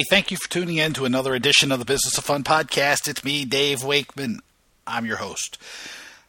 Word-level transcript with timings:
Hey, 0.00 0.04
thank 0.08 0.30
you 0.30 0.38
for 0.38 0.48
tuning 0.48 0.78
in 0.78 0.94
to 0.94 1.04
another 1.04 1.34
edition 1.34 1.70
of 1.70 1.78
the 1.78 1.84
Business 1.84 2.16
of 2.16 2.24
Fun 2.24 2.42
podcast. 2.42 3.06
It's 3.06 3.22
me, 3.22 3.44
Dave 3.44 3.84
Wakeman. 3.84 4.40
I'm 4.86 5.04
your 5.04 5.18
host. 5.18 5.58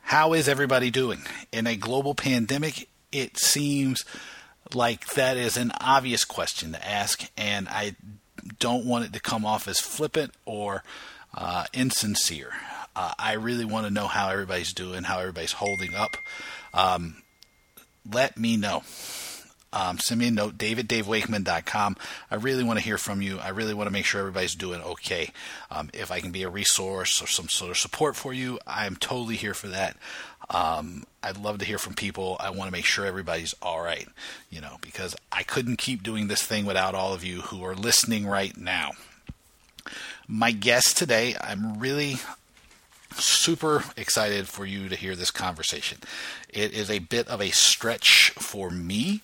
How 0.01 0.33
is 0.33 0.49
everybody 0.49 0.91
doing? 0.91 1.21
In 1.53 1.65
a 1.65 1.77
global 1.77 2.13
pandemic, 2.13 2.89
it 3.13 3.37
seems 3.37 4.03
like 4.73 5.13
that 5.13 5.37
is 5.37 5.55
an 5.55 5.71
obvious 5.79 6.25
question 6.25 6.73
to 6.73 6.85
ask, 6.85 7.31
and 7.37 7.69
I 7.69 7.95
don't 8.59 8.85
want 8.85 9.05
it 9.05 9.13
to 9.13 9.21
come 9.21 9.45
off 9.45 9.69
as 9.69 9.79
flippant 9.79 10.33
or 10.45 10.83
uh, 11.33 11.63
insincere. 11.71 12.51
Uh, 12.93 13.13
I 13.17 13.35
really 13.35 13.63
want 13.63 13.87
to 13.87 13.93
know 13.93 14.07
how 14.07 14.31
everybody's 14.31 14.73
doing, 14.73 15.03
how 15.03 15.19
everybody's 15.19 15.53
holding 15.53 15.95
up. 15.95 16.17
Um, 16.73 17.23
let 18.11 18.37
me 18.37 18.57
know. 18.57 18.83
Um, 19.73 19.99
send 19.99 20.19
me 20.19 20.27
a 20.27 20.31
note, 20.31 20.57
dave 20.57 20.79
at 20.79 20.87
davewakeman.com. 20.87 21.95
I 22.29 22.35
really 22.35 22.63
want 22.63 22.79
to 22.79 22.83
hear 22.83 22.97
from 22.97 23.21
you. 23.21 23.39
I 23.39 23.49
really 23.49 23.73
want 23.73 23.87
to 23.87 23.93
make 23.93 24.05
sure 24.05 24.19
everybody's 24.19 24.55
doing 24.55 24.81
okay. 24.81 25.31
Um, 25.69 25.89
if 25.93 26.11
I 26.11 26.19
can 26.19 26.31
be 26.31 26.43
a 26.43 26.49
resource 26.49 27.21
or 27.21 27.27
some 27.27 27.47
sort 27.47 27.71
of 27.71 27.77
support 27.77 28.17
for 28.17 28.33
you, 28.33 28.59
I'm 28.67 28.97
totally 28.97 29.37
here 29.37 29.53
for 29.53 29.67
that. 29.69 29.95
Um, 30.49 31.05
I'd 31.23 31.37
love 31.37 31.59
to 31.59 31.65
hear 31.65 31.77
from 31.77 31.93
people. 31.93 32.35
I 32.39 32.49
want 32.49 32.67
to 32.67 32.71
make 32.71 32.83
sure 32.83 33.05
everybody's 33.05 33.55
all 33.61 33.81
right, 33.81 34.07
you 34.49 34.59
know, 34.59 34.77
because 34.81 35.15
I 35.31 35.43
couldn't 35.43 35.77
keep 35.77 36.03
doing 36.03 36.27
this 36.27 36.43
thing 36.43 36.65
without 36.65 36.93
all 36.93 37.13
of 37.13 37.23
you 37.23 37.41
who 37.41 37.63
are 37.63 37.75
listening 37.75 38.27
right 38.27 38.55
now. 38.57 38.91
My 40.27 40.51
guest 40.51 40.97
today, 40.97 41.35
I'm 41.39 41.79
really 41.79 42.17
super 43.15 43.83
excited 43.95 44.49
for 44.49 44.65
you 44.65 44.89
to 44.89 44.95
hear 44.95 45.15
this 45.15 45.31
conversation. 45.31 45.99
It 46.49 46.73
is 46.73 46.89
a 46.89 46.99
bit 46.99 47.27
of 47.29 47.41
a 47.41 47.51
stretch 47.51 48.31
for 48.31 48.69
me 48.69 49.21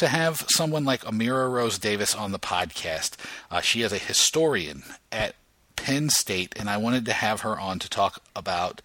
to 0.00 0.08
have 0.08 0.46
someone 0.48 0.86
like 0.86 1.02
Amira 1.02 1.52
Rose 1.52 1.78
Davis 1.78 2.14
on 2.14 2.32
the 2.32 2.38
podcast. 2.38 3.16
Uh, 3.50 3.60
she 3.60 3.82
is 3.82 3.92
a 3.92 3.98
historian 3.98 4.82
at 5.12 5.34
Penn 5.76 6.08
State, 6.08 6.54
and 6.58 6.70
I 6.70 6.78
wanted 6.78 7.04
to 7.04 7.12
have 7.12 7.42
her 7.42 7.60
on 7.60 7.78
to 7.80 7.88
talk 7.90 8.22
about 8.34 8.80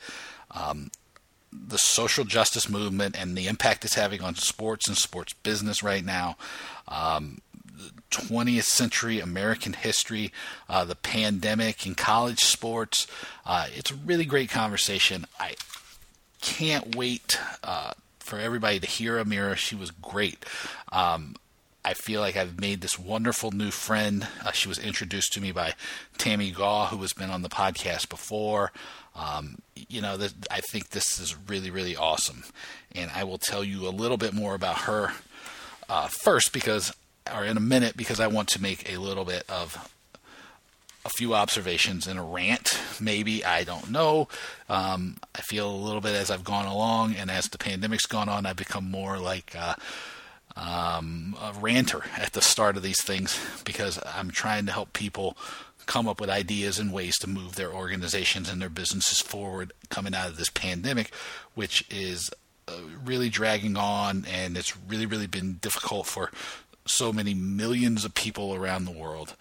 um, 0.52 0.92
the 1.54 1.78
social 1.78 2.26
justice 2.26 2.68
movement 2.68 3.18
and 3.18 3.38
the 3.38 3.48
impact 3.48 3.86
it's 3.86 3.96
having 3.96 4.22
on 4.22 4.36
sports 4.36 4.90
and 4.90 4.98
sports 4.98 5.32
business 5.32 5.82
right 5.82 6.04
now. 6.04 6.36
Um, 6.90 7.40
20th 8.12 8.64
century 8.64 9.22
American 9.22 9.72
history, 9.72 10.34
uh, 10.68 10.84
the 10.84 10.96
pandemic 10.96 11.88
in 11.88 11.96
college 11.96 12.40
sports. 12.40 13.08
Uh, 13.46 13.68
it's 13.74 13.92
a 13.92 13.96
really 13.96 14.26
great 14.26 14.50
conversation. 14.50 15.26
I 15.40 15.56
can't 16.42 16.94
wait 16.94 17.40
uh, 17.64 17.94
for 18.26 18.40
everybody 18.40 18.80
to 18.80 18.88
hear 18.88 19.24
Amira. 19.24 19.56
She 19.56 19.76
was 19.76 19.92
great. 19.92 20.44
Um, 20.92 21.36
I 21.86 21.94
feel 21.94 22.20
like 22.20 22.36
I've 22.36 22.60
made 22.60 22.82
this 22.82 22.98
wonderful 22.98 23.52
new 23.52 23.70
friend. 23.70 24.28
Uh, 24.44 24.52
she 24.52 24.68
was 24.68 24.80
introduced 24.80 25.34
to 25.34 25.42
me 25.42 25.52
by 25.52 25.74
Tammy 26.18 26.50
Gaw, 26.50 26.88
who 26.88 26.98
has 26.98 27.14
been 27.14 27.30
on 27.30 27.44
the 27.44 27.50
podcast 27.50 28.10
before. 28.10 28.72
Um, 29.16 29.60
you 29.76 30.02
know, 30.02 30.18
this, 30.18 30.34
I 30.50 30.62
think 30.62 30.90
this 30.90 31.20
is 31.20 31.36
really, 31.48 31.70
really 31.70 31.96
awesome. 31.96 32.44
And 32.96 33.12
I 33.14 33.24
will 33.24 33.38
tell 33.38 33.64
you 33.64 33.88
a 33.88 33.90
little 33.90 34.18
bit 34.18 34.34
more 34.34 34.56
about 34.56 34.80
her 34.80 35.14
uh, 35.88 36.08
first, 36.08 36.52
because, 36.52 36.92
or 37.32 37.46
in 37.46 37.56
a 37.56 37.62
minute, 37.62 37.96
because 37.96 38.20
I 38.20 38.28
want 38.28 38.50
to 38.50 38.62
make 38.62 38.92
a 38.92 38.98
little 38.98 39.24
bit 39.24 39.44
of 39.48 39.95
a 41.06 41.10
few 41.10 41.36
observations 41.36 42.08
and 42.08 42.20
a 42.20 42.24
rant, 42.24 42.80
maybe. 43.00 43.46
I 43.46 43.64
don't 43.64 43.92
know. 43.92 44.28
Um, 44.68 45.18
I 45.36 45.42
feel 45.42 45.70
a 45.70 45.76
little 45.76 46.02
bit 46.02 46.16
as 46.16 46.32
I've 46.32 46.44
gone 46.44 46.66
along, 46.66 47.14
and 47.14 47.30
as 47.30 47.46
the 47.46 47.60
pandemic's 47.60 48.08
gone 48.08 48.28
on, 48.28 48.46
I've 48.48 48.56
become 48.56 48.90
more 48.90 49.20
like 49.20 49.56
uh, 49.58 49.76
um, 50.58 51.38
a 51.40 51.54
ranter 51.60 52.04
at 52.18 52.34
the 52.34 52.42
start 52.42 52.76
of 52.76 52.84
these 52.84 53.02
things 53.04 53.40
because 53.64 54.00
I'm 54.04 54.32
trying 54.32 54.66
to 54.66 54.72
help 54.72 54.94
people 54.94 55.38
come 55.86 56.08
up 56.08 56.20
with 56.20 56.30
ideas 56.32 56.80
and 56.80 56.92
ways 56.92 57.16
to 57.20 57.30
move 57.30 57.56
their 57.56 57.72
organizations 57.72 58.50
and 58.50 58.60
their 58.60 58.70
businesses 58.70 59.22
forward 59.22 59.72
coming 59.90 60.16
out 60.16 60.30
of 60.30 60.38
this 60.38 60.50
pandemic, 60.50 61.14
which 61.54 61.86
is 61.92 62.32
uh, 62.68 62.74
really 63.04 63.30
dragging 63.30 63.78
on, 63.78 64.26
and 64.28 64.58
it's 64.58 64.76
really, 64.88 65.06
really 65.06 65.28
been 65.28 65.54
difficult 65.62 66.08
for 66.08 66.32
so 66.88 67.14
many 67.14 67.36
millions 67.36 68.04
of 68.04 68.16
people 68.16 68.56
around 68.56 68.86
the 68.86 68.92
world. 68.92 69.36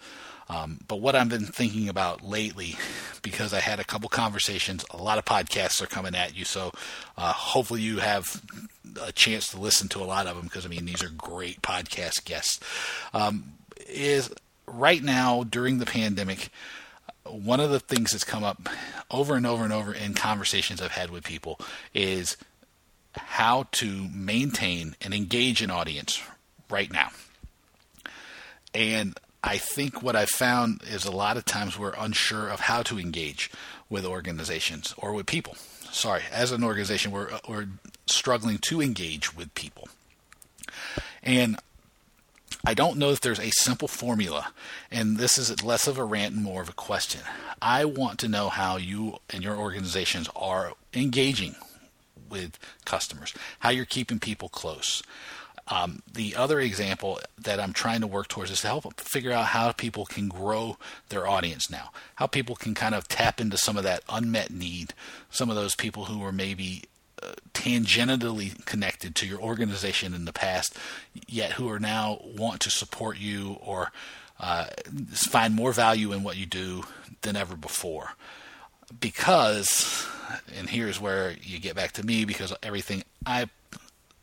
Um, 0.47 0.79
but 0.87 0.97
what 0.97 1.15
I've 1.15 1.29
been 1.29 1.45
thinking 1.45 1.89
about 1.89 2.23
lately, 2.23 2.75
because 3.21 3.53
I 3.53 3.59
had 3.59 3.79
a 3.79 3.83
couple 3.83 4.09
conversations, 4.09 4.85
a 4.91 5.01
lot 5.01 5.17
of 5.17 5.25
podcasts 5.25 5.81
are 5.81 5.87
coming 5.87 6.13
at 6.13 6.37
you, 6.37 6.45
so 6.45 6.71
uh, 7.17 7.33
hopefully 7.33 7.81
you 7.81 7.97
have 7.97 8.41
a 9.01 9.11
chance 9.11 9.49
to 9.49 9.59
listen 9.59 9.89
to 9.89 9.99
a 9.99 10.05
lot 10.05 10.27
of 10.27 10.35
them 10.35 10.45
because 10.45 10.65
I 10.65 10.69
mean 10.69 10.85
these 10.85 11.03
are 11.03 11.09
great 11.09 11.61
podcast 11.61 12.25
guests. 12.25 12.59
Um, 13.13 13.53
is 13.89 14.31
right 14.67 15.01
now 15.03 15.43
during 15.43 15.79
the 15.79 15.85
pandemic, 15.85 16.49
one 17.23 17.59
of 17.59 17.71
the 17.71 17.79
things 17.79 18.11
that's 18.11 18.23
come 18.23 18.43
up 18.43 18.69
over 19.09 19.35
and 19.35 19.47
over 19.47 19.63
and 19.63 19.73
over 19.73 19.93
in 19.93 20.13
conversations 20.13 20.81
I've 20.81 20.91
had 20.91 21.09
with 21.09 21.23
people 21.23 21.59
is 21.93 22.37
how 23.13 23.67
to 23.71 24.07
maintain 24.13 24.95
and 25.01 25.13
engage 25.13 25.61
an 25.61 25.71
audience 25.71 26.21
right 26.69 26.91
now. 26.91 27.09
And 28.73 29.17
I 29.45 29.59
think 29.59 30.01
what 30.01 30.15
I've 30.15 30.31
found 30.31 30.81
is 30.89 31.05
a 31.05 31.11
lot 31.11 31.37
of 31.37 31.45
times 31.45 31.77
we're 31.77 31.93
unsure 31.95 32.49
of 32.49 32.61
how 32.61 32.81
to 32.83 32.97
engage 32.97 33.51
with 33.91 34.03
organizations 34.03 34.95
or 34.97 35.13
with 35.13 35.27
people. 35.27 35.55
Sorry, 35.91 36.23
as 36.31 36.51
an 36.51 36.63
organization, 36.63 37.11
we're, 37.11 37.31
uh, 37.31 37.39
we're 37.47 37.67
struggling 38.07 38.57
to 38.57 38.81
engage 38.81 39.35
with 39.35 39.53
people. 39.53 39.87
And 41.21 41.57
I 42.65 42.73
don't 42.73 42.97
know 42.97 43.11
if 43.11 43.21
there's 43.21 43.39
a 43.39 43.51
simple 43.51 43.87
formula, 43.87 44.51
and 44.89 45.17
this 45.17 45.37
is 45.37 45.63
less 45.63 45.87
of 45.87 45.99
a 45.99 46.03
rant 46.03 46.33
and 46.33 46.43
more 46.43 46.63
of 46.63 46.69
a 46.69 46.73
question. 46.73 47.21
I 47.61 47.85
want 47.85 48.17
to 48.19 48.27
know 48.27 48.49
how 48.49 48.77
you 48.77 49.19
and 49.29 49.43
your 49.43 49.57
organizations 49.57 50.27
are 50.35 50.73
engaging 50.91 51.55
with 52.27 52.57
customers, 52.83 53.31
how 53.59 53.69
you're 53.69 53.85
keeping 53.85 54.19
people 54.19 54.49
close, 54.49 55.03
um, 55.67 56.03
the 56.11 56.35
other 56.35 56.59
example 56.59 57.19
that 57.39 57.59
I'm 57.59 57.73
trying 57.73 58.01
to 58.01 58.07
work 58.07 58.27
towards 58.27 58.51
is 58.51 58.61
to 58.61 58.67
help 58.67 58.99
figure 58.99 59.31
out 59.31 59.47
how 59.47 59.71
people 59.71 60.05
can 60.05 60.27
grow 60.27 60.77
their 61.09 61.27
audience 61.27 61.71
now, 61.71 61.91
how 62.15 62.27
people 62.27 62.55
can 62.55 62.75
kind 62.75 62.93
of 62.93 63.07
tap 63.07 63.41
into 63.41 63.57
some 63.57 63.75
of 63.75 63.83
that 63.83 64.03
unmet 64.07 64.51
need, 64.51 64.93
some 65.31 65.49
of 65.49 65.55
those 65.55 65.75
people 65.75 66.05
who 66.05 66.19
were 66.19 66.31
maybe 66.31 66.83
uh, 67.23 67.33
tangentially 67.53 68.63
connected 68.65 69.15
to 69.15 69.25
your 69.25 69.39
organization 69.39 70.13
in 70.13 70.25
the 70.25 70.33
past, 70.33 70.77
yet 71.27 71.53
who 71.53 71.69
are 71.69 71.79
now 71.79 72.19
want 72.23 72.61
to 72.61 72.69
support 72.69 73.17
you 73.17 73.57
or 73.59 73.91
uh, 74.39 74.65
find 75.09 75.55
more 75.55 75.71
value 75.71 76.11
in 76.11 76.21
what 76.21 76.37
you 76.37 76.45
do 76.45 76.83
than 77.21 77.35
ever 77.35 77.55
before. 77.55 78.11
Because, 78.99 80.05
and 80.55 80.69
here's 80.69 81.01
where 81.01 81.35
you 81.41 81.59
get 81.59 81.75
back 81.75 81.93
to 81.93 82.05
me, 82.05 82.23
because 82.23 82.53
everything 82.61 83.03
I 83.25 83.49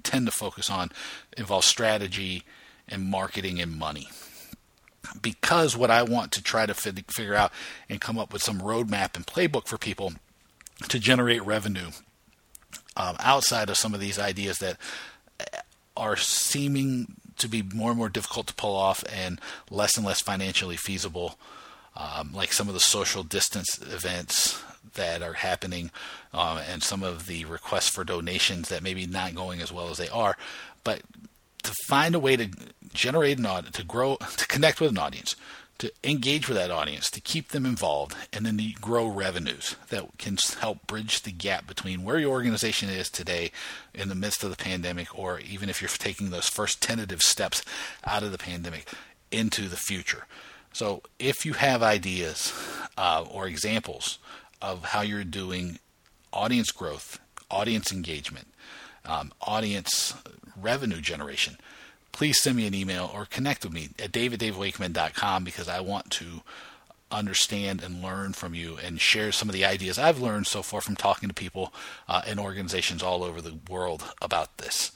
tend 0.03 0.27
to 0.27 0.33
focus 0.33 0.71
on 0.71 0.91
involves 1.37 1.67
strategy 1.67 2.45
and 2.89 3.05
marketing 3.05 3.61
and 3.61 3.79
money. 3.79 4.09
Because 5.21 5.77
what 5.77 5.91
I 5.91 6.03
want 6.03 6.33
to 6.33 6.43
try 6.43 6.67
to 6.67 6.75
figure 6.75 7.35
out 7.35 7.53
and 7.89 8.01
come 8.01 8.19
up 8.19 8.33
with 8.33 8.43
some 8.43 8.61
roadmap 8.61 9.17
and 9.17 9.27
playbook 9.27 9.67
for 9.67 9.77
people 9.77 10.13
to 10.89 10.99
generate 10.99 11.45
revenue 11.45 11.91
um, 12.97 13.17
outside 13.21 13.69
of 13.69 13.77
some 13.77 13.95
of 13.95 14.01
these 14.01 14.19
ideas 14.19 14.59
that 14.59 14.79
are 15.97 16.17
seeming 16.17 17.17
to 17.39 17.49
be 17.49 17.63
more 17.63 17.91
and 17.91 17.99
more 17.99 18.09
difficult 18.09 18.47
to 18.47 18.55
pull 18.55 18.77
off 18.77 19.05
and 19.13 19.41
less 19.71 19.97
and 19.97 20.07
less 20.07 20.21
financially 20.21 20.77
feasible, 20.77 21.39
um, 21.97 22.33
like 22.33 22.53
some 22.53 22.69
of 22.69 22.75
the 22.75 22.81
social 22.81 23.23
distance 23.23 23.79
events 23.83 24.63
that 24.94 25.22
are 25.22 25.34
happening 25.34 25.91
uh, 26.32 26.62
and 26.69 26.82
some 26.82 27.03
of 27.03 27.26
the 27.26 27.44
requests 27.44 27.89
for 27.89 28.04
donations 28.04 28.68
that 28.68 28.83
maybe 28.83 29.07
not 29.07 29.34
going 29.34 29.60
as 29.60 29.72
well 29.72 29.89
as 29.89 29.98
they 29.98 30.09
are. 30.09 30.36
But 30.84 31.03
to 31.62 31.72
find 31.86 32.15
a 32.15 32.21
way 32.21 32.36
to 32.36 32.48
generate 32.92 33.39
an 33.39 33.47
audience, 33.47 33.77
to 33.77 33.84
grow, 33.84 34.16
to 34.36 34.47
connect 34.47 34.80
with 34.80 34.91
an 34.91 34.98
audience, 34.98 35.36
to 35.78 35.92
engage 36.04 36.48
with 36.48 36.57
that 36.57 36.71
audience, 36.71 37.10
to 37.10 37.21
keep 37.21 37.48
them 37.48 37.66
involved, 37.66 38.15
and 38.33 38.47
then 38.47 38.59
to 38.59 38.72
grow 38.80 39.07
revenues 39.07 39.74
that 39.89 40.07
can 40.18 40.36
help 40.60 40.86
bridge 40.86 41.22
the 41.22 41.33
gap 41.33 41.66
between 41.66 42.04
where 42.04 42.18
your 42.18 42.30
organization 42.30 42.89
is 42.89 43.10
today 43.10 43.51
in 43.92 44.09
the 44.09 44.15
midst 44.15 44.45
of 44.45 44.51
the 44.51 44.57
pandemic, 44.57 45.18
or 45.18 45.41
even 45.41 45.68
if 45.68 45.80
you're 45.80 45.89
taking 45.89 46.30
those 46.30 46.48
first 46.48 46.80
tentative 46.80 47.21
steps 47.21 47.65
out 48.04 48.22
of 48.22 48.33
the 48.33 48.39
pandemic 48.39 48.89
into 49.30 49.68
the 49.68 49.77
future. 49.77 50.27
So, 50.72 51.03
if 51.18 51.45
you 51.45 51.54
have 51.54 51.83
ideas 51.83 52.53
uh, 52.97 53.24
or 53.28 53.47
examples 53.47 54.18
of 54.62 54.84
how 54.84 55.03
you're 55.03 55.24
doing 55.24 55.78
audience 56.32 56.70
growth, 56.70 57.20
audience 57.50 57.92
engagement, 57.92 58.48
um, 59.04 59.32
audience 59.42 60.14
revenue 60.56 61.00
generation, 61.00 61.59
please 62.12 62.41
send 62.41 62.56
me 62.56 62.66
an 62.66 62.74
email 62.74 63.10
or 63.12 63.26
connect 63.26 63.64
with 63.64 63.72
me 63.72 63.91
at 63.98 64.12
dave 64.12 64.32
at 64.32 64.38
davewakeman.com 64.38 65.44
because 65.44 65.68
I 65.68 65.80
want 65.80 66.10
to 66.12 66.42
understand 67.10 67.82
and 67.82 68.03
learn 68.03 68.32
from 68.32 68.54
you 68.54 68.78
and 68.82 69.00
share 69.00 69.32
some 69.32 69.48
of 69.48 69.53
the 69.53 69.64
ideas 69.64 69.98
I've 69.98 70.20
learned 70.20 70.47
so 70.47 70.62
far 70.62 70.80
from 70.80 70.97
talking 70.97 71.28
to 71.28 71.34
people 71.34 71.74
uh, 72.09 72.22
and 72.26 72.41
organizations 72.41 73.03
all 73.03 73.22
over 73.22 73.42
the 73.42 73.59
world 73.68 74.04
about 74.22 74.56
this. 74.59 74.92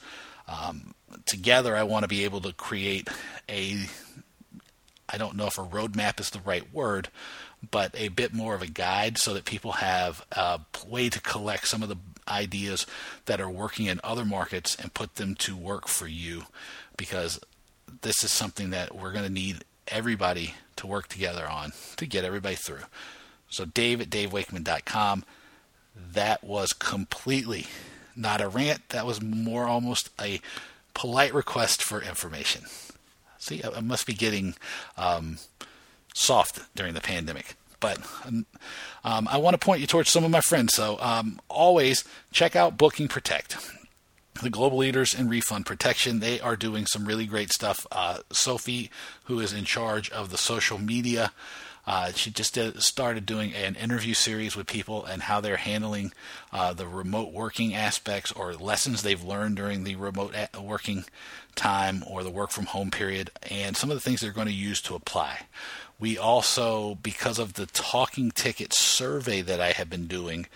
Um, 0.47 0.95
together, 1.25 1.75
I 1.75 1.83
want 1.83 2.03
to 2.03 2.07
be 2.07 2.23
able 2.23 2.41
to 2.41 2.53
create 2.53 3.09
a 3.49 3.85
I 5.09 5.17
don't 5.17 5.37
know 5.37 5.47
if 5.47 5.57
a 5.57 5.63
roadmap 5.63 6.19
is 6.19 6.31
the 6.31 6.39
right 6.39 6.71
word, 6.73 7.07
but 7.71 7.93
a 7.95 8.09
bit 8.09 8.33
more 8.33 8.55
of 8.55 8.61
a 8.61 8.67
guide 8.67 9.17
so 9.17 9.33
that 9.33 9.45
people 9.45 9.73
have 9.73 10.25
a 10.31 10.59
way 10.87 11.09
to 11.09 11.21
collect 11.21 11.67
some 11.67 11.83
of 11.83 11.89
the 11.89 11.97
ideas 12.27 12.85
that 13.25 13.39
are 13.39 13.49
working 13.49 13.85
in 13.85 13.99
other 14.03 14.25
markets 14.25 14.75
and 14.75 14.93
put 14.93 15.15
them 15.15 15.35
to 15.35 15.55
work 15.55 15.87
for 15.87 16.07
you 16.07 16.43
because 16.97 17.39
this 18.01 18.23
is 18.23 18.31
something 18.31 18.71
that 18.71 18.95
we're 18.95 19.11
going 19.11 19.25
to 19.25 19.31
need 19.31 19.63
everybody 19.87 20.55
to 20.75 20.87
work 20.87 21.07
together 21.07 21.47
on 21.47 21.71
to 21.95 22.05
get 22.05 22.25
everybody 22.25 22.55
through. 22.55 22.83
So, 23.49 23.65
Dave 23.65 24.01
at 24.01 24.09
davewakeman.com. 24.09 25.23
That 26.13 26.43
was 26.43 26.73
completely 26.73 27.67
not 28.15 28.41
a 28.41 28.49
rant. 28.49 28.89
That 28.89 29.05
was 29.05 29.21
more 29.21 29.65
almost 29.65 30.09
a 30.21 30.41
polite 30.93 31.33
request 31.33 31.81
for 31.81 32.01
information. 32.01 32.65
See, 33.37 33.61
I 33.63 33.79
must 33.79 34.05
be 34.05 34.13
getting 34.13 34.55
um, 34.97 35.37
soft 36.17 36.61
during 36.75 36.93
the 36.93 37.01
pandemic. 37.01 37.55
But 37.79 37.99
um, 39.03 39.27
I 39.27 39.37
want 39.37 39.53
to 39.53 39.63
point 39.63 39.81
you 39.81 39.87
towards 39.87 40.09
some 40.09 40.23
of 40.23 40.31
my 40.31 40.41
friends. 40.41 40.73
So 40.73 40.97
um, 40.99 41.39
always 41.47 42.03
check 42.31 42.55
out 42.55 42.77
Booking 42.77 43.07
Protect. 43.07 43.57
The 44.41 44.49
global 44.49 44.77
leaders 44.77 45.13
in 45.13 45.29
refund 45.29 45.65
protection, 45.65 46.19
they 46.19 46.39
are 46.39 46.55
doing 46.55 46.85
some 46.85 47.05
really 47.05 47.25
great 47.25 47.51
stuff. 47.51 47.87
Uh, 47.91 48.19
Sophie, 48.31 48.91
who 49.25 49.39
is 49.39 49.51
in 49.51 49.65
charge 49.65 50.11
of 50.11 50.29
the 50.29 50.37
social 50.37 50.77
media, 50.77 51.31
uh, 51.87 52.11
she 52.11 52.29
just 52.29 52.53
did, 52.53 52.81
started 52.81 53.25
doing 53.25 53.53
an 53.53 53.75
interview 53.75 54.13
series 54.13 54.55
with 54.55 54.67
people 54.67 55.05
and 55.05 55.23
how 55.23 55.39
they're 55.39 55.55
handling 55.55 56.11
uh, 56.51 56.73
the 56.73 56.85
remote 56.85 57.31
working 57.31 57.73
aspects 57.73 58.31
or 58.33 58.53
lessons 58.53 59.01
they've 59.01 59.23
learned 59.23 59.55
during 59.55 59.85
the 59.85 59.95
remote 59.95 60.35
working 60.61 61.05
time 61.55 62.03
or 62.05 62.23
the 62.23 62.29
work 62.29 62.51
from 62.51 62.65
home 62.65 62.91
period, 62.91 63.31
and 63.49 63.77
some 63.77 63.89
of 63.89 63.95
the 63.95 64.01
things 64.01 64.19
they're 64.19 64.31
going 64.31 64.47
to 64.47 64.53
use 64.53 64.81
to 64.81 64.95
apply. 64.95 65.45
We 65.99 66.17
also, 66.17 66.95
because 66.95 67.39
of 67.39 67.53
the 67.53 67.65
talking 67.65 68.31
ticket 68.31 68.73
survey 68.73 69.41
that 69.41 69.59
I 69.59 69.71
have 69.71 69.89
been 69.89 70.07
doing, 70.07 70.47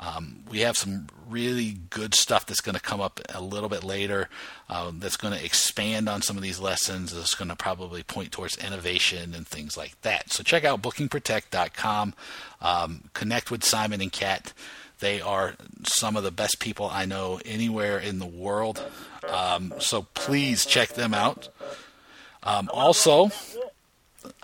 um, 0.00 0.44
we 0.48 0.60
have 0.60 0.78
some 0.78 1.08
really 1.28 1.76
good 1.90 2.14
stuff 2.14 2.46
that's 2.46 2.62
going 2.62 2.74
to 2.74 2.80
come 2.80 3.00
up 3.02 3.20
a 3.34 3.42
little 3.42 3.68
bit 3.68 3.84
later 3.84 4.30
uh, 4.68 4.90
that's 4.94 5.18
going 5.18 5.34
to 5.34 5.44
expand 5.44 6.08
on 6.08 6.22
some 6.22 6.36
of 6.36 6.42
these 6.42 6.58
lessons. 6.58 7.12
It's 7.12 7.34
going 7.34 7.50
to 7.50 7.56
probably 7.56 8.02
point 8.02 8.32
towards 8.32 8.56
innovation 8.56 9.34
and 9.34 9.46
things 9.46 9.76
like 9.76 10.00
that. 10.00 10.32
So 10.32 10.42
check 10.42 10.64
out 10.64 10.80
bookingprotect.com. 10.80 12.14
Um, 12.62 13.04
connect 13.12 13.50
with 13.50 13.62
Simon 13.62 14.00
and 14.00 14.10
Kat. 14.10 14.54
They 15.00 15.20
are 15.20 15.54
some 15.84 16.16
of 16.16 16.24
the 16.24 16.30
best 16.30 16.60
people 16.60 16.88
I 16.90 17.04
know 17.04 17.38
anywhere 17.44 17.98
in 17.98 18.18
the 18.18 18.26
world. 18.26 18.82
Um, 19.28 19.74
so 19.78 20.06
please 20.14 20.64
check 20.64 20.90
them 20.90 21.12
out. 21.12 21.48
Um, 22.42 22.70
also, 22.72 23.30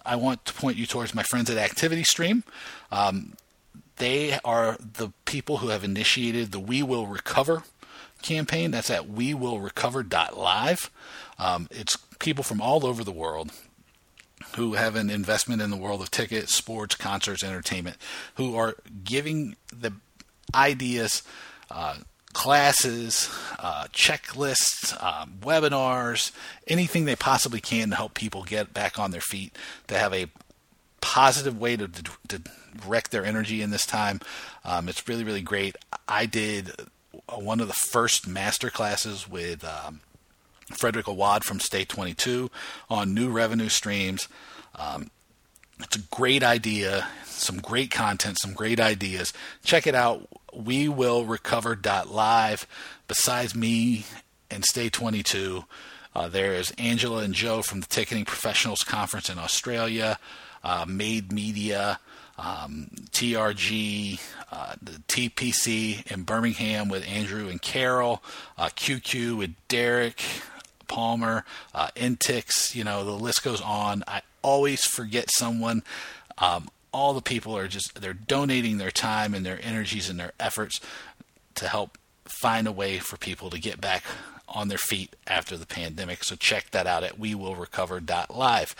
I 0.05 0.17
want 0.17 0.45
to 0.47 0.53
point 0.53 0.77
you 0.77 0.87
towards 0.87 1.15
my 1.15 1.23
friends 1.23 1.51
at 1.51 1.59
Activity 1.59 2.05
Stream. 2.05 2.45
Um, 2.91 3.35
they 3.97 4.39
are 4.45 4.77
the 4.81 5.13
people 5.25 5.59
who 5.59 5.69
have 5.69 5.85
initiated 5.85 6.53
the 6.53 6.61
We 6.61 6.83
Will 6.83 7.07
Recover 7.07 7.63
campaign. 8.23 8.71
That's 8.71 8.91
at 8.91 9.09
wewillrecover.live. 9.09 10.91
Um, 11.39 11.69
it's 11.71 11.97
people 12.19 12.45
from 12.45 12.61
all 12.61 12.87
over 12.87 13.05
the 13.05 13.13
world 13.13 13.53
who 14.57 14.75
have 14.75 14.97
an 14.97 15.11
investment 15.11 15.63
in 15.63 15.71
the 15.71 15.77
world 15.77 16.01
of 16.01 16.11
tickets, 16.11 16.55
sports, 16.55 16.95
concerts, 16.95 17.43
entertainment, 17.43 17.97
who 18.37 18.57
are 18.57 18.77
giving 19.05 19.57
the 19.75 19.93
ideas, 20.55 21.23
uh, 21.71 21.97
classes, 22.37 23.31
uh, 23.59 23.87
checklists, 23.95 24.93
um, 25.03 25.39
webinars, 25.41 26.33
anything 26.67 27.07
they 27.07 27.17
possibly 27.17 27.63
can 27.63 27.89
to 27.89 27.97
help 27.97 28.13
people 28.13 28.43
get 28.43 28.75
back 28.75 28.99
on 28.99 29.11
their 29.11 29.23
feet, 29.23 29.57
to 29.87 29.97
have 29.99 30.13
a 30.13 30.27
positive 31.01 31.59
way 31.59 31.79
to, 31.79 31.89
to, 31.89 32.43
direct 32.83 33.11
their 33.11 33.25
energy 33.25 33.63
in 33.63 33.71
this 33.71 33.87
time. 33.87 34.21
Um, 34.67 34.87
it's 34.87 35.09
really, 35.09 35.25
really 35.25 35.41
great. 35.41 35.77
I 36.07 36.27
did 36.27 36.73
one 37.35 37.59
of 37.59 37.69
the 37.69 37.73
first 37.75 38.29
master 38.29 38.69
classes 38.69 39.27
with 39.27 39.65
um, 39.65 40.01
Frederick 40.79 41.07
Awad 41.07 41.43
from 41.43 41.59
Stay 41.59 41.87
22 41.87 42.51
on 42.91 43.15
new 43.15 43.31
revenue 43.31 43.71
streams. 43.71 44.29
Um, 44.75 45.11
it's 45.81 45.97
a 45.97 46.03
great 46.11 46.43
idea, 46.43 47.07
some 47.25 47.61
great 47.61 47.91
content, 47.91 48.37
some 48.39 48.53
great 48.53 48.79
ideas. 48.79 49.33
Check 49.65 49.87
it 49.87 49.95
out. 49.95 50.29
We 50.57 50.89
will 50.89 51.27
recover.live. 51.27 52.67
Besides 53.09 53.55
me 53.55 54.07
and 54.51 54.65
Stay 54.65 54.89
22, 54.89 55.65
uh, 56.15 56.29
there 56.29 56.55
is 56.55 56.73
Angela 56.79 57.23
and 57.23 57.35
Joe 57.35 57.61
from 57.61 57.81
the 57.81 57.87
Ticketing 57.87 58.25
Professionals 58.25 58.79
Conference 58.79 59.29
in 59.29 59.39
Australia, 59.39 60.19
uh, 60.65 60.87
Made 60.89 61.31
Media, 61.31 62.01
um, 62.39 62.89
TRG, 63.11 64.19
uh, 64.51 64.75
the 64.81 65.03
TPC 65.09 66.11
in 66.11 66.23
Birmingham 66.23 66.89
with 66.89 67.07
Andrew 67.07 67.49
and 67.49 67.61
Carol, 67.61 68.23
uh, 68.57 68.71
QQ 68.71 69.37
with 69.37 69.55
Derek 69.69 70.23
Palmer, 70.89 71.45
uh, 71.75 71.89
Intix. 71.97 72.75
You 72.75 72.85
know 72.85 73.05
the 73.05 73.13
list 73.13 73.45
goes 73.45 73.61
on. 73.61 74.05
I 74.09 74.23
always 74.41 74.87
forget 74.87 75.29
someone. 75.37 75.83
Um, 76.39 76.69
all 76.93 77.13
the 77.13 77.23
people 77.23 77.57
are 77.57 77.69
just 77.69 78.01
they're 78.01 78.13
donating 78.13 78.79
their 78.79 78.91
time 78.91 79.35
and 79.35 79.45
their 79.45 79.61
energies 79.63 80.09
and 80.09 80.19
their 80.19 80.33
efforts 80.41 80.81
to 81.55 81.69
help 81.69 81.99
find 82.25 82.67
a 82.67 82.73
way 82.73 82.99
for 82.99 83.17
people 83.17 83.51
to 83.51 83.59
get 83.59 83.81
back 83.81 84.05
on 84.49 84.69
their 84.69 84.79
feet 84.79 85.15
after 85.27 85.57
the 85.57 85.67
pandemic. 85.67 86.25
So 86.25 86.37
check 86.37 86.71
that 86.71 86.87
out 86.87 87.05
at 87.05 87.19
wewillrecover.live. 87.19 88.75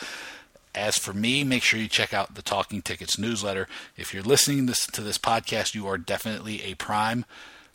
As 0.75 0.99
for 0.99 1.15
me, 1.15 1.43
make 1.43 1.63
sure 1.63 1.81
you 1.81 1.89
check 1.89 2.13
out 2.13 2.35
the 2.35 2.43
Talking 2.43 2.83
Tickets 2.83 3.19
newsletter. 3.19 3.67
If 3.97 4.13
you're 4.13 4.23
listening 4.23 4.67
this, 4.67 4.87
to 4.89 5.01
this 5.01 5.19
podcast, 5.19 5.75
you 5.75 5.87
are 5.87 5.97
definitely 5.97 6.63
a 6.63 6.75
prime 6.75 7.25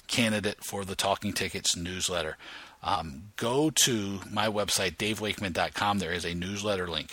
candidate 0.07 0.63
for 0.63 0.85
the 0.85 0.95
Talking 0.95 1.33
Tickets 1.33 1.75
newsletter. 1.75 2.37
Um, 2.83 3.31
go 3.37 3.71
to 3.83 4.19
my 4.29 4.47
website, 4.47 4.97
davewakeman.com. 4.97 5.99
There 5.99 6.11
is 6.11 6.25
a 6.25 6.33
newsletter 6.33 6.87
link. 6.87 7.11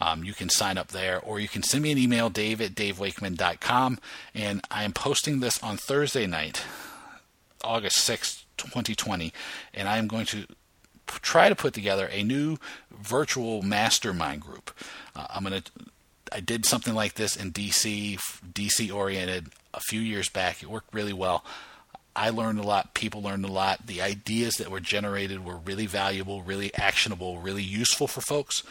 Um, 0.00 0.24
you 0.24 0.32
can 0.32 0.48
sign 0.48 0.78
up 0.78 0.88
there, 0.88 1.20
or 1.20 1.40
you 1.40 1.48
can 1.48 1.62
send 1.62 1.82
me 1.82 1.92
an 1.92 1.98
email, 1.98 2.30
dave 2.30 2.60
at 2.60 2.74
davewakeman.com. 2.74 3.98
And 4.34 4.60
I 4.70 4.84
am 4.84 4.92
posting 4.92 5.40
this 5.40 5.62
on 5.62 5.76
Thursday 5.76 6.26
night, 6.26 6.62
August 7.64 8.08
6th, 8.08 8.44
2020. 8.56 9.32
And 9.74 9.88
I 9.88 9.98
am 9.98 10.06
going 10.06 10.26
to 10.26 10.46
try 11.06 11.48
to 11.48 11.54
put 11.54 11.74
together 11.74 12.08
a 12.12 12.22
new 12.22 12.58
virtual 12.90 13.62
mastermind 13.62 14.42
group. 14.42 14.70
Uh, 15.16 15.26
I'm 15.30 15.44
going 15.44 15.62
to. 15.62 15.70
I 16.30 16.40
did 16.40 16.66
something 16.66 16.94
like 16.94 17.14
this 17.14 17.36
in 17.36 17.52
DC, 17.52 18.18
DC 18.52 18.94
oriented, 18.94 19.48
a 19.72 19.80
few 19.80 20.00
years 20.00 20.28
back. 20.28 20.62
It 20.62 20.68
worked 20.68 20.92
really 20.92 21.14
well. 21.14 21.42
I 22.14 22.28
learned 22.30 22.58
a 22.58 22.64
lot. 22.64 22.92
People 22.92 23.22
learned 23.22 23.46
a 23.46 23.52
lot. 23.52 23.86
The 23.86 24.02
ideas 24.02 24.54
that 24.54 24.70
were 24.70 24.80
generated 24.80 25.42
were 25.42 25.56
really 25.56 25.86
valuable, 25.86 26.42
really 26.42 26.74
actionable, 26.74 27.38
really 27.38 27.62
useful 27.62 28.08
for 28.08 28.20
folks. 28.20 28.62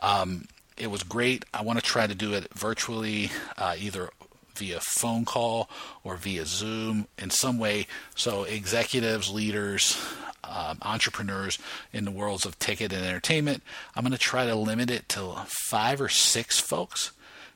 Um, 0.00 0.46
it 0.82 0.90
was 0.90 1.04
great. 1.04 1.44
I 1.54 1.62
want 1.62 1.78
to 1.78 1.84
try 1.84 2.08
to 2.08 2.14
do 2.14 2.34
it 2.34 2.52
virtually, 2.54 3.30
uh, 3.56 3.76
either 3.78 4.10
via 4.56 4.80
phone 4.80 5.24
call 5.24 5.70
or 6.02 6.16
via 6.16 6.44
Zoom 6.44 7.06
in 7.16 7.30
some 7.30 7.56
way. 7.56 7.86
So, 8.16 8.42
executives, 8.42 9.30
leaders, 9.30 9.96
um, 10.42 10.78
entrepreneurs 10.82 11.60
in 11.92 12.04
the 12.04 12.10
worlds 12.10 12.44
of 12.44 12.58
ticket 12.58 12.92
and 12.92 13.06
entertainment, 13.06 13.62
I'm 13.94 14.02
going 14.02 14.10
to 14.10 14.18
try 14.18 14.44
to 14.46 14.56
limit 14.56 14.90
it 14.90 15.08
to 15.10 15.46
five 15.46 16.00
or 16.00 16.08
six 16.08 16.58
folks 16.58 17.12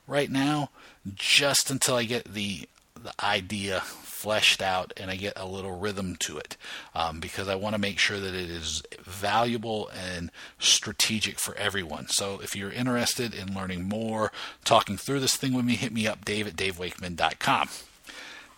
right 0.07 0.31
now, 0.31 0.69
just 1.13 1.69
until 1.69 1.95
I 1.95 2.05
get 2.05 2.33
the 2.33 2.67
the 2.95 3.13
idea 3.23 3.83
fleshed 4.27 4.61
out 4.61 4.91
and 4.97 5.09
I 5.09 5.15
get 5.15 5.31
a 5.37 5.45
little 5.45 5.79
rhythm 5.79 6.17
to 6.17 6.37
it 6.37 6.57
um, 6.93 7.21
because 7.21 7.47
I 7.47 7.55
want 7.55 7.75
to 7.75 7.79
make 7.79 7.97
sure 7.97 8.19
that 8.19 8.35
it 8.35 8.49
is 8.49 8.83
valuable 8.99 9.89
and 9.97 10.31
strategic 10.59 11.39
for 11.39 11.55
everyone. 11.55 12.09
So 12.09 12.41
if 12.43 12.53
you're 12.53 12.69
interested 12.69 13.33
in 13.33 13.55
learning 13.55 13.87
more, 13.87 14.33
talking 14.65 14.97
through 14.97 15.21
this 15.21 15.37
thing 15.37 15.53
with 15.53 15.63
me, 15.63 15.75
hit 15.75 15.93
me 15.93 16.07
up, 16.07 16.25
dave 16.25 16.45
at 16.45 16.57
davewakeman.com. 16.57 17.69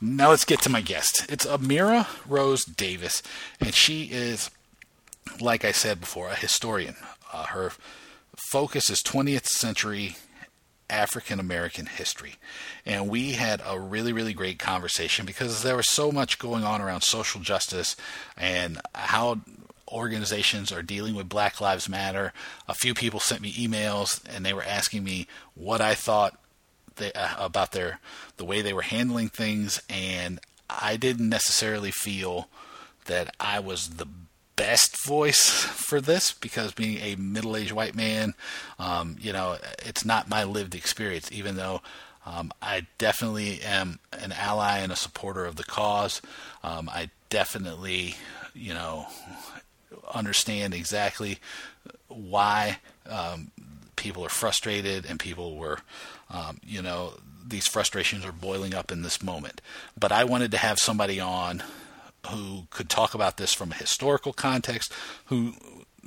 Now 0.01 0.31
let's 0.31 0.43
get 0.43 0.59
to 0.63 0.71
my 0.71 0.81
guest. 0.81 1.27
It's 1.29 1.45
Amira 1.45 2.07
Rose 2.27 2.65
Davis, 2.65 3.21
and 3.59 3.75
she 3.75 4.05
is, 4.05 4.49
like 5.39 5.63
I 5.63 5.71
said 5.71 5.99
before, 5.99 6.29
a 6.29 6.35
historian. 6.35 6.95
Uh, 7.31 7.45
her 7.45 7.73
focus 8.49 8.89
is 8.89 9.03
20th 9.03 9.45
century 9.45 10.15
African 10.89 11.39
American 11.39 11.85
history. 11.85 12.35
And 12.85 13.09
we 13.09 13.33
had 13.33 13.61
a 13.65 13.79
really, 13.79 14.13
really 14.13 14.33
great 14.33 14.59
conversation 14.59 15.25
because 15.25 15.63
there 15.63 15.75
was 15.75 15.89
so 15.89 16.11
much 16.11 16.39
going 16.39 16.63
on 16.63 16.81
around 16.81 17.01
social 17.01 17.41
justice 17.41 17.95
and 18.37 18.79
how 18.95 19.39
organizations 19.87 20.71
are 20.71 20.83
dealing 20.83 21.15
with 21.15 21.29
Black 21.29 21.59
Lives 21.59 21.89
Matter. 21.89 22.33
A 22.67 22.73
few 22.73 22.93
people 22.93 23.19
sent 23.19 23.41
me 23.41 23.51
emails 23.53 24.21
and 24.33 24.45
they 24.45 24.53
were 24.53 24.63
asking 24.63 25.03
me 25.03 25.27
what 25.55 25.81
I 25.81 25.95
thought 25.95 26.37
they, 26.99 27.11
uh, 27.13 27.43
about 27.43 27.71
their 27.71 27.99
the 28.37 28.45
way 28.45 28.61
they 28.61 28.73
were 28.73 28.83
handling 28.83 29.29
things, 29.29 29.81
and 29.89 30.39
I 30.69 30.97
didn't 30.97 31.29
necessarily 31.29 31.91
feel 31.91 32.47
that 33.05 33.35
I 33.39 33.59
was 33.59 33.89
the 33.91 34.07
best 34.59 35.05
voice 35.05 35.49
for 35.49 36.01
this 36.01 36.33
because 36.33 36.73
being 36.73 36.97
a 36.97 37.15
middle-aged 37.15 37.71
white 37.71 37.95
man, 37.95 38.33
um, 38.77 39.15
you 39.21 39.31
know, 39.31 39.57
it's 39.85 40.03
not 40.03 40.29
my 40.29 40.43
lived 40.43 40.75
experience. 40.75 41.31
Even 41.31 41.55
though 41.55 41.81
um, 42.25 42.51
I 42.61 42.85
definitely 42.97 43.61
am 43.61 43.99
an 44.11 44.33
ally 44.33 44.79
and 44.79 44.91
a 44.91 44.97
supporter 44.97 45.45
of 45.45 45.55
the 45.55 45.63
cause, 45.63 46.21
um, 46.61 46.89
I 46.89 47.09
definitely, 47.29 48.17
you 48.53 48.73
know, 48.73 49.07
understand 50.13 50.73
exactly 50.73 51.39
why 52.09 52.79
um, 53.09 53.51
people 53.95 54.25
are 54.25 54.29
frustrated 54.29 55.05
and 55.05 55.21
people 55.21 55.55
were, 55.55 55.79
um, 56.29 56.59
you 56.67 56.81
know, 56.81 57.13
these 57.47 57.67
frustrations 57.67 58.25
are 58.25 58.33
boiling 58.33 58.75
up 58.75 58.91
in 58.91 59.03
this 59.03 59.23
moment. 59.23 59.61
But 59.97 60.11
I 60.11 60.25
wanted 60.25 60.51
to 60.51 60.57
have 60.57 60.79
somebody 60.79 61.21
on 61.21 61.63
who 62.27 62.67
could 62.69 62.89
talk 62.89 63.13
about 63.13 63.37
this 63.37 63.53
from 63.53 63.71
a 63.71 63.75
historical 63.75 64.33
context, 64.33 64.93
who 65.25 65.53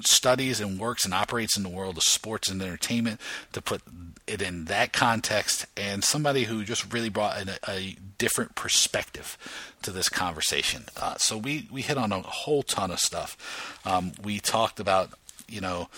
studies 0.01 0.61
and 0.61 0.79
works 0.79 1.05
and 1.05 1.13
operates 1.13 1.57
in 1.57 1.63
the 1.63 1.69
world 1.69 1.97
of 1.97 2.03
sports 2.03 2.49
and 2.49 2.63
entertainment 2.63 3.21
to 3.53 3.61
put 3.61 3.83
it 4.27 4.41
in 4.41 4.67
that 4.67 4.93
context, 4.93 5.67
and 5.77 6.05
somebody 6.05 6.45
who 6.45 6.65
just 6.65 6.93
really 6.93 7.09
brought 7.09 7.37
a, 7.37 7.59
a 7.69 7.97
different 8.19 8.55
perspective 8.55 9.37
to 9.83 9.91
this 9.91 10.09
conversation. 10.09 10.85
Uh, 10.97 11.17
so 11.17 11.37
we 11.37 11.69
we 11.71 11.83
hit 11.83 11.99
on 11.99 12.13
a 12.13 12.21
whole 12.23 12.63
ton 12.63 12.91
of 12.91 13.01
stuff. 13.01 13.81
Um, 13.85 14.13
we 14.23 14.39
talked 14.39 14.81
about 14.81 15.11
you 15.49 15.61
know 15.61 15.89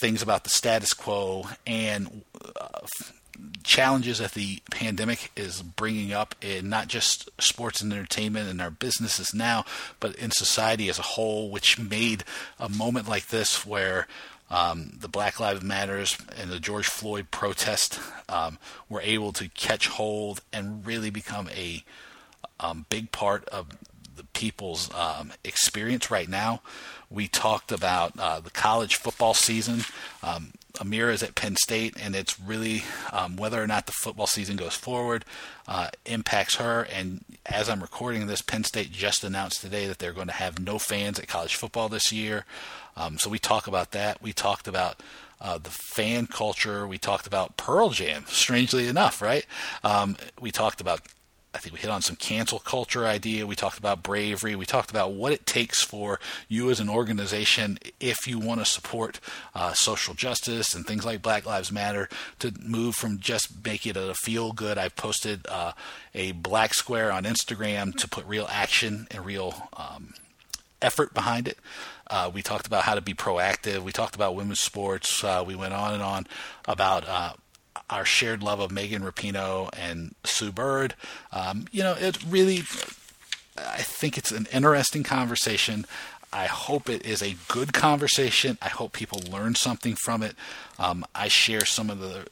things 0.00 0.22
about 0.22 0.44
the 0.44 0.50
status 0.50 0.92
quo 0.92 1.46
and 1.66 2.22
uh, 2.60 2.80
challenges 3.62 4.18
that 4.18 4.32
the 4.32 4.60
pandemic 4.70 5.30
is 5.36 5.62
bringing 5.62 6.12
up 6.12 6.34
in 6.40 6.68
not 6.68 6.88
just 6.88 7.30
sports 7.40 7.80
and 7.80 7.92
entertainment 7.92 8.48
and 8.48 8.60
our 8.60 8.70
businesses 8.70 9.34
now, 9.34 9.64
but 10.00 10.14
in 10.16 10.30
society 10.30 10.88
as 10.88 10.98
a 10.98 11.02
whole, 11.02 11.50
which 11.50 11.78
made 11.78 12.24
a 12.58 12.68
moment 12.68 13.08
like 13.08 13.28
this 13.28 13.66
where 13.66 14.06
um, 14.50 14.92
the 15.00 15.08
Black 15.08 15.40
Lives 15.40 15.62
Matters 15.62 16.16
and 16.38 16.50
the 16.50 16.60
George 16.60 16.86
Floyd 16.86 17.30
protest 17.30 17.98
um, 18.28 18.58
were 18.88 19.00
able 19.00 19.32
to 19.32 19.48
catch 19.48 19.88
hold 19.88 20.42
and 20.52 20.86
really 20.86 21.10
become 21.10 21.48
a 21.48 21.82
um, 22.60 22.86
big 22.88 23.10
part 23.10 23.48
of 23.48 23.68
the 24.16 24.24
people's 24.32 24.92
um, 24.94 25.32
experience 25.42 26.10
right 26.10 26.28
now. 26.28 26.62
We 27.10 27.26
talked 27.26 27.72
about 27.72 28.18
uh, 28.18 28.40
the 28.40 28.50
college 28.50 28.96
football 28.96 29.34
season. 29.34 29.84
Amira 30.74 31.12
is 31.12 31.22
at 31.22 31.34
Penn 31.34 31.56
State, 31.56 31.96
and 32.00 32.16
it's 32.16 32.40
really 32.40 32.82
um, 33.12 33.36
whether 33.36 33.62
or 33.62 33.66
not 33.66 33.86
the 33.86 33.92
football 33.92 34.26
season 34.26 34.56
goes 34.56 34.74
forward 34.74 35.24
uh, 35.68 35.88
impacts 36.04 36.56
her. 36.56 36.82
And 36.82 37.24
as 37.46 37.68
I'm 37.68 37.80
recording 37.80 38.26
this, 38.26 38.42
Penn 38.42 38.64
State 38.64 38.90
just 38.90 39.22
announced 39.22 39.60
today 39.60 39.86
that 39.86 39.98
they're 39.98 40.12
going 40.12 40.26
to 40.26 40.32
have 40.32 40.58
no 40.58 40.78
fans 40.78 41.18
at 41.18 41.28
college 41.28 41.54
football 41.54 41.88
this 41.88 42.12
year. 42.12 42.44
Um, 42.96 43.18
so 43.18 43.30
we 43.30 43.38
talk 43.38 43.66
about 43.66 43.92
that. 43.92 44.20
We 44.20 44.32
talked 44.32 44.66
about 44.66 45.00
uh, 45.40 45.58
the 45.58 45.70
fan 45.70 46.26
culture. 46.26 46.86
We 46.86 46.98
talked 46.98 47.26
about 47.26 47.56
Pearl 47.56 47.90
Jam, 47.90 48.24
strangely 48.26 48.88
enough, 48.88 49.22
right? 49.22 49.46
Um, 49.82 50.16
we 50.40 50.50
talked 50.50 50.80
about 50.80 51.02
I 51.54 51.58
think 51.58 51.72
we 51.72 51.80
hit 51.80 51.90
on 51.90 52.02
some 52.02 52.16
cancel 52.16 52.58
culture 52.58 53.06
idea. 53.06 53.46
We 53.46 53.54
talked 53.54 53.78
about 53.78 54.02
bravery. 54.02 54.56
We 54.56 54.66
talked 54.66 54.90
about 54.90 55.12
what 55.12 55.32
it 55.32 55.46
takes 55.46 55.82
for 55.82 56.18
you 56.48 56.68
as 56.70 56.80
an 56.80 56.88
organization, 56.88 57.78
if 58.00 58.26
you 58.26 58.40
want 58.40 58.60
to 58.60 58.66
support 58.66 59.20
uh, 59.54 59.72
social 59.72 60.14
justice 60.14 60.74
and 60.74 60.84
things 60.84 61.04
like 61.04 61.22
Black 61.22 61.46
Lives 61.46 61.70
Matter, 61.70 62.08
to 62.40 62.52
move 62.60 62.96
from 62.96 63.20
just 63.20 63.64
make 63.64 63.86
it 63.86 63.96
a 63.96 64.14
feel 64.14 64.52
good. 64.52 64.78
I've 64.78 64.96
posted 64.96 65.46
uh, 65.48 65.72
a 66.12 66.32
black 66.32 66.74
square 66.74 67.12
on 67.12 67.22
Instagram 67.22 67.94
to 67.98 68.08
put 68.08 68.26
real 68.26 68.48
action 68.50 69.06
and 69.12 69.24
real 69.24 69.68
um, 69.76 70.14
effort 70.82 71.14
behind 71.14 71.46
it. 71.46 71.58
Uh, 72.08 72.30
we 72.32 72.42
talked 72.42 72.66
about 72.66 72.82
how 72.82 72.94
to 72.94 73.00
be 73.00 73.14
proactive. 73.14 73.80
We 73.80 73.92
talked 73.92 74.14
about 74.14 74.34
women's 74.34 74.60
sports. 74.60 75.22
Uh, 75.22 75.44
we 75.46 75.54
went 75.54 75.72
on 75.72 75.94
and 75.94 76.02
on 76.02 76.26
about 76.66 77.08
uh, 77.08 77.32
our 77.90 78.04
shared 78.04 78.42
love 78.42 78.60
of 78.60 78.70
Megan 78.70 79.02
Rapinoe 79.02 79.70
and 79.76 80.14
Sue 80.24 80.52
Bird. 80.52 80.94
Um, 81.32 81.66
you 81.70 81.82
know, 81.82 81.94
it 81.94 82.18
really, 82.24 82.58
I 83.56 83.82
think 83.82 84.16
it's 84.18 84.32
an 84.32 84.46
interesting 84.52 85.02
conversation. 85.02 85.86
I 86.32 86.46
hope 86.46 86.88
it 86.88 87.06
is 87.06 87.22
a 87.22 87.36
good 87.46 87.72
conversation. 87.72 88.58
I 88.60 88.68
hope 88.68 88.92
people 88.92 89.20
learn 89.30 89.54
something 89.54 89.94
from 89.94 90.22
it. 90.22 90.34
Um, 90.80 91.04
I 91.14 91.28
share 91.28 91.64
some 91.64 91.90
of 91.90 92.00
the 92.00 92.26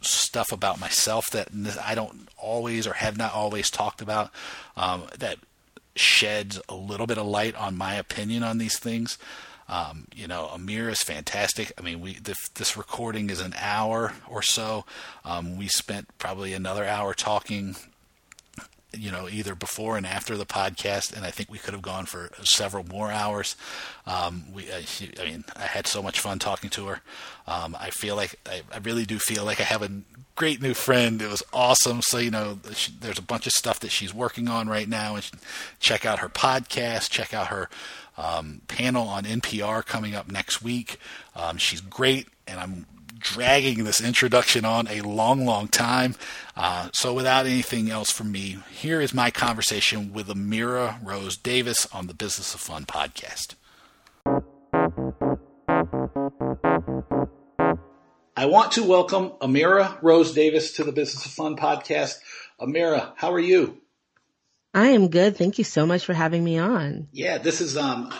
stuff 0.00 0.50
about 0.52 0.80
myself 0.80 1.26
that 1.32 1.48
I 1.84 1.94
don't 1.94 2.28
always 2.38 2.86
or 2.86 2.94
have 2.94 3.18
not 3.18 3.34
always 3.34 3.70
talked 3.70 4.00
about 4.00 4.30
um, 4.76 5.04
that 5.18 5.36
sheds 5.94 6.58
a 6.68 6.74
little 6.74 7.06
bit 7.06 7.18
of 7.18 7.26
light 7.26 7.54
on 7.54 7.76
my 7.76 7.94
opinion 7.94 8.42
on 8.42 8.56
these 8.56 8.78
things. 8.78 9.18
Um, 9.68 10.06
you 10.14 10.26
know, 10.26 10.48
Amir 10.52 10.88
is 10.88 11.02
fantastic. 11.02 11.72
I 11.78 11.82
mean, 11.82 12.00
we 12.00 12.14
this, 12.14 12.48
this 12.50 12.76
recording 12.76 13.30
is 13.30 13.40
an 13.40 13.54
hour 13.58 14.12
or 14.28 14.42
so. 14.42 14.84
Um, 15.24 15.56
we 15.56 15.68
spent 15.68 16.08
probably 16.18 16.52
another 16.52 16.84
hour 16.84 17.14
talking. 17.14 17.76
You 18.94 19.10
know, 19.10 19.26
either 19.26 19.54
before 19.54 19.96
and 19.96 20.06
after 20.06 20.36
the 20.36 20.44
podcast, 20.44 21.16
and 21.16 21.24
I 21.24 21.30
think 21.30 21.50
we 21.50 21.56
could 21.56 21.72
have 21.72 21.80
gone 21.80 22.04
for 22.04 22.30
several 22.42 22.84
more 22.84 23.10
hours. 23.10 23.56
Um, 24.06 24.44
we, 24.52 24.70
I, 24.70 24.84
I, 25.18 25.24
mean, 25.24 25.44
I 25.56 25.62
had 25.62 25.86
so 25.86 26.02
much 26.02 26.20
fun 26.20 26.38
talking 26.38 26.68
to 26.68 26.88
her. 26.88 27.00
Um, 27.46 27.74
I 27.80 27.88
feel 27.88 28.16
like 28.16 28.38
I, 28.44 28.60
I 28.70 28.80
really 28.80 29.06
do 29.06 29.18
feel 29.18 29.46
like 29.46 29.60
I 29.60 29.64
have 29.64 29.80
a 29.80 29.88
great 30.34 30.62
new 30.62 30.74
friend. 30.74 31.20
It 31.20 31.28
was 31.28 31.42
awesome. 31.52 32.00
So, 32.02 32.18
you 32.18 32.30
know, 32.30 32.58
she, 32.72 32.92
there's 33.00 33.18
a 33.18 33.22
bunch 33.22 33.46
of 33.46 33.52
stuff 33.52 33.80
that 33.80 33.90
she's 33.90 34.14
working 34.14 34.48
on 34.48 34.68
right 34.68 34.88
now. 34.88 35.16
And 35.16 35.28
check 35.80 36.06
out 36.06 36.20
her 36.20 36.28
podcast, 36.28 37.10
check 37.10 37.34
out 37.34 37.48
her 37.48 37.68
um, 38.16 38.62
panel 38.68 39.08
on 39.08 39.24
NPR 39.24 39.84
coming 39.84 40.14
up 40.14 40.30
next 40.30 40.62
week. 40.62 40.98
Um, 41.34 41.56
she's 41.56 41.80
great, 41.80 42.28
and 42.46 42.60
I'm 42.60 42.86
dragging 43.18 43.84
this 43.84 44.00
introduction 44.00 44.64
on 44.64 44.88
a 44.88 45.00
long, 45.00 45.46
long 45.46 45.68
time. 45.68 46.16
Uh, 46.56 46.88
so, 46.92 47.14
without 47.14 47.46
anything 47.46 47.90
else 47.90 48.10
from 48.10 48.32
me, 48.32 48.58
here 48.70 49.00
is 49.00 49.14
my 49.14 49.30
conversation 49.30 50.12
with 50.12 50.28
Amira 50.28 50.98
Rose 51.02 51.36
Davis 51.36 51.86
on 51.92 52.06
the 52.06 52.14
Business 52.14 52.54
of 52.54 52.60
Fun 52.60 52.84
podcast. 52.84 53.54
I 58.34 58.46
want 58.46 58.72
to 58.72 58.82
welcome 58.82 59.28
Amira 59.42 59.98
Rose 60.00 60.32
Davis 60.32 60.72
to 60.76 60.84
the 60.84 60.92
Business 60.92 61.26
of 61.26 61.32
Fun 61.32 61.54
podcast. 61.54 62.18
Amira, 62.58 63.12
how 63.14 63.30
are 63.34 63.38
you? 63.38 63.76
I 64.72 64.88
am 64.88 65.08
good. 65.08 65.36
Thank 65.36 65.58
you 65.58 65.64
so 65.64 65.84
much 65.84 66.06
for 66.06 66.14
having 66.14 66.42
me 66.42 66.58
on. 66.58 67.08
Yeah, 67.12 67.36
this 67.36 67.60
is. 67.60 67.76
Um, 67.76 68.10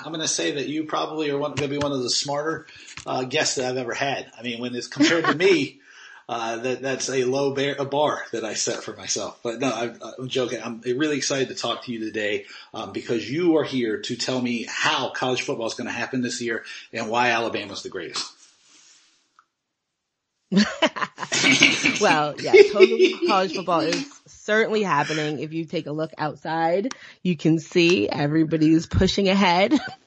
I'm 0.00 0.12
going 0.12 0.20
to 0.20 0.28
say 0.28 0.52
that 0.56 0.68
you 0.68 0.84
probably 0.84 1.30
are 1.30 1.38
going 1.38 1.54
to 1.54 1.68
be 1.68 1.78
one 1.78 1.92
of 1.92 2.02
the 2.02 2.10
smarter 2.10 2.66
uh, 3.06 3.24
guests 3.24 3.54
that 3.54 3.64
I've 3.64 3.78
ever 3.78 3.94
had. 3.94 4.30
I 4.38 4.42
mean, 4.42 4.60
when 4.60 4.74
it's 4.74 4.88
compared 4.88 5.24
to 5.24 5.34
me, 5.34 5.80
uh, 6.28 6.58
that 6.58 6.82
that's 6.82 7.08
a 7.08 7.24
low 7.24 7.54
bear, 7.54 7.74
a 7.78 7.86
bar 7.86 8.24
that 8.32 8.44
I 8.44 8.52
set 8.52 8.82
for 8.82 8.94
myself. 8.94 9.40
But 9.42 9.58
no, 9.58 9.72
I'm, 9.72 9.98
I'm 10.18 10.28
joking. 10.28 10.60
I'm 10.62 10.82
really 10.82 11.16
excited 11.16 11.48
to 11.48 11.54
talk 11.54 11.84
to 11.84 11.92
you 11.92 12.00
today 12.00 12.44
um, 12.74 12.92
because 12.92 13.30
you 13.30 13.56
are 13.56 13.64
here 13.64 14.02
to 14.02 14.16
tell 14.16 14.42
me 14.42 14.66
how 14.68 15.08
college 15.12 15.40
football 15.40 15.66
is 15.66 15.74
going 15.74 15.88
to 15.88 15.94
happen 15.94 16.20
this 16.20 16.42
year 16.42 16.62
and 16.92 17.08
why 17.08 17.30
Alabama's 17.30 17.82
the 17.82 17.88
greatest. 17.88 18.30
well, 22.00 22.34
yeah, 22.38 22.52
college 23.26 23.54
football 23.54 23.80
is 23.80 24.06
certainly 24.26 24.82
happening. 24.82 25.38
If 25.40 25.52
you 25.52 25.64
take 25.64 25.86
a 25.86 25.92
look 25.92 26.12
outside, 26.18 26.94
you 27.22 27.36
can 27.36 27.58
see 27.58 28.08
everybody's 28.08 28.86
pushing 28.86 29.28
ahead. 29.28 29.78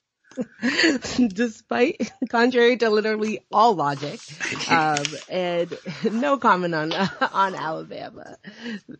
despite 1.27 2.11
contrary 2.29 2.77
to 2.77 2.89
literally 2.89 3.45
all 3.51 3.75
logic, 3.75 4.19
um, 4.69 5.03
and 5.29 5.77
no 6.11 6.37
comment 6.37 6.73
on 6.75 6.91
on 7.33 7.55
Alabama. 7.55 8.37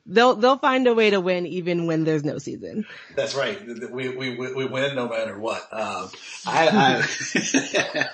They'll 0.05 0.35
they'll 0.35 0.57
find 0.57 0.87
a 0.87 0.93
way 0.93 1.09
to 1.09 1.19
win 1.19 1.45
even 1.45 1.87
when 1.87 2.03
there's 2.03 2.23
no 2.23 2.37
season. 2.37 2.85
That's 3.15 3.35
right. 3.35 3.59
We 3.91 4.09
we 4.09 4.35
we 4.35 4.65
win 4.65 4.95
no 4.95 5.07
matter 5.07 5.37
what. 5.37 5.61
Um, 5.71 6.09
I 6.45 7.03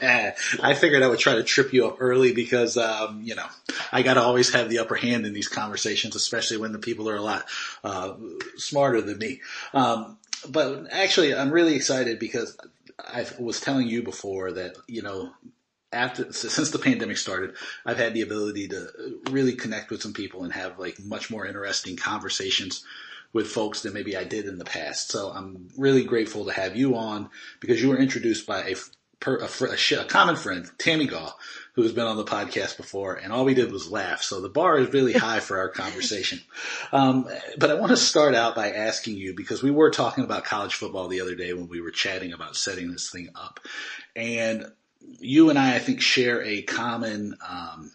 I, 0.01 0.33
I 0.61 0.73
figured 0.73 1.03
I 1.03 1.07
would 1.07 1.19
try 1.19 1.35
to 1.35 1.43
trip 1.43 1.73
you 1.73 1.87
up 1.87 1.97
early 1.99 2.33
because 2.33 2.77
um, 2.77 3.21
you 3.23 3.35
know 3.35 3.45
I 3.91 4.01
got 4.01 4.15
to 4.15 4.21
always 4.21 4.53
have 4.53 4.69
the 4.69 4.79
upper 4.79 4.95
hand 4.95 5.25
in 5.25 5.33
these 5.33 5.47
conversations, 5.47 6.15
especially 6.15 6.57
when 6.57 6.71
the 6.71 6.79
people 6.79 7.09
are 7.09 7.15
a 7.15 7.21
lot 7.21 7.45
uh, 7.83 8.13
smarter 8.57 9.01
than 9.01 9.17
me. 9.17 9.41
Um, 9.73 10.17
but 10.49 10.87
actually, 10.91 11.35
I'm 11.35 11.51
really 11.51 11.75
excited 11.75 12.19
because 12.19 12.57
I 13.07 13.25
was 13.39 13.59
telling 13.59 13.87
you 13.87 14.03
before 14.03 14.51
that 14.53 14.75
you 14.87 15.01
know 15.01 15.31
after 15.93 16.31
since 16.31 16.71
the 16.71 16.79
pandemic 16.79 17.17
started, 17.17 17.55
I've 17.85 17.97
had 17.97 18.13
the 18.13 18.21
ability 18.21 18.69
to 18.69 19.19
really 19.29 19.53
connect 19.53 19.91
with 19.91 20.01
some 20.01 20.13
people 20.13 20.43
and 20.43 20.53
have 20.53 20.79
like 20.79 20.99
much 20.99 21.29
more 21.29 21.45
interesting 21.45 21.97
conversations 21.97 22.83
with 23.33 23.47
folks 23.47 23.81
than 23.81 23.93
maybe 23.93 24.15
I 24.15 24.23
did 24.23 24.45
in 24.45 24.57
the 24.57 24.65
past. 24.65 25.09
So 25.09 25.31
I'm 25.31 25.69
really 25.77 26.03
grateful 26.03 26.45
to 26.45 26.51
have 26.51 26.75
you 26.75 26.95
on 26.95 27.29
because 27.59 27.81
you 27.81 27.89
were 27.89 27.97
introduced 27.97 28.45
by 28.45 28.61
a 28.63 28.75
a, 29.23 29.31
a, 29.31 30.01
a, 30.01 30.05
common 30.05 30.35
friend, 30.35 30.67
Tammy 30.79 31.05
Gaw, 31.05 31.31
who 31.73 31.83
has 31.83 31.93
been 31.93 32.05
on 32.05 32.17
the 32.17 32.23
podcast 32.23 32.77
before, 32.77 33.15
and 33.15 33.31
all 33.31 33.45
we 33.45 33.53
did 33.53 33.71
was 33.71 33.89
laugh. 33.89 34.21
So 34.21 34.41
the 34.41 34.49
bar 34.49 34.77
is 34.79 34.91
really 34.93 35.13
high 35.27 35.39
for 35.39 35.57
our 35.57 35.69
conversation. 35.69 36.41
Um, 36.91 37.27
but 37.57 37.69
I 37.69 37.75
want 37.75 37.91
to 37.91 37.97
start 37.97 38.35
out 38.35 38.55
by 38.55 38.71
asking 38.71 39.15
you 39.15 39.33
because 39.33 39.63
we 39.63 39.71
were 39.71 39.91
talking 39.91 40.23
about 40.23 40.43
college 40.43 40.75
football 40.75 41.07
the 41.07 41.21
other 41.21 41.35
day 41.35 41.53
when 41.53 41.67
we 41.67 41.81
were 41.81 41.91
chatting 41.91 42.33
about 42.33 42.55
setting 42.55 42.91
this 42.91 43.09
thing 43.09 43.29
up, 43.35 43.59
and 44.15 44.65
you 45.19 45.49
and 45.49 45.57
I, 45.57 45.75
I 45.75 45.79
think, 45.79 46.01
share 46.01 46.43
a 46.43 46.61
common 46.61 47.37
um, 47.47 47.91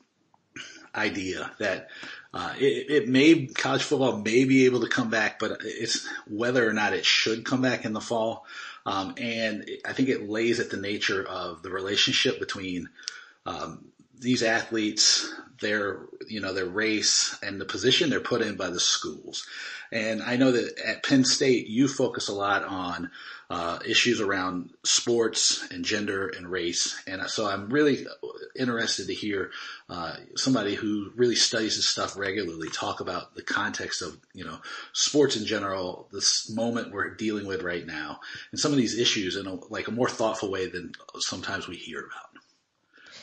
idea 0.94 1.50
that. 1.58 1.88
Uh, 2.34 2.52
it, 2.58 2.90
it, 2.90 3.08
may 3.08 3.46
college 3.46 3.82
football 3.82 4.18
may 4.18 4.44
be 4.44 4.66
able 4.66 4.80
to 4.80 4.90
come 4.90 5.08
back, 5.08 5.38
but 5.38 5.56
it's 5.64 6.06
whether 6.26 6.68
or 6.68 6.74
not 6.74 6.92
it 6.92 7.02
should 7.02 7.46
come 7.46 7.62
back 7.62 7.86
in 7.86 7.94
the 7.94 8.00
fall. 8.00 8.44
Um, 8.84 9.14
and 9.16 9.68
I 9.84 9.94
think 9.94 10.10
it 10.10 10.28
lays 10.28 10.60
at 10.60 10.68
the 10.68 10.76
nature 10.76 11.26
of 11.26 11.62
the 11.62 11.70
relationship 11.70 12.38
between 12.38 12.90
um, 13.46 13.86
these 14.18 14.42
athletes, 14.42 15.32
their 15.60 16.00
you 16.28 16.40
know 16.40 16.52
their 16.52 16.66
race, 16.66 17.38
and 17.42 17.60
the 17.60 17.64
position 17.64 18.10
they're 18.10 18.20
put 18.20 18.42
in 18.42 18.56
by 18.56 18.68
the 18.68 18.80
schools. 18.80 19.46
And 19.92 20.22
I 20.22 20.36
know 20.36 20.52
that 20.52 20.78
at 20.84 21.04
Penn 21.04 21.24
State, 21.24 21.68
you 21.68 21.86
focus 21.86 22.28
a 22.28 22.34
lot 22.34 22.64
on 22.64 23.10
uh, 23.48 23.78
issues 23.86 24.20
around 24.20 24.70
sports 24.84 25.64
and 25.70 25.84
gender 25.84 26.28
and 26.28 26.50
race. 26.50 27.00
And 27.06 27.22
so 27.30 27.46
I'm 27.46 27.68
really 27.68 28.04
interested 28.58 29.06
to 29.06 29.14
hear 29.14 29.52
uh, 29.88 30.16
somebody 30.34 30.74
who 30.74 31.12
really 31.14 31.36
studies 31.36 31.76
this 31.76 31.86
stuff 31.86 32.16
regularly 32.16 32.68
talk 32.68 33.00
about 33.00 33.36
the 33.36 33.42
context 33.42 34.02
of 34.02 34.18
you 34.34 34.44
know 34.44 34.58
sports 34.92 35.36
in 35.36 35.46
general, 35.46 36.08
this 36.12 36.50
moment 36.50 36.92
we're 36.92 37.14
dealing 37.14 37.46
with 37.46 37.62
right 37.62 37.86
now, 37.86 38.20
and 38.50 38.58
some 38.58 38.72
of 38.72 38.78
these 38.78 38.98
issues 38.98 39.36
in 39.36 39.46
a, 39.46 39.54
like 39.70 39.86
a 39.86 39.92
more 39.92 40.08
thoughtful 40.08 40.50
way 40.50 40.66
than 40.66 40.92
sometimes 41.18 41.68
we 41.68 41.76
hear 41.76 42.00
about. 42.00 42.35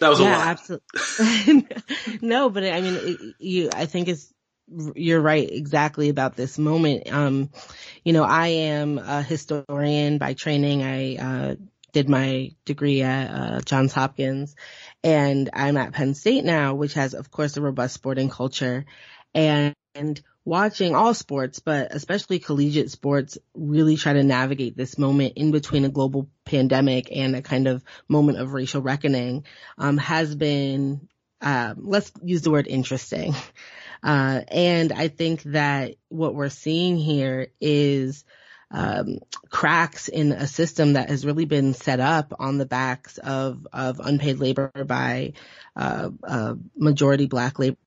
That 0.04 0.10
was 0.10 0.20
yeah, 0.20 0.56
absolutely. 1.18 1.68
no, 2.22 2.50
but 2.50 2.64
I 2.64 2.82
mean, 2.82 2.98
it, 3.00 3.36
you. 3.40 3.70
I 3.74 3.86
think 3.86 4.10
it's 4.10 4.34
you're 4.96 5.22
right 5.22 5.50
exactly 5.50 6.10
about 6.10 6.36
this 6.36 6.58
moment. 6.58 7.12
Um, 7.12 7.50
you 8.04 8.14
know, 8.14 8.24
I 8.24 8.48
am 8.48 8.98
a 8.98 9.22
historian 9.22 10.18
by 10.18 10.34
training. 10.34 10.84
I 10.84 11.16
uh, 11.16 11.56
did 11.94 12.10
my 12.10 12.52
degree 12.66 13.02
at 13.02 13.32
uh, 13.32 13.62
Johns 13.62 13.94
Hopkins, 13.94 14.56
and 15.04 15.50
I'm 15.54 15.78
at 15.78 15.94
Penn 15.94 16.16
State 16.16 16.44
now, 16.44 16.76
which 16.76 16.96
has, 16.96 17.14
of 17.14 17.32
course, 17.32 17.56
a 17.56 17.62
robust 17.62 17.94
sporting 17.94 18.30
culture, 18.30 18.86
and, 19.34 19.74
and 19.96 20.22
watching 20.46 20.96
all 20.96 21.14
sports, 21.14 21.60
but 21.60 21.94
especially 21.94 22.40
collegiate 22.40 22.92
sports, 22.92 23.38
really 23.54 23.96
try 23.96 24.14
to 24.14 24.24
navigate 24.24 24.76
this 24.76 24.98
moment 24.98 25.34
in 25.38 25.52
between 25.52 25.86
a 25.86 25.90
global 25.90 26.30
pandemic 26.46 27.16
and 27.16 27.36
a 27.36 27.42
kind 27.42 27.68
of 27.68 27.84
moment 28.08 28.40
of 28.40 28.54
racial 28.54 28.82
reckoning, 28.82 29.46
um, 29.78 29.98
has 29.98 30.36
been, 30.36 31.08
uh, 31.42 31.74
let's 31.78 32.12
use 32.24 32.42
the 32.42 32.52
word 32.52 32.68
interesting. 32.68 33.34
Uh, 34.06 34.42
and 34.50 34.92
I 34.92 35.08
think 35.08 35.44
that 35.44 35.96
what 36.10 36.36
we're 36.36 36.50
seeing 36.50 36.98
here 36.98 37.48
is, 37.62 38.26
um, 38.70 39.20
cracks 39.50 40.10
in 40.10 40.34
a 40.34 40.46
system 40.46 40.94
that 40.94 41.08
has 41.08 41.26
really 41.26 41.46
been 41.46 41.74
set 41.74 42.02
up 42.02 42.34
on 42.38 42.58
the 42.58 42.66
backs 42.66 43.18
of, 43.18 43.66
of 43.72 44.02
unpaid 44.04 44.40
labor 44.40 44.74
by, 44.86 45.32
uh, 45.78 46.10
uh 46.22 46.56
majority 46.76 47.28
black 47.28 47.60
labor 47.60 47.78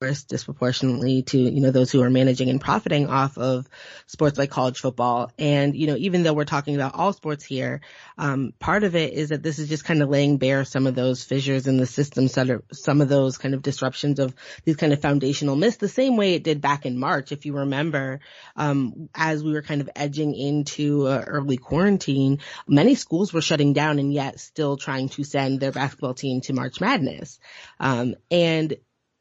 disproportionately 0.00 1.22
to, 1.22 1.38
you 1.38 1.60
know, 1.60 1.70
those 1.70 1.90
who 1.90 2.02
are 2.02 2.10
managing 2.10 2.50
and 2.50 2.60
profiting 2.60 3.08
off 3.08 3.38
of 3.38 3.66
sports 4.06 4.38
like 4.38 4.50
college 4.50 4.80
football. 4.80 5.30
And, 5.38 5.74
you 5.74 5.86
know, 5.86 5.96
even 5.96 6.22
though 6.22 6.34
we're 6.34 6.44
talking 6.44 6.74
about 6.74 6.94
all 6.94 7.12
sports 7.12 7.44
here, 7.44 7.80
um, 8.18 8.52
part 8.58 8.84
of 8.84 8.96
it 8.96 9.14
is 9.14 9.30
that 9.30 9.42
this 9.42 9.58
is 9.58 9.68
just 9.68 9.84
kind 9.84 10.02
of 10.02 10.08
laying 10.08 10.36
bare 10.36 10.64
some 10.64 10.86
of 10.86 10.94
those 10.94 11.24
fissures 11.24 11.66
in 11.66 11.78
the 11.78 11.86
system, 11.86 12.28
some 12.28 13.00
of 13.00 13.08
those 13.08 13.38
kind 13.38 13.54
of 13.54 13.62
disruptions 13.62 14.18
of 14.18 14.34
these 14.64 14.76
kind 14.76 14.92
of 14.92 15.00
foundational 15.00 15.56
myths, 15.56 15.78
the 15.78 15.88
same 15.88 16.16
way 16.16 16.34
it 16.34 16.44
did 16.44 16.60
back 16.60 16.84
in 16.84 16.98
March, 16.98 17.32
if 17.32 17.46
you 17.46 17.56
remember, 17.56 18.20
um, 18.56 19.08
as 19.14 19.42
we 19.42 19.52
were 19.52 19.62
kind 19.62 19.80
of 19.80 19.90
edging 19.96 20.34
into 20.34 21.06
uh, 21.06 21.24
early 21.26 21.56
quarantine, 21.56 22.40
many 22.66 22.94
schools 22.94 23.32
were 23.32 23.42
shutting 23.42 23.72
down 23.72 23.98
and 23.98 24.12
yet 24.12 24.40
still 24.40 24.76
trying 24.76 25.08
to 25.08 25.24
send 25.24 25.60
their 25.60 25.72
basketball 25.72 26.14
team 26.14 26.40
to 26.42 26.52
March 26.52 26.80
Madness. 26.80 27.38
Um, 27.80 28.14
and 28.30 28.76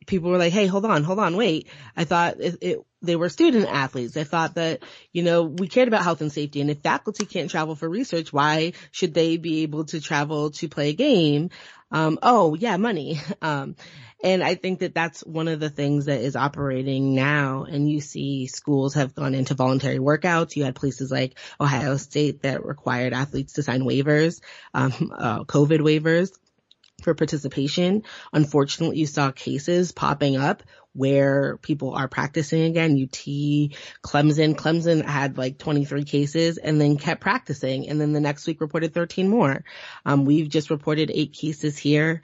people 0.05 0.29
were 0.29 0.37
like, 0.37 0.53
Hey, 0.53 0.67
hold 0.67 0.85
on, 0.85 1.03
hold 1.03 1.19
on, 1.19 1.35
wait. 1.35 1.67
I 1.95 2.03
thought 2.03 2.39
it, 2.39 2.57
it, 2.61 2.79
they 3.01 3.15
were 3.15 3.29
student 3.29 3.67
athletes. 3.67 4.17
I 4.17 4.23
thought 4.23 4.55
that, 4.55 4.83
you 5.11 5.23
know, 5.23 5.43
we 5.43 5.67
cared 5.67 5.87
about 5.87 6.03
health 6.03 6.21
and 6.21 6.31
safety. 6.31 6.61
And 6.61 6.69
if 6.69 6.81
faculty 6.81 7.25
can't 7.25 7.51
travel 7.51 7.75
for 7.75 7.89
research, 7.89 8.31
why 8.31 8.73
should 8.91 9.13
they 9.13 9.37
be 9.37 9.63
able 9.63 9.85
to 9.85 9.99
travel 9.99 10.51
to 10.51 10.69
play 10.69 10.89
a 10.89 10.93
game? 10.93 11.49
Um, 11.91 12.17
oh 12.23 12.55
yeah, 12.55 12.77
money. 12.77 13.19
Um, 13.41 13.75
and 14.23 14.41
I 14.41 14.55
think 14.55 14.79
that 14.79 14.95
that's 14.95 15.19
one 15.19 15.49
of 15.49 15.59
the 15.59 15.69
things 15.69 16.05
that 16.05 16.21
is 16.21 16.37
operating 16.37 17.13
now. 17.13 17.65
And 17.65 17.89
you 17.89 17.99
see 17.99 18.47
schools 18.47 18.93
have 18.93 19.13
gone 19.13 19.35
into 19.35 19.53
voluntary 19.53 19.99
workouts. 19.99 20.55
You 20.55 20.63
had 20.63 20.75
places 20.75 21.11
like 21.11 21.37
Ohio 21.59 21.97
State 21.97 22.43
that 22.43 22.65
required 22.65 23.11
athletes 23.11 23.53
to 23.53 23.63
sign 23.63 23.81
waivers, 23.81 24.39
um, 24.73 25.11
uh, 25.13 25.43
COVID 25.43 25.81
waivers 25.81 26.31
for 27.03 27.13
participation. 27.13 28.03
Unfortunately, 28.31 28.97
you 28.97 29.05
saw 29.05 29.31
cases 29.31 29.91
popping 29.91 30.37
up 30.37 30.63
where 30.93 31.57
people 31.57 31.93
are 31.93 32.07
practicing 32.07 32.63
again. 32.63 32.91
UT, 32.91 33.17
Clemson, 34.03 34.55
Clemson 34.55 35.03
had 35.03 35.37
like 35.37 35.57
23 35.57 36.03
cases 36.03 36.57
and 36.57 36.79
then 36.79 36.97
kept 36.97 37.21
practicing. 37.21 37.89
And 37.89 37.99
then 37.99 38.13
the 38.13 38.19
next 38.19 38.45
week 38.47 38.61
reported 38.61 38.93
13 38.93 39.27
more. 39.27 39.63
Um, 40.05 40.25
we've 40.25 40.49
just 40.49 40.69
reported 40.69 41.11
eight 41.13 41.33
cases 41.33 41.77
here 41.77 42.21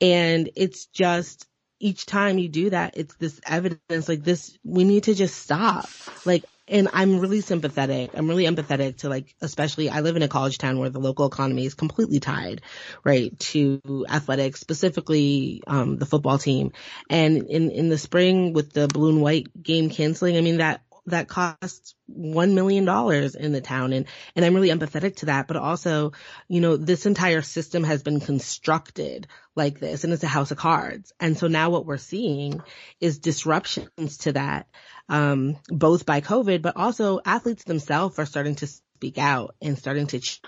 and 0.00 0.50
it's 0.56 0.86
just, 0.86 1.48
each 1.80 2.06
time 2.06 2.38
you 2.38 2.48
do 2.48 2.70
that, 2.70 2.96
it's 2.96 3.14
this 3.16 3.40
evidence 3.44 4.08
like 4.08 4.22
this, 4.22 4.56
we 4.62 4.84
need 4.84 5.04
to 5.04 5.14
just 5.14 5.36
stop. 5.36 5.88
Like 6.24 6.44
and 6.68 6.88
I'm 6.92 7.18
really 7.18 7.40
sympathetic. 7.40 8.10
I'm 8.14 8.28
really 8.28 8.44
empathetic 8.44 8.98
to 8.98 9.08
like, 9.08 9.34
especially 9.40 9.90
I 9.90 10.00
live 10.00 10.16
in 10.16 10.22
a 10.22 10.28
college 10.28 10.58
town 10.58 10.78
where 10.78 10.90
the 10.90 11.00
local 11.00 11.26
economy 11.26 11.66
is 11.66 11.74
completely 11.74 12.20
tied, 12.20 12.62
right, 13.04 13.36
to 13.38 13.80
athletics, 14.08 14.60
specifically, 14.60 15.62
um, 15.66 15.98
the 15.98 16.06
football 16.06 16.38
team. 16.38 16.72
And 17.10 17.48
in, 17.48 17.70
in 17.70 17.88
the 17.88 17.98
spring 17.98 18.52
with 18.52 18.72
the 18.72 18.86
blue 18.86 19.10
and 19.10 19.20
white 19.20 19.62
game 19.62 19.90
canceling, 19.90 20.36
I 20.36 20.40
mean, 20.40 20.58
that, 20.58 20.82
that 21.06 21.28
costs 21.28 21.94
one 22.06 22.54
million 22.54 22.84
dollars 22.84 23.34
in 23.34 23.52
the 23.52 23.60
town. 23.60 23.92
And 23.92 24.06
and 24.36 24.44
I'm 24.44 24.54
really 24.54 24.70
empathetic 24.70 25.16
to 25.16 25.26
that 25.26 25.48
but 25.48 25.56
also 25.56 26.12
you 26.48 26.60
know 26.60 26.76
this 26.76 27.06
entire 27.06 27.42
system 27.42 27.84
has 27.84 28.02
been 28.02 28.20
constructed 28.20 29.26
like 29.54 29.80
this 29.80 30.04
and 30.04 30.12
it's 30.12 30.22
a 30.22 30.28
house 30.28 30.50
of 30.50 30.58
cards. 30.58 31.12
And 31.20 31.36
so 31.36 31.48
now 31.48 31.70
what 31.70 31.86
we're 31.86 31.98
seeing 31.98 32.62
is 33.00 33.18
disruptions 33.18 34.18
to 34.18 34.32
that 34.32 34.66
um, 35.08 35.58
both 35.68 36.06
by 36.06 36.20
COVID, 36.20 36.62
but 36.62 36.76
also 36.76 37.20
athletes 37.24 37.64
themselves 37.64 38.18
are 38.18 38.26
starting 38.26 38.54
to 38.56 38.66
speak 38.66 39.18
out 39.18 39.54
and 39.60 39.78
starting 39.78 40.06
to 40.08 40.20
ch- 40.20 40.40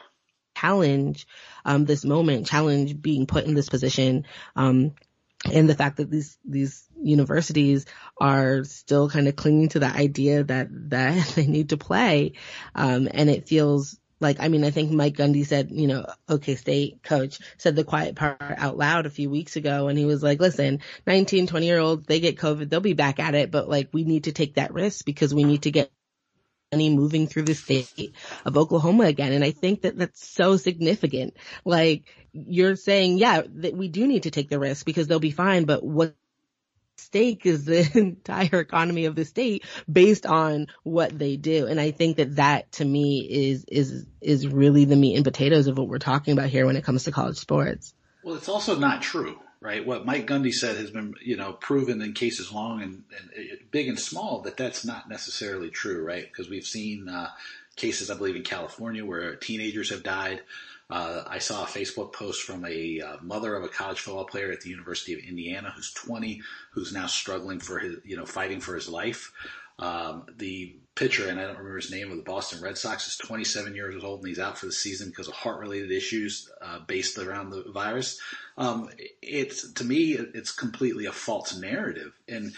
challenge 0.57 1.27
um, 1.65 1.85
this 1.85 2.05
moment, 2.05 2.47
challenge 2.47 3.01
being 3.01 3.27
put 3.27 3.45
in 3.45 3.55
this 3.55 3.69
position, 3.69 4.25
um, 4.57 4.93
and 5.53 5.69
the 5.69 5.75
fact 5.75 5.99
that 5.99 6.11
these 6.11 6.39
these 6.45 6.89
universities 7.01 7.87
are 8.21 8.65
still 8.65 9.11
kind 9.11 9.29
of 9.29 9.37
clinging 9.37 9.69
to 9.71 9.79
the 9.79 9.87
idea 9.87 10.45
that 10.45 10.69
that 10.91 11.29
they 11.35 11.47
need 11.47 11.71
to 11.71 11.77
play, 11.77 12.33
um, 12.75 13.09
and 13.13 13.31
it 13.31 13.49
feels 13.49 13.99
like, 14.21 14.39
I 14.41 14.49
mean, 14.49 14.65
I 14.65 14.71
think 14.71 14.91
Mike 14.91 15.17
Gundy 15.17 15.47
said, 15.47 15.71
you 15.71 15.87
know, 15.87 16.07
OK 16.29 16.55
State 16.55 17.03
coach 17.03 17.39
said 17.59 17.77
the 17.77 17.85
quiet 17.85 18.17
part 18.17 18.41
out 18.41 18.79
loud 18.79 19.07
a 19.07 19.11
few 19.11 19.29
weeks 19.29 19.57
ago. 19.57 19.89
And 19.89 19.99
he 19.99 20.07
was 20.07 20.23
like, 20.23 20.41
listen, 20.41 20.81
19, 21.07 21.47
20 21.47 21.67
year 21.67 21.79
olds, 21.79 22.07
they 22.07 22.21
get 22.21 22.39
COVID, 22.39 22.71
they'll 22.71 22.81
be 22.81 22.95
back 22.95 23.21
at 23.21 23.35
it. 23.35 23.51
But 23.51 23.69
like, 23.69 23.91
we 23.93 24.05
need 24.05 24.25
to 24.25 24.33
take 24.33 24.55
that 24.55 24.73
risk 24.73 25.05
because 25.05 25.35
we 25.35 25.45
need 25.45 25.63
to 25.63 25.71
get 25.71 25.93
moving 26.77 27.27
through 27.27 27.43
the 27.45 27.55
state 27.55 28.15
of 28.45 28.57
Oklahoma 28.57 29.05
again. 29.05 29.33
And 29.33 29.45
I 29.45 29.51
think 29.51 29.83
that 29.83 29.97
that's 29.97 30.27
so 30.27 30.57
significant. 30.57 31.37
Like 31.65 32.05
you're 32.33 32.77
saying, 32.77 33.19
yeah, 33.19 33.43
that 33.47 33.75
we 33.75 33.89
do 33.89 34.07
need 34.07 34.25
to 34.25 34.31
take 34.31 34.49
the 34.49 34.59
risk 34.59 34.85
because 34.87 35.07
they'll 35.07 35.21
be 35.21 35.31
fine. 35.31 35.65
But 35.65 35.85
what 35.85 36.15
stake 36.97 37.47
is 37.47 37.65
the 37.65 37.89
entire 37.99 38.61
economy 38.61 39.07
of 39.07 39.15
the 39.15 39.25
state 39.25 39.65
based 39.91 40.27
on 40.27 40.69
what 40.83 41.17
they 41.17 41.37
do. 41.37 41.67
And 41.67 41.81
I 41.81 41.91
think 41.91 42.17
that 42.17 42.37
that 42.37 42.73
to 42.73 42.85
me 42.85 43.21
is, 43.21 43.65
is, 43.69 44.07
is 44.21 44.47
really 44.47 44.85
the 44.85 44.97
meat 44.97 45.17
and 45.17 45.25
potatoes 45.25 45.67
of 45.67 45.79
what 45.79 45.89
we're 45.89 45.99
talking 45.99 46.33
about 46.33 46.51
here 46.51 46.67
when 46.67 46.77
it 46.77 46.85
comes 46.85 47.05
to 47.05 47.13
college 47.13 47.39
sports. 47.39 47.95
Well, 48.23 48.37
it's 48.37 48.49
also 48.49 48.79
not 48.79 49.03
true, 49.03 49.39
right? 49.65 49.85
What 49.85 50.05
Mike 50.05 50.27
Gundy 50.27 50.53
said 50.53 50.77
has 50.77 50.91
been, 50.91 51.15
you 51.23 51.39
know, 51.39 51.55
proven 51.55 52.03
in 52.03 52.13
cases 52.13 52.53
long 52.53 52.83
and, 52.83 53.03
and 53.35 53.59
big 53.71 53.89
and 53.89 53.99
small 53.99 54.43
that 54.43 54.59
that's 54.59 54.85
not 54.85 55.09
necessarily 55.09 55.71
true, 55.71 56.05
right? 56.05 56.25
Because 56.31 56.51
we've 56.51 56.67
seen, 56.67 57.09
uh, 57.09 57.31
cases, 57.75 58.11
I 58.11 58.15
believe, 58.15 58.37
in 58.37 58.43
California 58.43 59.03
where 59.07 59.37
teenagers 59.37 59.89
have 59.89 60.03
died. 60.03 60.43
Uh, 60.91 61.25
I 61.27 61.39
saw 61.39 61.63
a 61.63 61.67
Facebook 61.67 62.13
post 62.13 62.43
from 62.43 62.67
a 62.67 63.01
uh, 63.01 63.17
mother 63.23 63.57
of 63.57 63.65
a 63.65 63.69
college 63.69 64.01
football 64.01 64.27
player 64.27 64.53
at 64.53 64.61
the 64.61 64.69
University 64.69 65.15
of 65.15 65.21
Indiana 65.21 65.73
who's 65.75 65.95
20, 65.95 66.43
who's 66.73 66.93
now 66.93 67.07
struggling 67.07 67.59
for 67.59 67.79
his, 67.79 67.97
you 68.05 68.19
know, 68.19 68.27
fighting 68.27 68.61
for 68.61 68.75
his 68.75 68.87
life. 68.87 69.33
Um, 69.79 70.27
the 70.37 70.77
pitcher, 70.95 71.29
and 71.29 71.41
I 71.41 71.45
don't 71.45 71.59
remember 71.59 71.77
his 71.77 71.91
name, 71.91 72.11
of 72.11 72.17
the 72.17 72.23
Boston 72.23 72.63
Red 72.63 72.79
Sox 72.79 73.09
is 73.09 73.17
27 73.17 73.75
years 73.75 74.03
old 74.05 74.21
and 74.21 74.29
he's 74.29 74.39
out 74.39 74.59
for 74.59 74.67
the 74.67 74.73
season 74.73 75.09
because 75.09 75.27
of 75.27 75.35
heart-related 75.35 75.91
issues 75.91 76.51
uh, 76.63 76.79
based 76.87 77.19
around 77.19 77.51
the 77.51 77.65
virus. 77.73 78.21
Um, 78.57 78.89
it's 79.21 79.73
to 79.73 79.85
me, 79.85 80.13
it's 80.13 80.53
completely 80.53 81.07
a 81.07 81.13
false 81.13 81.57
narrative, 81.57 82.13
and 82.29 82.53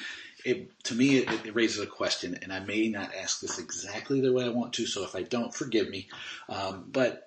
it, 0.45 0.85
to 0.85 0.95
me, 0.95 1.17
it, 1.17 1.47
it, 1.47 1.55
raises 1.57 1.83
a 1.83 1.87
question, 1.87 2.39
and 2.41 2.53
I 2.53 2.61
may 2.61 2.89
not 2.89 3.13
ask 3.15 3.41
this 3.41 3.59
exactly 3.59 4.21
the 4.21 4.33
way 4.33 4.45
I 4.45 4.51
want 4.51 4.75
to. 4.75 4.87
So 4.87 5.03
if 5.03 5.17
I 5.17 5.23
don't, 5.23 5.53
forgive 5.53 5.91
me. 5.91 6.09
Um, 6.49 6.85
but 6.93 7.25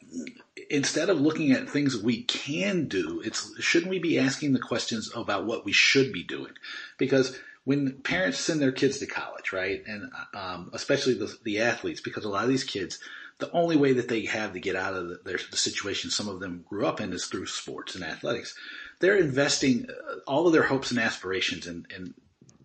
instead 0.70 1.10
of 1.10 1.20
looking 1.20 1.52
at 1.52 1.70
things 1.70 1.98
we 1.98 2.24
can 2.24 2.88
do, 2.88 3.22
it's 3.26 3.52
shouldn't 3.60 3.90
we 3.90 4.00
be 4.00 4.20
asking 4.20 4.54
the 4.54 4.60
questions 4.60 5.12
about 5.14 5.46
what 5.46 5.66
we 5.66 5.74
should 5.74 6.14
be 6.14 6.24
doing? 6.24 6.54
Because 6.98 7.38
when 7.70 7.92
parents 8.02 8.40
send 8.40 8.60
their 8.60 8.72
kids 8.72 8.98
to 8.98 9.06
college, 9.06 9.54
right, 9.54 9.84
and 9.86 10.12
um, 10.34 10.72
especially 10.74 11.14
the, 11.14 11.32
the, 11.44 11.60
athletes, 11.60 12.02
because 12.02 12.26
a 12.26 12.30
lot 12.30 12.42
of 12.44 12.50
these 12.50 12.64
kids, 12.64 12.98
the 13.38 13.52
only 13.52 13.76
way 13.76 13.94
that 13.94 14.08
they 14.08 14.26
have 14.26 14.54
to 14.54 14.60
get 14.60 14.76
out 14.76 14.96
of 14.96 15.08
the, 15.08 15.20
their, 15.24 15.40
the 15.52 15.56
situation 15.56 16.10
some 16.10 16.28
of 16.28 16.40
them 16.40 16.66
grew 16.68 16.88
up 16.88 17.00
in 17.00 17.14
is 17.14 17.28
through 17.28 17.46
sports 17.46 17.94
and 17.94 18.04
athletics. 18.04 18.56
They're 19.00 19.18
investing 19.18 19.86
uh, 19.88 20.16
all 20.26 20.48
of 20.48 20.54
their 20.54 20.64
hopes 20.64 20.90
and 20.90 21.00
aspirations 21.00 21.68
in, 21.68 21.86
in 21.96 22.16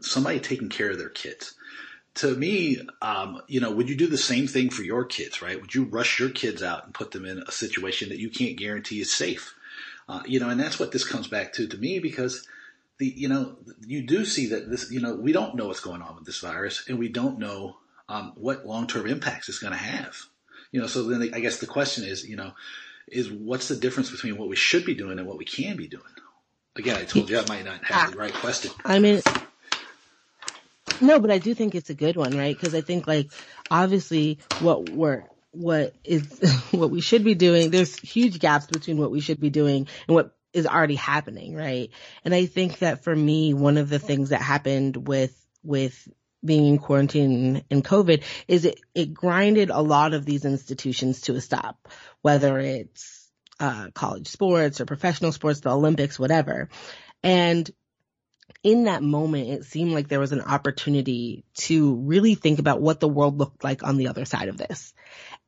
somebody 0.01 0.41
taking 0.41 0.71
care 0.71 0.89
of 0.89 0.97
their 0.97 1.11
kids. 1.11 1.55
To 2.15 2.35
me, 2.35 2.79
um, 3.03 3.43
you 3.47 3.61
know, 3.61 3.73
would 3.73 3.91
you 3.91 3.97
do 3.97 4.07
the 4.07 4.17
same 4.17 4.47
thing 4.47 4.71
for 4.71 4.85
your 4.85 5.05
kids, 5.05 5.43
right? 5.43 5.61
Would 5.61 5.75
you 5.75 5.85
rush 5.85 6.19
your 6.19 6.31
kids 6.31 6.63
out 6.63 6.87
and 6.87 6.95
put 6.95 7.11
them 7.11 7.27
in 7.27 7.45
a 7.47 7.53
situation 7.53 8.09
that 8.09 8.21
you 8.21 8.31
can't 8.31 8.57
guarantee 8.57 9.03
is 9.03 9.13
safe? 9.13 9.55
Uh, 10.09 10.23
you 10.25 10.41
know, 10.41 10.49
and 10.49 10.59
that's 10.59 10.81
what 10.81 10.93
this 10.93 11.07
comes 11.07 11.29
back 11.29 11.53
to 11.53 11.67
to 11.67 11.77
me 11.77 11.99
because 11.99 12.49
the 12.99 13.07
you 13.07 13.29
know 13.29 13.57
you 13.87 14.03
do 14.03 14.25
see 14.25 14.47
that 14.49 14.71
this 14.71 14.91
you 14.91 15.01
know 15.01 15.15
we 15.17 15.33
don't 15.33 15.57
know 15.57 15.67
what's 15.67 15.81
going 15.81 16.03
on 16.03 16.15
with 16.15 16.25
this 16.25 16.39
virus 16.39 16.85
and 16.89 16.99
we 16.99 17.09
don't 17.09 17.39
know 17.39 17.77
um, 18.09 18.33
what 18.37 18.67
long 18.67 18.87
term 18.87 19.07
impacts 19.07 19.49
it's 19.49 19.59
going 19.59 19.73
to 19.73 19.79
have. 19.79 20.17
You 20.73 20.81
know, 20.81 20.87
so 20.87 21.05
then 21.05 21.21
the, 21.21 21.35
I 21.35 21.41
guess 21.41 21.59
the 21.59 21.67
question 21.67 22.05
is, 22.05 22.29
you 22.29 22.37
know, 22.37 22.53
is 23.09 23.31
what's 23.31 23.69
the 23.69 23.77
difference 23.77 24.11
between 24.11 24.37
what 24.37 24.49
we 24.49 24.57
should 24.57 24.85
be 24.85 24.95
doing 24.95 25.19
and 25.19 25.27
what 25.27 25.39
we 25.39 25.45
can 25.45 25.77
be 25.77 25.87
doing? 25.87 26.03
Again, 26.77 26.97
I 26.97 27.05
told 27.05 27.31
you 27.31 27.39
I 27.39 27.45
might 27.49 27.65
not 27.65 27.85
have 27.85 28.11
the 28.11 28.19
right 28.19 28.35
question. 28.35 28.73
I 28.85 28.99
mean, 28.99 29.23
no, 31.01 31.21
but 31.21 31.31
I 31.31 31.39
do 31.39 31.55
think 31.55 31.75
it's 31.75 31.91
a 31.91 31.95
good 31.95 32.17
one, 32.17 32.37
right? 32.37 32.57
Because 32.57 32.75
I 32.75 32.81
think 32.81 33.07
like 33.07 33.31
obviously 33.71 34.39
what 34.61 34.89
we're 34.89 35.25
what 35.53 35.95
is 36.03 36.41
what 36.73 36.91
we 36.91 37.01
should 37.01 37.25
be 37.25 37.35
doing. 37.35 37.71
There's 37.71 37.97
huge 37.97 38.41
gaps 38.41 38.67
between 38.67 38.99
what 38.99 39.11
we 39.11 39.21
should 39.21 39.41
be 39.41 39.51
doing 39.51 39.87
and 40.09 40.15
what 40.15 40.35
is 40.55 40.67
already 40.67 40.95
happening, 40.95 41.55
right? 41.55 41.91
And 42.25 42.35
I 42.35 42.47
think 42.47 42.79
that 42.79 43.05
for 43.05 43.15
me, 43.15 43.53
one 43.53 43.77
of 43.77 43.89
the 43.89 43.99
things 43.99 44.31
that 44.31 44.41
happened 44.41 45.09
with, 45.09 45.37
with 45.63 46.09
being 46.45 46.67
in 46.67 46.79
quarantine 46.79 47.65
and 47.71 47.85
COVID 47.85 48.23
is 48.49 48.65
it, 48.65 48.81
it 48.95 49.13
grinded 49.13 49.71
a 49.71 49.81
lot 49.81 50.15
of 50.15 50.25
these 50.25 50.45
institutions 50.45 51.23
to 51.23 51.35
a 51.35 51.41
stop, 51.41 51.89
whether 52.23 52.59
it's, 52.59 53.29
uh, 53.61 53.89
college 53.95 54.29
sports 54.29 54.81
or 54.81 54.87
professional 54.87 55.33
sports, 55.33 55.61
the 55.61 55.71
Olympics, 55.71 56.19
whatever. 56.19 56.69
And 57.23 57.71
in 58.63 58.85
that 58.85 59.03
moment, 59.03 59.49
it 59.49 59.65
seemed 59.65 59.93
like 59.93 60.09
there 60.09 60.21
was 60.21 60.33
an 60.33 60.41
opportunity 60.41 61.45
to 61.55 61.97
really 61.97 62.35
think 62.35 62.59
about 62.59 62.81
what 62.81 63.01
the 63.01 63.09
world 63.09 63.39
looked 63.39 63.65
like 63.65 63.83
on 63.83 63.97
the 63.97 64.09
other 64.09 64.25
side 64.25 64.49
of 64.49 64.57
this. 64.57 64.95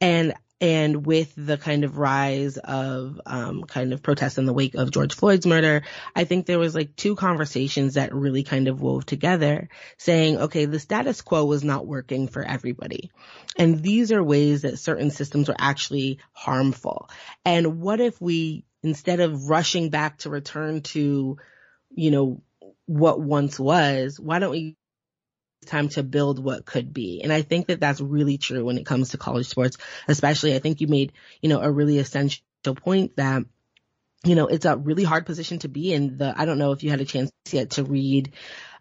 And 0.01 0.35
and 0.61 1.05
with 1.05 1.35
the 1.37 1.59
kind 1.59 1.85
of 1.85 1.99
rise 1.99 2.57
of 2.57 3.21
um, 3.27 3.65
kind 3.65 3.93
of 3.93 4.03
protests 4.03 4.39
in 4.39 4.47
the 4.47 4.55
wake 4.55 4.75
of 4.75 4.91
George 4.91 5.15
Floyd's 5.15 5.47
murder, 5.47 5.83
I 6.15 6.25
think 6.25 6.47
there 6.47 6.59
was 6.59 6.75
like 6.75 6.97
two 6.97 7.15
conversations 7.15 7.95
that 7.95 8.15
really 8.15 8.43
kind 8.43 8.69
of 8.69 8.81
wove 8.81 9.05
together 9.05 9.69
saying, 9.99 10.39
okay, 10.39 10.65
the 10.65 10.81
status 10.81 11.21
quo 11.21 11.45
was 11.45 11.63
not 11.63 11.87
working 11.87 12.29
for 12.29 12.43
everybody. 12.43 13.11
And 13.59 13.83
these 13.83 14.13
are 14.13 14.23
ways 14.23 14.63
that 14.63 14.79
certain 14.79 15.11
systems 15.11 15.51
are 15.51 15.57
actually 15.59 16.21
harmful. 16.33 17.11
And 17.45 17.81
what 17.81 18.01
if 18.01 18.19
we, 18.21 18.65
instead 18.83 19.21
of 19.21 19.51
rushing 19.51 19.91
back 19.91 20.19
to 20.19 20.31
return 20.31 20.81
to, 20.83 21.37
you 21.91 22.11
know, 22.11 22.41
what 22.87 23.21
once 23.21 23.61
was, 23.61 24.19
why 24.19 24.39
don't 24.39 24.53
we 24.53 24.77
time 25.67 25.89
to 25.91 26.03
build 26.03 26.43
what 26.43 26.65
could 26.65 26.93
be. 26.93 27.23
And 27.23 27.33
I 27.33 27.43
think 27.43 27.67
that 27.67 27.81
that's 27.81 28.01
really 28.01 28.39
true 28.39 28.65
when 28.65 28.79
it 28.79 28.87
comes 28.87 29.11
to 29.11 29.19
college 29.19 29.49
sports, 29.49 29.79
especially 30.09 30.55
I 30.55 30.59
think 30.59 30.81
you 30.81 30.87
made, 30.87 31.13
you 31.41 31.49
know, 31.49 31.61
a 31.61 31.71
really 31.71 31.99
essential 31.99 32.43
point 32.65 33.17
that 33.17 33.45
you 34.25 34.35
know, 34.35 34.49
it's 34.49 34.65
a 34.65 34.77
really 34.77 35.05
hard 35.05 35.25
position 35.25 35.61
to 35.61 35.69
be 35.69 35.93
in. 35.93 36.17
The 36.19 36.35
I 36.37 36.47
don't 36.47 36.59
know 36.59 36.73
if 36.73 36.83
you 36.83 36.91
had 36.91 37.01
a 37.01 37.05
chance 37.05 37.31
yet 37.53 37.71
to 37.71 37.85
read 37.85 38.33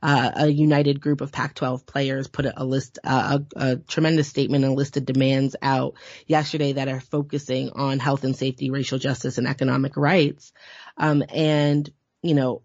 uh, 0.02 0.32
a 0.36 0.48
united 0.48 1.00
group 1.00 1.22
of 1.22 1.32
Pac-12 1.32 1.86
players 1.86 2.28
put 2.28 2.46
a, 2.46 2.64
list, 2.64 3.00
uh, 3.04 3.40
a, 3.56 3.72
a, 3.72 3.76
tremendous 3.76 4.28
statement 4.28 4.64
and 4.64 4.74
a 4.74 4.76
list 4.76 4.98
of 4.98 5.06
demands 5.06 5.56
out 5.62 5.96
yesterday 6.28 6.74
that 6.74 6.88
are 6.88 7.00
focusing 7.00 7.72
on 7.72 8.00
health 8.00 8.24
and 8.24 8.36
safety, 8.36 8.70
racial 8.70 9.00
justice, 9.00 9.38
and 9.38 9.48
economic 9.48 9.98
rights. 9.98 10.52
Um, 10.98 11.24
and 11.30 11.90
you 12.22 12.34
know, 12.34 12.62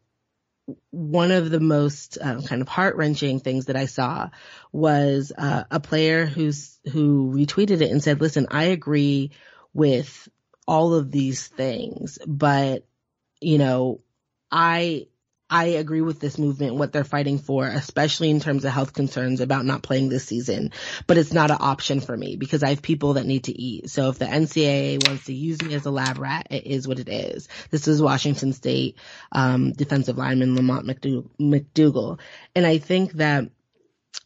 one 0.91 1.31
of 1.31 1.51
the 1.51 1.61
most 1.61 2.19
uh, 2.21 2.41
kind 2.43 2.63
of 2.63 2.69
heart 2.69 2.97
wrenching 2.97 3.41
things 3.41 3.67
that 3.67 3.77
I 3.77 3.87
saw 3.87 4.31
was 4.73 5.33
uh, 5.37 5.65
a 5.71 5.81
player 5.81 6.27
who's 6.27 6.79
who 6.93 7.33
retweeted 7.33 7.81
it 7.81 7.91
and 7.91 8.03
said, 8.03 8.21
"Listen, 8.21 8.47
I 8.51 8.65
agree 8.65 9.31
with 9.73 10.29
all 10.67 10.95
of 10.95 11.11
these 11.11 11.47
things, 11.47 12.19
but 12.27 12.85
you 13.41 13.59
know, 13.59 14.01
I 14.51 15.07
I 15.51 15.65
agree 15.65 16.01
with 16.01 16.21
this 16.21 16.39
movement, 16.39 16.77
what 16.77 16.93
they're 16.93 17.03
fighting 17.03 17.39
for, 17.39 17.67
especially 17.67 18.31
in 18.31 18.39
terms 18.39 18.65
of 18.65 18.73
health 18.73 18.93
concerns 18.93 19.41
about 19.41 19.65
not 19.65 19.83
playing 19.83 20.09
this 20.09 20.25
season. 20.25 20.71
But 21.09 21.19
it's 21.19 21.33
not 21.33 21.51
an 21.51 21.57
option 21.59 22.01
for 22.01 22.17
me 22.17 22.37
because 22.37 22.63
I 22.63 22.69
have 22.69 22.83
people 22.83 23.15
that 23.15 23.27
need 23.27 23.45
to 23.45 23.61
eat. 23.61 23.91
So 23.91 24.09
if 24.11 24.19
the 24.19 24.27
NCAA 24.27 25.07
wants 25.07 25.25
to 25.25 25.35
use 25.35 25.61
me 25.63 25.75
as 25.75 25.87
a 25.87 25.91
lab 25.91 26.19
rat, 26.19 26.47
it 26.51 26.67
is 26.67 26.87
what 26.87 27.01
it 27.01 27.09
is. 27.09 27.49
This 27.71 27.89
is 27.89 28.01
Washington 28.01 28.53
State 28.53 28.97
um, 29.33 29.73
defensive 29.73 30.17
lineman 30.17 30.55
Lamont 30.55 30.87
McDougal, 30.87 32.21
and 32.55 32.67
I 32.67 32.79
think 32.79 33.13
that 33.15 33.51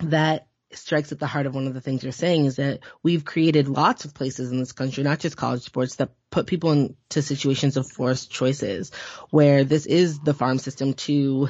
that 0.00 0.46
strikes 0.76 1.12
at 1.12 1.18
the 1.18 1.26
heart 1.26 1.46
of 1.46 1.54
one 1.54 1.66
of 1.66 1.74
the 1.74 1.80
things 1.80 2.02
you're 2.02 2.12
saying 2.12 2.46
is 2.46 2.56
that 2.56 2.80
we've 3.02 3.24
created 3.24 3.68
lots 3.68 4.04
of 4.04 4.14
places 4.14 4.50
in 4.50 4.58
this 4.58 4.72
country, 4.72 5.02
not 5.02 5.20
just 5.20 5.37
college 5.37 5.62
sports, 5.62 5.96
that 5.96 6.10
put 6.30 6.46
people 6.46 6.72
into 6.72 7.22
situations 7.22 7.76
of 7.76 7.90
forced 7.90 8.30
choices 8.30 8.90
where 9.30 9.64
this 9.64 9.87
is 9.87 10.20
the 10.20 10.34
farm 10.34 10.58
system 10.58 10.94
to, 10.94 11.48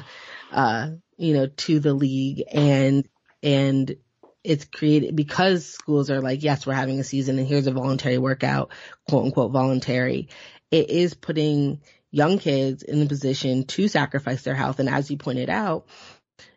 uh, 0.51 0.89
you 1.17 1.33
know, 1.33 1.47
to 1.47 1.79
the 1.79 1.93
league 1.93 2.43
and, 2.51 3.07
and 3.41 3.95
it's 4.43 4.65
created 4.65 5.15
because 5.15 5.65
schools 5.65 6.09
are 6.09 6.21
like, 6.21 6.43
yes, 6.43 6.65
we're 6.65 6.73
having 6.73 6.99
a 6.99 7.03
season 7.03 7.39
and 7.39 7.47
here's 7.47 7.67
a 7.67 7.71
voluntary 7.71 8.17
workout, 8.17 8.71
quote 9.09 9.25
unquote 9.25 9.51
voluntary. 9.51 10.29
It 10.71 10.89
is 10.89 11.13
putting 11.13 11.81
young 12.11 12.39
kids 12.39 12.83
in 12.83 12.99
the 12.99 13.07
position 13.07 13.65
to 13.65 13.87
sacrifice 13.87 14.43
their 14.43 14.55
health. 14.55 14.79
And 14.79 14.87
as 14.87 15.09
you 15.11 15.17
pointed 15.17 15.49
out, 15.49 15.87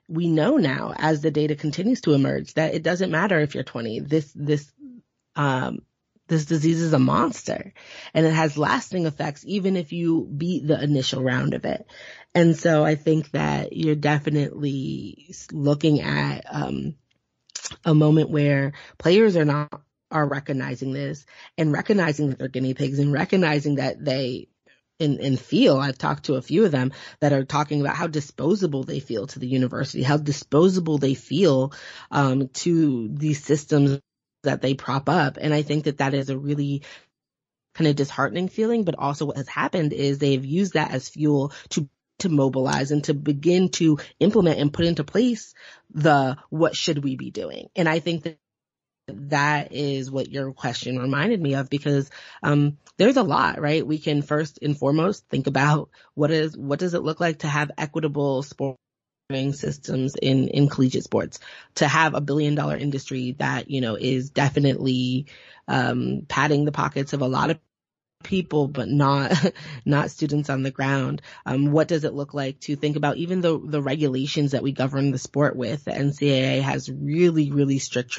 we 0.09 0.29
know 0.29 0.57
now 0.57 0.95
as 0.97 1.21
the 1.21 1.31
data 1.31 1.55
continues 1.55 2.01
to 2.03 2.15
emerge 2.15 2.55
that 2.55 2.75
it 2.75 2.83
doesn't 2.83 3.11
matter 3.11 3.39
if 3.39 3.55
you're 3.55 3.65
20. 3.65 4.01
This, 4.01 4.33
this, 4.35 4.71
um, 5.37 5.81
this 6.29 6.47
disease 6.47 6.81
is 6.81 6.93
a 6.93 6.99
monster 6.99 7.73
and 8.15 8.27
it 8.27 8.33
has 8.33 8.59
lasting 8.59 9.07
effects 9.07 9.45
even 9.47 9.77
if 9.77 9.93
you 9.93 10.27
beat 10.37 10.67
the 10.67 10.83
initial 10.83 11.23
round 11.23 11.55
of 11.55 11.65
it. 11.65 11.87
And 12.35 12.57
so 12.57 12.85
I 12.85 12.95
think 12.95 13.31
that 13.33 13.75
you're 13.75 13.95
definitely 13.95 15.35
looking 15.53 16.01
at, 16.01 16.45
um, 16.51 16.97
a 17.85 17.95
moment 17.95 18.31
where 18.31 18.73
players 18.97 19.37
are 19.37 19.45
not, 19.45 19.83
are 20.11 20.27
recognizing 20.27 20.93
this 20.93 21.27
and 21.59 21.73
recognizing 21.73 22.31
that 22.31 22.39
they're 22.39 22.49
guinea 22.49 22.75
pigs 22.75 22.99
and 22.99 23.13
recognizing 23.13 23.75
that 23.75 24.03
they 24.03 24.49
and, 25.01 25.21
and 25.21 25.39
feel. 25.39 25.79
I've 25.79 25.99
talked 25.99 26.25
to 26.25 26.35
a 26.35 26.43
few 26.43 26.65
of 26.65 26.73
them 26.73 26.93
that 27.21 27.33
are 27.33 27.45
talking 27.45 27.81
about 27.81 27.97
how 27.97 28.07
disposable 28.07 28.85
they 28.85 29.01
feel 29.01 29.27
to 29.29 29.39
the 29.39 29.47
university, 29.47 30.03
how 30.03 30.17
disposable 30.17 30.99
they 30.99 31.15
feel 31.15 31.73
um, 32.11 32.49
to 32.49 33.09
these 33.13 33.45
systems 33.45 34.01
that 34.45 34.63
they 34.63 34.75
prop 34.75 35.09
up. 35.09 35.39
And 35.41 35.53
I 35.53 35.63
think 35.63 35.85
that 35.85 35.99
that 35.99 36.15
is 36.15 36.31
a 36.31 36.39
really 36.39 36.83
kind 37.75 37.89
of 37.89 37.97
disheartening 37.97 38.49
feeling, 38.49 38.85
but 38.85 38.99
also 38.99 39.27
what 39.27 39.37
has 39.37 39.49
happened 39.49 39.93
is 39.93 40.19
they've 40.19 40.45
used 40.45 40.75
that 40.75 40.91
as 40.91 41.09
fuel 41.09 41.53
to 41.71 41.89
to 42.19 42.29
mobilize 42.29 42.91
and 42.91 43.05
to 43.05 43.15
begin 43.15 43.69
to 43.69 43.99
implement 44.19 44.59
and 44.59 44.73
put 44.73 44.85
into 44.85 45.05
place 45.05 45.55
the 45.95 46.37
what 46.51 46.75
should 46.75 47.05
we 47.05 47.15
be 47.15 47.31
doing. 47.31 47.69
And 47.77 47.89
I 47.89 48.01
think 48.01 48.25
that 48.25 48.39
that 49.09 49.73
is 49.73 50.11
what 50.11 50.31
your 50.31 50.53
question 50.53 50.99
reminded 50.99 51.41
me 51.41 51.55
of 51.55 51.71
because 51.71 52.11
um, 52.43 52.79
there's 52.97 53.17
a 53.17 53.23
lot, 53.23 53.61
right? 53.61 53.87
We 53.87 53.99
can 53.99 54.23
first 54.23 54.59
and 54.63 54.77
foremost 54.77 55.29
think 55.29 55.47
about 55.47 55.91
what 56.15 56.31
is 56.31 56.57
what 56.57 56.79
does 56.79 56.95
it 56.95 57.03
look 57.03 57.21
like 57.21 57.41
to 57.41 57.49
have 57.49 57.71
equitable 57.79 58.43
sporting 58.43 59.53
systems 59.53 60.15
in 60.15 60.49
in 60.49 60.69
collegiate 60.69 61.05
sports 61.05 61.39
to 61.77 61.87
have 61.87 62.15
a 62.15 62.21
billion 62.21 62.55
dollar 62.55 62.77
industry 62.77 63.37
that 63.39 63.71
you 63.71 63.81
know 63.81 63.95
is 63.95 64.31
definitely 64.31 65.27
um, 65.67 66.23
padding 66.29 66.65
the 66.65 66.73
pockets 66.73 67.13
of 67.13 67.21
a 67.21 67.29
lot 67.29 67.51
of 67.51 67.59
people, 68.23 68.69
but 68.69 68.89
not 68.89 69.33
not 69.85 70.11
students 70.11 70.51
on 70.51 70.63
the 70.63 70.71
ground. 70.71 71.23
Um, 71.47 71.73
what 71.73 71.89
does 71.89 72.05
it 72.05 72.15
look 72.15 72.35
like 72.35 72.61
to 72.61 72.77
think 72.77 72.97
about 72.97 73.17
even 73.17 73.41
the 73.41 73.59
the 73.59 73.83
regulations 73.83 74.53
that 74.53 74.63
we 74.63 74.73
govern 74.73 75.11
the 75.11 75.19
sport 75.19 75.57
with? 75.57 75.85
The 75.85 75.93
NCAA 75.93 76.63
has 76.63 76.91
really 76.91 77.51
really 77.51 77.79
strict 77.79 78.11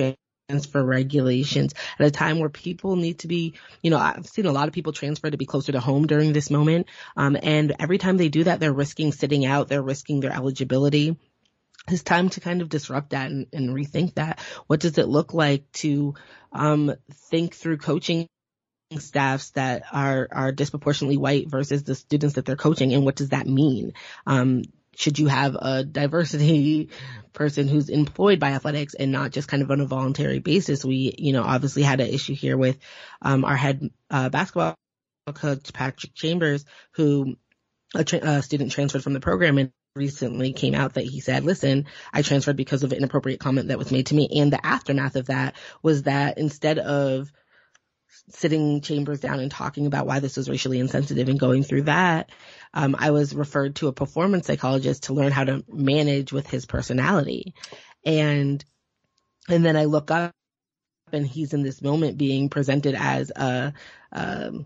transfer 0.49 0.83
regulations 0.83 1.73
at 1.99 2.07
a 2.07 2.11
time 2.11 2.39
where 2.39 2.49
people 2.49 2.95
need 2.95 3.19
to 3.19 3.27
be, 3.27 3.53
you 3.83 3.91
know, 3.91 3.97
I've 3.97 4.25
seen 4.25 4.47
a 4.47 4.51
lot 4.51 4.67
of 4.67 4.73
people 4.73 4.93
transfer 4.93 5.29
to 5.29 5.37
be 5.37 5.45
closer 5.45 5.71
to 5.71 5.79
home 5.79 6.07
during 6.07 6.33
this 6.33 6.49
moment. 6.49 6.87
Um, 7.15 7.37
and 7.41 7.75
every 7.79 7.99
time 7.99 8.17
they 8.17 8.29
do 8.29 8.45
that, 8.45 8.59
they're 8.59 8.73
risking 8.73 9.11
sitting 9.11 9.45
out, 9.45 9.67
they're 9.67 9.81
risking 9.81 10.19
their 10.19 10.33
eligibility 10.33 11.17
it's 11.87 12.03
time 12.03 12.29
to 12.29 12.39
kind 12.39 12.61
of 12.61 12.69
disrupt 12.69 13.11
that 13.11 13.31
and, 13.31 13.47
and, 13.51 13.69
rethink 13.69 14.13
that. 14.15 14.39
What 14.67 14.79
does 14.79 14.99
it 14.99 15.07
look 15.07 15.33
like 15.33 15.71
to 15.73 16.13
um, 16.51 16.93
think 17.29 17.55
through 17.55 17.77
coaching 17.77 18.27
staffs 18.99 19.51
that 19.51 19.83
are 19.91 20.27
are 20.31 20.51
disproportionately 20.51 21.17
white 21.17 21.49
versus 21.49 21.81
the 21.83 21.95
students 21.95 22.35
that 22.35 22.45
they're 22.45 22.55
coaching, 22.55 22.93
and 22.93 23.05
what 23.05 23.15
does 23.15 23.29
that 23.29 23.47
mean? 23.47 23.93
Um, 24.27 24.63
should 24.99 25.17
you 25.17 25.27
have 25.27 25.55
a 25.55 25.83
diversity 25.85 26.89
person 27.31 27.69
who's 27.69 27.87
employed 27.87 28.37
by 28.37 28.51
athletics 28.51 28.95
and 28.95 29.13
not 29.13 29.31
just 29.31 29.47
kind 29.47 29.63
of 29.63 29.71
on 29.71 29.79
a 29.79 29.85
voluntary 29.85 30.39
basis? 30.39 30.83
We, 30.83 31.15
you 31.17 31.31
know, 31.31 31.43
obviously 31.43 31.83
had 31.83 32.01
an 32.01 32.09
issue 32.09 32.35
here 32.35 32.57
with 32.57 32.77
um, 33.21 33.45
our 33.45 33.55
head 33.55 33.91
uh, 34.09 34.27
basketball 34.27 34.75
coach 35.33 35.71
Patrick 35.71 36.13
Chambers, 36.13 36.65
who 36.91 37.37
a, 37.95 38.03
tra- 38.03 38.19
a 38.21 38.41
student 38.41 38.73
transferred 38.73 39.01
from 39.03 39.13
the 39.13 39.21
program 39.21 39.57
and 39.57 39.71
recently 39.95 40.51
came 40.51 40.75
out 40.75 40.95
that 40.95 41.05
he 41.05 41.21
said, 41.21 41.45
listen, 41.45 41.85
I 42.11 42.21
transferred 42.21 42.57
because 42.57 42.83
of 42.83 42.91
an 42.91 42.97
inappropriate 42.97 43.39
comment 43.39 43.69
that 43.69 43.77
was 43.77 43.91
made 43.91 44.07
to 44.07 44.15
me. 44.15 44.27
And 44.35 44.51
the 44.51 44.65
aftermath 44.65 45.15
of 45.15 45.27
that 45.27 45.55
was 45.81 46.03
that 46.03 46.37
instead 46.37 46.77
of 46.77 47.31
sitting 48.29 48.81
chambers 48.81 49.19
down 49.19 49.39
and 49.39 49.51
talking 49.51 49.85
about 49.85 50.05
why 50.05 50.19
this 50.19 50.37
was 50.37 50.49
racially 50.49 50.79
insensitive 50.79 51.29
and 51.29 51.39
going 51.39 51.63
through 51.63 51.83
that, 51.83 52.29
um, 52.73 52.95
I 52.97 53.11
was 53.11 53.35
referred 53.35 53.75
to 53.77 53.87
a 53.87 53.93
performance 53.93 54.47
psychologist 54.47 55.03
to 55.03 55.13
learn 55.13 55.31
how 55.31 55.43
to 55.43 55.63
manage 55.67 56.31
with 56.31 56.47
his 56.47 56.65
personality. 56.65 57.53
And, 58.05 58.63
and 59.47 59.65
then 59.65 59.75
I 59.75 59.85
look 59.85 60.11
up 60.11 60.31
and 61.11 61.25
he's 61.25 61.53
in 61.53 61.63
this 61.63 61.81
moment 61.81 62.17
being 62.17 62.49
presented 62.49 62.95
as 62.95 63.31
a, 63.35 63.73
um, 64.11 64.65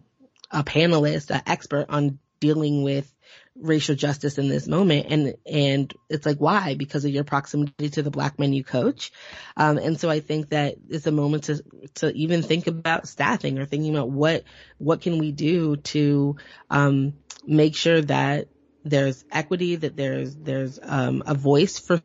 a 0.51 0.63
panelist, 0.63 1.29
an 1.29 1.41
expert 1.45 1.85
on 1.89 2.19
dealing 2.39 2.83
with 2.83 3.11
racial 3.55 3.95
justice 3.95 4.37
in 4.37 4.49
this 4.49 4.67
moment. 4.67 5.07
And, 5.09 5.35
and 5.45 5.93
it's 6.09 6.25
like, 6.25 6.37
why? 6.37 6.75
Because 6.75 7.05
of 7.05 7.11
your 7.11 7.23
proximity 7.23 7.89
to 7.89 8.01
the 8.01 8.09
black 8.09 8.39
men 8.39 8.53
you 8.53 8.63
coach. 8.63 9.11
Um, 9.55 9.77
and 9.77 9.99
so 9.99 10.09
I 10.09 10.21
think 10.21 10.49
that 10.49 10.75
it's 10.89 11.05
a 11.05 11.11
moment 11.11 11.45
to, 11.45 11.63
to 11.95 12.11
even 12.15 12.41
think 12.41 12.67
about 12.67 13.07
staffing 13.07 13.59
or 13.59 13.65
thinking 13.65 13.95
about 13.95 14.09
what, 14.09 14.43
what 14.77 15.01
can 15.01 15.19
we 15.19 15.31
do 15.31 15.75
to, 15.77 16.35
um, 16.69 17.13
make 17.45 17.75
sure 17.75 18.01
that 18.01 18.47
there's 18.83 19.23
equity, 19.31 19.75
that 19.75 19.95
there's, 19.95 20.35
there's, 20.35 20.79
um, 20.81 21.23
a 21.25 21.35
voice 21.35 21.77
for 21.77 22.01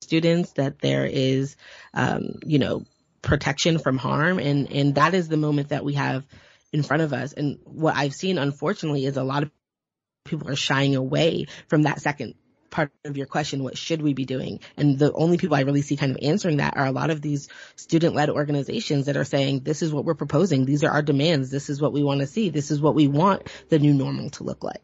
students, 0.00 0.52
that 0.52 0.78
there 0.78 1.04
is, 1.06 1.56
um, 1.92 2.36
you 2.44 2.58
know, 2.58 2.84
protection 3.22 3.78
from 3.78 3.98
harm. 3.98 4.38
And, 4.38 4.70
and 4.72 4.94
that 4.94 5.14
is 5.14 5.28
the 5.28 5.36
moment 5.36 5.68
that 5.70 5.84
we 5.84 5.94
have 5.94 6.24
in 6.72 6.82
front 6.82 7.02
of 7.02 7.12
us. 7.12 7.32
And 7.32 7.58
what 7.64 7.96
I've 7.96 8.14
seen, 8.14 8.38
unfortunately, 8.38 9.04
is 9.04 9.16
a 9.16 9.22
lot 9.22 9.44
of 9.44 9.50
people 10.24 10.48
are 10.48 10.56
shying 10.56 10.96
away 10.96 11.46
from 11.68 11.82
that 11.82 12.00
second 12.00 12.34
part 12.74 12.90
of 13.04 13.16
your 13.16 13.26
question, 13.26 13.62
what 13.62 13.78
should 13.78 14.02
we 14.02 14.14
be 14.14 14.24
doing? 14.24 14.58
And 14.76 14.98
the 14.98 15.12
only 15.12 15.38
people 15.38 15.54
I 15.54 15.60
really 15.60 15.82
see 15.82 15.96
kind 15.96 16.10
of 16.10 16.18
answering 16.20 16.56
that 16.56 16.76
are 16.76 16.86
a 16.86 16.92
lot 16.92 17.10
of 17.10 17.22
these 17.22 17.48
student 17.76 18.16
led 18.16 18.30
organizations 18.30 19.06
that 19.06 19.16
are 19.16 19.24
saying, 19.24 19.60
this 19.60 19.80
is 19.80 19.92
what 19.92 20.04
we're 20.04 20.14
proposing. 20.14 20.64
These 20.64 20.82
are 20.82 20.90
our 20.90 21.02
demands. 21.02 21.50
This 21.50 21.70
is 21.70 21.80
what 21.80 21.92
we 21.92 22.02
want 22.02 22.20
to 22.20 22.26
see. 22.26 22.50
This 22.50 22.72
is 22.72 22.80
what 22.80 22.96
we 22.96 23.06
want 23.06 23.48
the 23.68 23.78
new 23.78 23.94
normal 23.94 24.30
to 24.30 24.42
look 24.42 24.64
like. 24.64 24.82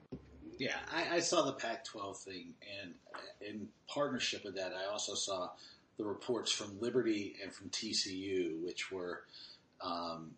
Yeah, 0.57 0.77
I, 0.95 1.17
I 1.17 1.21
saw 1.21 1.43
the 1.43 1.55
Pac 1.55 1.85
12 1.85 2.19
thing 2.19 2.55
and 2.81 2.95
in 3.41 3.69
partnership 3.89 4.45
with 4.45 4.55
that, 4.57 4.73
I 4.73 4.93
also 4.93 5.15
saw 5.15 5.51
the 5.97 6.05
reports 6.05 6.53
from 6.53 6.79
Liberty 6.81 7.35
and 7.43 7.53
from 7.53 7.71
TCU, 7.71 8.63
which 8.65 8.93
were, 8.93 9.23
um, 9.83 10.33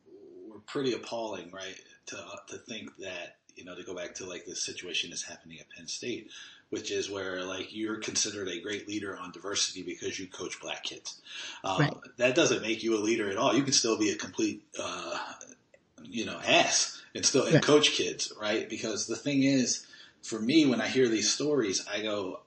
were 0.49 0.61
pretty 0.61 0.95
appalling, 0.95 1.51
right? 1.51 1.79
To, 2.07 2.17
to 2.49 2.57
think 2.59 2.97
that 2.97 3.37
you 3.57 3.65
know, 3.65 3.75
to 3.75 3.83
go 3.83 3.95
back 3.95 4.15
to 4.17 4.27
like 4.27 4.45
this 4.47 4.63
situation 4.63 5.11
that's 5.11 5.23
happening 5.23 5.59
at 5.61 5.67
Penn 5.71 5.89
State, 5.89 6.31
which 6.71 6.91
is 6.91 7.11
where 7.11 7.43
like 7.45 7.75
you're 7.75 7.97
considered 7.97 8.49
a 8.49 8.61
great 8.61 8.89
leader 8.89 9.17
on 9.19 9.31
diversity 9.33 9.83
because 9.83 10.19
you 10.19 10.27
coach 10.27 10.61
black 10.61 10.83
kids. 10.85 11.21
Um, 11.65 11.81
right. 11.81 11.95
That 12.17 12.35
doesn't 12.35 12.63
make 12.63 12.83
you 12.83 12.97
a 12.97 13.01
leader 13.01 13.31
at 13.31 13.37
all. 13.37 13.55
You 13.55 13.63
can 13.63 13.73
still 13.73 13.99
be 13.99 14.11
a 14.11 14.17
complete, 14.17 14.63
uh, 14.79 15.19
you 16.03 16.25
know, 16.25 16.39
ass 16.47 17.03
and 17.15 17.25
still 17.25 17.45
and 17.45 17.63
coach 17.63 17.93
kids, 17.93 18.33
right? 18.41 18.69
Because 18.69 19.07
the 19.07 19.17
thing 19.17 19.43
is, 19.43 19.87
for 20.23 20.41
me, 20.41 20.67
when 20.67 20.81
I 20.81 20.89
hear 20.89 21.09
these 21.09 21.31
stories, 21.31 21.87
I 21.93 22.03
go, 22.03 22.41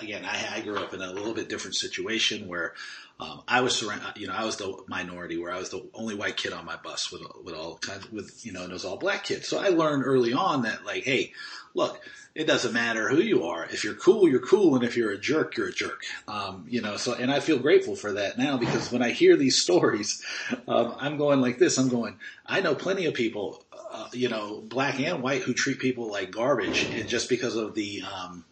again, 0.00 0.24
I, 0.24 0.56
I 0.56 0.60
grew 0.60 0.78
up 0.78 0.94
in 0.94 1.02
a 1.02 1.12
little 1.12 1.34
bit 1.34 1.48
different 1.48 1.76
situation 1.76 2.46
where 2.46 2.74
um, 3.18 3.42
I 3.48 3.62
was 3.62 3.74
surrounded, 3.74 4.16
you 4.16 4.26
know, 4.26 4.34
I 4.34 4.44
was 4.44 4.56
the 4.56 4.76
minority 4.88 5.38
where 5.38 5.50
I 5.50 5.58
was 5.58 5.70
the 5.70 5.88
only 5.94 6.14
white 6.14 6.36
kid 6.36 6.52
on 6.52 6.66
my 6.66 6.76
bus 6.76 7.10
with, 7.10 7.22
with 7.42 7.54
all 7.54 7.78
kinds 7.78 8.04
of, 8.04 8.12
with, 8.12 8.44
you 8.44 8.52
know, 8.52 8.62
and 8.62 8.70
it 8.70 8.74
was 8.74 8.84
all 8.84 8.98
black 8.98 9.24
kids. 9.24 9.48
So 9.48 9.58
I 9.58 9.68
learned 9.68 10.04
early 10.04 10.34
on 10.34 10.62
that 10.62 10.84
like, 10.84 11.04
hey, 11.04 11.32
look, 11.72 11.98
it 12.34 12.46
doesn't 12.46 12.74
matter 12.74 13.08
who 13.08 13.22
you 13.22 13.44
are. 13.44 13.64
If 13.64 13.84
you're 13.84 13.94
cool, 13.94 14.28
you're 14.28 14.40
cool. 14.40 14.74
And 14.74 14.84
if 14.84 14.98
you're 14.98 15.12
a 15.12 15.18
jerk, 15.18 15.56
you're 15.56 15.68
a 15.68 15.72
jerk. 15.72 16.02
Um, 16.28 16.66
you 16.68 16.82
know, 16.82 16.98
so, 16.98 17.14
and 17.14 17.32
I 17.32 17.40
feel 17.40 17.58
grateful 17.58 17.96
for 17.96 18.12
that 18.12 18.36
now 18.36 18.58
because 18.58 18.92
when 18.92 19.02
I 19.02 19.10
hear 19.12 19.34
these 19.36 19.56
stories, 19.62 20.22
um, 20.68 20.94
I'm 20.98 21.16
going 21.16 21.40
like 21.40 21.58
this. 21.58 21.78
I'm 21.78 21.88
going, 21.88 22.18
I 22.44 22.60
know 22.60 22.74
plenty 22.74 23.06
of 23.06 23.14
people, 23.14 23.64
uh, 23.72 24.08
you 24.12 24.28
know, 24.28 24.60
black 24.60 25.00
and 25.00 25.22
white 25.22 25.40
who 25.40 25.54
treat 25.54 25.78
people 25.78 26.10
like 26.10 26.30
garbage 26.30 26.84
and 26.84 27.08
just 27.08 27.30
because 27.30 27.56
of 27.56 27.74
the, 27.74 28.02
um, 28.02 28.44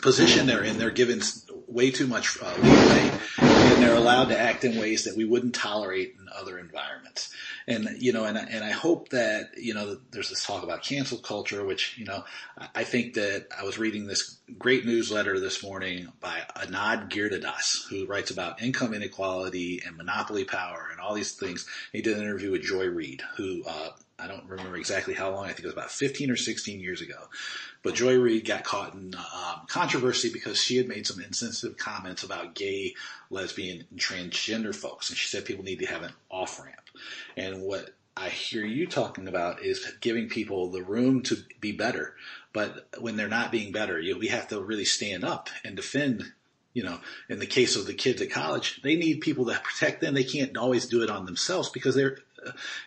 position 0.00 0.46
they're 0.46 0.64
in, 0.64 0.78
they're 0.78 0.90
given 0.90 1.20
way 1.72 1.90
too 1.90 2.06
much 2.06 2.38
uh, 2.42 2.54
leeway, 2.62 3.10
and 3.38 3.82
they're 3.82 3.96
allowed 3.96 4.28
to 4.28 4.38
act 4.38 4.64
in 4.64 4.78
ways 4.78 5.04
that 5.04 5.16
we 5.16 5.24
wouldn't 5.24 5.54
tolerate 5.54 6.14
in 6.18 6.28
other 6.34 6.58
environments. 6.58 7.34
And 7.66 7.88
you 7.98 8.12
know, 8.12 8.24
and 8.24 8.36
and 8.36 8.64
I 8.64 8.70
hope 8.70 9.10
that 9.10 9.50
you 9.56 9.74
know, 9.74 9.98
there's 10.10 10.30
this 10.30 10.44
talk 10.44 10.62
about 10.62 10.82
cancel 10.82 11.18
culture, 11.18 11.64
which 11.64 11.98
you 11.98 12.04
know, 12.04 12.24
I 12.74 12.84
think 12.84 13.14
that 13.14 13.46
I 13.58 13.64
was 13.64 13.78
reading 13.78 14.06
this 14.06 14.38
great 14.58 14.84
newsletter 14.84 15.38
this 15.38 15.62
morning 15.62 16.08
by 16.20 16.40
Anand 16.56 17.10
Giridharadas, 17.10 17.88
who 17.88 18.06
writes 18.06 18.30
about 18.30 18.62
income 18.62 18.94
inequality 18.94 19.82
and 19.86 19.96
monopoly 19.96 20.44
power 20.44 20.88
and 20.90 21.00
all 21.00 21.14
these 21.14 21.32
things. 21.32 21.66
He 21.92 22.02
did 22.02 22.16
an 22.16 22.22
interview 22.22 22.50
with 22.50 22.62
Joy 22.62 22.86
Reid, 22.86 23.22
who 23.36 23.62
uh, 23.66 23.90
I 24.18 24.28
don't 24.28 24.48
remember 24.48 24.76
exactly 24.76 25.14
how 25.14 25.30
long. 25.30 25.44
I 25.44 25.48
think 25.48 25.60
it 25.60 25.66
was 25.66 25.72
about 25.72 25.90
15 25.90 26.30
or 26.30 26.36
16 26.36 26.80
years 26.80 27.00
ago. 27.00 27.28
But 27.82 27.94
Joy 27.94 28.16
Reid 28.18 28.46
got 28.46 28.64
caught 28.64 28.94
in 28.94 29.14
um, 29.14 29.66
controversy 29.66 30.30
because 30.32 30.60
she 30.60 30.76
had 30.76 30.88
made 30.88 31.06
some 31.06 31.20
insensitive 31.20 31.76
comments 31.76 32.22
about 32.22 32.54
gay, 32.54 32.94
lesbian, 33.30 33.84
and 33.90 33.98
transgender 33.98 34.74
folks, 34.74 35.10
and 35.10 35.18
she 35.18 35.28
said 35.28 35.44
people 35.44 35.64
need 35.64 35.80
to 35.80 35.86
have 35.86 36.02
an 36.02 36.12
off 36.30 36.60
ramp. 36.60 36.80
And 37.36 37.62
what 37.62 37.90
I 38.16 38.28
hear 38.28 38.64
you 38.64 38.86
talking 38.86 39.26
about 39.26 39.62
is 39.62 39.94
giving 40.00 40.28
people 40.28 40.70
the 40.70 40.82
room 40.82 41.22
to 41.24 41.36
be 41.60 41.72
better. 41.72 42.14
But 42.52 42.86
when 42.98 43.16
they're 43.16 43.28
not 43.28 43.50
being 43.50 43.72
better, 43.72 43.98
you, 43.98 44.12
know, 44.12 44.18
we 44.18 44.28
have 44.28 44.48
to 44.48 44.60
really 44.60 44.84
stand 44.84 45.24
up 45.24 45.48
and 45.64 45.74
defend 45.74 46.32
you 46.74 46.82
know, 46.82 46.98
in 47.28 47.38
the 47.38 47.46
case 47.46 47.76
of 47.76 47.86
the 47.86 47.92
kids 47.94 48.22
at 48.22 48.30
college, 48.30 48.80
they 48.82 48.96
need 48.96 49.20
people 49.20 49.44
to 49.44 49.60
protect 49.62 50.00
them. 50.00 50.14
They 50.14 50.24
can't 50.24 50.56
always 50.56 50.86
do 50.86 51.02
it 51.02 51.10
on 51.10 51.26
themselves 51.26 51.68
because 51.68 51.94
they're 51.94 52.16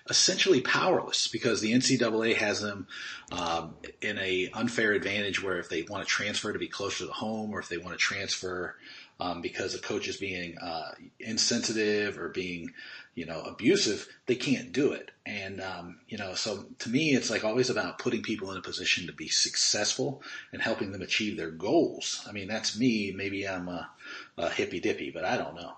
essentially 0.10 0.62
powerless 0.62 1.28
because 1.28 1.62
the 1.62 1.74
NCAA 1.74 2.36
has 2.36 2.62
them 2.62 2.88
um, 3.32 3.76
in 4.02 4.18
a 4.20 4.50
unfair 4.54 4.94
advantage 4.94 5.42
where 5.42 5.60
if 5.60 5.70
they 5.70 5.84
want 5.84 6.04
to 6.04 6.10
transfer 6.10 6.54
to 6.54 6.60
be 6.60 6.68
closer 6.68 7.06
to 7.06 7.12
home 7.12 7.52
or 7.52 7.60
if 7.60 7.70
they 7.70 7.78
want 7.78 7.92
to 7.92 7.98
transfer 7.98 8.76
um, 9.20 9.42
because 9.42 9.74
a 9.74 9.80
coach 9.80 10.08
is 10.08 10.18
being 10.18 10.58
uh, 10.58 10.92
insensitive 11.20 12.18
or 12.18 12.30
being 12.30 12.74
you 13.16 13.26
know 13.26 13.42
abusive, 13.42 14.08
they 14.26 14.36
can't 14.36 14.74
do 14.74 14.92
it. 14.92 15.12
And 15.26 15.62
um, 15.62 16.00
you 16.08 16.18
know, 16.18 16.34
so 16.36 16.66
to 16.80 16.90
me, 16.90 17.16
it's 17.16 17.30
like 17.30 17.44
always 17.44 17.70
about 17.70 18.00
putting 18.00 18.22
people 18.22 18.52
in 18.52 18.58
a 18.58 18.62
position 18.62 19.08
to 19.08 19.14
be 19.14 19.30
successful 19.30 20.22
and 20.52 20.62
helping 20.62 20.92
them 20.92 21.02
achieve 21.02 21.38
their 21.38 21.52
goals. 21.52 22.26
I 22.28 22.34
mean, 22.34 22.48
that's 22.48 22.78
me. 22.78 23.14
Maybe 23.16 23.48
I'm 23.48 23.70
a, 23.70 23.90
a 24.38 24.50
hippy 24.50 24.80
dippy, 24.82 25.12
but 25.12 25.24
I 25.24 25.38
don't 25.38 25.56
know. 25.56 25.74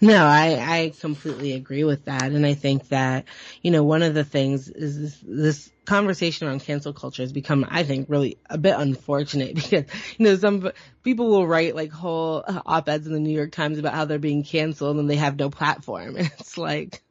No, 0.00 0.26
I, 0.26 0.58
I 0.60 0.92
completely 1.00 1.52
agree 1.52 1.84
with 1.84 2.04
that. 2.04 2.24
And 2.24 2.44
I 2.44 2.52
think 2.52 2.88
that, 2.88 3.24
you 3.62 3.70
know, 3.70 3.82
one 3.82 4.02
of 4.02 4.12
the 4.12 4.24
things 4.24 4.68
is 4.68 5.00
this, 5.00 5.18
this 5.26 5.70
conversation 5.86 6.46
around 6.46 6.60
cancel 6.60 6.92
culture 6.92 7.22
has 7.22 7.32
become, 7.32 7.66
I 7.68 7.84
think, 7.84 8.10
really 8.10 8.36
a 8.50 8.58
bit 8.58 8.74
unfortunate 8.76 9.54
because, 9.54 9.84
you 10.18 10.26
know, 10.26 10.36
some 10.36 10.70
people 11.02 11.28
will 11.28 11.46
write 11.46 11.74
like 11.74 11.90
whole 11.90 12.44
uh, 12.46 12.60
op-eds 12.66 13.06
in 13.06 13.14
the 13.14 13.20
New 13.20 13.34
York 13.34 13.52
Times 13.52 13.78
about 13.78 13.94
how 13.94 14.04
they're 14.04 14.18
being 14.18 14.44
canceled 14.44 14.98
and 14.98 15.08
they 15.08 15.16
have 15.16 15.38
no 15.38 15.48
platform. 15.48 16.16
And 16.16 16.26
it's 16.38 16.58
like, 16.58 17.02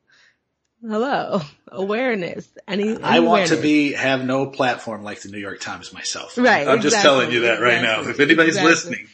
hello, 0.82 1.42
awareness. 1.70 2.48
Any, 2.68 2.90
any 2.90 3.04
I 3.04 3.20
want 3.20 3.28
awareness. 3.28 3.50
to 3.52 3.62
be 3.62 3.94
have 3.94 4.24
no 4.24 4.48
platform 4.48 5.04
like 5.04 5.22
the 5.22 5.30
New 5.30 5.40
York 5.40 5.62
Times 5.62 5.94
myself. 5.94 6.38
Right. 6.38 6.68
I'm 6.68 6.78
exactly, 6.78 6.90
just 6.90 7.02
telling 7.02 7.32
you 7.32 7.40
that 7.42 7.60
right 7.60 7.78
exactly, 7.78 8.06
now. 8.06 8.12
If 8.12 8.20
anybody's 8.20 8.58
exactly. 8.58 8.72
listening, 8.72 9.08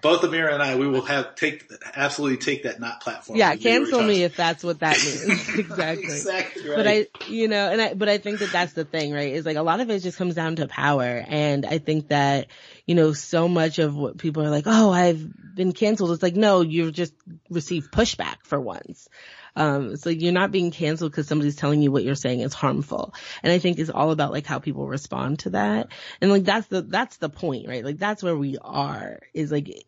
both 0.00 0.22
Amira 0.22 0.52
and 0.52 0.62
I, 0.62 0.76
we 0.76 0.86
will 0.86 1.02
have 1.02 1.34
take 1.34 1.70
absolutely 1.94 2.38
take 2.38 2.64
that 2.64 2.80
not 2.80 3.00
platform. 3.00 3.38
Yeah, 3.38 3.56
cancel 3.56 4.02
me 4.02 4.24
if 4.24 4.36
that's 4.36 4.64
what 4.64 4.80
that 4.80 4.96
means. 4.98 5.48
exactly. 5.58 6.04
exactly 6.04 6.68
right. 6.68 6.76
But 6.76 6.86
I, 6.86 7.06
you 7.32 7.48
know, 7.48 7.70
and 7.70 7.80
I, 7.80 7.94
but 7.94 8.08
I 8.08 8.18
think 8.18 8.40
that 8.40 8.52
that's 8.52 8.72
the 8.72 8.84
thing, 8.84 9.12
right? 9.12 9.32
Is 9.32 9.46
like 9.46 9.56
a 9.56 9.62
lot 9.62 9.80
of 9.80 9.90
it 9.90 10.00
just 10.00 10.18
comes 10.18 10.34
down 10.34 10.56
to 10.56 10.66
power, 10.66 11.24
and 11.26 11.64
I 11.64 11.78
think 11.78 12.08
that 12.08 12.48
you 12.86 12.94
know 12.94 13.12
so 13.12 13.48
much 13.48 13.78
of 13.78 13.96
what 13.96 14.18
people 14.18 14.42
are 14.42 14.50
like, 14.50 14.64
oh, 14.66 14.90
I've 14.90 15.26
been 15.54 15.72
canceled. 15.72 16.12
It's 16.12 16.22
like 16.22 16.36
no, 16.36 16.62
you've 16.62 16.92
just 16.92 17.14
received 17.50 17.90
pushback 17.90 18.36
for 18.44 18.60
once. 18.60 19.08
Um, 19.56 19.92
it's 19.92 20.06
like 20.06 20.20
you're 20.20 20.32
not 20.32 20.52
being 20.52 20.70
canceled 20.70 21.10
because 21.10 21.26
somebody's 21.26 21.56
telling 21.56 21.82
you 21.82 21.90
what 21.90 22.04
you're 22.04 22.14
saying 22.14 22.40
is 22.40 22.54
harmful. 22.54 23.14
And 23.42 23.52
I 23.52 23.58
think 23.58 23.78
it's 23.78 23.90
all 23.90 24.10
about 24.10 24.32
like 24.32 24.46
how 24.46 24.58
people 24.58 24.86
respond 24.86 25.40
to 25.40 25.50
that. 25.50 25.88
And 26.20 26.30
like 26.30 26.44
that's 26.44 26.66
the, 26.68 26.82
that's 26.82 27.16
the 27.16 27.30
point, 27.30 27.66
right? 27.66 27.84
Like 27.84 27.98
that's 27.98 28.22
where 28.22 28.36
we 28.36 28.58
are 28.60 29.18
is 29.32 29.50
like 29.50 29.86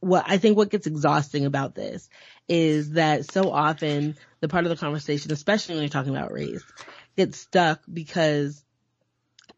what 0.00 0.24
I 0.26 0.38
think 0.38 0.56
what 0.56 0.70
gets 0.70 0.86
exhausting 0.86 1.44
about 1.44 1.74
this 1.74 2.08
is 2.48 2.92
that 2.92 3.30
so 3.30 3.50
often 3.50 4.16
the 4.40 4.48
part 4.48 4.64
of 4.64 4.70
the 4.70 4.76
conversation, 4.76 5.32
especially 5.32 5.74
when 5.74 5.82
you're 5.82 5.90
talking 5.90 6.16
about 6.16 6.32
race, 6.32 6.64
gets 7.16 7.38
stuck 7.38 7.82
because 7.92 8.64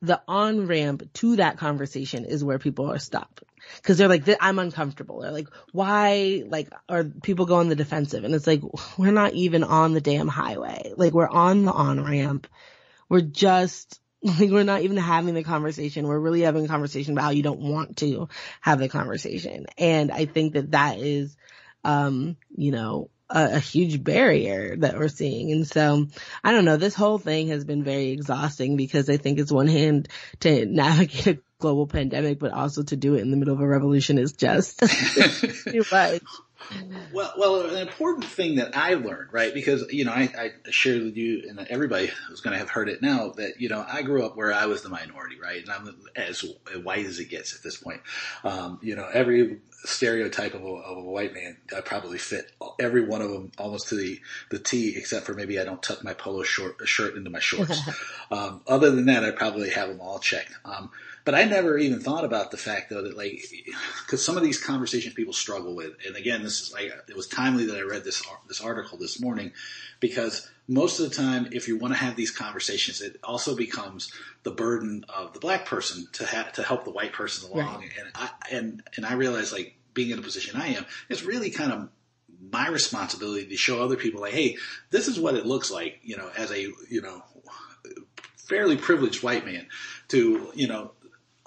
the 0.00 0.20
on 0.28 0.66
ramp 0.66 1.02
to 1.12 1.36
that 1.36 1.58
conversation 1.58 2.24
is 2.24 2.44
where 2.44 2.58
people 2.58 2.90
are 2.90 2.98
stuck 2.98 3.42
because 3.76 3.98
they're 3.98 4.08
like, 4.08 4.24
I'm 4.40 4.58
uncomfortable. 4.58 5.20
They're 5.20 5.32
like, 5.32 5.48
why? 5.72 6.44
Like, 6.46 6.68
are 6.88 7.04
people 7.04 7.46
go 7.46 7.56
on 7.56 7.68
the 7.68 7.76
defensive 7.76 8.24
and 8.24 8.34
it's 8.34 8.46
like, 8.46 8.62
we're 8.98 9.12
not 9.12 9.34
even 9.34 9.64
on 9.64 9.94
the 9.94 10.00
damn 10.00 10.28
highway. 10.28 10.92
Like, 10.96 11.12
we're 11.12 11.28
on 11.28 11.64
the 11.64 11.72
on 11.72 12.04
ramp. 12.04 12.46
We're 13.08 13.20
just, 13.20 14.00
like, 14.22 14.50
we're 14.50 14.64
not 14.64 14.82
even 14.82 14.96
having 14.96 15.34
the 15.34 15.44
conversation. 15.44 16.06
We're 16.06 16.18
really 16.18 16.42
having 16.42 16.64
a 16.64 16.68
conversation 16.68 17.12
about 17.12 17.24
how 17.24 17.30
you 17.30 17.42
don't 17.42 17.60
want 17.60 17.98
to 17.98 18.28
have 18.60 18.78
the 18.78 18.88
conversation. 18.88 19.66
And 19.76 20.10
I 20.10 20.26
think 20.26 20.54
that 20.54 20.72
that 20.72 20.98
is, 20.98 21.36
um, 21.84 22.36
you 22.56 22.72
know, 22.72 23.10
a, 23.30 23.56
a, 23.56 23.58
huge 23.58 24.02
barrier 24.02 24.76
that 24.76 24.98
we're 24.98 25.08
seeing. 25.08 25.52
And 25.52 25.66
so 25.66 26.06
I 26.42 26.52
don't 26.52 26.64
know, 26.64 26.76
this 26.76 26.94
whole 26.94 27.18
thing 27.18 27.48
has 27.48 27.64
been 27.64 27.84
very 27.84 28.08
exhausting 28.08 28.76
because 28.76 29.08
I 29.08 29.16
think 29.16 29.38
it's 29.38 29.52
one 29.52 29.68
hand 29.68 30.08
to 30.40 30.66
navigate 30.66 31.42
global 31.58 31.86
pandemic, 31.86 32.38
but 32.38 32.52
also 32.52 32.82
to 32.82 32.96
do 32.96 33.14
it 33.14 33.20
in 33.20 33.30
the 33.30 33.36
middle 33.36 33.54
of 33.54 33.60
a 33.60 33.66
revolution 33.66 34.18
is 34.18 34.32
just 34.32 34.78
too 35.64 35.84
much. 35.90 36.22
Well, 37.12 37.32
well, 37.38 37.60
an 37.62 37.86
important 37.86 38.26
thing 38.26 38.56
that 38.56 38.76
I 38.76 38.94
learned, 38.94 39.32
right? 39.32 39.54
Because 39.54 39.90
you 39.90 40.04
know, 40.04 40.12
I, 40.12 40.30
I 40.66 40.70
shared 40.70 41.02
with 41.02 41.16
you, 41.16 41.44
and 41.48 41.58
everybody 41.70 42.10
who's 42.28 42.40
going 42.40 42.52
to 42.52 42.58
have 42.58 42.68
heard 42.68 42.88
it 42.88 43.00
now 43.00 43.30
that 43.36 43.60
you 43.60 43.68
know 43.68 43.84
I 43.86 44.02
grew 44.02 44.24
up 44.24 44.36
where 44.36 44.52
I 44.52 44.66
was 44.66 44.82
the 44.82 44.88
minority, 44.88 45.38
right? 45.40 45.62
And 45.62 45.70
I'm 45.70 45.96
as 46.14 46.44
white 46.82 47.06
as 47.06 47.20
it 47.20 47.30
gets 47.30 47.54
at 47.54 47.62
this 47.62 47.76
point. 47.76 48.00
Um, 48.44 48.78
you 48.82 48.96
know, 48.96 49.08
every 49.10 49.60
stereotype 49.84 50.54
of 50.54 50.62
a, 50.62 50.68
of 50.68 50.98
a, 50.98 51.02
white 51.02 51.32
man, 51.32 51.56
I 51.74 51.80
probably 51.80 52.18
fit 52.18 52.50
every 52.80 53.04
one 53.06 53.22
of 53.22 53.30
them 53.30 53.52
almost 53.56 53.88
to 53.88 53.94
the 53.94 54.20
the 54.50 54.58
T, 54.58 54.94
except 54.96 55.26
for 55.26 55.34
maybe 55.34 55.58
I 55.58 55.64
don't 55.64 55.82
tuck 55.82 56.04
my 56.04 56.14
polo 56.14 56.42
short 56.42 56.76
shirt 56.86 57.16
into 57.16 57.30
my 57.30 57.40
shorts. 57.40 57.80
um, 58.30 58.62
other 58.66 58.90
than 58.90 59.06
that, 59.06 59.24
I 59.24 59.30
probably 59.30 59.70
have 59.70 59.88
them 59.88 60.00
all 60.00 60.18
checked. 60.18 60.52
Um, 60.64 60.90
but 61.28 61.34
I 61.34 61.44
never 61.44 61.76
even 61.76 62.00
thought 62.00 62.24
about 62.24 62.50
the 62.50 62.56
fact 62.56 62.88
though 62.88 63.02
that 63.02 63.14
like, 63.14 63.44
cause 64.06 64.24
some 64.24 64.38
of 64.38 64.42
these 64.42 64.58
conversations 64.58 65.12
people 65.12 65.34
struggle 65.34 65.76
with. 65.76 65.92
And 66.06 66.16
again, 66.16 66.42
this 66.42 66.62
is 66.62 66.72
like, 66.72 66.90
it 67.06 67.14
was 67.14 67.28
timely 67.28 67.66
that 67.66 67.76
I 67.76 67.82
read 67.82 68.02
this, 68.02 68.22
this 68.46 68.62
article 68.62 68.96
this 68.96 69.20
morning 69.20 69.52
because 70.00 70.48
most 70.68 71.00
of 71.00 71.10
the 71.10 71.14
time, 71.14 71.50
if 71.52 71.68
you 71.68 71.76
want 71.76 71.92
to 71.92 72.00
have 72.00 72.16
these 72.16 72.30
conversations, 72.30 73.02
it 73.02 73.18
also 73.22 73.54
becomes 73.54 74.10
the 74.42 74.52
burden 74.52 75.04
of 75.14 75.34
the 75.34 75.38
black 75.38 75.66
person 75.66 76.08
to 76.14 76.24
to 76.54 76.62
help 76.62 76.84
the 76.84 76.92
white 76.92 77.12
person 77.12 77.52
along. 77.52 77.80
Right. 77.80 77.90
And 78.00 78.08
I, 78.14 78.30
and, 78.50 78.82
and 78.96 79.04
I 79.04 79.12
realize 79.12 79.52
like 79.52 79.76
being 79.92 80.12
in 80.12 80.18
a 80.18 80.22
position 80.22 80.58
I 80.58 80.68
am, 80.68 80.86
it's 81.10 81.24
really 81.24 81.50
kind 81.50 81.72
of 81.72 81.90
my 82.50 82.68
responsibility 82.68 83.46
to 83.48 83.56
show 83.58 83.82
other 83.82 83.96
people 83.96 84.22
like, 84.22 84.32
Hey, 84.32 84.56
this 84.88 85.08
is 85.08 85.20
what 85.20 85.34
it 85.34 85.44
looks 85.44 85.70
like, 85.70 86.00
you 86.02 86.16
know, 86.16 86.30
as 86.38 86.50
a, 86.52 86.72
you 86.88 87.02
know, 87.02 87.22
fairly 88.48 88.76
privileged 88.76 89.22
white 89.22 89.44
man 89.44 89.66
to, 90.08 90.50
you 90.54 90.66
know, 90.66 90.92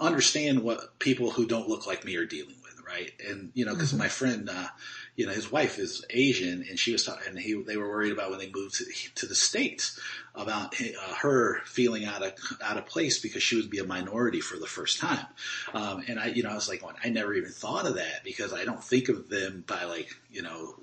understand 0.02 0.64
what 0.64 1.00
people 1.00 1.32
who 1.32 1.46
don't 1.46 1.70
look 1.70 1.88
like 1.88 2.04
me 2.04 2.16
are 2.16 2.26
dealing 2.26 2.56
with, 2.64 2.82
right? 2.86 3.12
And 3.28 3.52
you 3.54 3.66
know, 3.66 3.74
because 3.74 3.90
mm-hmm. 3.90 4.00
my 4.00 4.08
friend, 4.08 4.50
uh, 4.50 4.68
you 5.16 5.26
know, 5.26 5.34
his 5.34 5.52
wife 5.52 5.78
is 5.78 6.06
Asian, 6.10 6.66
and 6.70 6.80
she 6.80 6.94
was 6.94 7.06
talking, 7.06 7.28
and 7.28 7.40
he 7.40 7.62
they 7.62 7.78
were 7.78 7.90
worried 7.90 8.14
about 8.14 8.30
when 8.30 8.40
they 8.40 8.50
moved 8.50 8.76
to, 8.76 8.86
to 9.16 9.26
the 9.26 9.36
states 9.36 10.00
about 10.34 10.74
uh, 10.80 11.16
her 11.16 11.60
feeling 11.66 12.06
out 12.06 12.24
of 12.24 12.34
out 12.64 12.78
of 12.78 12.86
place 12.86 13.20
because 13.20 13.44
she 13.44 13.58
would 13.58 13.70
be 13.70 13.80
a 13.80 13.84
minority 13.84 14.40
for 14.40 14.58
the 14.58 14.66
first 14.66 15.00
time. 15.00 15.26
Um, 15.74 16.04
and 16.08 16.20
I, 16.20 16.28
you 16.28 16.44
know, 16.44 16.50
I 16.50 16.56
was 16.56 16.70
like, 16.70 16.84
well, 16.84 16.96
I 17.04 17.10
never 17.10 17.34
even 17.34 17.52
thought 17.52 17.86
of 17.86 17.96
that 17.96 18.24
because 18.24 18.54
I 18.54 18.64
don't 18.64 18.84
think 18.84 19.10
of 19.10 19.30
them 19.30 19.64
by 19.68 19.84
like, 19.84 20.10
you 20.32 20.42
know, 20.42 20.76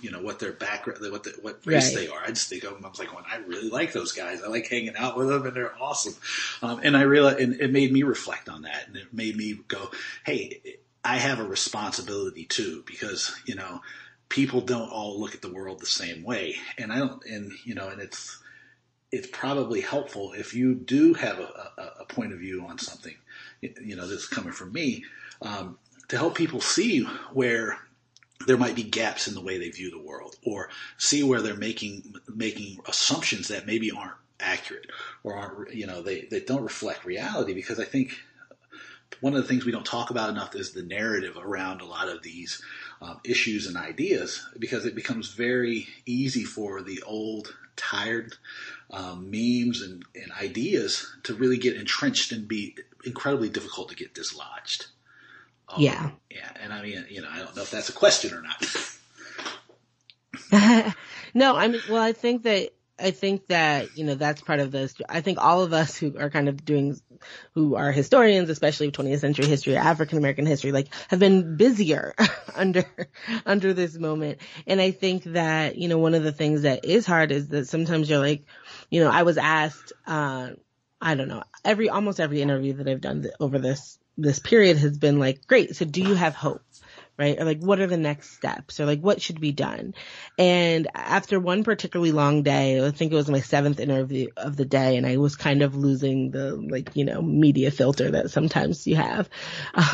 you 0.00 0.10
know 0.10 0.22
what 0.22 0.38
their 0.38 0.52
background, 0.52 1.00
what 1.10 1.24
the, 1.24 1.34
what 1.42 1.60
race 1.64 1.94
right. 1.94 2.06
they 2.06 2.08
are. 2.08 2.22
I 2.22 2.28
just 2.28 2.48
think 2.48 2.62
of 2.64 2.74
them. 2.74 2.84
I 2.84 2.88
was 2.88 2.98
like, 2.98 3.12
well, 3.12 3.24
I 3.28 3.38
really 3.38 3.70
like 3.70 3.92
those 3.92 4.12
guys. 4.12 4.42
I 4.42 4.48
like 4.48 4.68
hanging 4.68 4.96
out 4.96 5.16
with 5.16 5.28
them, 5.28 5.46
and 5.46 5.56
they're 5.56 5.74
awesome. 5.82 6.14
Um, 6.62 6.80
and 6.82 6.96
I 6.96 7.02
realized, 7.02 7.40
and 7.40 7.60
it 7.60 7.72
made 7.72 7.92
me 7.92 8.02
reflect 8.02 8.48
on 8.48 8.62
that, 8.62 8.86
and 8.86 8.96
it 8.96 9.12
made 9.12 9.36
me 9.36 9.58
go, 9.66 9.90
hey, 10.24 10.60
I 11.04 11.18
have 11.18 11.38
a 11.38 11.44
responsibility 11.44 12.44
too 12.44 12.82
because 12.86 13.34
you 13.46 13.54
know 13.54 13.82
people 14.28 14.62
don't 14.62 14.90
all 14.90 15.20
look 15.20 15.34
at 15.34 15.42
the 15.42 15.52
world 15.52 15.80
the 15.80 15.86
same 15.86 16.24
way, 16.24 16.56
and 16.78 16.92
I 16.92 16.98
don't, 16.98 17.24
and 17.26 17.52
you 17.64 17.74
know, 17.74 17.88
and 17.88 18.00
it's 18.00 18.38
it's 19.12 19.28
probably 19.28 19.80
helpful 19.80 20.32
if 20.32 20.54
you 20.54 20.74
do 20.74 21.14
have 21.14 21.38
a, 21.38 21.70
a, 21.78 21.92
a 22.00 22.04
point 22.06 22.32
of 22.32 22.40
view 22.40 22.66
on 22.66 22.78
something, 22.78 23.14
you 23.60 23.94
know, 23.94 24.08
that's 24.08 24.26
coming 24.26 24.52
from 24.52 24.72
me, 24.72 25.04
um, 25.40 25.78
to 26.08 26.18
help 26.18 26.34
people 26.34 26.60
see 26.60 27.04
where 27.32 27.78
there 28.46 28.56
might 28.56 28.74
be 28.74 28.82
gaps 28.82 29.28
in 29.28 29.34
the 29.34 29.40
way 29.40 29.58
they 29.58 29.70
view 29.70 29.90
the 29.90 30.02
world 30.02 30.36
or 30.44 30.68
see 30.98 31.22
where 31.22 31.40
they're 31.40 31.54
making 31.54 32.14
making 32.34 32.78
assumptions 32.88 33.48
that 33.48 33.66
maybe 33.66 33.90
aren't 33.90 34.14
accurate 34.40 34.90
or 35.22 35.34
aren't 35.34 35.72
you 35.74 35.86
know 35.86 36.02
they, 36.02 36.22
they 36.22 36.40
don't 36.40 36.64
reflect 36.64 37.04
reality. 37.04 37.54
Because 37.54 37.78
I 37.78 37.84
think 37.84 38.18
one 39.20 39.34
of 39.34 39.42
the 39.42 39.48
things 39.48 39.64
we 39.64 39.72
don't 39.72 39.86
talk 39.86 40.10
about 40.10 40.30
enough 40.30 40.54
is 40.54 40.72
the 40.72 40.82
narrative 40.82 41.36
around 41.36 41.80
a 41.80 41.86
lot 41.86 42.08
of 42.08 42.22
these 42.22 42.62
um, 43.00 43.20
issues 43.24 43.66
and 43.66 43.76
ideas 43.76 44.46
because 44.58 44.84
it 44.84 44.94
becomes 44.94 45.28
very 45.28 45.88
easy 46.06 46.44
for 46.44 46.82
the 46.82 47.02
old 47.06 47.54
tired 47.76 48.34
um, 48.90 49.30
memes 49.30 49.82
and, 49.82 50.04
and 50.14 50.32
ideas 50.40 51.12
to 51.24 51.34
really 51.34 51.58
get 51.58 51.76
entrenched 51.76 52.32
and 52.32 52.46
be 52.46 52.76
incredibly 53.04 53.48
difficult 53.48 53.88
to 53.88 53.96
get 53.96 54.14
dislodged. 54.14 54.86
Um, 55.68 55.82
yeah. 55.82 56.10
Yeah. 56.30 56.50
And 56.62 56.72
I 56.72 56.82
mean, 56.82 57.04
you 57.08 57.22
know, 57.22 57.28
I 57.30 57.38
don't 57.38 57.56
know 57.56 57.62
if 57.62 57.70
that's 57.70 57.88
a 57.88 57.92
question 57.92 58.34
or 58.34 58.42
not. 58.42 58.64
no, 61.34 61.56
I 61.56 61.68
mean, 61.68 61.80
well, 61.88 62.02
I 62.02 62.12
think 62.12 62.42
that, 62.42 62.73
I 62.98 63.10
think 63.10 63.48
that, 63.48 63.96
you 63.98 64.04
know, 64.04 64.14
that's 64.14 64.40
part 64.40 64.60
of 64.60 64.70
this. 64.70 64.94
I 65.08 65.20
think 65.20 65.38
all 65.40 65.62
of 65.62 65.72
us 65.72 65.96
who 65.96 66.16
are 66.18 66.30
kind 66.30 66.48
of 66.48 66.64
doing, 66.64 66.96
who 67.54 67.74
are 67.74 67.90
historians, 67.90 68.50
especially 68.50 68.88
of 68.88 68.92
20th 68.92 69.18
century 69.18 69.46
history, 69.46 69.76
African 69.76 70.18
American 70.18 70.46
history, 70.46 70.70
like 70.70 70.88
have 71.08 71.18
been 71.18 71.56
busier 71.56 72.14
under, 72.54 72.84
under 73.44 73.72
this 73.74 73.96
moment. 73.98 74.38
And 74.66 74.80
I 74.80 74.92
think 74.92 75.24
that, 75.24 75.76
you 75.76 75.88
know, 75.88 75.98
one 75.98 76.14
of 76.14 76.22
the 76.22 76.32
things 76.32 76.62
that 76.62 76.84
is 76.84 77.04
hard 77.04 77.32
is 77.32 77.48
that 77.48 77.66
sometimes 77.66 78.08
you're 78.08 78.20
like, 78.20 78.44
you 78.90 79.02
know, 79.02 79.10
I 79.10 79.24
was 79.24 79.38
asked, 79.38 79.92
uh, 80.06 80.50
I 81.00 81.14
don't 81.16 81.28
know, 81.28 81.42
every, 81.64 81.88
almost 81.88 82.20
every 82.20 82.42
interview 82.42 82.74
that 82.74 82.88
I've 82.88 83.00
done 83.00 83.26
over 83.40 83.58
this 83.58 83.98
this 84.16 84.38
period 84.38 84.76
has 84.78 84.96
been 84.96 85.18
like, 85.18 85.46
great. 85.46 85.76
So 85.76 85.84
do 85.84 86.00
you 86.00 86.14
have 86.14 86.34
hope? 86.34 86.62
Right? 87.16 87.38
Or 87.38 87.44
like, 87.44 87.60
what 87.60 87.78
are 87.78 87.86
the 87.86 87.96
next 87.96 88.30
steps? 88.32 88.80
Or 88.80 88.86
like, 88.86 89.00
what 89.00 89.22
should 89.22 89.40
be 89.40 89.52
done? 89.52 89.94
And 90.36 90.88
after 90.94 91.38
one 91.38 91.62
particularly 91.62 92.10
long 92.10 92.42
day, 92.42 92.84
I 92.84 92.90
think 92.90 93.12
it 93.12 93.16
was 93.16 93.30
my 93.30 93.40
seventh 93.40 93.78
interview 93.78 94.28
of 94.36 94.56
the 94.56 94.64
day, 94.64 94.96
and 94.96 95.06
I 95.06 95.18
was 95.18 95.36
kind 95.36 95.62
of 95.62 95.76
losing 95.76 96.32
the 96.32 96.56
like, 96.56 96.96
you 96.96 97.04
know, 97.04 97.22
media 97.22 97.70
filter 97.70 98.10
that 98.12 98.30
sometimes 98.30 98.86
you 98.86 98.96
have. 98.96 99.28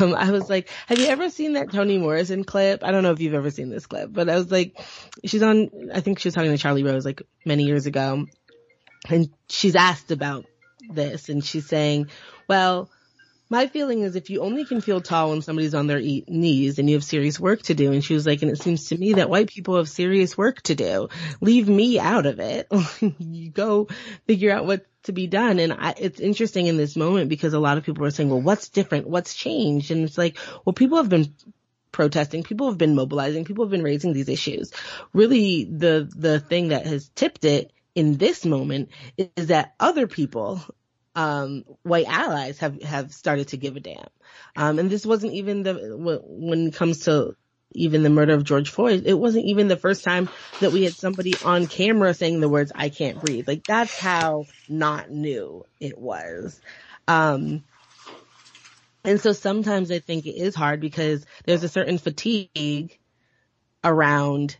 Um, 0.01 0.15
I 0.15 0.31
was 0.31 0.49
like, 0.49 0.69
have 0.87 0.99
you 0.99 1.07
ever 1.07 1.29
seen 1.29 1.53
that 1.53 1.71
Toni 1.71 1.97
Morrison 1.97 2.43
clip? 2.43 2.83
I 2.83 2.91
don't 2.91 3.03
know 3.03 3.11
if 3.11 3.19
you've 3.19 3.33
ever 3.33 3.49
seen 3.49 3.69
this 3.69 3.87
clip, 3.87 4.11
but 4.11 4.29
I 4.29 4.35
was 4.35 4.51
like, 4.51 4.79
she's 5.25 5.41
on, 5.43 5.69
I 5.93 6.01
think 6.01 6.19
she 6.19 6.27
was 6.27 6.35
talking 6.35 6.51
to 6.51 6.57
Charlie 6.57 6.83
Rose 6.83 7.05
like 7.05 7.23
many 7.45 7.63
years 7.63 7.87
ago, 7.87 8.25
and 9.09 9.29
she's 9.49 9.75
asked 9.75 10.11
about 10.11 10.45
this, 10.89 11.29
and 11.29 11.43
she's 11.43 11.67
saying, 11.67 12.09
well, 12.47 12.89
my 13.51 13.67
feeling 13.67 13.99
is 13.99 14.15
if 14.15 14.29
you 14.29 14.41
only 14.41 14.63
can 14.63 14.79
feel 14.79 15.01
tall 15.01 15.31
when 15.31 15.41
somebody's 15.41 15.75
on 15.75 15.85
their 15.85 15.99
e- 15.99 16.23
knees 16.25 16.79
and 16.79 16.89
you 16.89 16.95
have 16.95 17.03
serious 17.03 17.37
work 17.37 17.61
to 17.63 17.73
do. 17.73 17.91
And 17.91 18.01
she 18.01 18.13
was 18.13 18.25
like, 18.25 18.41
and 18.41 18.49
it 18.49 18.61
seems 18.61 18.87
to 18.87 18.97
me 18.97 19.15
that 19.15 19.29
white 19.29 19.49
people 19.49 19.75
have 19.75 19.89
serious 19.89 20.37
work 20.37 20.61
to 20.63 20.73
do. 20.73 21.09
Leave 21.41 21.67
me 21.67 21.99
out 21.99 22.25
of 22.25 22.39
it. 22.39 22.71
you 23.19 23.49
go 23.49 23.89
figure 24.25 24.51
out 24.51 24.65
what 24.65 24.85
to 25.03 25.11
be 25.11 25.27
done. 25.27 25.59
And 25.59 25.73
I, 25.73 25.93
it's 25.97 26.21
interesting 26.21 26.67
in 26.67 26.77
this 26.77 26.95
moment 26.95 27.27
because 27.27 27.53
a 27.53 27.59
lot 27.59 27.77
of 27.77 27.83
people 27.83 28.05
are 28.05 28.11
saying, 28.11 28.29
well, 28.29 28.41
what's 28.41 28.69
different? 28.69 29.09
What's 29.09 29.35
changed? 29.35 29.91
And 29.91 30.05
it's 30.05 30.17
like, 30.17 30.37
well, 30.63 30.73
people 30.73 30.97
have 30.99 31.09
been 31.09 31.35
protesting. 31.91 32.43
People 32.43 32.69
have 32.69 32.77
been 32.77 32.95
mobilizing. 32.95 33.43
People 33.43 33.65
have 33.65 33.71
been 33.71 33.83
raising 33.83 34.13
these 34.13 34.29
issues. 34.29 34.71
Really, 35.11 35.65
the, 35.65 36.09
the 36.15 36.39
thing 36.39 36.69
that 36.69 36.85
has 36.85 37.09
tipped 37.15 37.43
it 37.43 37.73
in 37.95 38.15
this 38.15 38.45
moment 38.45 38.91
is 39.17 39.47
that 39.47 39.73
other 39.77 40.07
people 40.07 40.61
um, 41.15 41.63
white 41.83 42.07
allies 42.07 42.59
have, 42.59 42.81
have 42.83 43.13
started 43.13 43.49
to 43.49 43.57
give 43.57 43.75
a 43.75 43.79
damn. 43.79 44.07
Um, 44.55 44.79
and 44.79 44.89
this 44.89 45.05
wasn't 45.05 45.33
even 45.33 45.63
the, 45.63 46.23
when 46.25 46.67
it 46.67 46.75
comes 46.75 47.05
to 47.05 47.35
even 47.73 48.03
the 48.03 48.09
murder 48.09 48.33
of 48.33 48.43
George 48.43 48.69
Floyd, 48.69 49.03
it 49.05 49.13
wasn't 49.13 49.45
even 49.45 49.67
the 49.67 49.77
first 49.77 50.03
time 50.03 50.29
that 50.59 50.71
we 50.71 50.83
had 50.83 50.93
somebody 50.93 51.33
on 51.43 51.67
camera 51.67 52.13
saying 52.13 52.39
the 52.39 52.49
words, 52.49 52.71
I 52.75 52.89
can't 52.89 53.19
breathe. 53.19 53.47
Like 53.47 53.63
that's 53.65 53.97
how 53.97 54.45
not 54.67 55.09
new 55.09 55.65
it 55.79 55.97
was. 55.97 56.59
Um, 57.07 57.63
and 59.03 59.19
so 59.19 59.33
sometimes 59.33 59.91
I 59.91 59.99
think 59.99 60.25
it 60.25 60.35
is 60.35 60.53
hard 60.53 60.79
because 60.79 61.25
there's 61.45 61.63
a 61.63 61.69
certain 61.69 61.97
fatigue 61.97 62.99
around 63.83 64.57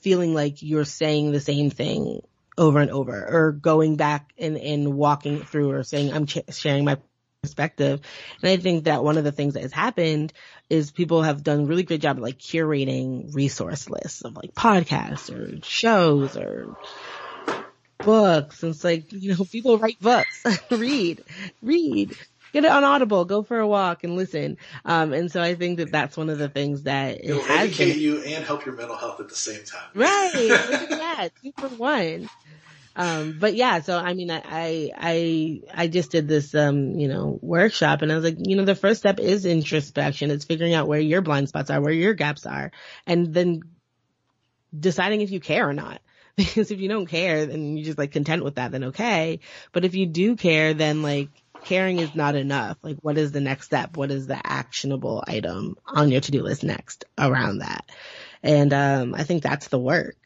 feeling 0.00 0.34
like 0.34 0.62
you're 0.62 0.84
saying 0.84 1.32
the 1.32 1.40
same 1.40 1.70
thing 1.70 2.20
over 2.60 2.78
and 2.78 2.90
over 2.90 3.26
or 3.26 3.52
going 3.52 3.96
back 3.96 4.32
and, 4.38 4.56
and 4.58 4.94
walking 4.94 5.42
through 5.42 5.72
or 5.72 5.82
saying, 5.82 6.12
I'm 6.12 6.26
ch- 6.26 6.44
sharing 6.50 6.84
my 6.84 6.98
perspective. 7.42 8.02
And 8.42 8.50
I 8.50 8.58
think 8.58 8.84
that 8.84 9.02
one 9.02 9.16
of 9.16 9.24
the 9.24 9.32
things 9.32 9.54
that 9.54 9.62
has 9.62 9.72
happened 9.72 10.34
is 10.68 10.90
people 10.90 11.22
have 11.22 11.42
done 11.42 11.60
a 11.60 11.64
really 11.64 11.84
great 11.84 12.02
job 12.02 12.18
of 12.18 12.22
like 12.22 12.38
curating 12.38 13.34
resource 13.34 13.88
lists 13.88 14.20
of 14.22 14.36
like 14.36 14.54
podcasts 14.54 15.34
or 15.34 15.64
shows 15.64 16.36
or 16.36 16.76
books. 18.02 18.62
And 18.62 18.74
it's 18.74 18.84
like, 18.84 19.10
you 19.10 19.34
know, 19.34 19.44
people 19.44 19.78
write 19.78 19.98
books, 19.98 20.44
read, 20.70 21.24
read, 21.62 22.14
get 22.52 22.64
it 22.64 22.70
on 22.70 22.84
Audible, 22.84 23.24
go 23.24 23.42
for 23.42 23.58
a 23.58 23.66
walk 23.66 24.04
and 24.04 24.16
listen. 24.16 24.56
Um, 24.84 25.12
and 25.12 25.30
so 25.30 25.42
I 25.42 25.54
think 25.54 25.78
that 25.78 25.92
that's 25.92 26.16
one 26.16 26.30
of 26.30 26.38
the 26.38 26.48
things 26.48 26.84
that 26.84 27.24
It'll 27.24 27.42
educate 27.42 27.94
been, 27.94 28.00
you 28.00 28.22
and 28.22 28.44
help 28.44 28.64
your 28.66 28.74
mental 28.74 28.96
health 28.96 29.20
at 29.20 29.28
the 29.28 29.34
same 29.34 29.64
time. 29.64 29.88
Right. 29.94 30.86
yeah, 30.90 31.28
two 31.42 31.52
for 31.56 31.68
one. 31.68 32.28
Um, 32.96 33.36
but 33.38 33.54
yeah, 33.54 33.80
so 33.80 33.96
I 33.96 34.14
mean, 34.14 34.30
I, 34.30 34.42
I, 34.44 34.90
I, 34.96 35.60
I 35.74 35.88
just 35.88 36.10
did 36.10 36.28
this, 36.28 36.54
um, 36.54 36.98
you 36.98 37.08
know, 37.08 37.38
workshop 37.40 38.02
and 38.02 38.10
I 38.10 38.16
was 38.16 38.24
like, 38.24 38.36
you 38.38 38.56
know, 38.56 38.64
the 38.64 38.74
first 38.74 39.00
step 39.00 39.20
is 39.20 39.46
introspection. 39.46 40.30
It's 40.30 40.44
figuring 40.44 40.74
out 40.74 40.88
where 40.88 41.00
your 41.00 41.22
blind 41.22 41.48
spots 41.48 41.70
are, 41.70 41.80
where 41.80 41.92
your 41.92 42.14
gaps 42.14 42.46
are, 42.46 42.72
and 43.06 43.32
then 43.32 43.62
deciding 44.78 45.20
if 45.20 45.30
you 45.30 45.40
care 45.40 45.68
or 45.68 45.74
not. 45.74 46.00
Because 46.36 46.70
if 46.70 46.80
you 46.80 46.88
don't 46.88 47.06
care, 47.06 47.44
then 47.44 47.76
you're 47.76 47.84
just 47.84 47.98
like 47.98 48.12
content 48.12 48.44
with 48.44 48.54
that, 48.54 48.70
then 48.70 48.84
okay. 48.84 49.40
But 49.72 49.84
if 49.84 49.94
you 49.94 50.06
do 50.06 50.36
care, 50.36 50.72
then 50.72 51.02
like 51.02 51.28
caring 51.70 52.00
is 52.00 52.14
not 52.14 52.34
enough. 52.34 52.76
Like 52.82 52.98
what 53.00 53.16
is 53.16 53.30
the 53.32 53.40
next 53.40 53.66
step? 53.66 53.96
What 53.96 54.10
is 54.10 54.26
the 54.26 54.40
actionable 54.44 55.22
item 55.26 55.76
on 55.86 56.10
your 56.10 56.20
to-do 56.20 56.42
list 56.42 56.64
next 56.64 57.04
around 57.16 57.58
that? 57.58 57.88
And, 58.42 58.72
um, 58.72 59.14
I 59.14 59.22
think 59.22 59.42
that's 59.42 59.68
the 59.68 59.78
work. 59.78 60.16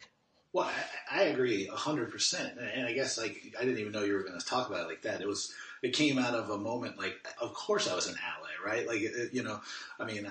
Well, 0.55 0.70
I 1.11 1.24
agree 1.24 1.68
a 1.68 1.76
hundred 1.76 2.11
percent. 2.11 2.59
And 2.59 2.86
I 2.86 2.92
guess 2.92 3.18
like 3.18 3.55
I 3.59 3.64
didn't 3.64 3.78
even 3.78 3.92
know 3.92 4.05
you 4.05 4.14
were 4.14 4.24
going 4.24 4.38
to 4.38 4.47
talk 4.47 4.68
about 4.68 4.84
it 4.84 4.88
like 4.88 5.03
that. 5.03 5.20
It 5.20 5.28
was 5.28 5.53
it 5.82 5.92
came 5.92 6.18
out 6.18 6.34
of 6.34 6.49
a 6.49 6.57
moment 6.57 6.99
like, 6.99 7.14
of 7.40 7.53
course 7.53 7.90
I 7.90 7.95
was 7.95 8.09
an 8.09 8.16
ally, 8.24 8.51
right? 8.64 8.86
Like 8.86 9.03
it, 9.03 9.34
you 9.34 9.42
know, 9.42 9.61
I 10.01 10.07
mean, 10.07 10.26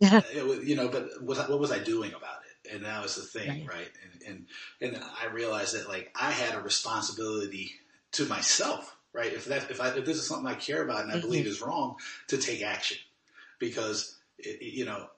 yeah. 0.00 0.20
it 0.32 0.64
you 0.64 0.74
know, 0.74 0.88
but 0.88 1.22
was 1.22 1.38
what 1.38 1.60
was 1.60 1.70
I 1.70 1.78
doing 1.78 2.10
about 2.14 2.40
it? 2.50 2.74
And 2.74 2.84
that 2.84 3.02
was 3.02 3.14
the 3.14 3.22
thing, 3.22 3.66
right? 3.66 3.68
right? 3.68 3.90
And, 4.26 4.46
and 4.82 4.94
and 4.94 5.04
I 5.22 5.32
realized 5.32 5.74
that 5.76 5.88
like 5.88 6.10
I 6.14 6.30
had 6.30 6.54
a 6.54 6.60
responsibility 6.60 7.72
to 8.12 8.26
myself, 8.26 8.96
right? 9.18 9.32
If 9.32 9.46
that 9.46 9.70
if 9.70 9.80
I 9.80 9.88
if 9.88 10.04
this 10.04 10.16
is 10.16 10.26
something 10.26 10.46
I 10.46 10.54
care 10.54 10.82
about 10.82 11.02
and 11.02 11.10
I 11.10 11.16
mm-hmm. 11.16 11.26
believe 11.26 11.46
is 11.46 11.60
wrong, 11.60 11.96
to 12.28 12.38
take 12.38 12.62
action, 12.62 12.98
because 13.58 14.16
it, 14.38 14.62
you 14.62 14.84
know 14.84 15.08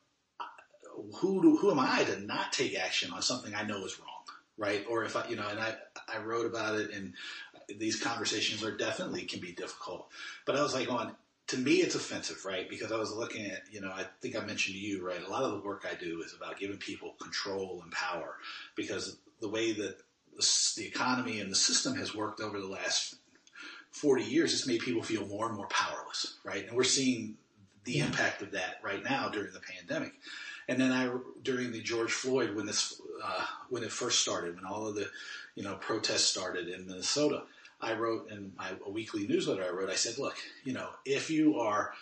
who 1.14 1.40
do, 1.40 1.56
who 1.56 1.70
am 1.70 1.78
I 1.78 2.04
to 2.04 2.20
not 2.20 2.52
take 2.52 2.76
action 2.76 3.12
on 3.12 3.22
something 3.22 3.54
I 3.54 3.62
know 3.62 3.84
is 3.84 3.98
wrong? 3.98 4.08
right? 4.60 4.84
Or 4.88 5.04
if 5.04 5.16
I, 5.16 5.26
you 5.26 5.36
know, 5.36 5.48
and 5.48 5.58
I, 5.58 5.74
I 6.06 6.18
wrote 6.18 6.46
about 6.46 6.78
it 6.78 6.92
and 6.92 7.14
these 7.78 8.00
conversations 8.00 8.62
are 8.62 8.76
definitely 8.76 9.22
can 9.22 9.40
be 9.40 9.52
difficult, 9.52 10.08
but 10.44 10.54
I 10.54 10.62
was 10.62 10.74
like 10.74 10.90
on, 10.90 11.16
to 11.48 11.56
me, 11.56 11.76
it's 11.76 11.96
offensive, 11.96 12.44
right? 12.44 12.68
Because 12.68 12.92
I 12.92 12.96
was 12.96 13.10
looking 13.10 13.46
at, 13.46 13.62
you 13.72 13.80
know, 13.80 13.90
I 13.90 14.04
think 14.20 14.36
I 14.36 14.44
mentioned 14.44 14.76
to 14.76 14.80
you, 14.80 15.04
right? 15.04 15.20
A 15.26 15.30
lot 15.30 15.42
of 15.42 15.52
the 15.52 15.66
work 15.66 15.84
I 15.90 15.94
do 15.96 16.22
is 16.22 16.34
about 16.34 16.60
giving 16.60 16.76
people 16.76 17.14
control 17.20 17.80
and 17.82 17.90
power 17.90 18.36
because 18.76 19.16
the 19.40 19.48
way 19.48 19.72
that 19.72 19.96
the, 20.36 20.74
the 20.76 20.86
economy 20.86 21.40
and 21.40 21.50
the 21.50 21.56
system 21.56 21.96
has 21.96 22.14
worked 22.14 22.40
over 22.40 22.60
the 22.60 22.68
last 22.68 23.16
40 23.92 24.24
years, 24.24 24.52
it's 24.52 24.66
made 24.66 24.80
people 24.80 25.02
feel 25.02 25.26
more 25.26 25.46
and 25.46 25.56
more 25.56 25.66
powerless, 25.66 26.36
right? 26.44 26.66
And 26.66 26.76
we're 26.76 26.84
seeing 26.84 27.36
the 27.84 27.92
yeah. 27.92 28.06
impact 28.06 28.42
of 28.42 28.52
that 28.52 28.76
right 28.82 29.02
now 29.02 29.28
during 29.28 29.52
the 29.52 29.60
pandemic. 29.60 30.12
And 30.68 30.80
then 30.80 30.92
I, 30.92 31.10
during 31.42 31.72
the 31.72 31.80
George 31.80 32.12
Floyd, 32.12 32.54
when 32.54 32.66
this, 32.66 33.00
uh, 33.24 33.44
when 33.68 33.82
it 33.82 33.90
first 33.90 34.20
started, 34.20 34.54
when 34.54 34.64
all 34.64 34.86
of 34.86 34.94
the, 34.94 35.08
you 35.56 35.64
know, 35.64 35.74
protests 35.76 36.24
started 36.24 36.68
in 36.68 36.86
Minnesota, 36.86 37.42
I 37.80 37.94
wrote 37.94 38.30
in 38.30 38.52
my 38.56 38.68
weekly 38.88 39.26
newsletter. 39.26 39.64
I 39.64 39.70
wrote, 39.70 39.90
I 39.90 39.94
said, 39.94 40.18
look, 40.18 40.36
you 40.64 40.72
know, 40.72 40.88
if 41.04 41.30
you 41.30 41.58
are 41.58 41.92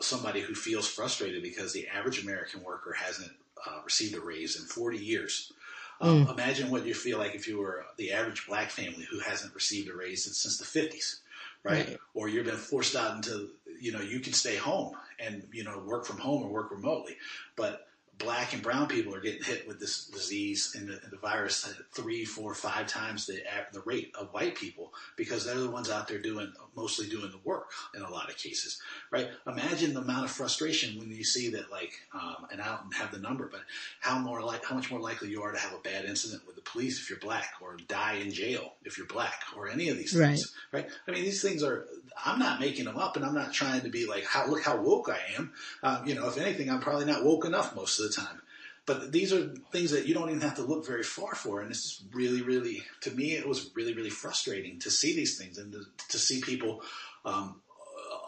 somebody 0.00 0.40
who 0.40 0.54
feels 0.54 0.88
frustrated 0.88 1.42
because 1.42 1.72
the 1.72 1.88
average 1.88 2.22
American 2.22 2.62
worker 2.62 2.92
hasn't 2.92 3.32
uh, 3.66 3.80
received 3.84 4.14
a 4.14 4.20
raise 4.20 4.58
in 4.60 4.66
40 4.66 4.98
years. 4.98 5.52
Um, 6.00 6.26
mm. 6.26 6.32
Imagine 6.32 6.70
what 6.70 6.86
you 6.86 6.94
feel 6.94 7.18
like 7.18 7.34
if 7.34 7.48
you 7.48 7.58
were 7.58 7.84
the 7.96 8.12
average 8.12 8.46
black 8.46 8.70
family 8.70 9.06
who 9.10 9.18
hasn't 9.18 9.54
received 9.54 9.88
a 9.88 9.96
raise 9.96 10.24
since 10.24 10.58
the 10.58 10.64
50s, 10.64 11.20
right? 11.68 11.88
right? 11.88 11.98
Or 12.14 12.28
you've 12.28 12.46
been 12.46 12.56
forced 12.56 12.96
out 12.96 13.16
into, 13.16 13.50
you 13.80 13.92
know, 13.92 14.00
you 14.00 14.20
can 14.20 14.32
stay 14.32 14.56
home 14.56 14.94
and, 15.18 15.46
you 15.52 15.64
know, 15.64 15.78
work 15.86 16.06
from 16.06 16.18
home 16.18 16.42
or 16.42 16.50
work 16.50 16.70
remotely. 16.70 17.16
But 17.56 17.86
black 18.18 18.52
and 18.52 18.62
brown 18.62 18.88
people 18.88 19.14
are 19.14 19.20
getting 19.20 19.42
hit 19.42 19.66
with 19.66 19.78
this 19.78 20.06
disease 20.06 20.74
and 20.76 20.88
the, 20.88 21.00
and 21.02 21.12
the 21.12 21.16
virus 21.16 21.72
three, 21.92 22.24
four, 22.24 22.54
five 22.54 22.86
times 22.86 23.26
the 23.26 23.40
the 23.72 23.80
rate 23.82 24.12
of 24.18 24.28
white 24.32 24.54
people 24.54 24.92
because 25.16 25.44
they're 25.44 25.58
the 25.58 25.70
ones 25.70 25.90
out 25.90 26.08
there 26.08 26.18
doing 26.18 26.52
mostly 26.76 27.08
doing 27.08 27.30
the 27.30 27.40
work 27.44 27.70
in 27.94 28.02
a 28.02 28.10
lot 28.10 28.28
of 28.28 28.36
cases, 28.36 28.80
right? 29.10 29.28
Imagine 29.46 29.94
the 29.94 30.00
amount 30.00 30.24
of 30.24 30.30
frustration 30.30 30.98
when 30.98 31.10
you 31.10 31.24
see 31.24 31.50
that, 31.50 31.70
like, 31.70 31.92
um, 32.14 32.46
and 32.52 32.60
I 32.60 32.76
don't 32.76 32.94
have 32.94 33.12
the 33.12 33.18
number, 33.18 33.48
but 33.50 33.60
how 34.00 34.18
more 34.18 34.42
like 34.42 34.64
how 34.64 34.74
much 34.74 34.90
more 34.90 35.00
likely 35.00 35.28
you 35.28 35.42
are 35.42 35.52
to 35.52 35.58
have 35.58 35.72
a 35.72 35.78
bad 35.78 36.04
incident 36.04 36.46
with 36.46 36.56
the 36.56 36.62
police 36.62 37.00
if 37.00 37.10
you're 37.10 37.18
black, 37.18 37.54
or 37.60 37.76
die 37.88 38.14
in 38.14 38.32
jail 38.32 38.74
if 38.84 38.98
you're 38.98 39.06
black, 39.06 39.42
or 39.56 39.68
any 39.68 39.88
of 39.88 39.96
these 39.96 40.16
things, 40.16 40.54
right? 40.72 40.84
right? 40.84 40.92
I 41.06 41.10
mean, 41.12 41.24
these 41.24 41.42
things 41.42 41.62
are. 41.62 41.86
I'm 42.24 42.38
not 42.38 42.60
making 42.60 42.84
them 42.84 42.96
up, 42.96 43.16
and 43.16 43.24
I'm 43.24 43.34
not 43.34 43.52
trying 43.52 43.82
to 43.82 43.88
be 43.88 44.06
like, 44.06 44.24
how 44.24 44.46
look 44.46 44.62
how 44.62 44.80
woke 44.80 45.08
I 45.08 45.20
am. 45.36 45.52
Um, 45.82 46.06
you 46.06 46.14
know, 46.14 46.28
if 46.28 46.38
anything, 46.38 46.70
I'm 46.70 46.80
probably 46.80 47.04
not 47.04 47.24
woke 47.24 47.44
enough 47.44 47.74
most 47.74 47.98
of 48.00 48.08
the 48.08 48.20
time. 48.20 48.40
But 48.86 49.12
these 49.12 49.34
are 49.34 49.48
things 49.70 49.90
that 49.90 50.06
you 50.06 50.14
don't 50.14 50.30
even 50.30 50.40
have 50.40 50.56
to 50.56 50.62
look 50.62 50.86
very 50.86 51.02
far 51.02 51.34
for. 51.34 51.60
And 51.60 51.70
it's 51.70 51.82
just 51.82 52.04
really, 52.10 52.40
really, 52.40 52.82
to 53.02 53.10
me, 53.10 53.32
it 53.32 53.46
was 53.46 53.70
really, 53.74 53.92
really 53.92 54.08
frustrating 54.08 54.78
to 54.78 54.90
see 54.90 55.14
these 55.14 55.36
things 55.36 55.58
and 55.58 55.70
to, 55.72 55.84
to 56.08 56.18
see 56.18 56.40
people 56.40 56.80
um, 57.26 57.60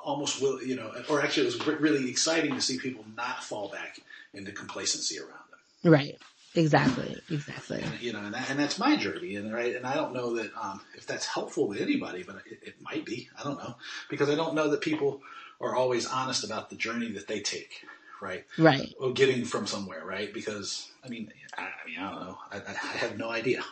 almost 0.05 0.43
will, 0.43 0.63
you 0.63 0.77
know, 0.77 0.93
or 1.09 1.23
actually 1.23 1.47
it 1.47 1.57
was 1.57 1.67
really 1.67 2.11
exciting 2.11 2.55
to 2.55 2.61
see 2.61 2.79
people 2.79 3.07
not 3.17 3.43
fall 3.43 3.69
back 3.69 4.01
into 4.35 4.53
complacency 4.53 5.19
around 5.19 5.31
them. 5.31 5.93
Right. 5.93 6.19
Exactly. 6.55 7.17
Exactly. 7.31 7.81
And, 7.83 8.01
you 8.01 8.13
know, 8.13 8.21
and, 8.21 8.35
that, 8.35 8.51
and, 8.51 8.59
that's 8.59 8.79
my 8.79 8.97
journey, 8.97 9.37
and 9.37 9.53
right. 9.53 9.77
And 9.77 9.87
I 9.87 9.95
don't 9.95 10.13
know 10.13 10.35
that 10.37 10.51
um, 10.61 10.81
if 10.97 11.07
that's 11.07 11.27
helpful 11.27 11.73
to 11.73 11.81
anybody, 11.81 12.25
but 12.25 12.43
it, 12.51 12.61
it, 12.63 12.75
might 12.83 13.05
be. 13.05 13.29
I 13.39 13.45
don't 13.45 13.59
know 13.59 13.77
because 14.09 14.29
I 14.29 14.35
don't 14.35 14.55
know 14.55 14.69
that 14.71 14.81
people 14.81 15.23
are 15.61 15.77
always 15.77 16.07
honest 16.07 16.43
about 16.43 16.71
the 16.71 16.77
journey 16.77 17.13
that 17.13 17.29
they 17.29 17.41
take 17.41 17.85
right? 18.21 18.45
Right. 18.59 18.95
Or 19.01 19.13
getting 19.13 19.45
from 19.45 19.67
somewhere, 19.67 20.05
right? 20.05 20.33
Because 20.33 20.91
I 21.05 21.09
mean, 21.09 21.33
I, 21.57 21.63
I 21.63 21.87
mean, 21.87 21.99
I 21.99 22.11
don't 22.11 22.21
know. 22.21 22.39
I, 22.53 22.57
I, 22.59 22.97
have 22.99 23.17
no 23.17 23.31
idea 23.31 23.63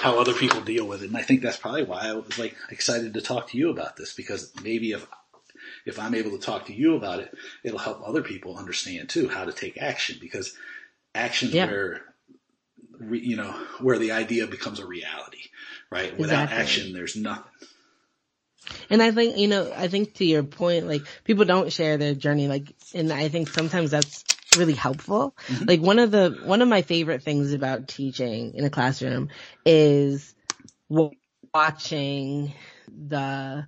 how 0.00 0.18
other 0.18 0.32
people 0.32 0.60
deal 0.62 0.86
with 0.86 1.02
it, 1.02 1.08
and 1.08 1.16
I 1.16 1.22
think 1.22 1.42
that's 1.42 1.56
probably 1.56 1.84
why 1.84 2.08
I 2.08 2.14
was 2.14 2.38
like 2.38 2.56
excited 2.70 3.14
to 3.14 3.20
talk 3.20 3.50
to 3.50 3.58
you 3.58 3.70
about 3.70 3.96
this 3.96 4.14
because 4.14 4.52
maybe 4.62 4.92
if 4.92 5.06
if 5.84 5.98
I'm 5.98 6.14
able 6.14 6.30
to 6.32 6.38
talk 6.38 6.66
to 6.66 6.74
you 6.74 6.96
about 6.96 7.20
it, 7.20 7.34
it'll 7.62 7.78
help 7.78 8.06
other 8.06 8.22
people 8.22 8.56
understand 8.56 9.08
too 9.08 9.28
how 9.28 9.44
to 9.44 9.52
take 9.52 9.80
action 9.80 10.18
because 10.20 10.56
action's 11.14 11.54
yeah. 11.54 11.66
where 11.66 12.02
you 13.10 13.36
know 13.36 13.52
where 13.80 13.98
the 13.98 14.12
idea 14.12 14.46
becomes 14.46 14.80
a 14.80 14.86
reality, 14.86 15.42
right? 15.90 16.16
Without 16.18 16.44
exactly. 16.44 16.62
action, 16.62 16.92
there's 16.92 17.16
nothing. 17.16 17.44
And 18.90 19.02
I 19.02 19.10
think, 19.10 19.36
you 19.36 19.48
know, 19.48 19.72
I 19.74 19.88
think 19.88 20.14
to 20.14 20.24
your 20.24 20.42
point, 20.42 20.86
like 20.86 21.02
people 21.24 21.44
don't 21.44 21.72
share 21.72 21.96
their 21.96 22.14
journey. 22.14 22.48
Like, 22.48 22.74
and 22.94 23.12
I 23.12 23.28
think 23.28 23.48
sometimes 23.48 23.90
that's 23.90 24.24
really 24.56 24.74
helpful. 24.74 25.36
Mm-hmm. 25.48 25.64
Like 25.66 25.80
one 25.80 25.98
of 25.98 26.10
the, 26.10 26.38
one 26.44 26.62
of 26.62 26.68
my 26.68 26.82
favorite 26.82 27.22
things 27.22 27.52
about 27.52 27.88
teaching 27.88 28.54
in 28.54 28.64
a 28.64 28.70
classroom 28.70 29.28
is 29.64 30.34
watching 30.88 32.54
the, 32.88 33.66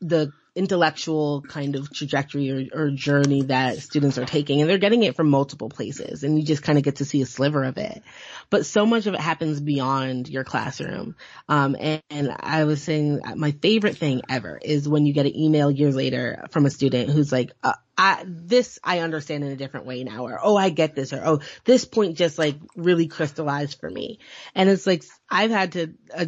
the 0.00 0.32
intellectual 0.56 1.42
kind 1.42 1.76
of 1.76 1.92
trajectory 1.92 2.70
or, 2.72 2.86
or, 2.86 2.90
journey 2.90 3.42
that 3.42 3.76
students 3.76 4.16
are 4.16 4.24
taking 4.24 4.60
and 4.60 4.70
they're 4.70 4.78
getting 4.78 5.02
it 5.02 5.14
from 5.14 5.28
multiple 5.28 5.68
places 5.68 6.22
and 6.22 6.38
you 6.38 6.44
just 6.44 6.62
kind 6.62 6.78
of 6.78 6.84
get 6.84 6.96
to 6.96 7.04
see 7.04 7.20
a 7.20 7.26
sliver 7.26 7.62
of 7.62 7.76
it. 7.76 8.02
But 8.48 8.64
so 8.64 8.86
much 8.86 9.06
of 9.06 9.12
it 9.12 9.20
happens 9.20 9.60
beyond 9.60 10.30
your 10.30 10.44
classroom. 10.44 11.14
Um, 11.48 11.76
and, 11.78 12.02
and, 12.08 12.36
I 12.40 12.64
was 12.64 12.82
saying 12.82 13.20
my 13.36 13.52
favorite 13.52 13.98
thing 13.98 14.22
ever 14.28 14.58
is 14.60 14.88
when 14.88 15.04
you 15.04 15.12
get 15.12 15.26
an 15.26 15.36
email 15.36 15.70
years 15.70 15.94
later 15.94 16.46
from 16.50 16.64
a 16.64 16.70
student 16.70 17.10
who's 17.10 17.30
like, 17.30 17.52
uh, 17.62 17.74
I, 17.98 18.24
this 18.26 18.78
I 18.82 19.00
understand 19.00 19.44
in 19.44 19.52
a 19.52 19.56
different 19.56 19.86
way 19.86 20.04
now, 20.04 20.24
or 20.26 20.38
oh, 20.42 20.56
I 20.56 20.70
get 20.70 20.94
this, 20.94 21.12
or 21.12 21.22
oh, 21.24 21.40
this 21.64 21.84
point 21.84 22.16
just 22.16 22.38
like 22.38 22.56
really 22.76 23.08
crystallized 23.08 23.78
for 23.80 23.90
me. 23.90 24.18
And 24.54 24.68
it's 24.68 24.86
like 24.86 25.04
I've 25.30 25.50
had 25.50 25.72
to 25.72 25.94
uh, 26.14 26.26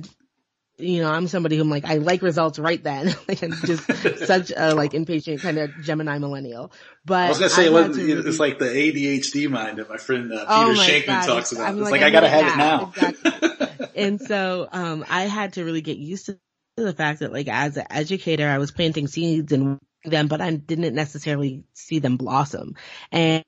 you 0.79 1.03
know, 1.03 1.11
I'm 1.11 1.27
somebody 1.27 1.57
who's 1.57 1.67
like, 1.67 1.85
I 1.85 1.95
like 1.95 2.23
results 2.23 2.59
right 2.59 2.83
then. 2.83 3.15
like 3.29 3.43
I'm 3.43 3.53
just 3.53 3.85
such 4.27 4.53
a 4.57 4.75
like 4.75 4.95
impatient 4.95 5.41
kind 5.41 5.59
of 5.59 5.71
Gemini 5.83 6.19
millennial. 6.19 6.73
But 7.05 7.27
I 7.27 7.29
was 7.29 7.39
gonna 7.39 7.51
say 7.51 7.67
it 7.67 7.73
was, 7.73 7.97
really... 7.97 8.13
it's 8.13 8.39
like 8.39 8.59
the 8.59 8.67
ADHD 8.67 9.51
mind 9.51 9.79
that 9.79 9.89
my 9.89 9.97
friend 9.97 10.33
uh, 10.33 10.45
oh 10.49 10.71
Peter 10.71 10.81
oh 10.81 10.85
Shankman 10.85 11.07
God. 11.07 11.27
talks 11.27 11.53
about. 11.53 11.69
I'm 11.69 11.81
it's 11.81 11.91
like, 11.91 12.01
like 12.01 12.03
I 12.03 12.11
gotta 12.11 12.29
have 12.29 12.53
it 12.53 12.57
now. 12.57 12.93
Exactly. 12.97 13.87
and 13.97 14.21
so, 14.21 14.69
um, 14.71 15.05
I 15.09 15.23
had 15.23 15.55
to 15.55 15.65
really 15.65 15.83
get 15.83 15.99
used 15.99 16.27
to 16.27 16.39
the 16.77 16.93
fact 16.93 17.21
that 17.21 17.33
like 17.33 17.49
as 17.49 17.77
an 17.77 17.87
educator, 17.91 18.49
I 18.49 18.59
was 18.59 18.71
planting 18.71 19.09
seeds 19.09 19.53
and 19.53 19.79
them, 20.05 20.29
but 20.29 20.41
I 20.41 20.55
didn't 20.55 20.95
necessarily 20.95 21.65
see 21.75 21.99
them 21.99 22.17
blossom. 22.17 22.77
And, 23.11 23.45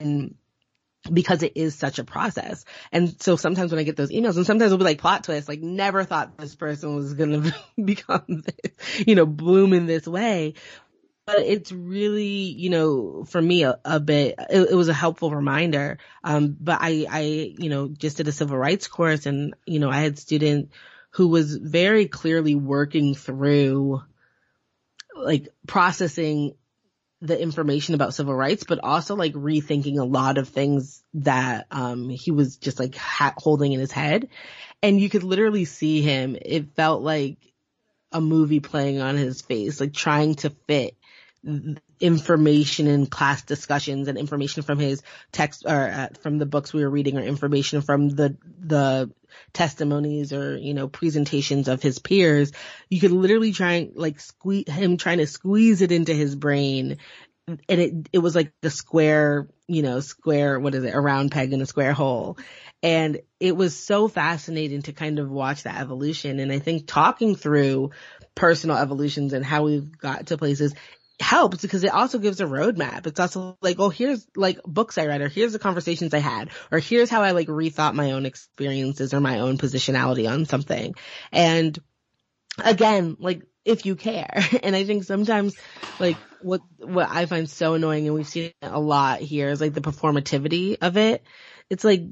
and 0.00 0.34
because 1.10 1.42
it 1.42 1.52
is 1.56 1.74
such 1.74 1.98
a 1.98 2.04
process. 2.04 2.64
And 2.92 3.20
so 3.20 3.36
sometimes 3.36 3.72
when 3.72 3.80
I 3.80 3.84
get 3.84 3.96
those 3.96 4.10
emails 4.10 4.36
and 4.36 4.46
sometimes 4.46 4.70
it'll 4.70 4.78
be 4.78 4.84
like 4.84 5.00
plot 5.00 5.24
twist, 5.24 5.48
like 5.48 5.60
never 5.60 6.04
thought 6.04 6.38
this 6.38 6.54
person 6.54 6.94
was 6.94 7.14
going 7.14 7.42
to 7.42 7.54
become 7.82 8.24
this, 8.28 9.06
you 9.06 9.14
know, 9.14 9.26
bloom 9.26 9.72
in 9.72 9.86
this 9.86 10.06
way. 10.06 10.54
But 11.24 11.40
it's 11.40 11.70
really, 11.70 12.24
you 12.24 12.70
know, 12.70 13.24
for 13.24 13.40
me 13.40 13.62
a, 13.62 13.78
a 13.84 14.00
bit, 14.00 14.34
it, 14.50 14.70
it, 14.70 14.74
was 14.74 14.88
a 14.88 14.94
helpful 14.94 15.30
reminder. 15.30 15.98
Um, 16.24 16.56
but 16.60 16.78
I, 16.80 17.06
I, 17.08 17.20
you 17.58 17.68
know, 17.68 17.88
just 17.88 18.16
did 18.16 18.26
a 18.26 18.32
civil 18.32 18.58
rights 18.58 18.88
course 18.88 19.26
and, 19.26 19.54
you 19.64 19.78
know, 19.78 19.88
I 19.88 20.00
had 20.00 20.18
student 20.18 20.70
who 21.10 21.28
was 21.28 21.56
very 21.56 22.06
clearly 22.06 22.54
working 22.54 23.14
through 23.14 24.02
like 25.14 25.48
processing 25.66 26.54
the 27.22 27.40
information 27.40 27.94
about 27.94 28.14
civil 28.14 28.34
rights, 28.34 28.64
but 28.64 28.80
also 28.82 29.14
like 29.14 29.32
rethinking 29.32 29.98
a 29.98 30.04
lot 30.04 30.38
of 30.38 30.48
things 30.48 31.02
that 31.14 31.66
um 31.70 32.08
he 32.08 32.32
was 32.32 32.56
just 32.56 32.80
like 32.80 32.96
ha- 32.96 33.34
holding 33.36 33.72
in 33.72 33.80
his 33.80 33.92
head, 33.92 34.28
and 34.82 35.00
you 35.00 35.08
could 35.08 35.22
literally 35.22 35.64
see 35.64 36.02
him. 36.02 36.36
It 36.40 36.74
felt 36.74 37.00
like 37.00 37.38
a 38.10 38.20
movie 38.20 38.60
playing 38.60 39.00
on 39.00 39.16
his 39.16 39.40
face, 39.40 39.80
like 39.80 39.94
trying 39.94 40.34
to 40.36 40.50
fit 40.66 40.96
information 42.00 42.86
in 42.88 43.06
class 43.06 43.42
discussions 43.42 44.08
and 44.08 44.18
information 44.18 44.62
from 44.62 44.78
his 44.78 45.02
text 45.30 45.64
or 45.66 45.90
uh, 45.90 46.08
from 46.20 46.38
the 46.38 46.46
books 46.46 46.72
we 46.72 46.82
were 46.82 46.90
reading 46.90 47.18
or 47.18 47.22
information 47.22 47.82
from 47.82 48.08
the 48.10 48.36
the 48.60 49.10
testimonies 49.52 50.32
or 50.32 50.56
you 50.56 50.74
know 50.74 50.88
presentations 50.88 51.68
of 51.68 51.82
his 51.82 51.98
peers 51.98 52.52
you 52.88 53.00
could 53.00 53.12
literally 53.12 53.52
try 53.52 53.72
and 53.72 53.96
like 53.96 54.20
squeeze 54.20 54.68
him 54.68 54.96
trying 54.96 55.18
to 55.18 55.26
squeeze 55.26 55.82
it 55.82 55.92
into 55.92 56.12
his 56.12 56.34
brain. 56.34 56.98
And 57.48 57.80
it 57.80 58.08
it 58.12 58.18
was 58.18 58.34
like 58.34 58.52
the 58.62 58.70
square 58.70 59.48
you 59.66 59.82
know 59.82 60.00
square 60.00 60.60
what 60.60 60.74
is 60.74 60.84
it 60.84 60.94
a 60.94 61.00
round 61.00 61.32
peg 61.32 61.52
in 61.52 61.60
a 61.60 61.66
square 61.66 61.92
hole. 61.92 62.38
And 62.82 63.20
it 63.40 63.56
was 63.56 63.76
so 63.76 64.08
fascinating 64.08 64.82
to 64.82 64.92
kind 64.92 65.18
of 65.18 65.30
watch 65.30 65.64
that 65.64 65.80
evolution. 65.80 66.38
And 66.38 66.52
i 66.52 66.58
think 66.58 66.86
talking 66.86 67.34
through 67.34 67.90
personal 68.34 68.76
evolutions 68.76 69.32
and 69.32 69.44
how 69.44 69.64
we've 69.64 69.96
got 69.98 70.26
to 70.26 70.38
places 70.38 70.74
helps 71.22 71.62
because 71.62 71.84
it 71.84 71.92
also 71.92 72.18
gives 72.18 72.40
a 72.40 72.44
roadmap. 72.44 73.06
It's 73.06 73.20
also 73.20 73.56
like, 73.60 73.78
oh, 73.78 73.88
here's 73.88 74.26
like 74.36 74.62
books 74.64 74.98
I 74.98 75.06
read 75.06 75.20
or 75.20 75.28
here's 75.28 75.52
the 75.52 75.58
conversations 75.58 76.12
I 76.12 76.18
had 76.18 76.50
or 76.70 76.78
here's 76.78 77.10
how 77.10 77.22
I 77.22 77.30
like 77.30 77.48
rethought 77.48 77.94
my 77.94 78.12
own 78.12 78.26
experiences 78.26 79.14
or 79.14 79.20
my 79.20 79.40
own 79.40 79.58
positionality 79.58 80.30
on 80.30 80.44
something. 80.44 80.94
And 81.30 81.78
again, 82.58 83.16
like 83.18 83.42
if 83.64 83.86
you 83.86 83.96
care. 83.96 84.42
And 84.62 84.76
I 84.76 84.84
think 84.84 85.04
sometimes 85.04 85.56
like 85.98 86.16
what, 86.40 86.60
what 86.78 87.08
I 87.10 87.26
find 87.26 87.48
so 87.48 87.74
annoying 87.74 88.06
and 88.06 88.14
we've 88.14 88.26
seen 88.28 88.44
it 88.44 88.54
a 88.62 88.80
lot 88.80 89.20
here 89.20 89.48
is 89.48 89.60
like 89.60 89.74
the 89.74 89.80
performativity 89.80 90.76
of 90.80 90.96
it. 90.96 91.24
It's 91.70 91.84
like, 91.84 92.02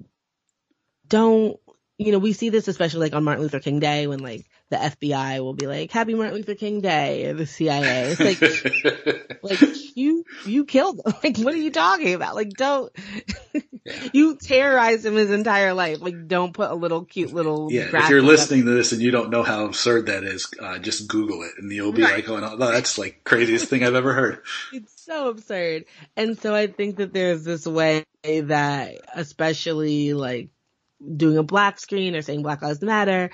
don't, 1.06 1.58
you 1.98 2.12
know, 2.12 2.18
we 2.18 2.32
see 2.32 2.48
this 2.48 2.68
especially 2.68 3.00
like 3.00 3.14
on 3.14 3.24
Martin 3.24 3.42
Luther 3.42 3.60
King 3.60 3.80
Day 3.80 4.06
when 4.06 4.20
like 4.20 4.46
the 4.70 4.76
FBI 4.76 5.40
will 5.40 5.52
be 5.52 5.66
like, 5.66 5.90
Happy 5.90 6.14
Martin 6.14 6.36
Luther 6.36 6.54
King 6.54 6.80
Day, 6.80 7.26
or 7.26 7.34
the 7.34 7.44
CIA. 7.44 8.14
It's 8.16 8.20
like, 8.20 9.42
like 9.42 9.96
you, 9.96 10.24
you 10.46 10.64
killed 10.64 11.00
him. 11.04 11.12
Like, 11.22 11.36
what 11.38 11.52
are 11.52 11.58
you 11.58 11.70
talking 11.70 12.14
about? 12.14 12.34
Like, 12.34 12.50
don't, 12.50 12.90
yeah. 13.52 13.60
you 14.12 14.36
terrorized 14.36 15.04
him 15.04 15.16
his 15.16 15.30
entire 15.30 15.74
life. 15.74 16.00
Like, 16.00 16.28
don't 16.28 16.54
put 16.54 16.70
a 16.70 16.74
little 16.74 17.04
cute 17.04 17.32
little. 17.32 17.70
Yeah, 17.70 17.90
if 17.92 18.08
you're 18.08 18.22
listening 18.22 18.64
to 18.64 18.70
this 18.70 18.92
and 18.92 19.02
you 19.02 19.10
don't 19.10 19.30
know 19.30 19.42
how 19.42 19.66
absurd 19.66 20.06
that 20.06 20.24
is, 20.24 20.48
uh, 20.60 20.78
just 20.78 21.08
Google 21.08 21.42
it 21.42 21.52
and 21.58 21.70
you'll 21.70 21.92
be 21.92 22.02
right. 22.02 22.14
like, 22.14 22.28
oh 22.28 22.38
no, 22.38 22.56
that's 22.56 22.96
like 22.96 23.22
craziest 23.24 23.66
thing 23.66 23.84
I've 23.84 23.94
ever 23.94 24.14
heard. 24.14 24.42
It's 24.72 25.04
so 25.04 25.28
absurd. 25.28 25.84
And 26.16 26.38
so 26.38 26.54
I 26.54 26.68
think 26.68 26.96
that 26.96 27.12
there's 27.12 27.44
this 27.44 27.66
way 27.66 28.06
that, 28.22 28.94
especially 29.14 30.14
like, 30.14 30.50
doing 31.16 31.38
a 31.38 31.42
black 31.42 31.80
screen 31.80 32.14
or 32.14 32.22
saying 32.22 32.42
Black 32.42 32.62
Lives 32.62 32.82
Matter, 32.82 33.30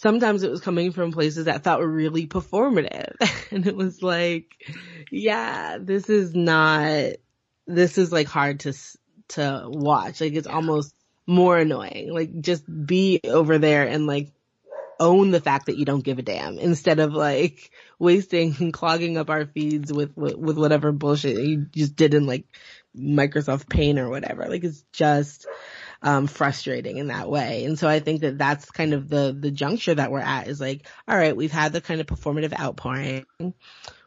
sometimes 0.00 0.42
it 0.42 0.50
was 0.50 0.60
coming 0.60 0.92
from 0.92 1.10
places 1.10 1.46
that 1.46 1.64
felt 1.64 1.80
really 1.80 2.26
performative. 2.26 3.14
and 3.50 3.66
it 3.66 3.74
was 3.74 4.02
like, 4.02 4.54
yeah, 5.10 5.78
this 5.80 6.10
is 6.10 6.34
not, 6.34 7.12
this 7.66 7.96
is 7.96 8.12
like 8.12 8.26
hard 8.26 8.60
to, 8.60 8.74
to 9.28 9.64
watch. 9.66 10.20
Like 10.20 10.34
it's 10.34 10.46
almost 10.46 10.94
more 11.26 11.56
annoying. 11.56 12.12
Like 12.12 12.40
just 12.40 12.64
be 12.86 13.20
over 13.24 13.58
there 13.58 13.86
and 13.86 14.06
like 14.06 14.32
own 15.00 15.30
the 15.30 15.40
fact 15.40 15.66
that 15.66 15.78
you 15.78 15.86
don't 15.86 16.04
give 16.04 16.18
a 16.18 16.22
damn 16.22 16.58
instead 16.58 17.00
of 17.00 17.14
like 17.14 17.70
wasting 17.98 18.54
and 18.58 18.72
clogging 18.74 19.16
up 19.16 19.30
our 19.30 19.46
feeds 19.46 19.90
with, 19.90 20.14
with, 20.14 20.36
with 20.36 20.58
whatever 20.58 20.92
bullshit 20.92 21.38
you 21.38 21.66
just 21.74 21.96
did 21.96 22.12
in 22.12 22.26
like 22.26 22.44
Microsoft 22.94 23.68
Paint 23.68 23.98
or 23.98 24.10
whatever. 24.10 24.46
Like 24.46 24.64
it's 24.64 24.84
just, 24.92 25.46
um, 26.02 26.26
frustrating 26.26 26.98
in 26.98 27.08
that 27.08 27.28
way. 27.28 27.64
And 27.64 27.78
so 27.78 27.88
I 27.88 28.00
think 28.00 28.20
that 28.20 28.38
that's 28.38 28.70
kind 28.70 28.92
of 28.92 29.08
the, 29.08 29.36
the 29.38 29.50
juncture 29.50 29.94
that 29.94 30.10
we're 30.10 30.20
at 30.20 30.48
is 30.48 30.60
like, 30.60 30.86
all 31.08 31.16
right, 31.16 31.36
we've 31.36 31.52
had 31.52 31.72
the 31.72 31.80
kind 31.80 32.00
of 32.00 32.06
performative 32.06 32.58
outpouring. 32.58 33.26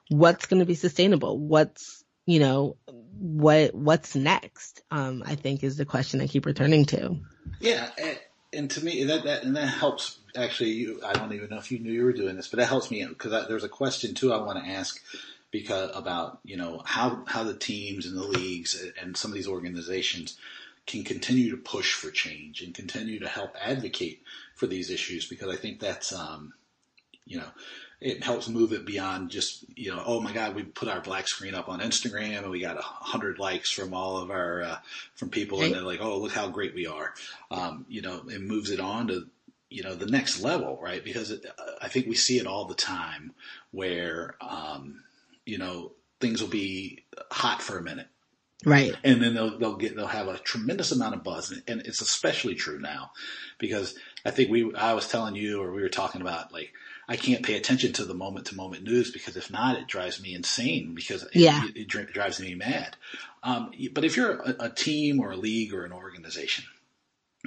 What's 0.09 0.45
going 0.45 0.59
to 0.59 0.65
be 0.65 0.75
sustainable? 0.75 1.37
What's, 1.37 2.03
you 2.25 2.39
know, 2.39 2.77
what, 3.17 3.73
what's 3.73 4.15
next? 4.15 4.81
Um, 4.91 5.23
I 5.25 5.35
think 5.35 5.63
is 5.63 5.77
the 5.77 5.85
question 5.85 6.21
I 6.21 6.27
keep 6.27 6.45
returning 6.45 6.85
to. 6.85 7.17
Yeah. 7.59 7.89
And, 7.97 8.19
and 8.51 8.71
to 8.71 8.83
me, 8.83 9.03
that, 9.05 9.23
that, 9.23 9.43
and 9.43 9.55
that 9.55 9.67
helps 9.67 10.19
actually, 10.35 10.71
you, 10.71 11.01
I 11.05 11.13
don't 11.13 11.33
even 11.33 11.49
know 11.49 11.57
if 11.57 11.71
you 11.71 11.79
knew 11.79 11.91
you 11.91 12.05
were 12.05 12.13
doing 12.13 12.35
this, 12.35 12.47
but 12.47 12.57
that 12.57 12.67
helps 12.67 12.89
me 12.89 13.05
because 13.05 13.47
there's 13.47 13.63
a 13.63 13.69
question 13.69 14.13
too 14.13 14.33
I 14.33 14.37
want 14.37 14.63
to 14.63 14.69
ask 14.69 14.99
because 15.51 15.89
about 15.95 16.39
you 16.43 16.57
know 16.57 16.81
how 16.85 17.23
how 17.27 17.43
the 17.43 17.55
teams 17.55 18.05
and 18.05 18.17
the 18.17 18.27
leagues 18.27 18.81
and 19.01 19.17
some 19.17 19.31
of 19.31 19.35
these 19.35 19.47
organizations 19.47 20.37
can 20.89 21.03
continue 21.03 21.51
to 21.51 21.57
push 21.57 21.93
for 21.93 22.09
change 22.09 22.61
and 22.61 22.73
continue 22.73 23.19
to 23.19 23.27
help 23.27 23.55
advocate 23.61 24.23
for 24.55 24.65
these 24.65 24.89
issues 24.89 25.27
because 25.27 25.47
I 25.47 25.55
think 25.55 25.79
that's, 25.79 26.11
um, 26.11 26.53
you 27.25 27.37
know, 27.37 27.47
it 28.01 28.23
helps 28.23 28.49
move 28.49 28.73
it 28.73 28.85
beyond 28.85 29.29
just, 29.29 29.65
you 29.77 29.91
know, 29.91 30.01
oh 30.03 30.19
my 30.19 30.33
God, 30.33 30.55
we 30.55 30.63
put 30.63 30.87
our 30.87 30.99
black 30.99 31.27
screen 31.27 31.53
up 31.53 31.69
on 31.69 31.79
Instagram 31.79 32.39
and 32.39 32.49
we 32.49 32.59
got 32.59 32.77
a 32.77 32.81
hundred 32.81 33.37
likes 33.37 33.69
from 33.69 33.93
all 33.93 34.17
of 34.17 34.31
our, 34.31 34.63
uh, 34.63 34.77
from 35.13 35.29
people 35.29 35.61
and 35.61 35.75
they're 35.75 35.81
like, 35.81 36.01
oh, 36.01 36.17
look 36.17 36.31
how 36.31 36.47
great 36.49 36.73
we 36.73 36.87
are. 36.87 37.13
Um, 37.51 37.85
you 37.87 38.01
know, 38.01 38.23
it 38.27 38.41
moves 38.41 38.71
it 38.71 38.79
on 38.79 39.09
to, 39.09 39.27
you 39.69 39.83
know, 39.83 39.93
the 39.93 40.07
next 40.07 40.41
level, 40.41 40.79
right? 40.81 41.03
Because 41.03 41.29
it, 41.29 41.45
I 41.79 41.87
think 41.87 42.07
we 42.07 42.15
see 42.15 42.39
it 42.39 42.47
all 42.47 42.65
the 42.65 42.73
time 42.73 43.33
where, 43.69 44.37
um, 44.41 45.03
you 45.45 45.59
know, 45.59 45.91
things 46.19 46.41
will 46.41 46.49
be 46.49 47.03
hot 47.29 47.61
for 47.61 47.77
a 47.77 47.83
minute 47.83 48.07
Right. 48.65 48.93
And 49.03 49.21
then 49.21 49.35
they'll, 49.35 49.57
they'll 49.57 49.77
get, 49.77 49.95
they'll 49.95 50.07
have 50.07 50.27
a 50.27 50.37
tremendous 50.37 50.91
amount 50.91 51.15
of 51.15 51.23
buzz. 51.23 51.51
And 51.67 51.81
it's 51.81 52.01
especially 52.01 52.55
true 52.55 52.79
now 52.79 53.11
because 53.57 53.95
I 54.25 54.31
think 54.31 54.49
we, 54.49 54.73
I 54.75 54.93
was 54.93 55.07
telling 55.07 55.35
you 55.35 55.61
or 55.61 55.71
we 55.71 55.81
were 55.81 55.89
talking 55.89 56.21
about 56.21 56.51
like, 56.51 56.73
I 57.07 57.15
can't 57.15 57.43
pay 57.43 57.55
attention 57.55 57.93
to 57.93 58.05
the 58.05 58.13
moment 58.13 58.47
to 58.47 58.55
moment 58.55 58.83
news 58.83 59.11
because 59.11 59.37
if 59.37 59.49
not, 59.49 59.77
it 59.77 59.87
drives 59.87 60.21
me 60.21 60.35
insane 60.35 60.93
because 60.93 61.25
yeah. 61.33 61.65
it, 61.65 61.77
it, 61.77 61.95
it 61.95 62.13
drives 62.13 62.39
me 62.39 62.53
mad. 62.53 62.97
Um, 63.43 63.71
but 63.93 64.03
if 64.03 64.17
you're 64.17 64.41
a, 64.41 64.65
a 64.65 64.69
team 64.69 65.19
or 65.19 65.31
a 65.31 65.37
league 65.37 65.73
or 65.73 65.85
an 65.85 65.93
organization 65.93 66.65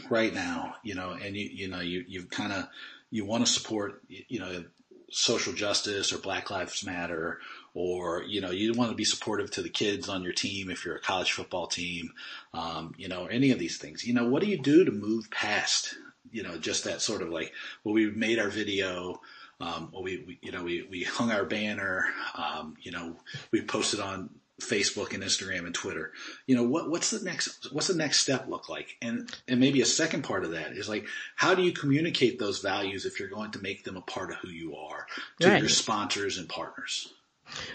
right 0.08 0.34
now, 0.34 0.76
you 0.82 0.94
know, 0.94 1.10
and 1.10 1.36
you, 1.36 1.48
you 1.52 1.68
know, 1.68 1.80
you, 1.80 2.04
you 2.08 2.24
kind 2.24 2.52
of, 2.52 2.66
you 3.10 3.26
want 3.26 3.46
to 3.46 3.52
support, 3.52 4.02
you 4.08 4.40
know, 4.40 4.64
social 5.10 5.52
justice 5.52 6.12
or 6.12 6.18
Black 6.18 6.50
Lives 6.50 6.84
Matter 6.84 7.38
or 7.74 8.22
you 8.24 8.40
know 8.40 8.50
you 8.50 8.72
want 8.74 8.90
to 8.90 8.96
be 8.96 9.04
supportive 9.04 9.50
to 9.50 9.62
the 9.62 9.68
kids 9.68 10.08
on 10.08 10.22
your 10.22 10.32
team 10.32 10.70
if 10.70 10.84
you're 10.84 10.96
a 10.96 11.00
college 11.00 11.32
football 11.32 11.66
team 11.66 12.12
um, 12.54 12.94
you 12.96 13.08
know 13.08 13.26
any 13.26 13.50
of 13.50 13.58
these 13.58 13.78
things 13.78 14.04
you 14.04 14.14
know 14.14 14.26
what 14.26 14.42
do 14.42 14.48
you 14.48 14.58
do 14.58 14.84
to 14.84 14.92
move 14.92 15.30
past 15.30 15.94
you 16.30 16.42
know 16.42 16.58
just 16.58 16.84
that 16.84 17.00
sort 17.00 17.22
of 17.22 17.28
like 17.28 17.52
well 17.84 17.94
we 17.94 18.10
made 18.10 18.38
our 18.38 18.48
video 18.48 19.20
um, 19.60 19.90
well, 19.92 20.02
we, 20.02 20.24
we, 20.26 20.38
you 20.42 20.52
know 20.52 20.64
we, 20.64 20.86
we 20.90 21.04
hung 21.04 21.30
our 21.30 21.44
banner 21.44 22.06
um, 22.34 22.76
you 22.80 22.90
know 22.90 23.16
we 23.50 23.62
posted 23.62 24.00
on 24.00 24.30
Facebook 24.60 25.12
and 25.12 25.22
Instagram 25.22 25.66
and 25.66 25.74
Twitter. 25.74 26.12
You 26.46 26.54
know, 26.54 26.62
what, 26.62 26.88
what's 26.88 27.10
the 27.10 27.24
next, 27.24 27.72
what's 27.72 27.88
the 27.88 27.96
next 27.96 28.20
step 28.20 28.46
look 28.48 28.68
like? 28.68 28.96
And, 29.02 29.28
and 29.48 29.58
maybe 29.58 29.80
a 29.80 29.86
second 29.86 30.22
part 30.22 30.44
of 30.44 30.52
that 30.52 30.72
is 30.72 30.88
like, 30.88 31.06
how 31.34 31.54
do 31.54 31.62
you 31.62 31.72
communicate 31.72 32.38
those 32.38 32.60
values 32.60 33.04
if 33.04 33.18
you're 33.18 33.28
going 33.28 33.50
to 33.52 33.58
make 33.60 33.82
them 33.82 33.96
a 33.96 34.02
part 34.02 34.30
of 34.30 34.36
who 34.36 34.48
you 34.48 34.76
are 34.76 35.06
to 35.40 35.48
right. 35.48 35.60
your 35.60 35.68
sponsors 35.68 36.38
and 36.38 36.48
partners? 36.48 37.12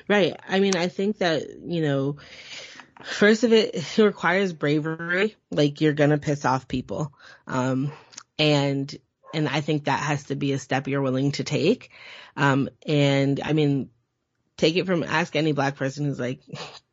Right. 0.08 0.36
I 0.48 0.60
mean, 0.60 0.76
I 0.76 0.88
think 0.88 1.20
that, 1.20 1.44
you 1.66 1.82
know, 1.82 2.18
first 3.04 3.44
of 3.44 3.54
it, 3.54 3.76
it 3.76 3.98
requires 3.98 4.54
bravery. 4.54 5.36
Like 5.52 5.82
you're 5.82 5.94
going 5.94 6.12
to 6.12 6.18
piss 6.18 6.46
off 6.46 6.68
people. 6.68 7.14
Um, 7.46 7.92
and, 8.40 8.96
and 9.34 9.48
I 9.48 9.62
think 9.62 9.86
that 9.86 10.00
has 10.00 10.26
to 10.26 10.36
be 10.36 10.54
a 10.54 10.60
step 10.60 10.88
you're 10.88 11.02
willing 11.02 11.32
to 11.34 11.44
take. 11.44 11.92
Um, 12.36 12.70
and 12.86 13.40
I 13.44 13.54
mean, 13.54 13.90
take 14.58 14.76
it 14.76 14.86
from 14.86 15.04
ask 15.04 15.36
any 15.36 15.52
black 15.52 15.76
person 15.76 16.06
who's 16.06 16.20
like 16.20 16.42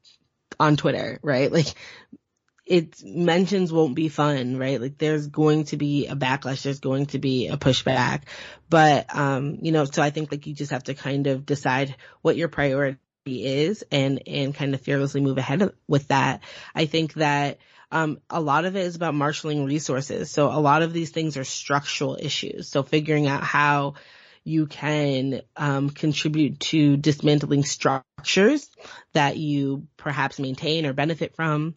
on 0.61 0.77
Twitter, 0.77 1.19
right? 1.23 1.51
Like 1.51 1.75
it 2.67 3.03
mentions 3.05 3.73
won't 3.73 3.95
be 3.95 4.09
fun, 4.09 4.57
right? 4.57 4.81
Like 4.81 4.97
there's 4.99 5.27
going 5.27 5.65
to 5.65 5.77
be 5.77 6.07
a 6.07 6.17
backlash, 6.17 6.63
there's 6.63 6.81
going 6.81 7.07
to 7.07 7.19
be 7.19 7.49
a 7.49 7.57
pushback. 7.57 8.23
But 8.71 9.15
um, 9.15 9.59
you 9.61 9.73
know, 9.73 9.85
so 9.85 10.03
I 10.03 10.11
think 10.11 10.31
like 10.31 10.47
you 10.47 10.55
just 10.55 10.73
have 10.73 10.85
to 10.85 10.95
kind 10.95 11.27
of 11.27 11.45
decide 11.45 11.97
what 12.23 12.37
your 12.37 12.49
priority 12.49 12.99
is 13.27 13.85
and 13.91 14.23
and 14.27 14.55
kind 14.55 14.75
of 14.75 14.81
fearlessly 14.81 15.21
move 15.21 15.39
ahead 15.39 15.73
with 15.87 16.09
that. 16.09 16.43
I 16.75 16.87
think 16.87 17.15
that 17.15 17.59
um, 17.91 18.19
a 18.31 18.41
lot 18.41 18.65
of 18.65 18.77
it 18.77 18.87
is 18.87 18.97
about 18.97 19.15
marshaling 19.15 19.67
resources. 19.67 20.31
So 20.31 20.51
a 20.51 20.59
lot 20.59 20.83
of 20.83 20.93
these 20.93 21.11
things 21.11 21.37
are 21.37 21.45
structural 21.45 22.19
issues. 22.21 22.69
So 22.69 22.83
figuring 22.83 23.29
out 23.29 23.45
how 23.45 23.95
you 24.43 24.67
can 24.67 25.43
um, 25.57 25.91
contribute 25.91 26.61
to 26.61 26.97
dismantling 26.97 27.65
structures 27.65 28.69
that 29.13 29.37
you 29.37 29.87
perhaps 29.97 30.39
maintain 30.39 30.87
or 30.87 30.93
benefit 30.93 31.37
from 31.37 31.77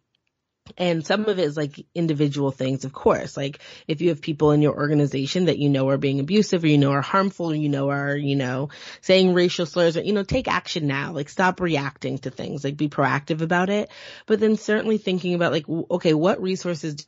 and 0.77 1.05
some 1.05 1.25
of 1.25 1.39
it 1.39 1.43
is 1.43 1.57
like 1.57 1.85
individual 1.93 2.51
things, 2.51 2.85
of 2.85 2.93
course. 2.93 3.37
Like 3.37 3.59
if 3.87 4.01
you 4.01 4.09
have 4.09 4.21
people 4.21 4.51
in 4.51 4.61
your 4.61 4.75
organization 4.75 5.45
that 5.45 5.57
you 5.57 5.69
know 5.69 5.89
are 5.89 5.97
being 5.97 6.19
abusive 6.19 6.63
or 6.63 6.67
you 6.67 6.77
know 6.77 6.91
are 6.91 7.01
harmful 7.01 7.51
or 7.51 7.55
you 7.55 7.69
know 7.69 7.89
are, 7.89 8.15
you 8.15 8.35
know, 8.35 8.69
saying 9.01 9.33
racial 9.33 9.65
slurs 9.65 9.97
or, 9.97 10.01
you 10.01 10.13
know, 10.13 10.23
take 10.23 10.47
action 10.47 10.87
now. 10.87 11.11
Like 11.11 11.29
stop 11.29 11.59
reacting 11.59 12.17
to 12.19 12.29
things. 12.29 12.63
Like 12.63 12.77
be 12.77 12.89
proactive 12.89 13.41
about 13.41 13.69
it. 13.69 13.89
But 14.25 14.39
then 14.39 14.57
certainly 14.57 14.97
thinking 14.97 15.33
about 15.33 15.51
like, 15.51 15.67
okay, 15.69 16.13
what 16.13 16.41
resources 16.41 17.07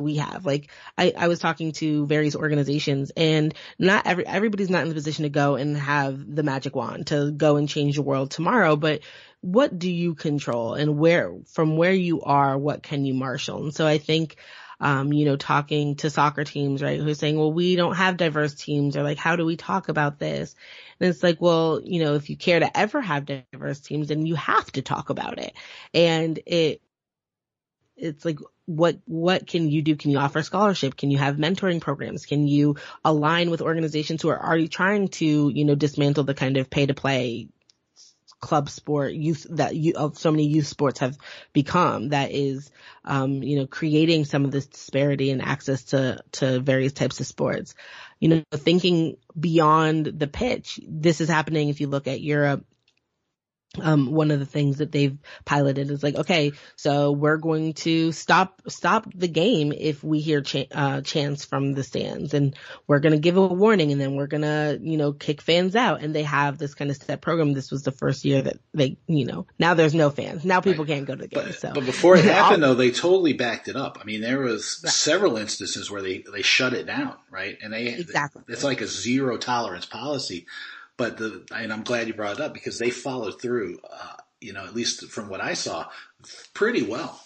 we 0.00 0.16
have. 0.16 0.46
Like 0.46 0.70
I, 0.96 1.12
I 1.16 1.28
was 1.28 1.38
talking 1.38 1.72
to 1.72 2.06
various 2.06 2.36
organizations 2.36 3.10
and 3.16 3.54
not 3.78 4.06
every 4.06 4.26
everybody's 4.26 4.70
not 4.70 4.82
in 4.82 4.88
the 4.88 4.94
position 4.94 5.24
to 5.24 5.28
go 5.28 5.56
and 5.56 5.76
have 5.76 6.34
the 6.34 6.42
magic 6.42 6.74
wand 6.74 7.08
to 7.08 7.30
go 7.30 7.56
and 7.56 7.68
change 7.68 7.96
the 7.96 8.02
world 8.02 8.30
tomorrow, 8.30 8.76
but 8.76 9.00
what 9.40 9.78
do 9.78 9.90
you 9.90 10.14
control 10.14 10.74
and 10.74 10.98
where 10.98 11.34
from 11.46 11.76
where 11.76 11.92
you 11.92 12.22
are, 12.22 12.58
what 12.58 12.82
can 12.82 13.04
you 13.04 13.14
marshal? 13.14 13.62
And 13.62 13.74
so 13.74 13.86
I 13.86 13.98
think 13.98 14.36
um, 14.80 15.12
you 15.12 15.24
know, 15.24 15.36
talking 15.36 15.96
to 15.96 16.10
soccer 16.10 16.44
teams, 16.44 16.82
right, 16.82 17.00
who's 17.00 17.18
saying, 17.18 17.36
well, 17.36 17.52
we 17.52 17.74
don't 17.76 17.96
have 17.96 18.16
diverse 18.16 18.54
teams 18.54 18.96
or 18.96 19.02
like, 19.02 19.18
how 19.18 19.36
do 19.36 19.44
we 19.44 19.56
talk 19.56 19.88
about 19.88 20.18
this? 20.18 20.54
And 21.00 21.10
it's 21.10 21.22
like, 21.22 21.40
well, 21.40 21.80
you 21.82 22.04
know, 22.04 22.14
if 22.14 22.30
you 22.30 22.36
care 22.36 22.60
to 22.60 22.78
ever 22.78 23.00
have 23.00 23.26
diverse 23.26 23.80
teams, 23.80 24.08
then 24.08 24.24
you 24.24 24.36
have 24.36 24.70
to 24.72 24.82
talk 24.82 25.10
about 25.10 25.38
it. 25.38 25.52
And 25.92 26.38
it, 26.46 26.80
it's 27.96 28.24
like, 28.24 28.38
what, 28.66 28.98
what 29.06 29.48
can 29.48 29.68
you 29.68 29.82
do? 29.82 29.96
Can 29.96 30.12
you 30.12 30.18
offer 30.18 30.42
scholarship? 30.44 30.96
Can 30.96 31.10
you 31.10 31.18
have 31.18 31.36
mentoring 31.36 31.80
programs? 31.80 32.26
Can 32.26 32.46
you 32.46 32.76
align 33.04 33.50
with 33.50 33.62
organizations 33.62 34.22
who 34.22 34.28
are 34.28 34.40
already 34.40 34.68
trying 34.68 35.08
to, 35.08 35.48
you 35.48 35.64
know, 35.64 35.74
dismantle 35.74 36.22
the 36.22 36.34
kind 36.34 36.56
of 36.56 36.70
pay 36.70 36.86
to 36.86 36.94
play 36.94 37.48
club 38.40 38.70
sport 38.70 39.12
youth 39.12 39.46
that 39.50 39.74
you 39.74 39.94
of 39.96 40.16
so 40.16 40.30
many 40.30 40.46
youth 40.46 40.66
sports 40.66 41.00
have 41.00 41.18
become 41.52 42.10
that 42.10 42.30
is 42.30 42.70
um 43.04 43.42
you 43.42 43.58
know 43.58 43.66
creating 43.66 44.24
some 44.24 44.44
of 44.44 44.52
this 44.52 44.66
disparity 44.66 45.30
in 45.30 45.40
access 45.40 45.82
to 45.84 46.22
to 46.32 46.60
various 46.60 46.92
types 46.92 47.20
of 47.20 47.26
sports. 47.26 47.74
You 48.20 48.28
know 48.28 48.42
thinking 48.52 49.16
beyond 49.38 50.06
the 50.06 50.26
pitch 50.26 50.80
this 50.86 51.20
is 51.20 51.28
happening 51.28 51.68
if 51.68 51.80
you 51.80 51.88
look 51.88 52.06
at 52.06 52.20
Europe 52.20 52.64
um, 53.80 54.12
one 54.12 54.30
of 54.30 54.40
the 54.40 54.46
things 54.46 54.78
that 54.78 54.92
they've 54.92 55.16
piloted 55.44 55.90
is 55.90 56.02
like, 56.02 56.16
okay, 56.16 56.52
so 56.76 57.12
we're 57.12 57.36
going 57.36 57.74
to 57.74 58.12
stop, 58.12 58.62
stop 58.68 59.06
the 59.14 59.28
game 59.28 59.72
if 59.76 60.02
we 60.02 60.20
hear 60.20 60.40
ch- 60.40 60.68
uh, 60.72 61.02
chants 61.02 61.44
from 61.44 61.74
the 61.74 61.84
stands 61.84 62.32
and 62.32 62.56
we're 62.86 62.98
going 62.98 63.12
to 63.12 63.18
give 63.18 63.36
a 63.36 63.46
warning 63.46 63.92
and 63.92 64.00
then 64.00 64.16
we're 64.16 64.26
going 64.26 64.42
to, 64.42 64.78
you 64.82 64.96
know, 64.96 65.12
kick 65.12 65.42
fans 65.42 65.76
out. 65.76 66.02
And 66.02 66.14
they 66.14 66.22
have 66.22 66.56
this 66.56 66.74
kind 66.74 66.90
of 66.90 66.96
set 66.96 67.20
program. 67.20 67.52
This 67.52 67.70
was 67.70 67.82
the 67.82 67.92
first 67.92 68.24
year 68.24 68.42
that 68.42 68.58
they, 68.72 68.96
you 69.06 69.26
know, 69.26 69.46
now 69.58 69.74
there's 69.74 69.94
no 69.94 70.10
fans. 70.10 70.44
Now 70.44 70.60
people 70.60 70.84
right. 70.84 70.94
can't 70.94 71.06
go 71.06 71.14
to 71.14 71.22
the 71.22 71.28
game. 71.28 71.44
But, 71.44 71.54
so, 71.54 71.72
but 71.74 71.84
before 71.84 72.16
it 72.16 72.24
happened 72.24 72.62
though, 72.62 72.74
they 72.74 72.90
totally 72.90 73.34
backed 73.34 73.68
it 73.68 73.76
up. 73.76 73.98
I 74.00 74.04
mean, 74.04 74.22
there 74.22 74.40
was 74.40 74.80
right. 74.82 74.92
several 74.92 75.36
instances 75.36 75.90
where 75.90 76.02
they, 76.02 76.24
they 76.32 76.42
shut 76.42 76.72
it 76.72 76.86
down, 76.86 77.16
right? 77.30 77.58
And 77.62 77.72
they, 77.72 77.88
exactly. 77.88 78.42
it's 78.48 78.64
like 78.64 78.80
a 78.80 78.86
zero 78.86 79.36
tolerance 79.36 79.86
policy 79.86 80.46
but 80.98 81.16
the, 81.16 81.46
and 81.54 81.72
I'm 81.72 81.84
glad 81.84 82.08
you 82.08 82.14
brought 82.14 82.38
it 82.38 82.42
up 82.42 82.52
because 82.52 82.78
they 82.78 82.90
followed 82.90 83.40
through, 83.40 83.78
uh, 83.90 84.14
you 84.40 84.52
know, 84.52 84.64
at 84.64 84.74
least 84.74 85.10
from 85.10 85.30
what 85.30 85.40
I 85.40 85.54
saw, 85.54 85.86
pretty 86.52 86.82
well. 86.82 87.18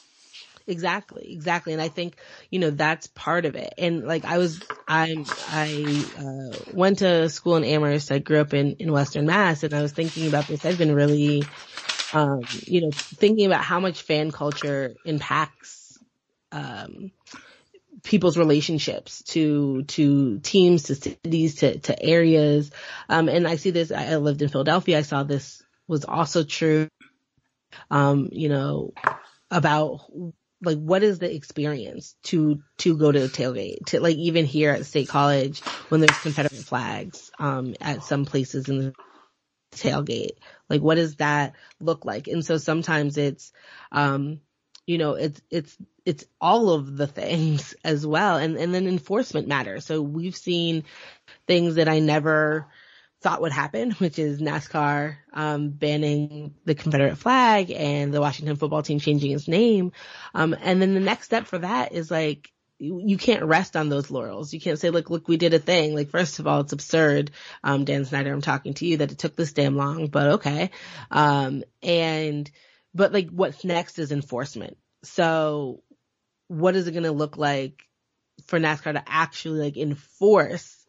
Exactly, 0.69 1.33
exactly. 1.33 1.73
And 1.73 1.83
I 1.83 1.89
think, 1.89 2.17
you 2.51 2.61
know, 2.61 2.71
that's 2.71 3.09
part 3.09 3.47
of 3.47 3.57
it. 3.57 3.75
And 3.79 4.05
like 4.07 4.25
I 4.25 4.39
was, 4.39 4.61
I'm, 4.87 5.25
I, 5.45 6.13
uh, 6.17 6.63
went 6.67 6.99
to 7.01 7.29
school 7.29 7.57
in 7.57 7.65
Amherst. 7.65 8.13
I 8.13 8.21
grew 8.21 8.41
up 8.41 8.55
in, 8.55 8.77
in 8.79 8.93
Western 8.93 9.27
Mass 9.27 9.65
and 9.65 9.75
I 9.75 9.83
was 9.83 9.93
thinking 9.93 10.29
about 10.29 10.47
this. 10.47 10.65
I've 10.65 10.79
been 10.79 10.95
really, 10.95 11.51
um, 12.13 12.47
you 12.67 12.83
know, 12.83 12.93
thinking 13.17 13.47
about 13.47 13.65
how 13.65 13.81
much 13.81 14.03
fan 14.03 14.31
culture 14.31 14.95
impacts, 15.05 15.99
um, 16.53 17.11
people's 18.03 18.37
relationships 18.39 19.23
to 19.23 19.85
to 19.85 20.39
teams 20.41 20.85
to 20.85 20.95
cities 20.95 21.57
to 21.57 21.79
to 21.79 22.03
areas. 22.03 22.71
Um 23.09 23.29
and 23.29 23.47
i 23.47 23.57
see 23.57 23.71
this 23.71 23.93
i 23.93 24.17
lived 24.17 24.43
in 24.43 24.49
philadelphia. 24.49 24.99
I 24.99 25.03
saw 25.03 25.23
this 25.23 25.63
was 25.89 26.05
also 26.05 26.43
true 26.45 26.89
um 27.91 28.29
you 28.33 28.49
know 28.49 28.93
about 29.51 30.01
like 30.65 30.79
what 30.79 31.03
is 31.03 31.19
the 31.19 31.35
experience 31.35 32.17
to 32.23 32.63
to 32.79 32.97
go 32.97 33.11
to 33.11 33.25
a 33.25 33.29
tailgate 33.29 33.87
to 33.87 34.01
like 34.01 34.17
even 34.17 34.47
here 34.47 34.71
at 34.71 34.87
state 34.87 35.09
college 35.09 35.61
when 35.89 36.01
there's 36.01 36.19
confederate 36.23 36.65
flags 36.65 37.31
um 37.39 37.75
at 37.81 38.03
some 38.03 38.25
places 38.25 38.69
in 38.69 38.79
the 38.79 38.95
tailgate. 39.73 40.37
Like 40.69 40.83
what 40.83 40.97
does 40.97 41.17
that 41.17 41.55
look 41.81 42.05
like? 42.05 42.29
And 42.29 42.45
so 42.45 42.59
sometimes 42.59 43.17
it's 43.17 43.53
um 43.91 44.41
you 44.87 44.99
know, 44.99 45.15
it's, 45.15 45.41
it's, 45.51 45.77
it's 46.05 46.25
all 46.41 46.71
of 46.71 46.97
the 46.97 47.07
things 47.07 47.75
as 47.85 48.07
well. 48.07 48.37
And, 48.37 48.57
and 48.57 48.75
then 48.75 48.87
enforcement 48.87 49.49
matters. 49.49 49.87
So 49.87 50.03
we've 50.03 50.37
seen 50.37 50.85
things 51.47 51.77
that 51.77 51.89
I 51.89 52.01
never 52.01 52.67
thought 53.21 53.41
would 53.41 53.53
happen, 53.53 53.91
which 53.99 54.19
is 54.19 54.41
NASCAR, 54.41 55.17
um, 55.33 55.71
banning 55.71 56.55
the 56.65 56.75
Confederate 56.75 57.17
flag 57.17 57.71
and 57.71 58.13
the 58.13 58.21
Washington 58.21 58.57
football 58.57 58.83
team 58.83 58.99
changing 58.99 59.33
its 59.33 59.49
name. 59.49 59.93
Um, 60.35 60.55
and 60.61 60.83
then 60.83 60.95
the 60.95 61.01
next 61.01 61.27
step 61.27 61.47
for 61.47 61.59
that 61.59 61.93
is 61.93 62.11
like, 62.11 62.51
you 62.79 63.17
can't 63.17 63.45
rest 63.45 63.77
on 63.77 63.89
those 63.89 64.11
laurels. 64.11 64.53
You 64.53 64.61
can't 64.61 64.79
say, 64.79 64.91
look, 64.91 65.09
look, 65.09 65.29
we 65.29 65.37
did 65.37 65.55
a 65.55 65.61
thing. 65.61 65.95
Like, 65.95 66.11
first 66.11 66.41
of 66.41 66.49
all, 66.49 66.63
it's 66.63 66.73
absurd. 66.73 67.31
Um, 67.63 67.85
Dan 67.85 68.05
Snyder, 68.05 68.33
I'm 68.33 68.41
talking 68.41 68.75
to 68.75 68.87
you 68.87 68.97
that 68.97 69.13
it 69.13 69.19
took 69.19 69.37
this 69.37 69.53
damn 69.53 69.77
long, 69.77 70.09
but 70.09 70.31
okay. 70.31 70.73
Um, 71.09 71.63
and, 71.81 72.51
but 72.95 73.13
like 73.13 73.31
what's 73.31 73.65
next 73.65 73.99
is 73.99 74.13
enforcement. 74.13 74.77
So 75.03 75.83
what 76.49 76.77
is 76.77 76.87
it 76.87 76.93
going 76.93 77.05
to 77.05 77.13
look 77.13 77.37
like 77.37 77.83
for 78.47 78.59
NASCAR 78.59 78.93
to 78.93 79.05
actually 79.07 79.61
like 79.61 79.77
enforce 79.77 80.85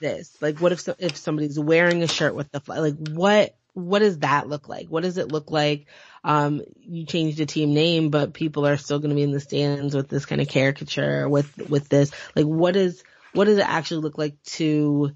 this? 0.00 0.36
Like 0.40 0.60
what 0.60 0.72
if, 0.72 0.80
so, 0.80 0.94
if 0.98 1.16
somebody's 1.16 1.58
wearing 1.58 2.02
a 2.02 2.08
shirt 2.08 2.34
with 2.34 2.50
the 2.50 2.60
flag, 2.60 2.80
like 2.80 3.08
what, 3.08 3.56
what 3.72 4.00
does 4.00 4.18
that 4.18 4.48
look 4.48 4.68
like? 4.68 4.88
What 4.88 5.02
does 5.02 5.18
it 5.18 5.32
look 5.32 5.50
like? 5.50 5.86
Um, 6.22 6.62
you 6.76 7.06
change 7.06 7.36
the 7.36 7.46
team 7.46 7.74
name, 7.74 8.10
but 8.10 8.32
people 8.32 8.66
are 8.66 8.76
still 8.76 8.98
going 8.98 9.10
to 9.10 9.16
be 9.16 9.22
in 9.22 9.32
the 9.32 9.40
stands 9.40 9.94
with 9.94 10.08
this 10.08 10.26
kind 10.26 10.40
of 10.40 10.48
caricature 10.48 11.28
with, 11.28 11.68
with 11.68 11.88
this. 11.88 12.10
Like 12.36 12.46
what 12.46 12.76
is, 12.76 13.02
what 13.32 13.46
does 13.46 13.58
it 13.58 13.68
actually 13.68 14.02
look 14.02 14.16
like 14.16 14.40
to, 14.44 15.14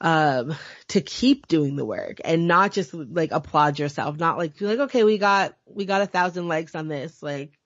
um, 0.00 0.54
to 0.88 1.00
keep 1.00 1.46
doing 1.46 1.76
the 1.76 1.84
work 1.84 2.18
and 2.24 2.46
not 2.46 2.72
just 2.72 2.92
like 2.94 3.32
applaud 3.32 3.78
yourself, 3.78 4.18
not 4.18 4.38
like, 4.38 4.60
like, 4.60 4.78
okay, 4.80 5.04
we 5.04 5.18
got, 5.18 5.56
we 5.66 5.84
got 5.84 6.02
a 6.02 6.06
thousand 6.06 6.48
likes 6.48 6.74
on 6.74 6.88
this. 6.88 7.22
Like, 7.22 7.58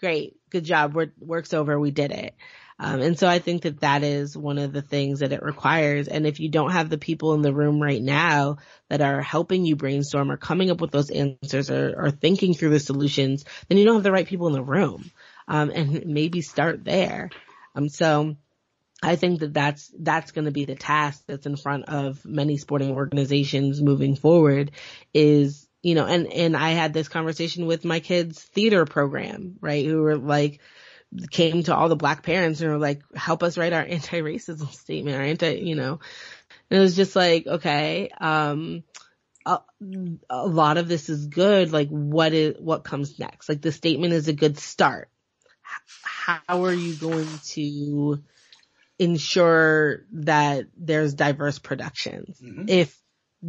great, 0.00 0.36
good 0.50 0.64
job. 0.64 0.94
We're, 0.94 1.12
work's 1.18 1.54
over. 1.54 1.78
We 1.78 1.90
did 1.90 2.10
it. 2.10 2.34
Um, 2.82 3.02
and 3.02 3.18
so 3.18 3.28
I 3.28 3.40
think 3.40 3.62
that 3.62 3.80
that 3.80 4.02
is 4.02 4.34
one 4.34 4.56
of 4.56 4.72
the 4.72 4.80
things 4.80 5.20
that 5.20 5.32
it 5.32 5.42
requires. 5.42 6.08
And 6.08 6.26
if 6.26 6.40
you 6.40 6.48
don't 6.48 6.72
have 6.72 6.88
the 6.88 6.96
people 6.96 7.34
in 7.34 7.42
the 7.42 7.52
room 7.52 7.80
right 7.80 8.00
now 8.00 8.56
that 8.88 9.02
are 9.02 9.20
helping 9.20 9.66
you 9.66 9.76
brainstorm 9.76 10.30
or 10.30 10.38
coming 10.38 10.70
up 10.70 10.80
with 10.80 10.90
those 10.90 11.10
answers 11.10 11.70
or, 11.70 11.94
or 11.94 12.10
thinking 12.10 12.54
through 12.54 12.70
the 12.70 12.80
solutions, 12.80 13.44
then 13.68 13.76
you 13.76 13.84
don't 13.84 13.96
have 13.96 14.02
the 14.02 14.12
right 14.12 14.26
people 14.26 14.46
in 14.46 14.54
the 14.54 14.62
room. 14.62 15.10
Um, 15.46 15.70
and 15.70 16.06
maybe 16.06 16.40
start 16.40 16.82
there. 16.82 17.28
Um, 17.74 17.90
so 17.90 18.36
I 19.02 19.16
think 19.16 19.40
that 19.40 19.54
that's, 19.54 19.90
that's 19.98 20.32
going 20.32 20.44
to 20.44 20.50
be 20.50 20.66
the 20.66 20.74
task 20.74 21.22
that's 21.26 21.46
in 21.46 21.56
front 21.56 21.88
of 21.88 22.24
many 22.24 22.58
sporting 22.58 22.92
organizations 22.92 23.80
moving 23.80 24.14
forward 24.14 24.72
is, 25.14 25.66
you 25.82 25.94
know, 25.94 26.06
and, 26.06 26.26
and 26.26 26.56
I 26.56 26.70
had 26.70 26.92
this 26.92 27.08
conversation 27.08 27.66
with 27.66 27.84
my 27.84 28.00
kids 28.00 28.42
theater 28.42 28.84
program, 28.84 29.56
right? 29.60 29.86
Who 29.86 30.02
were 30.02 30.18
like, 30.18 30.60
came 31.30 31.62
to 31.64 31.74
all 31.74 31.88
the 31.88 31.96
black 31.96 32.22
parents 32.22 32.60
and 32.60 32.70
were 32.70 32.78
like, 32.78 33.02
help 33.14 33.42
us 33.42 33.58
write 33.58 33.72
our 33.72 33.82
anti-racism 33.88 34.70
statement, 34.72 35.16
our 35.16 35.22
anti, 35.22 35.60
you 35.60 35.74
know, 35.74 35.98
and 36.70 36.78
it 36.78 36.80
was 36.80 36.96
just 36.96 37.16
like, 37.16 37.46
okay, 37.46 38.10
um, 38.20 38.84
a, 39.46 39.60
a 40.28 40.46
lot 40.46 40.78
of 40.78 40.88
this 40.88 41.08
is 41.08 41.26
good. 41.26 41.72
Like 41.72 41.88
what 41.88 42.32
is, 42.32 42.56
what 42.58 42.84
comes 42.84 43.18
next? 43.18 43.48
Like 43.48 43.62
the 43.62 43.72
statement 43.72 44.12
is 44.12 44.28
a 44.28 44.32
good 44.32 44.58
start. 44.58 45.08
How 46.02 46.64
are 46.64 46.72
you 46.72 46.94
going 46.94 47.28
to, 47.46 48.22
ensure 49.00 50.04
that 50.12 50.66
there's 50.76 51.14
diverse 51.14 51.58
productions. 51.58 52.38
Mm-hmm. 52.38 52.66
If 52.68 52.96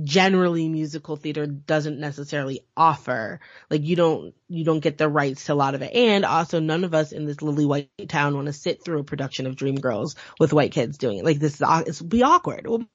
generally 0.02 0.70
musical 0.70 1.18
theater 1.18 1.46
doesn't 1.46 2.00
necessarily 2.00 2.62
offer. 2.78 3.42
Like 3.70 3.84
you 3.84 3.98
don't, 3.98 4.34
you 4.48 4.64
don't 4.64 4.80
get 4.80 4.98
the 4.98 5.10
rights 5.10 5.46
to 5.46 5.54
a 5.54 5.56
lot 5.56 5.76
of 5.76 5.82
it. 5.82 5.94
And 5.94 6.24
also 6.24 6.62
none 6.62 6.86
of 6.86 6.94
us 6.94 7.12
in 7.12 7.26
this 7.26 7.42
lily 7.42 7.66
white 7.66 7.90
town 8.08 8.34
want 8.34 8.48
to 8.48 8.54
sit 8.54 8.86
through 8.86 9.00
a 9.00 9.04
production 9.04 9.48
of 9.48 9.58
Dreamgirls 9.58 10.16
with 10.40 10.54
white 10.54 10.72
kids 10.72 10.98
doing 10.98 11.18
it. 11.18 11.26
Like 11.26 11.40
this 11.40 11.56
is, 11.56 11.68
it's 11.86 12.02
be 12.02 12.24
awkward. 12.24 12.62
It 12.64 12.70
will 12.70 12.86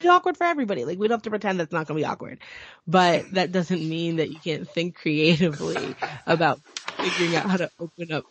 be 0.00 0.08
awkward 0.08 0.36
for 0.36 0.44
everybody. 0.44 0.84
Like 0.84 0.98
we 0.98 1.06
don't 1.06 1.18
have 1.18 1.22
to 1.22 1.30
pretend 1.30 1.60
that's 1.60 1.72
not 1.72 1.86
going 1.86 2.00
to 2.00 2.04
be 2.04 2.10
awkward. 2.10 2.40
But 2.84 3.30
that 3.34 3.52
doesn't 3.52 3.88
mean 3.88 4.16
that 4.16 4.30
you 4.30 4.40
can't 4.40 4.68
think 4.68 4.96
creatively 4.96 5.94
about 6.26 6.60
figuring 6.96 7.36
out 7.36 7.48
how 7.48 7.58
to 7.58 7.70
open 7.78 8.10
up 8.10 8.24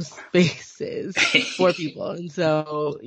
spaces 0.00 1.16
for 1.56 1.72
people. 1.72 2.10
And 2.10 2.30
so 2.32 2.98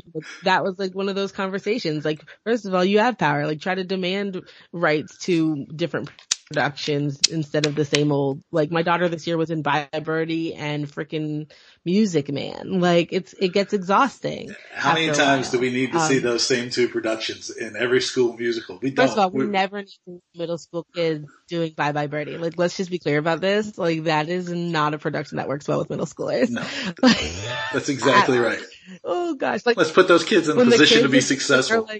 that 0.43 0.63
was 0.63 0.79
like 0.79 0.93
one 0.93 1.09
of 1.09 1.15
those 1.15 1.31
conversations. 1.31 2.05
Like, 2.05 2.23
first 2.45 2.65
of 2.65 2.73
all, 2.73 2.85
you 2.85 2.99
have 2.99 3.17
power. 3.17 3.45
Like, 3.47 3.61
try 3.61 3.75
to 3.75 3.83
demand 3.83 4.41
rights 4.71 5.17
to 5.19 5.65
different 5.75 6.09
productions 6.49 7.19
instead 7.29 7.65
of 7.65 7.75
the 7.75 7.85
same 7.85 8.11
old. 8.11 8.41
Like, 8.51 8.71
my 8.71 8.81
daughter 8.81 9.09
this 9.09 9.27
year 9.27 9.37
was 9.37 9.49
in 9.49 9.61
Bye 9.61 9.89
bye 9.91 9.99
Birdie 9.99 10.53
and 10.53 10.87
freaking 10.87 11.51
Music 11.87 12.29
Man. 12.29 12.79
Like 12.81 13.09
it's 13.13 13.33
it 13.39 13.53
gets 13.53 13.73
exhausting. 13.73 14.53
How 14.73 14.93
many 14.93 15.11
times 15.11 15.51
do 15.51 15.59
we 15.59 15.71
need 15.71 15.93
to 15.93 15.99
um, 15.99 16.07
see 16.07 16.19
those 16.19 16.45
same 16.45 16.69
two 16.69 16.89
productions 16.89 17.49
in 17.49 17.75
every 17.77 18.01
school 18.01 18.35
musical? 18.35 18.79
We 18.81 18.91
don't. 18.91 19.05
First 19.05 19.17
of 19.17 19.23
all, 19.23 19.31
we 19.31 19.45
We're, 19.45 19.51
never 19.51 19.83
need 19.83 20.21
middle 20.35 20.57
school 20.57 20.85
kids 20.93 21.29
doing 21.47 21.73
Bye 21.75 21.93
Bye 21.93 22.07
Birdie. 22.07 22.37
Like 22.37 22.57
let's 22.57 22.75
just 22.75 22.89
be 22.89 22.99
clear 22.99 23.17
about 23.17 23.39
this. 23.39 23.77
Like 23.77 24.03
that 24.03 24.27
is 24.27 24.49
not 24.49 24.93
a 24.93 24.97
production 24.97 25.37
that 25.37 25.47
works 25.47 25.67
well 25.67 25.79
with 25.79 25.89
middle 25.89 26.05
schoolers. 26.05 26.49
No, 26.49 26.61
that's 27.73 27.89
exactly 27.89 28.39
right. 28.39 28.61
Oh 29.03 29.35
gosh, 29.35 29.65
like 29.65 29.77
let's 29.77 29.91
put 29.91 30.09
those 30.09 30.23
kids 30.25 30.49
in 30.49 30.59
a 30.59 30.63
position 30.63 31.03
to 31.03 31.09
be 31.09 31.21
successful. 31.21 31.89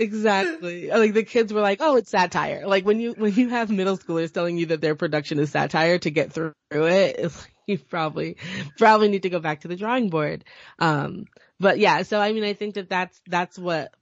Exactly. 0.00 0.88
Like 0.88 1.12
the 1.12 1.22
kids 1.22 1.52
were 1.52 1.60
like, 1.60 1.80
"Oh, 1.82 1.96
it's 1.96 2.10
satire." 2.10 2.66
Like 2.66 2.86
when 2.86 3.00
you 3.00 3.12
when 3.12 3.34
you 3.34 3.50
have 3.50 3.70
middle 3.70 3.98
schoolers 3.98 4.32
telling 4.32 4.56
you 4.56 4.66
that 4.66 4.80
their 4.80 4.94
production 4.94 5.38
is 5.38 5.50
satire 5.50 5.98
to 5.98 6.10
get 6.10 6.32
through 6.32 6.54
it, 6.70 7.30
you 7.66 7.76
probably 7.78 8.38
probably 8.78 9.08
need 9.08 9.24
to 9.24 9.30
go 9.30 9.40
back 9.40 9.60
to 9.60 9.68
the 9.68 9.76
drawing 9.76 10.08
board. 10.08 10.44
Um, 10.78 11.26
but 11.60 11.78
yeah, 11.78 12.02
so 12.02 12.18
I 12.18 12.32
mean, 12.32 12.44
I 12.44 12.54
think 12.54 12.76
that 12.76 12.88
that's 12.88 13.20
that's 13.28 13.58
what 13.58 13.92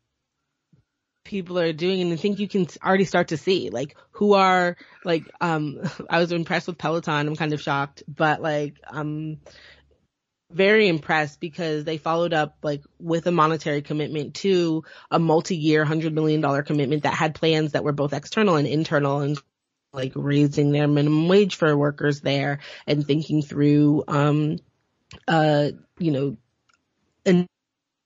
people 1.25 1.59
are 1.59 1.73
doing, 1.73 2.01
and 2.01 2.13
I 2.13 2.17
think 2.17 2.39
you 2.39 2.47
can 2.47 2.69
already 2.81 3.05
start 3.05 3.29
to 3.29 3.37
see 3.37 3.71
like 3.71 3.97
who 4.13 4.35
are 4.35 4.77
like. 5.05 5.25
Um, 5.41 5.81
I 6.09 6.21
was 6.21 6.31
impressed 6.31 6.69
with 6.69 6.79
Peloton. 6.79 7.27
I'm 7.27 7.35
kind 7.35 7.53
of 7.53 7.61
shocked, 7.61 8.05
but 8.07 8.41
like 8.41 8.77
um 8.89 9.39
very 10.51 10.89
impressed 10.89 11.41
because 11.41 11.85
they 11.85 11.99
followed 11.99 12.33
up 12.33 12.57
like 12.63 12.83
with 12.99 13.27
a 13.27 13.33
monetary 13.33 13.83
commitment 13.83 14.35
to 14.35 14.83
a 15.11 15.19
multi-year 15.19 15.85
hundred 15.85 16.15
million 16.15 16.41
dollar 16.41 16.63
commitment 16.63 17.03
that 17.03 17.15
had 17.15 17.35
plans 17.35 17.73
that 17.73 17.85
were 17.85 17.93
both 17.93 18.15
external 18.15 18.57
and 18.57 18.67
internal 18.67 19.21
and 19.21 19.39
like 19.93 20.13
raising 20.15 20.73
their 20.73 20.89
minimum 20.89 21.29
wage 21.29 21.57
for 21.57 21.77
workers 21.77 22.21
there 22.21 22.61
and 22.87 23.07
thinking 23.07 23.43
through 23.43 24.05
um 24.09 24.59
uh 25.27 25.69
you 25.99 26.13
know 26.13 26.37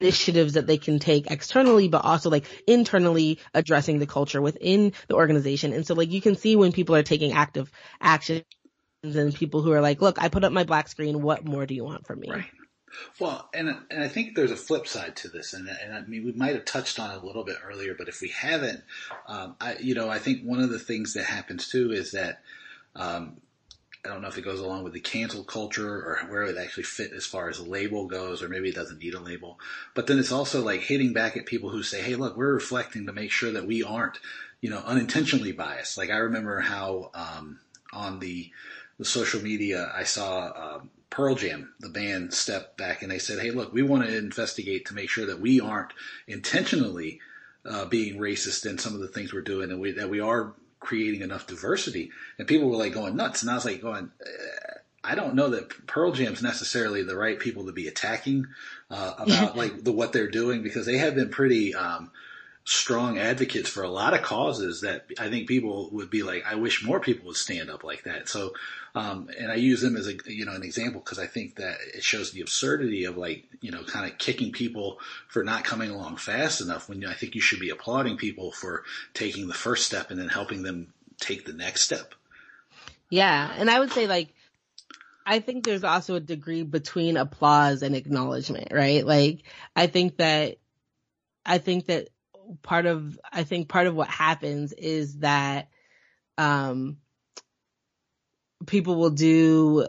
initiatives 0.01 0.55
that 0.55 0.67
they 0.67 0.79
can 0.79 0.99
take 0.99 1.31
externally 1.31 1.89
but 1.89 2.05
also 2.05 2.29
like 2.29 2.47
internally 2.67 3.39
addressing 3.55 3.99
the 3.99 4.07
culture 4.07 4.43
within 4.43 4.93
the 5.07 5.15
organization. 5.15 5.73
And 5.73 5.87
so 5.87 5.95
like 5.95 6.11
you 6.11 6.21
can 6.21 6.35
see 6.35 6.57
when 6.57 6.73
people 6.73 6.97
are 6.97 7.05
taking 7.05 7.33
active 7.33 7.71
action 8.01 8.43
and 9.03 9.35
people 9.35 9.63
who 9.63 9.73
are 9.73 9.81
like, 9.81 10.01
look, 10.01 10.21
I 10.21 10.29
put 10.29 10.45
up 10.45 10.53
my 10.53 10.65
black 10.65 10.89
screen. 10.89 11.23
What 11.23 11.45
more 11.45 11.67
do 11.67 11.75
you 11.75 11.85
want 11.85 12.07
from 12.07 12.21
me? 12.21 12.31
Right. 12.31 12.45
Well, 13.19 13.49
and 13.55 13.75
and 13.91 14.03
I 14.03 14.09
think 14.09 14.35
there's 14.35 14.51
a 14.51 14.57
flip 14.57 14.87
side 14.87 15.17
to 15.17 15.29
this, 15.29 15.55
and 15.55 15.69
and 15.69 15.95
I 15.95 16.03
mean 16.03 16.25
we 16.25 16.33
might 16.33 16.55
have 16.55 16.67
touched 16.67 17.01
on 17.01 17.11
it 17.11 17.23
a 17.23 17.27
little 17.27 17.45
bit 17.45 17.57
earlier, 17.65 17.95
but 17.97 18.09
if 18.09 18.21
we 18.21 18.29
haven't, 18.29 18.83
um, 19.27 19.57
I 19.61 19.77
you 19.79 19.95
know 19.95 20.11
I 20.11 20.19
think 20.19 20.43
one 20.43 20.61
of 20.61 20.71
the 20.71 20.79
things 20.79 21.15
that 21.15 21.25
happens 21.25 21.69
too 21.69 21.91
is 21.91 22.13
that 22.13 22.43
um, 22.95 23.41
I 24.05 24.09
don't 24.09 24.21
know 24.21 24.29
if 24.29 24.37
it 24.37 24.45
goes 24.45 24.61
along 24.61 24.85
with 24.85 24.93
the 24.93 25.01
cancel 25.01 25.43
culture 25.43 25.89
or 25.89 26.19
where 26.29 26.43
it 26.43 26.59
actually 26.59 26.83
fit 26.83 27.13
as 27.13 27.25
far 27.25 27.49
as 27.49 27.59
a 27.59 27.65
label 27.65 28.07
goes, 28.07 28.43
or 28.43 28.49
maybe 28.49 28.69
it 28.69 28.75
doesn't 28.75 29.03
need 29.03 29.15
a 29.15 29.21
label. 29.21 29.59
But 29.95 30.07
then 30.07 30.19
it's 30.19 30.33
also 30.33 30.63
like 30.63 30.81
hitting 30.81 31.15
back 31.15 31.37
at 31.37 31.47
people 31.47 31.71
who 31.71 31.83
say, 31.83 32.03
"Hey, 32.03 32.15
look, 32.15 32.37
we're 32.37 32.53
reflecting 32.53 33.07
to 33.07 33.13
make 33.13 33.31
sure 33.31 33.53
that 33.53 33.67
we 33.67 33.83
aren't, 33.83 34.19
you 34.61 34.69
know, 34.69 34.83
unintentionally 34.85 35.53
biased." 35.53 35.97
Like 35.97 36.11
I 36.11 36.19
remember 36.19 36.61
how 36.61 37.11
um, 37.15 37.61
on 37.93 38.19
the 38.19 38.51
the 39.03 39.09
social 39.09 39.43
media, 39.43 39.93
I 39.95 40.05
saw 40.05 40.77
um, 40.77 40.91
Pearl 41.11 41.35
Jam, 41.35 41.75
the 41.81 41.89
band, 41.89 42.33
step 42.33 42.77
back 42.77 43.03
and 43.03 43.11
they 43.11 43.19
said, 43.19 43.39
"Hey, 43.39 43.51
look, 43.51 43.73
we 43.73 43.83
want 43.83 44.05
to 44.05 44.17
investigate 44.17 44.87
to 44.87 44.95
make 44.95 45.11
sure 45.11 45.27
that 45.27 45.41
we 45.41 45.61
aren't 45.61 45.93
intentionally 46.27 47.21
uh, 47.65 47.85
being 47.85 48.19
racist 48.19 48.65
in 48.65 48.79
some 48.79 48.95
of 48.95 49.01
the 49.01 49.09
things 49.09 49.33
we're 49.33 49.43
doing, 49.43 49.71
and 49.71 49.81
we, 49.81 49.93
that 49.93 50.09
we 50.09 50.21
are 50.21 50.55
creating 50.81 51.21
enough 51.21 51.47
diversity." 51.47 52.11
And 52.39 52.49
people 52.49 52.69
were 52.69 52.77
like 52.77 52.95
going 52.95 53.17
nuts, 53.17 53.43
and 53.43 53.51
I 53.51 53.55
was 53.55 53.65
like 53.65 53.83
going. 53.83 54.11
Uh, 54.21 54.79
I 55.05 55.17
don't 55.17 55.35
know 55.35 55.49
that 55.49 55.87
Pearl 55.89 56.13
Jam's 56.13 56.45
necessarily 56.45 57.03
the 57.03 57.17
right 57.17 57.39
people 57.39 57.67
to 57.67 57.73
be 57.73 57.89
attacking 57.89 58.47
uh, 58.89 59.15
about 59.19 59.57
like 59.63 59.83
the 59.83 59.93
what 59.93 60.13
they're 60.13 60.31
doing 60.31 60.63
because 60.63 60.87
they 60.87 60.99
have 60.99 61.17
been 61.17 61.31
pretty 61.31 61.75
um, 61.75 62.13
strong 62.65 63.19
advocates 63.19 63.69
for 63.69 63.83
a 63.83 63.91
lot 63.91 64.15
of 64.15 64.23
causes 64.23 64.83
that 64.83 65.07
I 65.19 65.29
think 65.29 65.49
people 65.49 65.89
would 65.93 66.11
be 66.11 66.23
like, 66.23 66.45
I 66.47 66.55
wish 66.55 66.85
more 66.85 67.01
people 67.01 67.27
would 67.27 67.37
stand 67.37 67.71
up 67.71 67.83
like 67.83 68.05
that. 68.05 68.29
So, 68.29 68.53
um, 68.95 69.29
and 69.37 69.51
I 69.51 69.57
use 69.57 69.81
them 69.81 69.97
as 69.97 70.07
a, 70.07 70.15
you 70.27 70.45
know, 70.45 70.53
an 70.53 70.63
example 70.63 71.01
because 71.01 71.19
I 71.19 71.27
think 71.27 71.57
that 71.57 71.79
it 71.95 72.05
shows 72.05 72.31
the 72.31 72.41
absurdity 72.41 73.05
of 73.05 73.17
like, 73.17 73.45
you 73.61 73.73
know, 73.73 73.83
kind 73.83 74.11
of 74.11 74.19
kicking 74.19 74.53
people 74.53 74.99
for 75.29 75.43
not 75.43 75.65
coming 75.65 75.91
along 75.91 76.19
fast 76.19 76.61
enough 76.61 76.89
when 76.89 77.05
I 77.05 77.15
think 77.15 77.35
you 77.35 77.41
should 77.41 77.59
be 77.61 77.71
applauding 77.71 78.17
people 78.17 78.53
for 78.53 78.85
taking 79.13 79.49
the 79.49 79.55
first 79.55 79.87
step 79.87 80.11
and 80.11 80.21
then 80.21 80.29
helping 80.29 80.63
them 80.63 80.93
take 81.21 81.45
the 81.45 81.53
next 81.53 81.83
step. 81.83 82.15
Yeah. 83.11 83.53
And 83.57 83.71
I 83.71 83.81
would 83.81 83.93
say 83.93 84.07
like, 84.07 84.35
I 85.27 85.41
think 85.41 85.65
there's 85.65 85.85
also 85.85 86.15
a 86.15 86.21
degree 86.21 86.63
between 86.63 87.17
applause 87.17 87.83
and 87.83 87.95
acknowledgement, 87.95 88.69
right? 88.73 89.07
Like, 89.07 89.43
I 89.75 89.87
think 89.87 90.17
that, 90.19 90.59
I 91.47 91.59
think 91.59 91.87
that 91.87 92.09
part 92.63 92.87
of 92.87 93.19
I 93.33 93.45
think 93.45 93.69
part 93.69 93.87
of 93.87 93.95
what 93.95 94.09
happens 94.09 94.73
is 94.73 95.19
that 95.19 95.69
um 96.39 96.99
people 98.67 98.97
will 98.97 99.11
do 99.11 99.87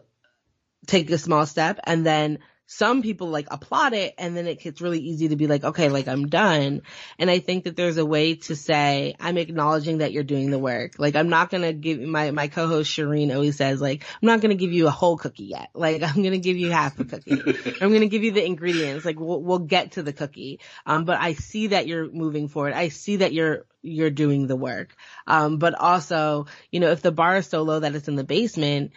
take 0.87 1.09
a 1.09 1.17
small 1.17 1.45
step 1.45 1.79
and 1.85 2.05
then 2.05 2.39
some 2.75 3.03
people 3.03 3.27
like 3.27 3.47
applaud 3.51 3.93
it 3.93 4.15
and 4.17 4.35
then 4.35 4.47
it 4.47 4.59
gets 4.59 4.81
really 4.81 4.99
easy 4.99 5.27
to 5.27 5.35
be 5.35 5.45
like, 5.45 5.63
okay, 5.63 5.89
like 5.89 6.07
I'm 6.07 6.27
done. 6.27 6.81
And 7.19 7.29
I 7.29 7.39
think 7.39 7.65
that 7.65 7.75
there's 7.75 7.97
a 7.97 8.05
way 8.05 8.35
to 8.35 8.55
say, 8.55 9.15
I'm 9.19 9.37
acknowledging 9.37 9.99
that 9.99 10.11
you're 10.11 10.23
doing 10.23 10.49
the 10.49 10.57
work. 10.57 10.93
Like 10.97 11.15
I'm 11.15 11.29
not 11.29 11.51
going 11.51 11.63
to 11.63 11.73
give 11.73 11.99
my, 11.99 12.31
my 12.31 12.47
co-host 12.47 12.91
Shireen 12.91 13.33
always 13.33 13.57
says 13.57 13.79
like, 13.79 14.03
I'm 14.21 14.25
not 14.25 14.41
going 14.41 14.49
to 14.49 14.59
give 14.59 14.73
you 14.73 14.87
a 14.87 14.91
whole 14.91 15.17
cookie 15.17 15.45
yet. 15.45 15.69
Like 15.75 16.01
I'm 16.03 16.15
going 16.15 16.31
to 16.31 16.39
give 16.39 16.57
you 16.57 16.71
half 16.71 16.99
a 16.99 17.05
cookie. 17.05 17.41
I'm 17.79 17.89
going 17.89 18.01
to 18.01 18.07
give 18.07 18.23
you 18.23 18.31
the 18.31 18.43
ingredients. 18.43 19.05
Like 19.05 19.19
we'll, 19.19 19.41
we'll 19.41 19.59
get 19.59 19.93
to 19.93 20.03
the 20.03 20.13
cookie. 20.13 20.59
Um, 20.85 21.05
but 21.05 21.19
I 21.19 21.33
see 21.33 21.67
that 21.67 21.85
you're 21.85 22.11
moving 22.11 22.47
forward. 22.47 22.73
I 22.73 22.89
see 22.89 23.17
that 23.17 23.33
you're, 23.33 23.65
you're 23.83 24.09
doing 24.09 24.47
the 24.47 24.55
work. 24.55 24.95
Um, 25.27 25.57
but 25.57 25.75
also, 25.75 26.47
you 26.71 26.79
know, 26.79 26.89
if 26.89 27.03
the 27.03 27.11
bar 27.11 27.37
is 27.37 27.47
so 27.47 27.61
low 27.61 27.79
that 27.79 27.93
it's 27.93 28.07
in 28.07 28.15
the 28.15 28.23
basement, 28.23 28.93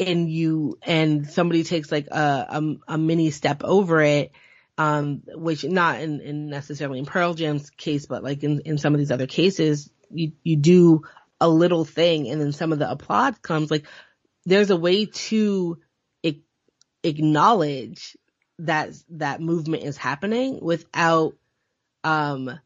and 0.00 0.30
you 0.30 0.78
and 0.82 1.28
somebody 1.28 1.64
takes 1.64 1.90
like 1.90 2.06
a 2.08 2.46
a, 2.50 2.94
a 2.94 2.98
mini 2.98 3.30
step 3.30 3.62
over 3.64 4.00
it 4.00 4.32
um, 4.78 5.22
which 5.34 5.64
not 5.64 6.00
in, 6.00 6.20
in, 6.20 6.48
necessarily 6.48 7.00
in 7.00 7.04
Pearl 7.04 7.34
Jam's 7.34 7.68
case, 7.70 8.06
but 8.06 8.22
like 8.22 8.44
in, 8.44 8.60
in 8.60 8.78
some 8.78 8.94
of 8.94 9.00
these 9.00 9.10
other 9.10 9.26
cases, 9.26 9.90
you, 10.08 10.32
you 10.44 10.56
do 10.56 11.02
a 11.40 11.48
little 11.48 11.84
thing 11.84 12.28
and 12.28 12.40
then 12.40 12.52
some 12.52 12.72
of 12.72 12.78
the 12.78 12.88
applause 12.88 13.34
comes. 13.42 13.72
Like 13.72 13.86
there's 14.46 14.70
a 14.70 14.76
way 14.76 15.06
to 15.06 15.78
acknowledge 17.04 18.16
that 18.60 18.90
that 19.10 19.40
movement 19.40 19.84
is 19.84 19.96
happening 19.96 20.58
without, 20.60 21.34
um, 22.04 22.58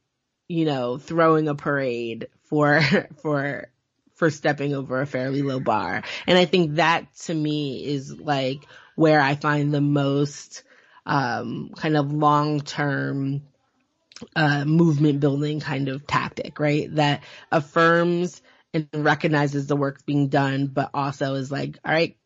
you 0.49 0.65
know, 0.65 0.99
throwing 0.99 1.49
a 1.49 1.55
parade 1.55 2.29
for, 2.45 2.83
for 3.23 3.71
for 4.15 4.31
stepping 4.31 4.75
over 4.75 5.01
a 5.01 5.07
fairly 5.07 5.43
low 5.43 5.61
bar. 5.61 6.03
And 6.27 6.39
I 6.39 6.45
think 6.45 6.77
that 6.77 7.13
to 7.25 7.35
me 7.35 7.85
is 7.85 8.13
like 8.19 8.65
where 8.95 9.21
I 9.21 9.35
find 9.35 9.73
the 9.73 9.81
most, 9.81 10.63
um, 11.07 11.71
kind 11.77 11.97
of 11.97 12.13
long 12.13 12.61
term, 12.61 13.43
uh, 14.37 14.65
movement 14.65 15.21
building 15.21 15.61
kind 15.61 15.89
of 15.89 16.07
tactic, 16.07 16.61
right? 16.61 16.95
That 16.95 17.25
affirms 17.51 18.41
and 18.75 18.89
recognizes 18.93 19.67
the 19.67 19.77
work 19.77 20.05
being 20.07 20.29
done, 20.29 20.67
but 20.69 20.91
also 20.95 21.35
is 21.35 21.51
like, 21.51 21.79
all 21.85 21.93
right, 21.93 22.17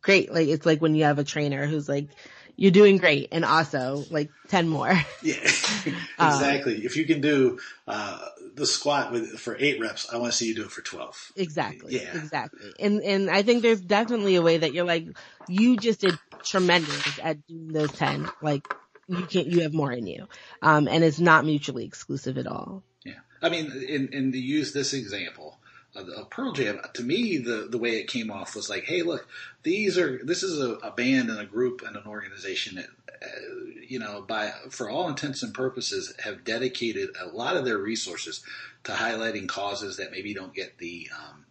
great. 0.00 0.32
Like, 0.32 0.48
it's 0.48 0.66
like 0.66 0.82
when 0.82 0.94
you 0.94 1.04
have 1.04 1.18
a 1.18 1.24
trainer 1.24 1.66
who's 1.66 1.88
like, 1.88 2.08
you're 2.56 2.70
doing 2.70 2.98
great. 2.98 3.28
And 3.32 3.44
also 3.44 4.04
like 4.10 4.30
10 4.48 4.68
more. 4.68 4.92
Yeah, 5.22 5.36
exactly. 6.20 6.76
Um, 6.76 6.82
if 6.82 6.96
you 6.96 7.06
can 7.06 7.20
do, 7.22 7.58
uh, 7.88 8.26
the 8.54 8.66
squat 8.66 9.10
with, 9.10 9.38
for 9.38 9.56
eight 9.58 9.80
reps, 9.80 10.12
I 10.12 10.18
want 10.18 10.32
to 10.32 10.36
see 10.36 10.46
you 10.48 10.54
do 10.54 10.64
it 10.64 10.70
for 10.70 10.82
12. 10.82 11.32
Exactly. 11.36 11.96
Yeah. 11.96 12.16
Exactly. 12.16 12.74
And, 12.78 13.02
and 13.02 13.30
I 13.30 13.42
think 13.42 13.62
there's 13.62 13.80
definitely 13.80 14.34
a 14.34 14.42
way 14.42 14.58
that 14.58 14.74
you're 14.74 14.84
like, 14.84 15.06
you 15.48 15.76
just 15.78 16.00
did 16.02 16.18
tremendous 16.42 17.18
at 17.22 17.46
doing 17.46 17.72
those 17.72 17.92
10. 17.92 18.28
Like 18.42 18.66
you 19.08 19.24
can't, 19.24 19.46
you 19.46 19.62
have 19.62 19.72
more 19.72 19.92
in 19.92 20.06
you. 20.06 20.28
Um, 20.60 20.88
and 20.88 21.02
it's 21.02 21.20
not 21.20 21.44
mutually 21.44 21.84
exclusive 21.86 22.36
at 22.36 22.46
all. 22.46 22.82
Yeah. 23.04 23.14
I 23.40 23.48
mean, 23.48 23.72
in, 23.88 24.08
in 24.12 24.32
to 24.32 24.38
use 24.38 24.72
this 24.72 24.92
example, 24.92 25.58
a 25.96 26.24
Pearl 26.24 26.52
Jam, 26.52 26.80
to 26.94 27.02
me, 27.02 27.38
the, 27.38 27.68
the 27.70 27.78
way 27.78 27.96
it 27.96 28.08
came 28.08 28.30
off 28.30 28.56
was 28.56 28.68
like, 28.68 28.84
hey, 28.84 29.02
look, 29.02 29.28
these 29.62 29.96
are 29.96 30.20
this 30.24 30.42
is 30.42 30.60
a, 30.60 30.74
a 30.76 30.90
band 30.90 31.30
and 31.30 31.40
a 31.40 31.46
group 31.46 31.82
and 31.86 31.96
an 31.96 32.06
organization 32.06 32.76
that, 32.76 32.86
uh, 33.22 33.80
you 33.86 33.98
know, 33.98 34.22
by 34.22 34.52
for 34.70 34.90
all 34.90 35.08
intents 35.08 35.42
and 35.42 35.54
purposes, 35.54 36.14
have 36.24 36.44
dedicated 36.44 37.10
a 37.20 37.28
lot 37.28 37.56
of 37.56 37.64
their 37.64 37.78
resources 37.78 38.42
to 38.84 38.92
highlighting 38.92 39.48
causes 39.48 39.96
that 39.96 40.10
maybe 40.10 40.34
don't 40.34 40.54
get 40.54 40.78
the 40.78 41.08
um, 41.16 41.44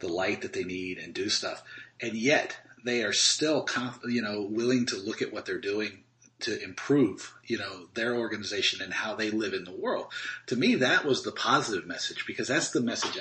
the 0.00 0.08
light 0.08 0.42
that 0.42 0.52
they 0.52 0.64
need 0.64 0.98
and 0.98 1.14
do 1.14 1.28
stuff, 1.28 1.62
and 2.00 2.14
yet 2.14 2.56
they 2.84 3.02
are 3.02 3.12
still, 3.12 3.62
conf- 3.62 4.00
you 4.08 4.22
know, 4.22 4.42
willing 4.42 4.86
to 4.86 4.96
look 4.96 5.20
at 5.20 5.32
what 5.32 5.46
they're 5.46 5.58
doing 5.58 6.04
to 6.40 6.62
improve, 6.62 7.34
you 7.44 7.58
know, 7.58 7.88
their 7.94 8.14
organization 8.14 8.80
and 8.80 8.94
how 8.94 9.14
they 9.14 9.30
live 9.30 9.52
in 9.52 9.64
the 9.64 9.72
world. 9.72 10.06
To 10.46 10.56
me, 10.56 10.76
that 10.76 11.04
was 11.04 11.22
the 11.22 11.32
positive 11.32 11.86
message 11.86 12.24
because 12.26 12.48
that's 12.48 12.70
the 12.70 12.80
message 12.80 13.18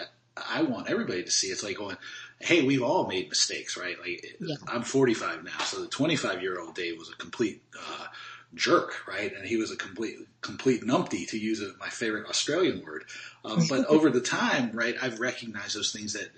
I 0.50 0.62
want 0.64 0.90
everybody 0.90 1.24
to 1.24 1.32
see. 1.32 1.48
It's 1.48 1.64
like 1.64 1.78
going, 1.78 1.98
hey, 2.40 2.66
we've 2.66 2.84
all 2.84 3.08
made 3.08 3.30
mistakes, 3.30 3.78
right? 3.78 4.00
Like 4.00 4.38
yeah. 4.40 4.56
I'm 4.68 4.84
45 4.84 5.44
now, 5.44 5.58
so 5.64 5.82
the 5.82 5.88
25 5.88 6.42
year 6.42 6.60
old 6.60 6.76
Dave 6.76 6.98
was 6.98 7.10
a 7.10 7.16
complete 7.16 7.64
uh, 7.78 8.06
jerk, 8.54 9.08
right? 9.08 9.34
And 9.36 9.46
he 9.46 9.58
was 9.58 9.72
a 9.72 9.76
complete 9.76 10.18
complete 10.42 10.84
numpty 10.84 11.28
to 11.30 11.38
use 11.38 11.62
a, 11.62 11.74
my 11.80 11.90
favorite 11.90 12.28
Australian 12.30 12.84
word. 12.84 13.06
Um, 13.44 13.66
but 13.70 13.86
over 13.90 14.10
the 14.10 14.22
time, 14.22 14.72
right, 14.74 14.96
I've 15.02 15.20
recognized 15.20 15.76
those 15.76 15.92
things 15.92 16.14
that 16.14 16.30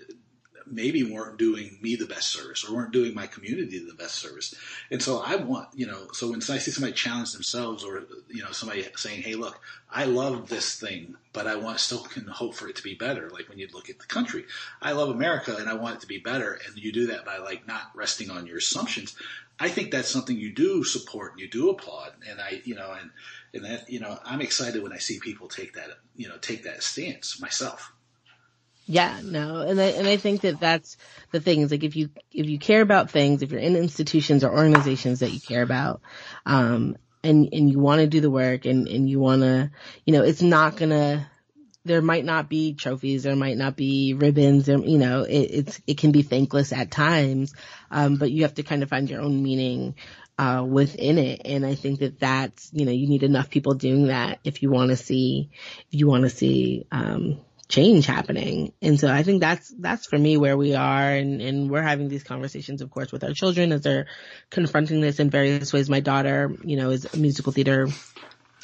maybe 0.70 1.02
weren't 1.02 1.38
doing 1.38 1.78
me 1.82 1.96
the 1.96 2.06
best 2.06 2.28
service 2.28 2.64
or 2.64 2.74
weren't 2.74 2.92
doing 2.92 3.14
my 3.14 3.26
community 3.26 3.78
the 3.78 3.94
best 3.94 4.16
service. 4.16 4.54
And 4.90 5.02
so 5.02 5.22
I 5.24 5.36
want, 5.36 5.68
you 5.74 5.86
know, 5.86 6.08
so 6.12 6.30
when 6.30 6.40
I 6.40 6.58
see 6.58 6.70
somebody 6.70 6.92
challenge 6.92 7.32
themselves 7.32 7.84
or, 7.84 8.04
you 8.28 8.42
know, 8.42 8.52
somebody 8.52 8.86
saying, 8.96 9.22
Hey, 9.22 9.34
look, 9.34 9.60
I 9.90 10.04
love 10.04 10.48
this 10.48 10.78
thing, 10.78 11.16
but 11.32 11.46
I 11.46 11.56
want 11.56 11.80
still 11.80 12.02
can 12.02 12.26
hope 12.26 12.54
for 12.54 12.68
it 12.68 12.76
to 12.76 12.82
be 12.82 12.94
better. 12.94 13.30
Like 13.30 13.48
when 13.48 13.58
you 13.58 13.68
look 13.72 13.90
at 13.90 13.98
the 13.98 14.06
country, 14.06 14.44
I 14.80 14.92
love 14.92 15.08
America 15.08 15.56
and 15.58 15.68
I 15.68 15.74
want 15.74 15.96
it 15.96 16.00
to 16.02 16.06
be 16.06 16.18
better. 16.18 16.58
And 16.66 16.76
you 16.76 16.92
do 16.92 17.08
that 17.08 17.24
by 17.24 17.38
like 17.38 17.66
not 17.66 17.90
resting 17.94 18.30
on 18.30 18.46
your 18.46 18.58
assumptions. 18.58 19.16
I 19.58 19.68
think 19.68 19.90
that's 19.90 20.08
something 20.08 20.36
you 20.36 20.52
do 20.52 20.84
support 20.84 21.32
and 21.32 21.40
you 21.40 21.48
do 21.48 21.68
applaud. 21.68 22.12
And 22.28 22.40
I, 22.40 22.62
you 22.64 22.74
know, 22.74 22.96
and, 22.98 23.10
and 23.52 23.64
that, 23.64 23.90
you 23.90 24.00
know, 24.00 24.18
I'm 24.24 24.40
excited 24.40 24.82
when 24.82 24.92
I 24.92 24.98
see 24.98 25.18
people 25.18 25.48
take 25.48 25.74
that, 25.74 25.90
you 26.16 26.28
know, 26.28 26.38
take 26.38 26.64
that 26.64 26.82
stance 26.82 27.40
myself. 27.40 27.92
Yeah, 28.90 29.20
no, 29.22 29.60
and 29.60 29.80
I 29.80 29.84
and 29.84 30.08
I 30.08 30.16
think 30.16 30.40
that 30.40 30.58
that's 30.58 30.96
the 31.30 31.38
thing 31.38 31.60
is 31.60 31.70
like 31.70 31.84
if 31.84 31.94
you 31.94 32.10
if 32.32 32.48
you 32.48 32.58
care 32.58 32.82
about 32.82 33.08
things, 33.08 33.40
if 33.40 33.52
you're 33.52 33.60
in 33.60 33.76
institutions 33.76 34.42
or 34.42 34.50
organizations 34.50 35.20
that 35.20 35.30
you 35.30 35.38
care 35.38 35.62
about, 35.62 36.00
um, 36.44 36.96
and 37.22 37.48
and 37.52 37.70
you 37.70 37.78
want 37.78 38.00
to 38.00 38.08
do 38.08 38.20
the 38.20 38.32
work 38.32 38.64
and 38.64 38.88
and 38.88 39.08
you 39.08 39.20
want 39.20 39.42
to, 39.42 39.70
you 40.04 40.12
know, 40.12 40.24
it's 40.24 40.42
not 40.42 40.76
gonna. 40.76 41.30
There 41.84 42.02
might 42.02 42.24
not 42.24 42.48
be 42.50 42.74
trophies, 42.74 43.22
there 43.22 43.36
might 43.36 43.56
not 43.56 43.76
be 43.76 44.14
ribbons, 44.14 44.66
you 44.66 44.98
know, 44.98 45.22
it, 45.22 45.38
it's 45.38 45.80
it 45.86 45.96
can 45.98 46.10
be 46.10 46.22
thankless 46.22 46.72
at 46.72 46.90
times, 46.90 47.54
um, 47.92 48.16
but 48.16 48.32
you 48.32 48.42
have 48.42 48.54
to 48.54 48.64
kind 48.64 48.82
of 48.82 48.88
find 48.88 49.08
your 49.08 49.22
own 49.22 49.40
meaning 49.40 49.94
uh, 50.36 50.64
within 50.68 51.16
it. 51.16 51.42
And 51.44 51.64
I 51.64 51.76
think 51.76 52.00
that 52.00 52.18
that's, 52.18 52.70
you 52.72 52.86
know, 52.86 52.92
you 52.92 53.06
need 53.06 53.22
enough 53.22 53.50
people 53.50 53.74
doing 53.74 54.08
that 54.08 54.40
if 54.42 54.62
you 54.62 54.70
want 54.70 54.90
to 54.90 54.96
see, 54.96 55.50
if 55.92 55.98
you 56.00 56.08
want 56.08 56.24
to 56.24 56.30
see, 56.30 56.86
um, 56.90 57.40
change 57.70 58.04
happening. 58.04 58.72
And 58.82 59.00
so 59.00 59.08
I 59.08 59.22
think 59.22 59.40
that's, 59.40 59.72
that's 59.78 60.06
for 60.06 60.18
me 60.18 60.36
where 60.36 60.56
we 60.56 60.74
are. 60.74 61.10
And, 61.10 61.40
and 61.40 61.70
we're 61.70 61.80
having 61.80 62.08
these 62.08 62.24
conversations, 62.24 62.82
of 62.82 62.90
course, 62.90 63.12
with 63.12 63.24
our 63.24 63.32
children 63.32 63.72
as 63.72 63.80
they're 63.80 64.08
confronting 64.50 65.00
this 65.00 65.20
in 65.20 65.30
various 65.30 65.72
ways. 65.72 65.88
My 65.88 66.00
daughter, 66.00 66.54
you 66.62 66.76
know, 66.76 66.90
is 66.90 67.06
musical 67.16 67.52
theater 67.52 67.88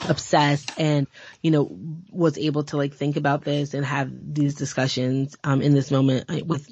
obsessed 0.07 0.72
and, 0.76 1.07
you 1.40 1.50
know, 1.50 1.70
was 2.11 2.36
able 2.36 2.64
to 2.64 2.76
like 2.76 2.94
think 2.94 3.16
about 3.16 3.44
this 3.44 3.72
and 3.72 3.86
have 3.86 4.11
these 4.12 4.54
discussions, 4.57 5.36
um, 5.42 5.62
in 5.62 5.72
this 5.72 5.90
moment 5.90 6.28
with, 6.46 6.68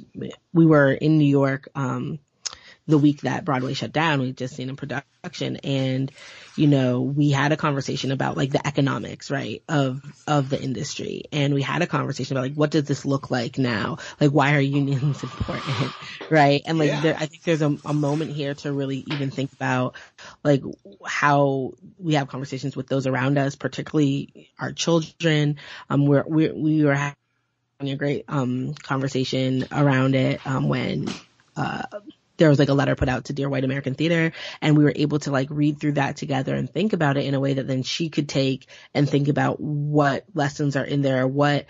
we 0.52 0.66
were 0.66 0.92
in 0.92 1.16
New 1.16 1.30
York, 1.30 1.68
um, 1.74 2.18
the 2.86 2.98
week 2.98 3.22
that 3.22 3.46
Broadway 3.46 3.72
shut 3.72 3.92
down. 3.92 4.20
We'd 4.20 4.36
just 4.36 4.56
seen 4.56 4.68
a 4.68 4.74
production 4.74 5.56
and, 5.64 6.12
you 6.56 6.68
know, 6.68 7.00
we 7.00 7.30
had 7.30 7.52
a 7.52 7.56
conversation 7.56 8.12
about 8.12 8.36
like 8.36 8.50
the 8.50 8.64
economics, 8.66 9.30
right, 9.30 9.62
of, 9.68 10.02
of 10.26 10.48
the 10.48 10.60
industry. 10.60 11.24
And 11.32 11.52
we 11.52 11.62
had 11.62 11.82
a 11.82 11.86
conversation 11.86 12.36
about 12.36 12.48
like, 12.48 12.54
what 12.54 12.70
does 12.70 12.84
this 12.84 13.04
look 13.04 13.30
like 13.30 13.58
now? 13.58 13.98
Like, 14.20 14.30
why 14.30 14.54
are 14.54 14.60
unions 14.60 15.22
important? 15.22 15.92
right. 16.30 16.62
And 16.64 16.78
like, 16.78 16.88
yeah. 16.88 17.00
there, 17.00 17.16
I 17.16 17.26
think 17.26 17.42
there's 17.42 17.62
a, 17.62 17.76
a 17.84 17.92
moment 17.92 18.32
here 18.32 18.54
to 18.54 18.72
really 18.72 19.04
even 19.08 19.30
think 19.30 19.52
about 19.52 19.96
like 20.44 20.62
how 21.04 21.72
we 21.98 22.14
have 22.14 22.28
conversations 22.28 22.76
with 22.76 22.86
those 22.86 23.06
around 23.06 23.36
us, 23.36 23.56
particularly 23.56 24.50
our 24.58 24.72
children. 24.72 25.56
Um, 25.90 26.06
we're, 26.06 26.24
we 26.26 26.50
we 26.52 26.84
were 26.84 26.94
having 26.94 27.16
a 27.80 27.96
great, 27.96 28.24
um, 28.28 28.74
conversation 28.74 29.66
around 29.72 30.14
it, 30.14 30.46
um, 30.46 30.68
when, 30.68 31.08
uh, 31.56 31.82
there 32.36 32.48
was 32.48 32.58
like 32.58 32.68
a 32.68 32.74
letter 32.74 32.94
put 32.96 33.08
out 33.08 33.26
to 33.26 33.32
Dear 33.32 33.48
White 33.48 33.64
American 33.64 33.94
Theater 33.94 34.32
and 34.60 34.76
we 34.76 34.84
were 34.84 34.92
able 34.94 35.18
to 35.20 35.30
like 35.30 35.48
read 35.50 35.78
through 35.80 35.92
that 35.92 36.16
together 36.16 36.54
and 36.54 36.70
think 36.70 36.92
about 36.92 37.16
it 37.16 37.24
in 37.24 37.34
a 37.34 37.40
way 37.40 37.54
that 37.54 37.66
then 37.66 37.82
she 37.82 38.08
could 38.10 38.28
take 38.28 38.66
and 38.92 39.08
think 39.08 39.28
about 39.28 39.60
what 39.60 40.24
lessons 40.34 40.76
are 40.76 40.84
in 40.84 41.02
there, 41.02 41.26
what 41.26 41.66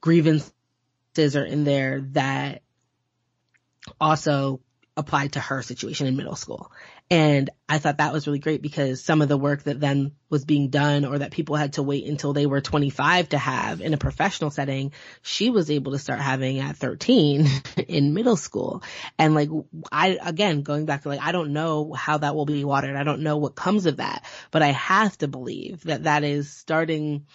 grievances 0.00 1.36
are 1.36 1.44
in 1.44 1.64
there 1.64 2.00
that 2.12 2.62
also 4.00 4.60
applied 4.96 5.32
to 5.32 5.40
her 5.40 5.60
situation 5.60 6.06
in 6.06 6.16
middle 6.16 6.36
school. 6.36 6.72
And 7.10 7.50
I 7.68 7.78
thought 7.78 7.98
that 7.98 8.14
was 8.14 8.26
really 8.26 8.38
great 8.38 8.62
because 8.62 9.04
some 9.04 9.20
of 9.20 9.28
the 9.28 9.36
work 9.36 9.64
that 9.64 9.78
then 9.78 10.12
was 10.30 10.44
being 10.44 10.70
done 10.70 11.04
or 11.04 11.18
that 11.18 11.30
people 11.30 11.54
had 11.54 11.74
to 11.74 11.82
wait 11.82 12.06
until 12.06 12.32
they 12.32 12.46
were 12.46 12.62
25 12.62 13.28
to 13.30 13.38
have 13.38 13.82
in 13.82 13.92
a 13.92 13.98
professional 13.98 14.50
setting, 14.50 14.92
she 15.20 15.50
was 15.50 15.70
able 15.70 15.92
to 15.92 15.98
start 15.98 16.20
having 16.20 16.60
at 16.60 16.76
13 16.76 17.46
in 17.88 18.14
middle 18.14 18.36
school. 18.36 18.82
And 19.18 19.34
like, 19.34 19.50
I, 19.92 20.18
again, 20.20 20.62
going 20.62 20.86
back 20.86 21.02
to 21.02 21.08
like, 21.08 21.20
I 21.20 21.32
don't 21.32 21.52
know 21.52 21.92
how 21.92 22.18
that 22.18 22.34
will 22.34 22.46
be 22.46 22.64
watered. 22.64 22.96
I 22.96 23.04
don't 23.04 23.20
know 23.20 23.36
what 23.36 23.54
comes 23.54 23.84
of 23.84 23.98
that, 23.98 24.24
but 24.50 24.62
I 24.62 24.68
have 24.68 25.16
to 25.18 25.28
believe 25.28 25.82
that 25.84 26.04
that 26.04 26.24
is 26.24 26.50
starting, 26.50 27.26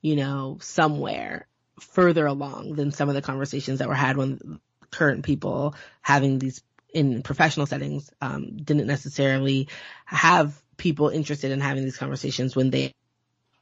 you 0.00 0.14
know, 0.14 0.58
somewhere 0.60 1.48
further 1.80 2.26
along 2.26 2.74
than 2.74 2.92
some 2.92 3.08
of 3.08 3.16
the 3.16 3.22
conversations 3.22 3.80
that 3.80 3.88
were 3.88 3.94
had 3.94 4.16
when 4.16 4.60
current 4.92 5.24
people 5.24 5.74
having 6.02 6.38
these 6.38 6.62
in 6.92 7.22
professional 7.22 7.66
settings 7.66 8.10
um, 8.20 8.56
didn't 8.56 8.86
necessarily 8.86 9.68
have 10.04 10.60
people 10.76 11.08
interested 11.08 11.50
in 11.50 11.60
having 11.60 11.84
these 11.84 11.96
conversations 11.96 12.56
when 12.56 12.70
they 12.70 12.92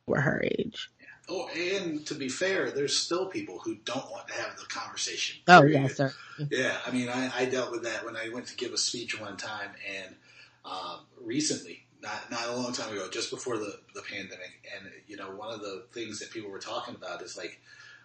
were 0.07 0.21
her 0.21 0.43
age. 0.43 0.91
Oh, 1.29 1.49
and 1.57 2.05
to 2.07 2.15
be 2.15 2.29
fair, 2.29 2.73
there's 2.73 2.97
still 2.97 3.27
people 3.27 3.61
who 3.61 3.77
don't 3.85 4.11
want 4.11 4.27
to 4.29 4.35
have 4.35 4.57
the 4.57 4.65
conversation. 4.65 5.41
Oh, 5.47 5.63
yeah, 5.63 5.87
sir. 5.87 6.13
Yeah, 6.51 6.77
I 6.85 6.91
mean, 6.91 7.09
I, 7.09 7.31
I, 7.33 7.45
dealt 7.45 7.71
with 7.71 7.85
that 7.85 8.05
when 8.05 8.17
I 8.17 8.31
went 8.31 8.47
to 8.47 8.57
give 8.57 8.73
a 8.73 8.79
speech 8.79 9.21
one 9.21 9.37
time, 9.37 9.71
and 9.89 10.17
um, 10.65 11.01
recently, 11.23 11.87
not 12.03 12.31
not 12.33 12.49
a 12.49 12.57
long 12.57 12.73
time 12.73 12.93
ago, 12.93 13.09
just 13.11 13.31
before 13.31 13.59
the 13.59 13.79
the 13.95 14.03
pandemic, 14.03 14.69
and 14.75 14.91
you 15.07 15.17
know, 15.17 15.31
one 15.31 15.55
of 15.55 15.61
the 15.61 15.85
things 15.93 16.19
that 16.19 16.33
people 16.33 16.51
were 16.51 16.59
talking 16.59 16.97
about 16.97 17.23
is 17.23 17.37
like, 17.37 17.61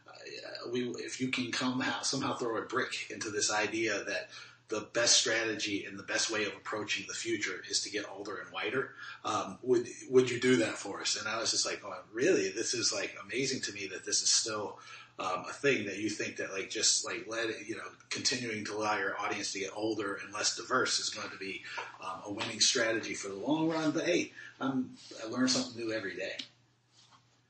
uh, 0.08 0.70
we 0.72 0.90
if 1.00 1.20
you 1.20 1.30
can 1.30 1.52
come 1.52 1.84
somehow 2.04 2.36
throw 2.36 2.58
a 2.58 2.62
brick 2.62 3.10
into 3.10 3.32
this 3.32 3.52
idea 3.52 4.04
that 4.04 4.30
the 4.68 4.88
best 4.94 5.18
strategy 5.18 5.86
and 5.86 5.98
the 5.98 6.04
best 6.04 6.32
way 6.32 6.46
of 6.46 6.54
approaching 6.54 7.06
the 7.08 7.14
future 7.14 7.62
is 7.70 7.82
to 7.82 7.90
get 7.90 8.06
older 8.10 8.38
and 8.38 8.52
whiter. 8.52 8.96
Um, 9.24 9.60
would 9.62 9.88
would 10.10 10.30
you 10.30 10.40
do 10.40 10.58
that 10.58 10.78
for 10.78 11.02
us? 11.02 11.18
And 11.18 11.28
I 11.28 11.40
was 11.40 11.52
just 11.52 11.66
like, 11.66 11.82
oh, 11.86 11.94
really? 12.12 12.50
This 12.50 12.74
is 12.74 12.92
like 12.94 13.16
amazing 13.24 13.62
to 13.62 13.74
me 13.74 13.88
that 13.88 14.06
this 14.06 14.24
is 14.24 14.30
still 14.30 14.80
um, 15.18 15.46
a 15.50 15.54
thing 15.54 15.86
that 15.86 15.98
you 15.98 16.10
think 16.10 16.38
that 16.38 16.52
like 16.52 16.70
just 16.70 17.06
like 17.06 17.26
let 17.28 17.50
it, 17.50 17.68
you 17.68 17.76
know 17.76 17.84
continuing 18.10 18.66
to 18.66 18.74
allow 18.74 18.98
your 18.98 19.20
audience 19.20 19.54
to 19.54 19.60
get 19.60 19.72
older 19.76 20.20
and 20.24 20.34
less 20.34 20.58
diverse 20.58 21.00
is 21.00 21.10
going 21.10 21.30
to 21.30 21.38
be 21.38 21.64
um, 22.04 22.22
a 22.26 22.32
winning 22.32 22.60
strategy 22.60 23.14
for 23.14 23.30
the 23.30 23.36
long 23.36 23.70
run. 23.70 23.92
But 23.92 24.06
hey, 24.06 24.32
I'm, 24.60 24.92
I 25.24 25.30
learn 25.30 25.48
something 25.48 25.80
new 25.80 25.94
every 25.94 26.16
day. 26.16 26.34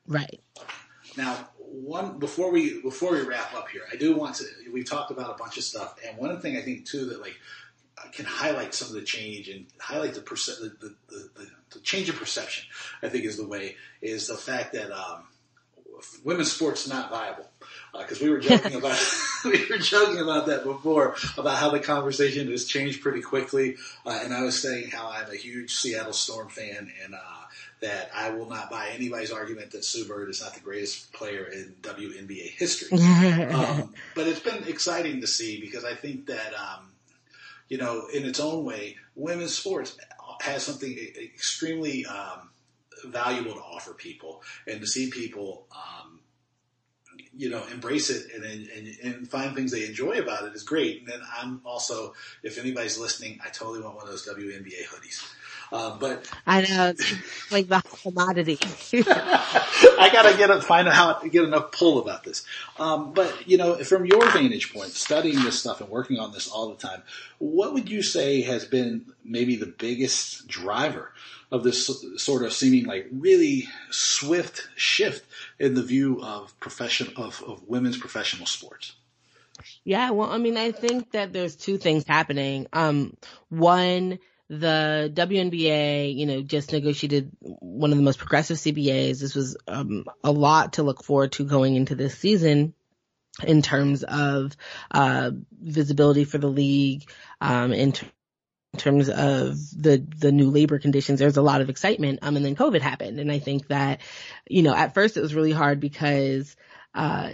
Right. 0.08 0.40
Now, 1.18 1.50
one 1.68 2.20
before 2.20 2.52
we 2.52 2.82
before 2.82 3.12
we 3.12 3.22
wrap 3.22 3.54
up 3.54 3.70
here, 3.70 3.84
I 3.92 3.96
do 3.96 4.16
want 4.16 4.36
to. 4.36 4.46
We 4.72 4.84
talked 4.84 5.12
about 5.12 5.32
a 5.32 5.38
bunch 5.38 5.58
of 5.58 5.64
stuff, 5.64 5.96
and 6.08 6.18
one 6.18 6.40
thing 6.42 6.58
I 6.58 6.62
think 6.62 6.86
too 6.86 7.06
that 7.06 7.22
like 7.22 7.36
can 8.12 8.26
highlight 8.26 8.74
some 8.74 8.90
of 8.90 8.94
the 8.94 9.02
change 9.02 9.50
and 9.50 9.66
highlight 9.80 10.14
the, 10.14 10.22
perce- 10.22 10.60
the, 10.60 10.70
the, 10.80 10.96
the, 11.10 11.48
the 11.72 11.80
change 11.80 12.10
of 12.10 12.16
perception. 12.16 12.66
I 13.02 13.10
think 13.10 13.26
is 13.26 13.38
the 13.38 13.48
way 13.48 13.78
is 14.02 14.28
the 14.28 14.36
fact 14.36 14.74
that 14.74 14.92
um, 14.92 15.24
women's 16.24 16.52
sports 16.52 16.88
not 16.88 17.10
viable 17.10 17.50
because 17.98 18.22
uh, 18.22 18.26
we 18.26 18.30
were 18.32 18.40
joking 18.42 18.76
about 18.76 19.00
we 19.46 19.66
were 19.70 19.78
joking 19.78 20.20
about 20.20 20.48
that 20.48 20.64
before 20.64 21.16
about 21.38 21.58
how 21.58 21.70
the 21.70 21.80
conversation 21.80 22.50
has 22.52 22.66
changed 22.66 23.02
pretty 23.02 23.22
quickly, 23.22 23.78
uh, 24.06 24.20
and 24.24 24.34
I 24.34 24.44
was 24.44 24.62
saying 24.62 24.92
how 24.92 25.10
I'm 25.10 25.30
a 25.32 25.36
huge 25.36 25.74
Seattle 25.76 26.14
Storm 26.14 26.50
fan 26.50 26.92
and 27.04 27.16
uh, 27.16 27.45
that 27.86 28.10
I 28.16 28.32
will 28.32 28.50
not 28.50 28.72
buy 28.72 28.90
anybody's 28.96 29.32
argument 29.32 29.70
that 29.72 29.86
Sue 29.86 30.06
Bird 30.06 30.28
is 30.30 30.42
not 30.42 30.56
the 30.56 30.60
greatest 30.60 31.14
player 31.14 31.46
in 31.46 31.76
WNBA 31.84 32.50
history. 32.50 32.98
um, 33.54 33.94
but 34.16 34.28
it's 34.28 34.40
been 34.40 34.64
exciting 34.68 35.22
to 35.22 35.28
see 35.28 35.62
because 35.62 35.86
I 35.86 35.94
think 35.94 36.26
that 36.26 36.54
um, 36.56 36.92
you 37.70 37.78
know 37.78 38.08
in 38.12 38.26
its 38.26 38.40
own 38.40 38.66
way, 38.66 38.98
women's 39.16 39.56
sports 39.56 39.98
has 40.42 40.64
something 40.64 40.98
extremely 41.16 42.08
um, 42.08 42.50
valuable 43.06 43.54
to 43.54 43.62
offer 43.62 43.94
people, 43.94 44.42
and 44.68 44.82
to 44.82 44.88
see 44.88 45.12
people 45.12 45.68
um, 45.72 46.20
you 47.38 47.50
know, 47.50 47.64
embrace 47.72 48.10
it 48.10 48.34
and, 48.34 48.44
and, 48.44 48.98
and 49.04 49.28
find 49.28 49.56
things 49.56 49.72
they 49.72 49.86
enjoy 49.86 50.20
about 50.20 50.46
it 50.46 50.56
is 50.56 50.64
great. 50.64 51.00
And 51.00 51.08
then 51.08 51.20
I'm 51.38 51.62
also, 51.66 52.14
if 52.44 52.58
anybody's 52.58 52.98
listening, 52.98 53.40
I 53.46 53.50
totally 53.50 53.82
want 53.82 53.96
one 53.96 54.06
of 54.06 54.10
those 54.10 54.28
WNBA 54.28 54.86
hoodies. 54.86 55.22
Uh, 55.72 55.98
but 55.98 56.30
I 56.46 56.62
know 56.62 56.90
it's 56.90 57.52
like 57.52 57.68
the 57.68 57.82
commodity. 58.04 58.60
I 59.08 60.10
gotta 60.12 60.38
get 60.38 60.50
a, 60.50 60.62
find 60.62 60.88
out 60.88 60.94
how 60.94 61.14
to 61.14 61.30
get 61.30 61.44
enough 61.44 61.72
pull 61.72 62.00
about 62.00 62.24
this. 62.24 62.46
Um, 62.78 63.14
but 63.14 63.48
you 63.48 63.58
know, 63.58 63.76
from 63.84 64.06
your 64.06 64.30
vantage 64.32 64.74
point, 64.74 64.92
studying 64.92 65.44
this 65.44 65.60
stuff 65.60 65.82
and 65.82 65.90
working 65.90 66.20
on 66.20 66.32
this 66.32 66.48
all 66.48 66.70
the 66.70 66.76
time, 66.76 67.02
what 67.40 67.74
would 67.74 67.90
you 67.90 68.02
say 68.02 68.42
has 68.42 68.66
been 68.66 69.06
maybe 69.24 69.56
the 69.56 69.66
biggest 69.66 70.48
driver 70.48 71.12
of 71.52 71.64
this 71.64 71.92
sort 72.18 72.44
of 72.44 72.54
seeming 72.54 72.86
like 72.86 73.08
really 73.12 73.68
swift 73.92 74.68
shift 74.76 75.26
in 75.60 75.74
the 75.74 75.84
view 75.84 76.22
of 76.22 76.58
profession 76.60 77.14
of, 77.16 77.44
of 77.44 77.68
women's 77.68 77.98
professional 77.98 78.46
sports? 78.46 78.94
Yeah, 79.84 80.12
well, 80.12 80.30
I 80.30 80.38
mean, 80.38 80.58
I 80.58 80.72
think 80.72 81.12
that 81.12 81.32
there's 81.32 81.56
two 81.56 81.78
things 81.78 82.06
happening. 82.06 82.68
Um, 82.74 83.16
one, 83.50 84.20
the 84.50 85.12
WNBA, 85.14 86.16
you 86.16 86.26
know, 86.26 86.42
just 86.42 86.72
negotiated 86.72 87.32
one 87.40 87.92
of 87.92 87.98
the 87.98 88.04
most 88.04 88.20
progressive 88.20 88.58
CBAs. 88.58 89.20
This 89.20 89.36
was 89.36 89.58
um, 89.68 90.06
a 90.24 90.32
lot 90.32 90.74
to 90.74 90.84
look 90.84 91.04
forward 91.04 91.32
to 91.34 91.46
going 91.46 91.76
into 91.76 91.96
this 91.96 92.18
season 92.18 92.74
in 93.44 93.62
terms 93.62 94.04
of 94.04 94.56
uh, 94.92 95.32
visibility 95.52 96.24
for 96.24 96.38
the 96.38 96.48
league, 96.48 97.10
um, 97.42 97.74
in 97.74 97.94
in 98.74 98.80
terms 98.80 99.08
of 99.08 99.58
the 99.72 100.06
the 100.18 100.34
new 100.34 100.50
labor 100.50 100.80
conditions, 100.80 101.20
there's 101.20 101.38
a 101.38 101.42
lot 101.42 101.62
of 101.62 101.70
excitement. 101.70 102.20
Um, 102.22 102.36
and 102.36 102.46
then 102.46 102.56
COVID 102.56 102.82
happened, 102.82 103.20
and 103.20 103.32
I 103.32 103.40
think 103.40 103.68
that, 103.68 104.02
you 104.50 104.64
know, 104.64 104.76
at 104.76 104.94
first 104.94 105.16
it 105.16 105.22
was 105.22 105.34
really 105.34 105.54
hard 105.54 105.80
because, 105.80 106.56
uh, 106.94 107.32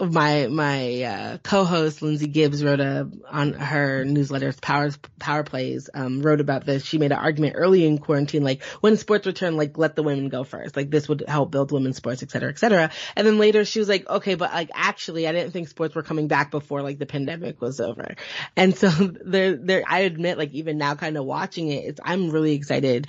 my 0.00 0.46
my 0.46 1.02
uh, 1.02 1.38
co-host 1.38 2.02
Lindsay 2.02 2.28
Gibbs 2.28 2.62
wrote 2.62 2.80
a 2.80 3.10
on 3.30 3.52
her 3.52 4.04
newsletters 4.04 4.60
Power 4.60 4.90
Power 5.18 5.42
Plays 5.42 5.90
um, 5.92 6.22
wrote 6.22 6.40
about 6.40 6.64
this. 6.64 6.84
She 6.84 6.98
made 6.98 7.12
an 7.12 7.18
argument 7.18 7.54
early 7.56 7.84
in 7.84 7.98
quarantine, 7.98 8.42
like 8.44 8.62
when 8.80 8.96
sports 8.96 9.26
return, 9.26 9.56
like 9.56 9.76
let 9.76 9.96
the 9.96 10.02
women 10.02 10.28
go 10.28 10.44
first, 10.44 10.76
like 10.76 10.90
this 10.90 11.08
would 11.08 11.24
help 11.26 11.50
build 11.50 11.72
women's 11.72 11.96
sports, 11.96 12.22
et 12.22 12.30
cetera, 12.30 12.50
et 12.50 12.58
cetera. 12.58 12.90
And 13.16 13.26
then 13.26 13.38
later 13.38 13.64
she 13.64 13.78
was 13.78 13.88
like, 13.88 14.08
okay, 14.08 14.34
but 14.34 14.52
like 14.52 14.70
actually, 14.74 15.26
I 15.26 15.32
didn't 15.32 15.52
think 15.52 15.68
sports 15.68 15.94
were 15.94 16.02
coming 16.02 16.28
back 16.28 16.50
before 16.50 16.82
like 16.82 16.98
the 16.98 17.06
pandemic 17.06 17.60
was 17.60 17.80
over. 17.80 18.14
And 18.56 18.76
so 18.76 18.88
there, 19.24 19.56
there, 19.56 19.82
I 19.86 20.00
admit, 20.00 20.38
like 20.38 20.52
even 20.52 20.78
now, 20.78 20.94
kind 20.94 21.16
of 21.16 21.24
watching 21.24 21.68
it, 21.68 21.84
it's 21.84 22.00
I'm 22.04 22.30
really 22.30 22.54
excited 22.54 23.08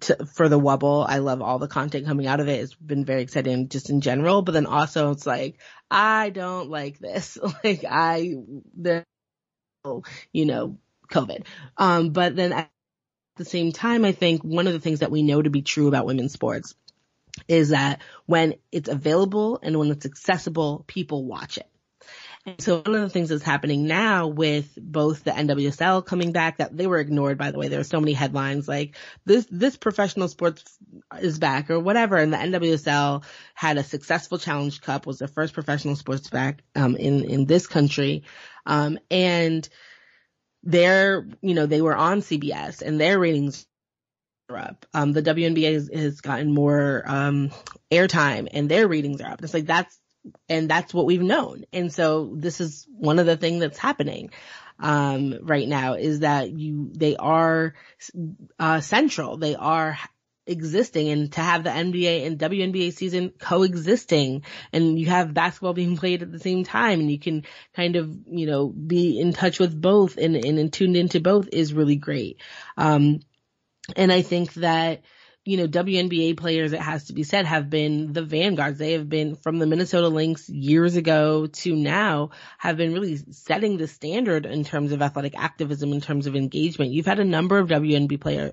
to, 0.00 0.26
for 0.26 0.48
the 0.48 0.60
Wubble. 0.60 1.04
I 1.08 1.18
love 1.18 1.42
all 1.42 1.58
the 1.58 1.68
content 1.68 2.06
coming 2.06 2.26
out 2.26 2.40
of 2.40 2.48
it. 2.48 2.60
It's 2.60 2.74
been 2.74 3.04
very 3.04 3.22
exciting 3.22 3.68
just 3.68 3.90
in 3.90 4.00
general, 4.00 4.42
but 4.42 4.52
then 4.52 4.66
also 4.66 5.10
it's 5.10 5.26
like 5.26 5.58
I 5.90 6.30
don't 6.30 6.70
like 6.70 6.98
this. 6.98 7.38
like 7.64 7.84
I, 7.88 8.36
you 10.32 10.46
know, 10.46 10.78
COVID. 11.10 11.44
Um, 11.76 12.10
but 12.10 12.36
then 12.36 12.52
at 12.52 12.70
the 13.36 13.44
same 13.44 13.72
time, 13.72 14.04
I 14.04 14.12
think 14.12 14.42
one 14.42 14.66
of 14.66 14.72
the 14.72 14.80
things 14.80 15.00
that 15.00 15.10
we 15.10 15.22
know 15.22 15.40
to 15.40 15.50
be 15.50 15.62
true 15.62 15.88
about 15.88 16.06
women's 16.06 16.32
sports 16.32 16.74
is 17.48 17.70
that 17.70 18.02
when 18.26 18.54
it's 18.70 18.88
available 18.88 19.58
and 19.62 19.78
when 19.78 19.90
it's 19.90 20.06
accessible, 20.06 20.84
people 20.86 21.24
watch 21.24 21.58
it. 21.58 21.69
And 22.46 22.60
so 22.60 22.76
one 22.80 22.94
of 22.94 23.02
the 23.02 23.10
things 23.10 23.28
that's 23.28 23.42
happening 23.42 23.86
now 23.86 24.26
with 24.26 24.72
both 24.76 25.24
the 25.24 25.30
NWSL 25.30 26.04
coming 26.06 26.32
back 26.32 26.56
that 26.56 26.74
they 26.74 26.86
were 26.86 26.98
ignored, 26.98 27.36
by 27.36 27.50
the 27.50 27.58
way, 27.58 27.68
there 27.68 27.80
are 27.80 27.84
so 27.84 28.00
many 28.00 28.14
headlines 28.14 28.66
like 28.66 28.96
this, 29.26 29.46
this 29.50 29.76
professional 29.76 30.28
sports 30.28 30.64
is 31.20 31.38
back 31.38 31.70
or 31.70 31.78
whatever. 31.78 32.16
And 32.16 32.32
the 32.32 32.38
NWSL 32.38 33.24
had 33.54 33.76
a 33.76 33.84
successful 33.84 34.38
challenge 34.38 34.80
cup 34.80 35.06
was 35.06 35.18
the 35.18 35.28
first 35.28 35.52
professional 35.52 35.96
sports 35.96 36.30
back, 36.30 36.62
um, 36.74 36.96
in, 36.96 37.24
in 37.24 37.44
this 37.44 37.66
country. 37.66 38.24
Um, 38.64 38.98
and 39.10 39.68
they're, 40.62 41.26
you 41.42 41.54
know, 41.54 41.66
they 41.66 41.82
were 41.82 41.96
on 41.96 42.20
CBS 42.20 42.80
and 42.80 42.98
their 42.98 43.18
ratings 43.18 43.66
up. 44.48 44.86
Um, 44.94 45.12
the 45.12 45.22
WNBA 45.22 45.74
has, 45.74 45.90
has 45.92 46.20
gotten 46.20 46.52
more 46.52 47.04
um, 47.06 47.50
airtime 47.90 48.48
and 48.52 48.68
their 48.68 48.88
ratings 48.88 49.20
are 49.20 49.30
up. 49.30 49.42
It's 49.44 49.54
like 49.54 49.66
that's 49.66 49.96
and 50.48 50.68
that's 50.68 50.92
what 50.92 51.06
we've 51.06 51.22
known. 51.22 51.64
And 51.72 51.92
so 51.92 52.34
this 52.36 52.60
is 52.60 52.86
one 52.90 53.18
of 53.18 53.26
the 53.26 53.36
things 53.36 53.60
that's 53.60 53.78
happening 53.78 54.30
um, 54.78 55.34
right 55.42 55.68
now 55.68 55.94
is 55.94 56.20
that 56.20 56.50
you 56.50 56.90
they 56.94 57.16
are 57.16 57.74
uh, 58.58 58.80
central. 58.80 59.36
They 59.36 59.54
are 59.54 59.98
existing 60.46 61.08
and 61.08 61.32
to 61.32 61.40
have 61.40 61.62
the 61.62 61.70
NBA 61.70 62.26
and 62.26 62.38
WNBA 62.38 62.92
season 62.92 63.30
coexisting 63.38 64.42
and 64.72 64.98
you 64.98 65.06
have 65.06 65.32
basketball 65.32 65.74
being 65.74 65.96
played 65.98 66.22
at 66.22 66.32
the 66.32 66.40
same 66.40 66.64
time 66.64 67.00
and 67.00 67.10
you 67.10 67.18
can 67.18 67.44
kind 67.74 67.96
of, 67.96 68.16
you 68.26 68.46
know, 68.46 68.68
be 68.68 69.20
in 69.20 69.32
touch 69.32 69.60
with 69.60 69.80
both 69.80 70.16
and, 70.16 70.34
and, 70.36 70.58
and 70.58 70.72
tuned 70.72 70.96
into 70.96 71.20
both 71.20 71.48
is 71.52 71.72
really 71.72 71.96
great. 71.96 72.40
Um, 72.76 73.20
and 73.96 74.12
I 74.12 74.22
think 74.22 74.54
that, 74.54 75.02
you 75.44 75.56
know, 75.56 75.66
WNBA 75.66 76.36
players, 76.36 76.72
it 76.72 76.80
has 76.80 77.04
to 77.04 77.14
be 77.14 77.22
said, 77.22 77.46
have 77.46 77.70
been 77.70 78.12
the 78.12 78.22
vanguards. 78.22 78.78
They 78.78 78.92
have 78.92 79.08
been 79.08 79.36
from 79.36 79.58
the 79.58 79.66
Minnesota 79.66 80.08
Lynx 80.08 80.48
years 80.48 80.96
ago 80.96 81.46
to 81.46 81.74
now 81.74 82.30
have 82.58 82.76
been 82.76 82.92
really 82.92 83.16
setting 83.30 83.78
the 83.78 83.88
standard 83.88 84.44
in 84.44 84.64
terms 84.64 84.92
of 84.92 85.00
athletic 85.00 85.38
activism, 85.38 85.92
in 85.92 86.02
terms 86.02 86.26
of 86.26 86.36
engagement. 86.36 86.92
You've 86.92 87.06
had 87.06 87.20
a 87.20 87.24
number 87.24 87.58
of 87.58 87.68
WNBA 87.68 88.20
players. 88.20 88.52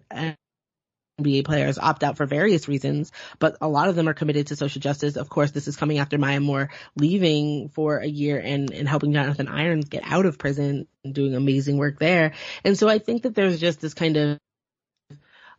NBA 1.19 1.45
players 1.45 1.79
opt 1.79 2.03
out 2.03 2.15
for 2.15 2.27
various 2.27 2.67
reasons, 2.67 3.11
but 3.39 3.57
a 3.59 3.67
lot 3.67 3.89
of 3.89 3.95
them 3.95 4.07
are 4.07 4.13
committed 4.13 4.47
to 4.47 4.55
social 4.55 4.79
justice. 4.79 5.17
Of 5.17 5.29
course, 5.29 5.49
this 5.49 5.67
is 5.67 5.75
coming 5.75 5.97
after 5.97 6.19
Maya 6.19 6.39
Moore 6.39 6.69
leaving 6.95 7.69
for 7.69 7.97
a 7.97 8.05
year 8.05 8.39
and, 8.39 8.71
and 8.71 8.87
helping 8.87 9.13
Jonathan 9.13 9.47
Irons 9.47 9.89
get 9.89 10.03
out 10.05 10.27
of 10.27 10.37
prison 10.37 10.87
and 11.03 11.15
doing 11.15 11.33
amazing 11.33 11.77
work 11.77 11.97
there. 11.97 12.33
And 12.63 12.77
so 12.77 12.87
I 12.87 12.99
think 12.99 13.23
that 13.23 13.33
there's 13.33 13.59
just 13.59 13.81
this 13.81 13.95
kind 13.95 14.15
of, 14.15 14.37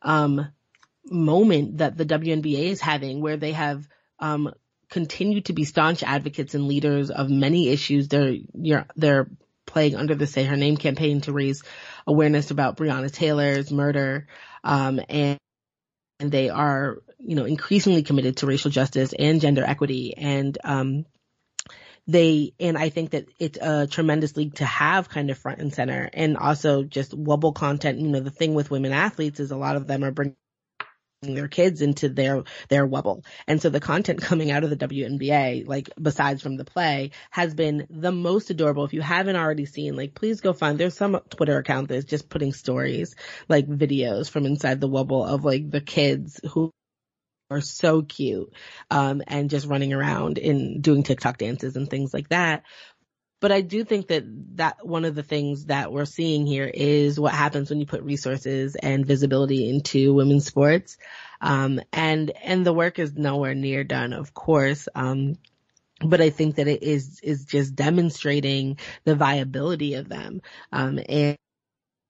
um, 0.01 0.47
moment 1.11 1.79
that 1.79 1.97
the 1.97 2.05
WNBA 2.05 2.71
is 2.71 2.81
having 2.81 3.21
where 3.21 3.37
they 3.37 3.53
have 3.53 3.87
um, 4.19 4.53
continued 4.91 5.47
to 5.47 5.53
be 5.53 5.65
staunch 5.65 6.03
advocates 6.03 6.55
and 6.55 6.69
leaders 6.69 7.11
of 7.11 7.29
many 7.31 7.69
issues. 7.69 8.09
They're 8.09 8.37
they're 8.97 9.29
playing 9.67 9.97
under 9.97 10.15
the 10.15 10.27
Say 10.27 10.45
Her 10.45 10.57
Name 10.57 10.77
campaign 10.77 11.21
to 11.23 11.33
raise 11.33 11.63
awareness 12.07 12.51
about 12.51 12.77
Breonna 12.77 13.13
Taylor's 13.13 13.71
murder, 13.71 14.27
um, 14.65 15.01
and 15.09 15.39
and 16.21 16.33
they 16.33 16.49
are 16.49 16.99
you 17.19 17.37
know 17.37 17.45
increasingly 17.45 18.03
committed 18.03 18.39
to 18.39 18.47
racial 18.47 18.71
justice 18.71 19.13
and 19.19 19.41
gender 19.41 19.65
equity 19.65 20.15
and 20.17 20.57
um, 20.65 21.05
they 22.09 22.55
and 22.59 22.79
I 22.79 22.89
think 22.89 23.11
that 23.11 23.27
it's 23.39 23.59
a 23.61 23.87
tremendous 23.87 24.37
league 24.37 24.55
to 24.57 24.65
have 24.65 25.11
kind 25.11 25.31
of 25.31 25.37
front 25.37 25.61
and 25.61 25.73
center 25.73 26.09
and 26.13 26.39
also 26.39 26.83
just 26.83 27.13
Wubble 27.13 27.55
content. 27.55 28.01
You 28.01 28.09
know, 28.09 28.21
the 28.21 28.31
thing 28.31 28.55
with 28.55 28.71
women 28.71 28.93
athletes 28.93 29.41
is 29.41 29.51
a 29.51 29.57
lot 29.57 29.77
of 29.77 29.87
them 29.87 30.03
are 30.03 30.11
bringing 30.11 30.37
their 31.23 31.49
kids 31.49 31.83
into 31.83 32.09
their 32.09 32.45
their 32.69 32.87
Wubble. 32.87 33.25
And 33.47 33.61
so 33.61 33.71
the 33.71 33.81
content 33.81 34.21
coming 34.23 34.51
out 34.51 34.65
of 34.65 34.71
the 34.71 34.77
WNBA, 34.77 35.67
like 35.67 35.91
besides 36.01 36.43
from 36.43 36.57
the 36.57 36.65
play, 36.65 37.11
has 37.31 37.55
been 37.55 37.87
the 37.91 38.13
most 38.13 38.51
adorable. 38.51 38.85
If 38.85 38.93
you 38.93 39.01
haven't 39.03 39.37
already 39.37 39.67
seen, 39.67 39.97
like 39.97 40.15
please 40.15 40.41
go 40.41 40.53
find 40.53 40.79
there's 40.79 40.95
some 40.97 41.21
Twitter 41.31 41.59
account 41.59 41.89
that's 41.89 42.05
just 42.05 42.29
putting 42.29 42.53
stories, 42.53 43.15
like 43.49 43.67
videos 43.67 44.31
from 44.31 44.47
inside 44.47 44.81
the 44.81 44.89
Wubble 44.89 45.27
of 45.27 45.45
like 45.45 45.71
the 45.71 45.81
kids 45.81 46.41
who 46.53 46.71
are 47.51 47.61
so 47.63 48.03
cute 48.03 48.53
um 48.91 49.23
and 49.27 49.49
just 49.49 49.67
running 49.67 49.95
around 49.95 50.37
and 50.37 50.83
doing 50.83 51.03
TikTok 51.03 51.39
dances 51.39 51.77
and 51.77 51.89
things 51.89 52.13
like 52.13 52.29
that. 52.29 52.63
But 53.41 53.53
I 53.53 53.61
do 53.61 53.85
think 53.85 54.09
that 54.09 54.25
that 54.57 54.85
one 54.85 55.05
of 55.05 55.15
the 55.15 55.23
things 55.23 55.67
that 55.67 55.93
we're 55.93 56.05
seeing 56.05 56.47
here 56.47 56.67
is 56.73 57.21
what 57.21 57.33
happens 57.33 57.71
when 57.71 57.79
you 57.79 57.87
put 57.87 58.03
resources 58.03 58.75
and 58.75 59.07
visibility 59.07 59.69
into 59.69 60.13
women's 60.13 60.47
sports. 60.47 60.99
Um, 61.41 61.81
and, 61.93 62.33
and 62.43 62.67
the 62.67 62.73
work 62.73 62.99
is 62.99 63.15
nowhere 63.15 63.55
near 63.55 63.85
done, 63.85 64.13
of 64.13 64.35
course. 64.35 64.89
Um, 64.95 65.37
but 66.05 66.21
I 66.21 66.31
think 66.31 66.57
that 66.57 66.67
it 66.67 66.83
is, 66.83 67.21
is 67.23 67.45
just 67.45 67.77
demonstrating 67.77 68.79
the 69.05 69.15
viability 69.15 69.95
of 69.95 70.09
them. 70.09 70.43
Um, 70.73 70.99
and, 71.09 71.37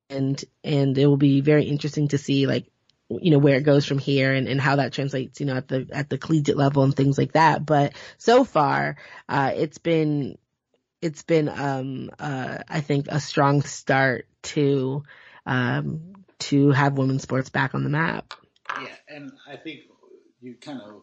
and, 0.09 0.45
and 0.65 0.97
it 0.97 1.07
will 1.07 1.19
be 1.19 1.43
very 1.43 1.65
interesting 1.65 2.09
to 2.09 2.19
see 2.19 2.47
like 2.47 2.67
you 3.11 3.31
know, 3.31 3.39
where 3.39 3.57
it 3.57 3.63
goes 3.63 3.87
from 3.87 3.99
here 3.99 4.35
and, 4.35 4.49
and 4.49 4.61
how 4.61 4.77
that 4.77 4.93
translates, 4.93 5.41
you 5.41 5.47
know, 5.47 5.57
at 5.57 5.69
the, 5.69 5.89
at 5.93 6.11
the 6.11 6.19
collegiate 6.19 6.59
level 6.59 6.83
and 6.83 6.95
things 6.95 7.17
like 7.17 7.33
that. 7.33 7.65
But 7.65 7.95
so 8.19 8.45
far, 8.45 8.97
uh, 9.29 9.53
it's 9.55 9.79
been, 9.79 10.37
it's 11.01 11.23
been, 11.23 11.49
um, 11.49 12.11
uh, 12.19 12.59
I 12.69 12.81
think 12.81 13.07
a 13.09 13.21
strong 13.21 13.63
start 13.63 14.27
to, 14.43 15.03
um, 15.47 16.25
to 16.39 16.71
have 16.71 16.99
women's 16.99 17.23
sports 17.23 17.51
back 17.51 17.75
on 17.75 17.85
the 17.85 17.91
map. 17.91 18.35
Yeah. 18.81 18.89
And 19.09 19.33
I 19.49 19.57
think 19.57 19.81
you 20.41 20.55
kind 20.55 20.81
of, 20.81 21.03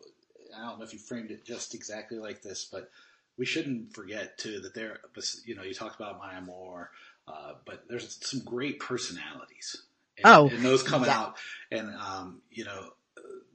I 0.58 0.68
don't 0.68 0.80
know 0.80 0.86
if 0.86 0.94
you 0.94 1.00
framed 1.00 1.32
it 1.32 1.46
just 1.46 1.76
exactly 1.76 2.18
like 2.18 2.42
this, 2.42 2.68
but 2.72 2.90
we 3.38 3.46
shouldn't 3.46 3.94
forget 3.94 4.38
too 4.38 4.62
that 4.62 4.74
there, 4.74 5.00
you 5.46 5.56
know, 5.56 5.64
you 5.64 5.74
talked 5.74 5.96
about 5.96 6.20
Maya 6.20 6.42
Moore, 6.42 6.92
uh, 7.28 7.54
but 7.66 7.84
there's 7.90 8.18
some 8.22 8.42
great 8.46 8.80
personalities. 8.80 9.84
And, 10.18 10.26
oh, 10.26 10.48
and 10.48 10.64
those 10.64 10.82
come 10.82 11.04
yeah. 11.04 11.20
out, 11.20 11.38
and 11.72 11.94
um, 11.94 12.42
you 12.50 12.64
know, 12.64 12.92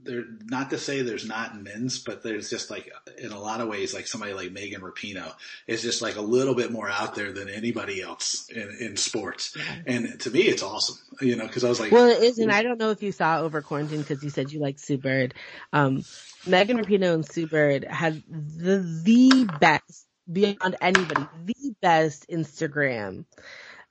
they're 0.03 0.25
not 0.45 0.71
to 0.71 0.79
say 0.79 1.03
there's 1.03 1.27
not 1.27 1.61
men's, 1.61 1.99
but 1.99 2.23
there's 2.23 2.51
just 2.51 2.71
like 2.71 2.91
in 3.19 3.33
a 3.33 3.39
lot 3.39 3.61
of 3.61 3.69
ways, 3.69 3.95
like 3.95 4.07
somebody 4.07 4.33
like 4.33 4.53
Megan 4.53 4.81
Rapinoe 4.81 5.33
is 5.67 5.83
just 5.83 6.03
like 6.03 6.17
a 6.17 6.23
little 6.23 6.55
bit 6.55 6.73
more 6.73 6.89
out 6.89 7.15
there 7.15 7.33
than 7.33 7.49
anybody 7.49 8.03
else 8.03 8.49
in, 8.49 8.77
in 8.81 8.97
sports. 8.97 9.57
And 9.87 10.19
to 10.21 10.31
me, 10.31 10.41
it's 10.41 10.63
awesome, 10.63 10.97
you 11.21 11.37
know, 11.37 11.47
because 11.47 11.65
I 11.65 11.69
was 11.69 11.81
like, 11.81 11.93
well, 11.93 12.09
it 12.09 12.23
is, 12.23 12.39
and 12.39 12.53
I 12.53 12.63
don't 12.63 12.79
know 12.79 12.91
if 12.91 13.03
you 13.03 13.13
saw 13.13 13.41
over 13.41 13.63
quarantine 13.63 14.01
because 14.01 14.23
you 14.23 14.31
said 14.31 14.53
you 14.53 14.61
like 14.61 14.79
Sue 14.79 14.99
Bird. 14.99 15.35
Um, 15.73 16.05
Megan 16.47 16.79
Rapinoe 16.79 17.15
and 17.15 17.27
Sue 17.27 17.47
Bird 17.47 17.85
had 17.85 18.23
the 18.29 18.79
the 19.05 19.51
best 19.61 20.07
beyond 20.31 20.77
anybody, 20.81 21.27
the 21.45 21.75
best 21.81 22.29
Instagram. 22.29 23.25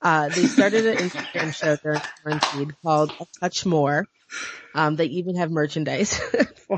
Uh, 0.02 0.30
they 0.30 0.46
started 0.48 0.86
an 0.86 0.98
Instagram 0.98 1.54
show 1.54 1.76
during 1.76 2.02
quarantine 2.24 2.76
called 2.84 3.12
A 3.20 3.26
Touch 3.40 3.66
More. 3.66 4.08
Um, 4.76 4.96
they 4.96 5.06
even 5.06 5.36
have 5.38 5.50
merchandise 5.50 6.20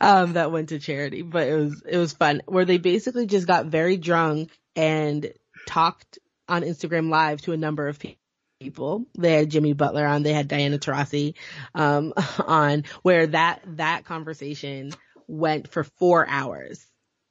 um, 0.00 0.32
that 0.32 0.50
went 0.50 0.70
to 0.70 0.80
charity, 0.80 1.22
but 1.22 1.46
it 1.46 1.54
was, 1.54 1.82
it 1.88 1.96
was 1.96 2.12
fun 2.12 2.42
where 2.46 2.64
they 2.64 2.78
basically 2.78 3.26
just 3.26 3.46
got 3.46 3.66
very 3.66 3.96
drunk 3.96 4.50
and 4.74 5.32
talked 5.66 6.18
on 6.48 6.62
Instagram 6.62 7.08
live 7.08 7.40
to 7.42 7.52
a 7.52 7.56
number 7.56 7.86
of 7.86 7.98
people 7.98 8.20
people. 8.60 9.06
They 9.18 9.32
had 9.32 9.50
Jimmy 9.50 9.72
Butler 9.72 10.06
on. 10.06 10.22
They 10.22 10.34
had 10.34 10.46
Diana 10.46 10.78
Taurasi 10.78 11.34
um, 11.74 12.12
on. 12.46 12.84
Where 13.02 13.26
that 13.28 13.62
that 13.76 14.04
conversation 14.04 14.92
went 15.26 15.68
for 15.68 15.82
four 15.82 16.28
hours, 16.28 16.86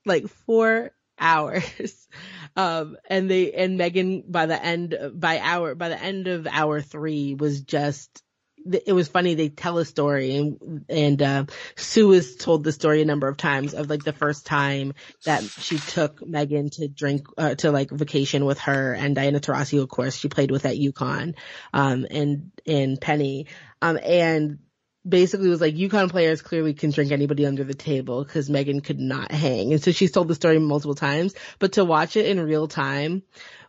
like 0.05 0.27
four 0.27 0.91
hours. 1.20 2.07
Um, 2.55 2.97
and 3.07 3.30
they 3.30 3.53
and 3.53 3.78
Megan 3.78 4.24
by 4.28 4.47
the 4.47 4.61
end 4.61 4.97
by 5.13 5.39
hour 5.39 5.76
by 5.76 5.89
the 5.89 6.01
end 6.01 6.28
of 6.28 6.47
hour 6.47 6.82
three 6.82 7.36
was 7.36 7.61
just 7.61 8.24
it 8.72 8.93
was 8.93 9.07
funny. 9.07 9.36
They 9.36 9.49
tell 9.49 9.78
a 9.78 9.86
story 9.86 10.36
and, 10.36 10.86
and, 10.89 11.22
uh, 11.22 11.45
Sue 11.76 12.11
has 12.11 12.36
told 12.36 12.63
the 12.63 12.72
story 12.72 13.01
a 13.01 13.05
number 13.05 13.28
of 13.28 13.38
times 13.38 13.74
of 13.74 13.89
like 13.89 14.03
the 14.03 14.13
first 14.13 14.45
time 14.45 14.93
that 15.26 15.43
she 15.43 15.78
took 15.78 16.26
Megan 16.26 16.70
to 16.72 16.88
drink, 16.88 17.28
uh, 17.38 17.55
to 17.55 17.72
like 17.72 17.89
vacation 17.89 18.45
with 18.45 18.59
her 18.59 18.93
and 18.93 19.15
Diana 19.15 19.39
Taurasi, 19.39 19.82
of 19.82 19.89
course, 19.89 20.15
she 20.15 20.30
played 20.30 20.51
with 20.51 20.65
at 20.65 20.76
UConn, 20.76 21.36
um, 21.74 22.05
and, 22.09 22.51
and 22.65 22.99
Penny, 22.99 23.47
um, 23.82 23.97
and 24.03 24.59
basically 25.07 25.49
was 25.49 25.61
like 25.61 25.75
UConn 25.75 26.09
players 26.09 26.41
clearly 26.41 26.73
can 26.73 26.91
drink 26.91 27.11
anybody 27.11 27.45
under 27.45 27.63
the 27.63 27.73
table 27.73 28.23
because 28.23 28.49
Megan 28.49 28.81
could 28.81 28.99
not 28.99 29.31
hang. 29.31 29.71
And 29.71 29.81
so 29.81 29.91
she's 29.91 30.11
told 30.11 30.27
the 30.27 30.35
story 30.35 30.59
multiple 30.59 30.95
times, 30.95 31.33
but 31.57 31.73
to 31.73 31.85
watch 31.85 32.15
it 32.15 32.25
in 32.25 32.39
real 32.39 32.67
time 32.67 33.23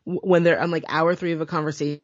when 0.04 0.42
they're 0.42 0.60
on 0.60 0.70
like 0.70 0.84
hour 0.88 1.14
three 1.14 1.32
of 1.32 1.40
a 1.40 1.46
conversation, 1.46 2.00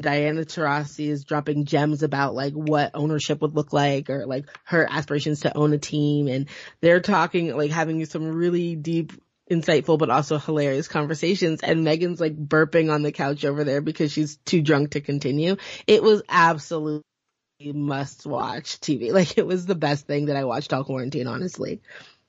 Diana 0.00 0.42
Taurasi 0.42 1.08
is 1.08 1.24
dropping 1.24 1.64
gems 1.64 2.02
about 2.04 2.34
like 2.34 2.52
what 2.52 2.92
ownership 2.94 3.42
would 3.42 3.56
look 3.56 3.72
like 3.72 4.10
or 4.10 4.26
like 4.26 4.46
her 4.64 4.86
aspirations 4.88 5.40
to 5.40 5.56
own 5.56 5.72
a 5.72 5.78
team. 5.78 6.28
And 6.28 6.48
they're 6.80 7.00
talking 7.00 7.56
like 7.56 7.72
having 7.72 8.04
some 8.06 8.28
really 8.28 8.76
deep, 8.76 9.12
insightful, 9.50 9.98
but 9.98 10.10
also 10.10 10.38
hilarious 10.38 10.86
conversations. 10.86 11.62
And 11.62 11.82
Megan's 11.82 12.20
like 12.20 12.36
burping 12.36 12.92
on 12.92 13.02
the 13.02 13.10
couch 13.10 13.44
over 13.44 13.64
there 13.64 13.80
because 13.80 14.12
she's 14.12 14.36
too 14.36 14.62
drunk 14.62 14.92
to 14.92 15.00
continue. 15.00 15.56
It 15.86 16.02
was 16.02 16.22
absolutely 16.28 17.02
must 17.60 18.26
watch 18.26 18.80
TV. 18.80 19.12
Like 19.18 19.36
it 19.36 19.46
was 19.46 19.66
the 19.66 19.74
best 19.74 20.06
thing 20.06 20.26
that 20.26 20.36
I 20.36 20.44
watched 20.44 20.72
all 20.72 20.84
quarantine, 20.84 21.26
honestly. 21.26 21.80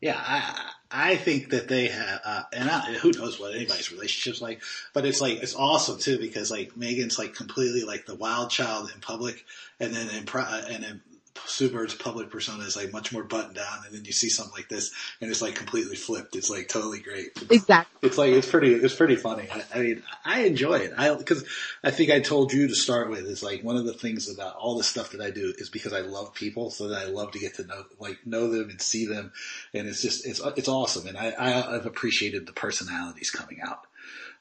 Yeah, 0.01 0.17
I 0.17 0.71
I 0.91 1.15
think 1.17 1.51
that 1.51 1.67
they 1.67 1.89
have, 1.89 2.21
uh, 2.25 2.43
and 2.51 2.69
I, 2.69 2.93
who 2.93 3.11
knows 3.11 3.39
what 3.39 3.53
anybody's 3.53 3.91
relationship's 3.91 4.41
like, 4.41 4.63
but 4.93 5.05
it's 5.05 5.21
like 5.21 5.43
it's 5.43 5.55
awesome 5.55 5.99
too 5.99 6.17
because 6.17 6.49
like 6.49 6.75
Megan's 6.75 7.19
like 7.19 7.35
completely 7.35 7.83
like 7.83 8.05
the 8.05 8.15
wild 8.15 8.49
child 8.49 8.91
in 8.93 9.01
public, 9.01 9.45
and 9.79 9.93
then 9.93 10.09
in 10.09 10.25
and 10.27 10.83
in 10.83 11.01
Sue 11.45 11.69
Bird's 11.69 11.95
public 11.95 12.29
persona 12.29 12.63
is 12.63 12.75
like 12.75 12.93
much 12.93 13.11
more 13.11 13.23
buttoned 13.23 13.55
down, 13.55 13.79
and 13.85 13.93
then 13.93 14.05
you 14.05 14.11
see 14.11 14.29
something 14.29 14.53
like 14.55 14.69
this, 14.69 14.91
and 15.19 15.29
it's 15.29 15.41
like 15.41 15.55
completely 15.55 15.95
flipped. 15.95 16.35
It's 16.35 16.49
like 16.49 16.67
totally 16.67 16.99
great. 16.99 17.31
Exactly. 17.49 18.07
It's 18.07 18.17
like 18.17 18.31
it's 18.31 18.49
pretty. 18.49 18.73
It's 18.73 18.95
pretty 18.95 19.15
funny. 19.15 19.47
I, 19.51 19.63
I 19.73 19.79
mean, 19.79 20.03
I 20.23 20.41
enjoy 20.41 20.75
it. 20.75 20.93
I 20.97 21.13
because 21.15 21.43
I 21.83 21.91
think 21.91 22.11
I 22.11 22.19
told 22.19 22.53
you 22.53 22.67
to 22.67 22.75
start 22.75 23.09
with 23.09 23.25
is 23.25 23.43
like 23.43 23.63
one 23.63 23.77
of 23.77 23.85
the 23.85 23.93
things 23.93 24.29
about 24.29 24.55
all 24.55 24.77
the 24.77 24.83
stuff 24.83 25.11
that 25.11 25.21
I 25.21 25.31
do 25.31 25.53
is 25.57 25.69
because 25.69 25.93
I 25.93 26.01
love 26.01 26.33
people, 26.33 26.69
so 26.71 26.89
that 26.89 27.01
I 27.01 27.05
love 27.05 27.31
to 27.31 27.39
get 27.39 27.55
to 27.55 27.65
know 27.65 27.83
like 27.99 28.19
know 28.25 28.49
them 28.51 28.69
and 28.69 28.81
see 28.81 29.05
them, 29.05 29.31
and 29.73 29.87
it's 29.87 30.01
just 30.01 30.25
it's 30.25 30.41
it's 30.55 30.67
awesome, 30.69 31.07
and 31.07 31.17
I, 31.17 31.31
I 31.31 31.75
I've 31.75 31.85
appreciated 31.85 32.45
the 32.45 32.53
personalities 32.53 33.31
coming 33.31 33.59
out 33.61 33.85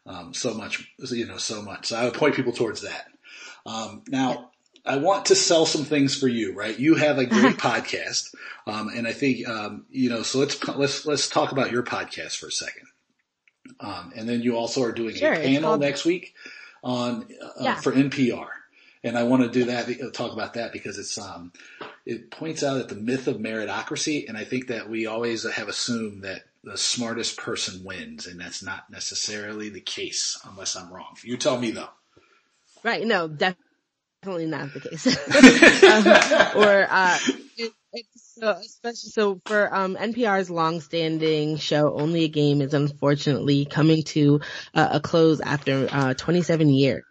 um, 0.06 0.34
so 0.34 0.54
much, 0.54 0.92
you 1.10 1.26
know, 1.26 1.38
so 1.38 1.62
much. 1.62 1.86
So 1.86 1.96
I 1.96 2.04
would 2.04 2.14
point 2.14 2.34
people 2.34 2.52
towards 2.52 2.82
that. 2.82 3.08
Um, 3.66 4.02
now. 4.08 4.50
I 4.84 4.96
want 4.96 5.26
to 5.26 5.34
sell 5.34 5.66
some 5.66 5.84
things 5.84 6.16
for 6.16 6.28
you, 6.28 6.54
right? 6.54 6.78
You 6.78 6.94
have 6.94 7.18
a 7.18 7.26
great 7.26 7.56
podcast, 7.58 8.34
um, 8.66 8.88
and 8.88 9.06
I 9.06 9.12
think 9.12 9.48
um, 9.48 9.86
you 9.90 10.08
know. 10.08 10.22
So 10.22 10.38
let's 10.38 10.66
let's 10.68 11.06
let's 11.06 11.28
talk 11.28 11.52
about 11.52 11.70
your 11.70 11.82
podcast 11.82 12.36
for 12.36 12.48
a 12.48 12.52
second, 12.52 12.86
um, 13.80 14.12
and 14.16 14.28
then 14.28 14.42
you 14.42 14.56
also 14.56 14.82
are 14.82 14.92
doing 14.92 15.16
sure, 15.16 15.32
a 15.32 15.36
panel 15.36 15.70
called... 15.70 15.80
next 15.80 16.04
week 16.04 16.34
on 16.82 17.28
uh, 17.42 17.48
yeah. 17.60 17.74
for 17.76 17.92
NPR, 17.92 18.48
and 19.04 19.18
I 19.18 19.24
want 19.24 19.42
to 19.42 19.50
do 19.50 19.66
that 19.66 19.88
uh, 19.88 20.10
talk 20.10 20.32
about 20.32 20.54
that 20.54 20.72
because 20.72 20.98
it's 20.98 21.18
um, 21.18 21.52
it 22.06 22.30
points 22.30 22.62
out 22.62 22.80
at 22.80 22.88
the 22.88 22.96
myth 22.96 23.28
of 23.28 23.36
meritocracy, 23.36 24.28
and 24.28 24.36
I 24.36 24.44
think 24.44 24.68
that 24.68 24.88
we 24.88 25.06
always 25.06 25.48
have 25.50 25.68
assumed 25.68 26.22
that 26.24 26.42
the 26.64 26.76
smartest 26.76 27.36
person 27.36 27.84
wins, 27.84 28.26
and 28.26 28.40
that's 28.40 28.62
not 28.62 28.90
necessarily 28.90 29.68
the 29.68 29.80
case 29.80 30.40
unless 30.48 30.76
I'm 30.76 30.92
wrong. 30.92 31.16
You 31.22 31.36
tell 31.36 31.58
me 31.58 31.70
though. 31.70 31.90
Right. 32.84 33.04
No, 33.04 33.26
definitely 33.28 33.67
definitely 34.22 34.46
not 34.46 34.72
the 34.72 34.80
case. 34.80 35.06
um, 36.56 36.62
or 36.62 36.86
uh, 36.90 37.18
it, 37.56 37.72
it's 37.92 38.34
so 38.38 38.50
especially 38.50 39.10
so 39.10 39.40
for 39.46 39.74
um, 39.74 39.96
NPR's 39.96 40.50
long-standing 40.50 41.56
show, 41.56 41.94
Only 41.98 42.24
a 42.24 42.28
Game 42.28 42.60
is 42.60 42.74
unfortunately 42.74 43.64
coming 43.64 44.02
to 44.04 44.40
uh, 44.74 44.88
a 44.92 45.00
close 45.00 45.40
after 45.40 45.88
uh, 45.90 46.14
27 46.14 46.68
years. 46.68 47.04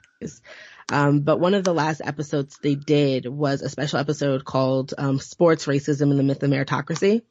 Um, 0.89 1.21
but 1.21 1.39
one 1.39 1.53
of 1.53 1.63
the 1.63 1.73
last 1.73 2.01
episodes 2.03 2.59
they 2.61 2.75
did 2.75 3.27
was 3.27 3.61
a 3.61 3.69
special 3.69 3.99
episode 3.99 4.45
called 4.45 4.93
um, 4.97 5.19
"Sports 5.19 5.65
Racism 5.65 6.11
and 6.11 6.19
the 6.19 6.23
Myth 6.23 6.43
of 6.43 6.49
Meritocracy." 6.49 7.23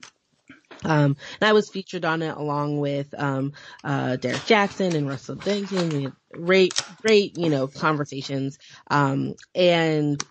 Um, 0.84 1.16
and 1.40 1.48
I 1.48 1.52
was 1.52 1.70
featured 1.70 2.04
on 2.04 2.22
it 2.22 2.36
along 2.36 2.78
with, 2.78 3.14
um, 3.18 3.52
uh, 3.84 4.16
Derrick 4.16 4.44
Jaxn 4.44 4.94
and 4.96 5.08
Russell 5.08 5.36
Dennington. 5.36 5.90
We 5.92 6.04
had 6.04 6.12
great, 6.32 6.76
great, 7.02 7.36
you 7.36 7.50
know, 7.50 7.66
conversations. 7.68 8.58
Um, 8.90 9.34
and 9.54 10.24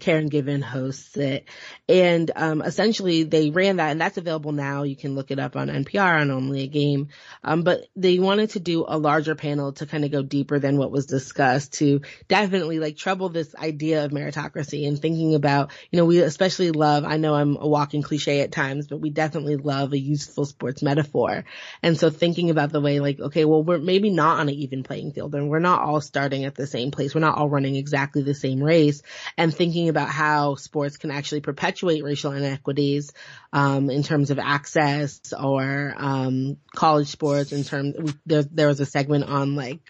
Karen 0.00 0.28
Given 0.28 0.62
hosts 0.62 1.16
it. 1.16 1.44
And 1.88 2.30
um, 2.34 2.62
essentially 2.62 3.22
they 3.22 3.50
ran 3.50 3.76
that 3.76 3.90
and 3.90 4.00
that's 4.00 4.18
available 4.18 4.52
now. 4.52 4.82
You 4.82 4.96
can 4.96 5.14
look 5.14 5.30
it 5.30 5.38
up 5.38 5.56
on 5.56 5.68
NPR 5.68 6.20
on 6.20 6.30
Only 6.30 6.62
a 6.62 6.66
Game. 6.66 7.08
Um, 7.44 7.62
but 7.62 7.86
they 7.94 8.18
wanted 8.18 8.50
to 8.50 8.60
do 8.60 8.84
a 8.86 8.98
larger 8.98 9.34
panel 9.34 9.72
to 9.74 9.86
kind 9.86 10.04
of 10.04 10.10
go 10.10 10.22
deeper 10.22 10.58
than 10.58 10.78
what 10.78 10.90
was 10.90 11.06
discussed 11.06 11.74
to 11.74 12.00
definitely 12.28 12.78
like 12.78 12.96
trouble 12.96 13.28
this 13.28 13.54
idea 13.54 14.04
of 14.04 14.10
meritocracy 14.10 14.86
and 14.86 14.98
thinking 14.98 15.34
about, 15.34 15.72
you 15.90 15.98
know, 15.98 16.04
we 16.04 16.20
especially 16.20 16.70
love, 16.70 17.04
I 17.04 17.16
know 17.16 17.34
I'm 17.34 17.56
a 17.56 17.66
walking 17.66 18.02
cliche 18.02 18.40
at 18.40 18.52
times, 18.52 18.88
but 18.88 19.00
we 19.00 19.10
definitely 19.10 19.56
love 19.56 19.92
a 19.92 19.98
useful 19.98 20.44
sports 20.44 20.82
metaphor. 20.82 21.44
And 21.82 21.98
so 21.98 22.10
thinking 22.10 22.50
about 22.50 22.72
the 22.72 22.80
way 22.80 23.00
like, 23.00 23.20
okay, 23.20 23.44
well, 23.44 23.62
we're 23.62 23.78
maybe 23.78 24.10
not 24.10 24.40
on 24.40 24.48
an 24.48 24.54
even 24.54 24.82
playing 24.82 25.12
field 25.12 25.34
and 25.34 25.48
we're 25.48 25.58
not 25.58 25.82
all 25.82 26.00
starting 26.00 26.44
at 26.44 26.54
the 26.54 26.66
same 26.66 26.90
place. 26.90 27.14
We're 27.14 27.20
not 27.20 27.38
all 27.38 27.48
running 27.48 27.76
exactly 27.76 28.22
the 28.22 28.34
same 28.34 28.62
race 28.62 29.02
and 29.36 29.54
thinking 29.54 29.85
about 29.88 30.08
how 30.08 30.54
sports 30.54 30.96
can 30.96 31.10
actually 31.10 31.40
perpetuate 31.40 32.04
racial 32.04 32.32
inequities 32.32 33.12
um, 33.52 33.90
in 33.90 34.02
terms 34.02 34.30
of 34.30 34.38
access 34.38 35.32
or 35.32 35.94
um, 35.96 36.56
college 36.74 37.08
sports. 37.08 37.52
In 37.52 37.64
terms, 37.64 38.14
there 38.26 38.42
there 38.42 38.68
was 38.68 38.80
a 38.80 38.86
segment 38.86 39.24
on 39.24 39.56
like 39.56 39.80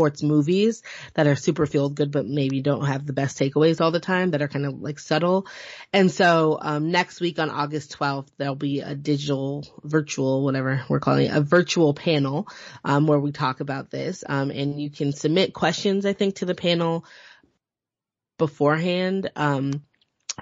sports 0.00 0.22
movies 0.22 0.82
that 1.14 1.26
are 1.26 1.36
super 1.36 1.66
feel 1.66 1.90
good, 1.90 2.10
but 2.10 2.26
maybe 2.26 2.62
don't 2.62 2.86
have 2.86 3.04
the 3.06 3.12
best 3.12 3.38
takeaways 3.38 3.80
all 3.80 3.90
the 3.90 4.00
time 4.00 4.30
that 4.30 4.40
are 4.40 4.48
kind 4.48 4.64
of 4.64 4.80
like 4.80 4.98
subtle. 4.98 5.46
And 5.92 6.10
so, 6.10 6.58
um, 6.60 6.90
next 6.90 7.20
week 7.20 7.38
on 7.38 7.50
August 7.50 7.98
12th, 7.98 8.28
there'll 8.38 8.54
be 8.54 8.80
a 8.80 8.94
digital, 8.94 9.66
virtual, 9.82 10.42
whatever 10.44 10.84
we're 10.88 11.00
calling 11.00 11.26
it, 11.26 11.36
a 11.36 11.40
virtual 11.40 11.92
panel, 11.92 12.48
um, 12.84 13.06
where 13.06 13.18
we 13.18 13.32
talk 13.32 13.60
about 13.60 13.90
this. 13.90 14.24
Um, 14.26 14.50
and 14.50 14.80
you 14.80 14.90
can 14.90 15.12
submit 15.12 15.52
questions, 15.52 16.06
I 16.06 16.12
think, 16.12 16.36
to 16.36 16.46
the 16.46 16.54
panel 16.54 17.04
beforehand. 18.40 19.30
Um, 19.36 19.84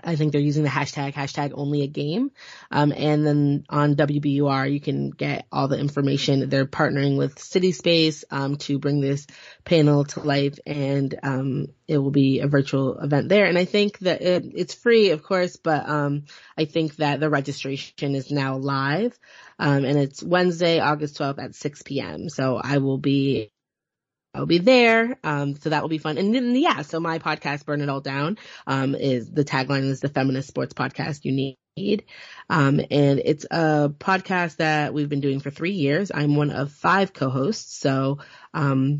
I 0.05 0.15
think 0.15 0.31
they're 0.31 0.41
using 0.41 0.62
the 0.62 0.69
hashtag, 0.69 1.15
hashtag 1.15 1.51
only 1.55 1.83
a 1.83 1.89
game. 1.89 2.31
Um, 2.70 2.93
and 2.97 3.27
then 3.27 3.65
on 3.69 3.97
WBUR, 3.97 4.73
you 4.73 4.81
can 4.81 5.11
get 5.11 5.47
all 5.51 5.66
the 5.66 5.79
information. 5.79 6.49
They're 6.49 6.66
partnering 6.66 7.19
with 7.19 7.35
CitySpace, 7.35 8.23
um, 8.31 8.57
to 8.59 8.79
bring 8.79 9.01
this 9.01 9.27
panel 9.65 10.05
to 10.05 10.20
life 10.20 10.59
and, 10.65 11.19
um, 11.23 11.66
it 11.89 11.99
will 11.99 12.12
be 12.12 12.39
a 12.39 12.47
virtual 12.47 12.99
event 12.99 13.29
there. 13.29 13.47
And 13.47 13.59
I 13.59 13.65
think 13.65 13.99
that 14.01 14.23
it, 14.23 14.45
it's 14.55 14.75
free, 14.75 15.11
of 15.11 15.25
course, 15.25 15.57
but, 15.57 15.89
um, 15.89 16.27
I 16.57 16.66
think 16.66 16.97
that 16.97 17.19
the 17.19 17.29
registration 17.29 18.15
is 18.15 18.31
now 18.31 18.57
live. 18.59 19.19
Um, 19.59 19.85
and 19.85 19.99
it's 19.99 20.23
Wednesday, 20.23 20.79
August 20.79 21.19
12th 21.19 21.43
at 21.43 21.55
6 21.57 21.83
p.m. 21.83 22.29
So 22.29 22.61
I 22.62 22.79
will 22.79 22.99
be 22.99 23.51
I'll 24.35 24.47
be 24.47 24.59
there. 24.59 25.19
Um, 25.25 25.57
so 25.57 25.71
that 25.71 25.83
will 25.83 25.89
be 25.89 25.99
fun. 25.99 26.19
And 26.19 26.35
then, 26.35 26.55
yeah, 26.55 26.83
so 26.83 27.01
my 27.01 27.19
podcast, 27.19 27.65
Burn 27.65 27.81
It 27.81 27.89
All 27.89 28.01
Down, 28.01 28.39
um, 28.67 28.95
is 28.95 29.31
the 29.31 29.45
tagline 29.45 29.85
is 29.85 30.01
the 30.01 30.09
feminist 30.09 30.49
sports 30.49 30.75
podcast 30.75 31.25
you 31.25 31.33
need. 31.33 32.05
Um, 32.51 32.81
and 32.91 33.21
it's 33.25 33.47
a 33.51 33.93
podcast 33.99 34.57
that 34.57 34.93
we've 34.93 35.09
been 35.09 35.21
doing 35.21 35.41
for 35.41 35.51
three 35.51 35.73
years. 35.73 36.11
I'm 36.15 36.37
one 36.37 36.51
of 36.51 36.73
five 36.73 37.13
co-hosts. 37.13 37.79
So, 37.79 38.19
um, 38.53 38.99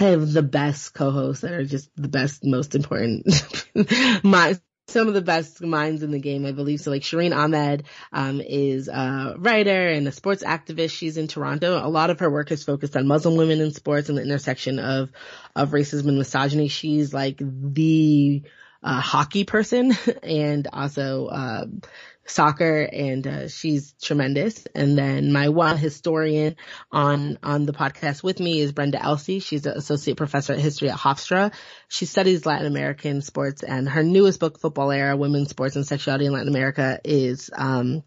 I 0.00 0.04
have 0.04 0.32
the 0.32 0.42
best 0.42 0.94
co-hosts 0.94 1.42
that 1.42 1.52
are 1.52 1.64
just 1.64 1.90
the 1.94 2.08
best, 2.08 2.44
most 2.44 2.74
important. 2.74 3.26
my 4.24 4.58
some 4.90 5.08
of 5.08 5.14
the 5.14 5.22
best 5.22 5.62
minds 5.62 6.02
in 6.02 6.10
the 6.10 6.18
game, 6.18 6.44
I 6.46 6.52
believe. 6.52 6.80
So 6.80 6.90
like 6.90 7.02
Shireen 7.02 7.36
Ahmed, 7.36 7.84
um, 8.12 8.40
is 8.40 8.88
a 8.88 9.34
writer 9.38 9.88
and 9.88 10.06
a 10.08 10.12
sports 10.12 10.42
activist. 10.42 10.90
She's 10.90 11.16
in 11.16 11.28
Toronto. 11.28 11.84
A 11.84 11.88
lot 11.88 12.10
of 12.10 12.20
her 12.20 12.30
work 12.30 12.50
is 12.50 12.64
focused 12.64 12.96
on 12.96 13.06
Muslim 13.06 13.36
women 13.36 13.60
in 13.60 13.72
sports 13.72 14.08
and 14.08 14.18
the 14.18 14.22
intersection 14.22 14.78
of, 14.78 15.10
of 15.54 15.70
racism 15.70 16.08
and 16.08 16.18
misogyny. 16.18 16.68
She's 16.68 17.14
like 17.14 17.38
the, 17.38 18.42
uh, 18.82 19.00
hockey 19.00 19.44
person 19.44 19.92
and 20.22 20.68
also, 20.72 21.26
uh, 21.26 21.64
soccer 22.30 22.82
and 22.82 23.26
uh, 23.26 23.48
she's 23.48 23.94
tremendous. 24.00 24.66
And 24.74 24.96
then 24.96 25.32
my 25.32 25.48
one 25.48 25.76
historian 25.76 26.56
on 26.90 27.38
on 27.42 27.66
the 27.66 27.72
podcast 27.72 28.22
with 28.22 28.40
me 28.40 28.60
is 28.60 28.72
Brenda 28.72 29.02
Elsey. 29.02 29.40
She's 29.40 29.66
an 29.66 29.76
associate 29.76 30.16
professor 30.16 30.54
of 30.54 30.60
history 30.60 30.90
at 30.90 30.98
Hofstra. 30.98 31.52
She 31.88 32.06
studies 32.06 32.46
Latin 32.46 32.66
American 32.66 33.22
sports 33.22 33.62
and 33.62 33.88
her 33.88 34.02
newest 34.02 34.40
book, 34.40 34.60
Futbolera: 34.60 35.18
Women's 35.18 35.50
Sports 35.50 35.76
and 35.76 35.86
Sexuality 35.86 36.26
in 36.26 36.32
Latin 36.32 36.48
America, 36.48 37.00
is 37.04 37.50
um, 37.54 38.02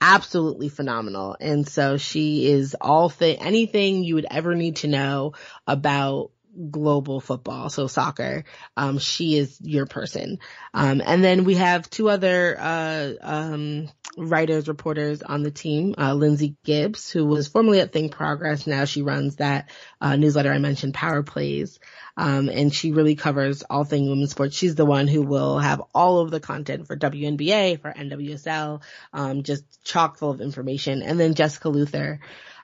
absolutely 0.00 0.68
phenomenal. 0.68 1.36
And 1.40 1.68
so 1.68 1.96
she 1.96 2.48
is 2.48 2.76
all 2.80 3.08
thing, 3.08 3.38
anything 3.38 4.04
you 4.04 4.16
would 4.16 4.26
ever 4.30 4.54
need 4.54 4.76
to 4.76 4.88
know 4.88 5.32
about 5.66 6.30
global 6.70 7.20
football, 7.20 7.68
so 7.70 7.86
soccer. 7.86 8.44
Um, 8.76 8.98
she 8.98 9.36
is 9.36 9.58
your 9.60 9.86
person. 9.86 10.38
Um, 10.74 11.02
and 11.04 11.22
then 11.22 11.44
we 11.44 11.54
have 11.54 11.88
two 11.88 12.08
other, 12.08 12.56
uh, 12.58 13.12
um, 13.20 13.88
writers, 14.16 14.66
reporters 14.66 15.22
on 15.22 15.42
the 15.42 15.50
team, 15.50 15.94
uh, 15.98 16.14
Lindsay 16.14 16.56
Gibbs, 16.64 17.10
who 17.10 17.26
was 17.26 17.48
formerly 17.48 17.80
at 17.80 17.92
Think 17.92 18.12
Progress. 18.12 18.66
Now 18.66 18.86
she 18.86 19.02
runs 19.02 19.36
that, 19.36 19.70
uh, 20.00 20.16
newsletter 20.16 20.52
I 20.52 20.58
mentioned, 20.58 20.94
Power 20.94 21.22
Plays. 21.22 21.78
Um, 22.16 22.48
and 22.48 22.74
she 22.74 22.92
really 22.92 23.14
covers 23.14 23.62
all 23.68 23.84
things 23.84 24.08
women's 24.08 24.30
sports. 24.30 24.56
She's 24.56 24.74
the 24.74 24.86
one 24.86 25.06
who 25.06 25.22
will 25.22 25.58
have 25.58 25.82
all 25.94 26.20
of 26.20 26.30
the 26.30 26.40
content 26.40 26.86
for 26.86 26.96
WNBA, 26.96 27.80
for 27.80 27.92
NWSL, 27.92 28.82
um, 29.12 29.42
just 29.42 29.84
chock 29.84 30.16
full 30.16 30.30
of 30.30 30.40
information. 30.40 31.02
And 31.02 31.20
then 31.20 31.34
Jessica 31.34 31.68
Luther, 31.68 32.20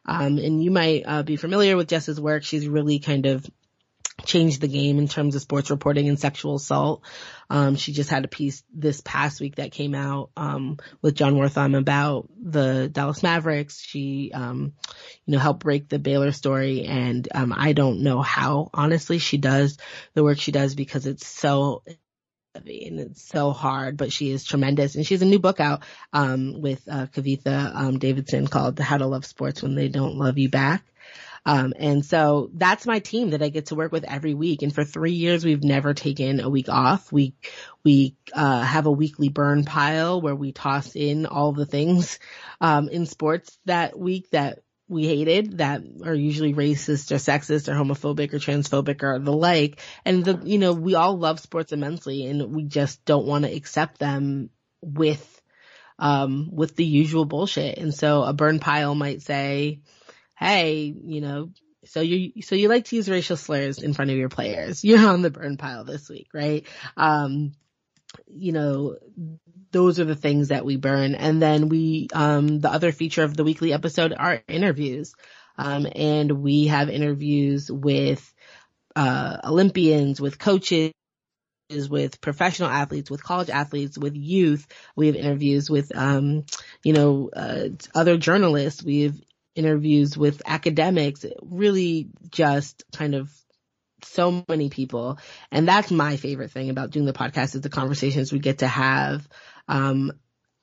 um, 0.07 0.39
and 0.39 0.63
you 0.63 0.71
might 0.71 1.03
uh, 1.07 1.23
be 1.23 1.37
familiar 1.37 1.77
with 1.77 1.89
Jess's 1.89 2.21
work. 2.21 2.45
She's 2.45 2.67
really 2.67 2.99
kind 2.99 3.27
of 3.27 3.47
changed 4.25 4.61
the 4.61 4.69
game 4.69 4.99
in 4.99 5.09
terms 5.09 5.35
of 5.35 5.43
sports 5.43 5.71
reporting 5.71 6.09
and 6.09 6.19
sexual 6.19 6.57
assault. 6.57 7.03
Um, 7.51 7.77
she 7.77 7.93
just 7.93 8.11
had 8.11 8.25
a 8.25 8.29
piece 8.29 8.63
this 8.73 9.01
past 9.01 9.41
week 9.41 9.57
that 9.57 9.73
came 9.73 9.95
out 9.95 10.31
um, 10.37 10.79
with 11.03 11.15
Jon 11.15 11.35
Wertheim 11.35 11.77
about 11.77 12.29
the 12.41 12.89
Dallas 12.91 13.23
Mavericks. 13.23 13.81
She, 13.81 14.31
um, 14.33 14.73
you 15.27 15.33
know, 15.33 15.39
helped 15.39 15.61
break 15.61 15.89
the 15.89 15.99
Baylor 15.99 16.33
story, 16.33 16.85
and 16.85 17.29
um, 17.35 17.55
I 17.57 17.73
don't 17.73 18.03
know 18.03 18.23
how 18.23 18.71
honestly 18.73 19.19
she 19.19 19.37
does 19.37 19.79
the 20.15 20.25
work 20.25 20.39
she 20.39 20.53
does 20.53 20.75
because 20.75 21.07
it's 21.07 21.27
so 21.27 21.83
heavy 22.55 22.87
and 22.87 23.01
it's 23.01 23.23
so 23.23 23.53
hard, 23.53 23.97
but 23.97 24.13
she 24.13 24.31
is 24.31 24.45
tremendous. 24.45 24.95
And 24.95 25.07
she 25.07 25.15
has 25.15 25.23
a 25.23 25.27
new 25.27 25.39
book 25.39 25.61
out 25.61 25.83
um, 26.13 26.61
with 26.61 26.83
uh, 26.89 27.07
Kavitha 27.07 27.75
um, 27.75 27.99
Davidson 27.99 28.47
called 28.47 28.79
"How 28.79 28.99
to 28.99 29.07
Love 29.07 29.25
Sports 29.25 29.63
When 29.63 29.75
They 29.75 29.89
Don't 29.89 30.17
Love 30.17 30.39
You 30.39 30.49
Back." 30.49 30.85
Um, 31.45 31.73
and 31.77 32.05
so 32.05 32.51
that's 32.55 32.87
my 32.87 33.01
team 33.01 33.31
that 33.31 33.43
I 33.43 33.49
get 33.49 33.67
to 33.67 33.75
work 33.75 33.91
with 33.91 34.05
every 34.05 34.35
week. 34.35 34.63
And 34.63 34.73
for 34.73 34.85
three 34.85 35.13
years, 35.13 35.45
we've 35.45 35.65
never 35.65 35.93
taken 35.93 36.41
a 36.41 36.49
week 36.49 36.69
off. 36.69 37.11
We, 37.11 37.35
we, 37.85 38.17
uh, 38.33 38.63
have 38.63 38.87
a 38.87 38.93
weekly 38.93 39.29
burn 39.29 39.65
pile 39.65 40.21
where 40.21 40.37
we 40.37 40.53
toss 40.53 40.95
in 40.95 41.27
all 41.27 41.53
the 41.53 41.67
things, 41.67 42.21
um, 42.61 42.89
in 42.89 43.07
sports 43.07 43.59
that 43.65 43.99
week 43.99 44.31
that 44.31 44.61
we 44.89 45.07
hated 45.07 45.59
that 45.59 45.83
are 46.05 46.15
usually 46.15 46.55
racist 46.55 47.11
or 47.11 47.17
sexist 47.17 47.69
or 47.69 47.73
homophobic 47.73 48.33
or 48.35 48.39
transphobic 48.39 49.03
or 49.03 49.19
the 49.19 49.33
like. 49.33 49.81
And 50.05 50.25
the, 50.25 50.41
you 50.45 50.59
know, 50.59 50.75
we 50.75 50.95
all 50.95 51.19
love 51.19 51.41
sports 51.41 51.73
immensely 51.73 52.27
and 52.27 52.55
we 52.55 52.65
just 52.65 53.05
don't 53.05 53.27
want 53.27 53.45
to 53.45 53.53
accept 53.53 53.99
them 53.99 54.51
with, 54.81 55.43
um, 55.99 56.51
with 56.53 56.77
the 56.77 56.85
usual 56.85 57.25
bullshit. 57.25 57.79
And 57.79 57.93
so 57.95 58.23
a 58.23 58.33
burn 58.33 58.61
pile 58.61 58.95
might 58.95 59.23
say, 59.23 59.81
hey, 60.43 60.95
you 61.05 61.21
know, 61.21 61.51
so 61.85 62.01
you 62.01 62.43
so 62.43 62.55
you 62.55 62.69
like 62.69 62.87
to 62.87 62.97
use 62.97 63.09
racial 63.09 63.37
slurs 63.37 63.79
in 63.79 63.95
front 63.95 64.11
of 64.11 64.17
your 64.17 64.29
players. 64.29 64.85
You're 64.85 65.09
on 65.09 65.23
the 65.23 65.31
burn 65.31 65.57
pile 65.57 65.85
this 65.85 66.09
week, 66.09 66.29
right? 66.35 66.67
Um, 66.97 67.53
you 68.27 68.53
know, 68.53 68.97
those 69.71 69.99
are 69.99 70.05
the 70.05 70.15
things 70.15 70.49
that 70.49 70.65
we 70.65 70.77
burn. 70.77 71.15
And 71.15 71.41
then 71.41 71.69
we, 71.69 72.09
um, 72.13 72.61
the 72.61 72.71
other 72.71 72.93
feature 72.93 73.25
of 73.25 73.37
the 73.37 73.45
weekly 73.45 73.73
episode 73.73 74.13
are 74.17 74.43
interviews. 74.49 75.15
Um, 75.57 75.87
and 75.95 76.43
we 76.43 76.67
have 76.67 76.89
interviews 76.89 77.71
with, 77.71 78.33
uh, 78.97 79.39
Olympians, 79.45 80.21
with 80.21 80.39
coaches, 80.39 80.93
with 81.71 82.21
professional 82.21 82.69
athletes, 82.69 83.11
with 83.11 83.23
college 83.23 83.49
athletes, 83.49 83.97
with 83.97 84.15
youth. 84.15 84.67
We 84.95 85.07
have 85.07 85.17
interviews 85.17 85.71
with, 85.71 85.95
um, 85.97 86.45
you 86.85 86.93
know, 86.93 87.31
uh, 87.35 87.69
other 87.95 88.19
journalists. 88.19 88.83
We 88.83 89.03
have 89.03 89.17
interviews 89.55 90.17
with 90.17 90.43
academics, 90.47 91.25
really 91.43 92.09
just 92.31 92.85
kind 92.93 93.15
of 93.15 93.31
so 94.05 94.45
many 94.49 94.69
people. 94.69 95.19
And 95.51 95.67
that's 95.67 95.91
my 95.91 96.17
favorite 96.17 96.51
thing 96.51 96.71
about 96.71 96.91
doing 96.91 97.07
the 97.07 97.13
podcast 97.13 97.55
is 97.55 97.61
the 97.61 97.69
conversations 97.69 98.33
we 98.33 98.39
get 98.39 98.59
to 98.59 98.67
have. 98.67 99.29
Um, 99.69 100.13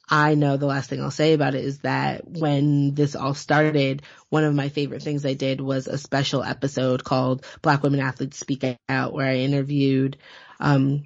I 0.10 0.34
know 0.34 0.58
the 0.58 0.66
last 0.66 0.90
thing 0.90 1.02
I'll 1.02 1.12
say 1.12 1.34
about 1.34 1.54
it 1.54 1.64
is 1.64 1.80
that 1.80 2.28
when 2.28 2.96
this 2.96 3.16
all 3.16 3.36
started, 3.36 4.02
one 4.30 4.44
of 4.44 4.56
my 4.56 4.70
favorite 4.70 5.04
things 5.04 5.26
I 5.26 5.36
did 5.36 5.62
was 5.62 5.88
a 5.88 6.00
special 6.00 6.44
episode 6.44 7.04
called 7.04 7.46
Black 7.62 7.84
Women 7.84 8.00
Athletes 8.00 8.40
Speak 8.40 8.66
Out 8.90 9.14
where 9.14 9.28
I 9.28 9.38
interviewed, 9.38 10.18
um, 10.60 11.04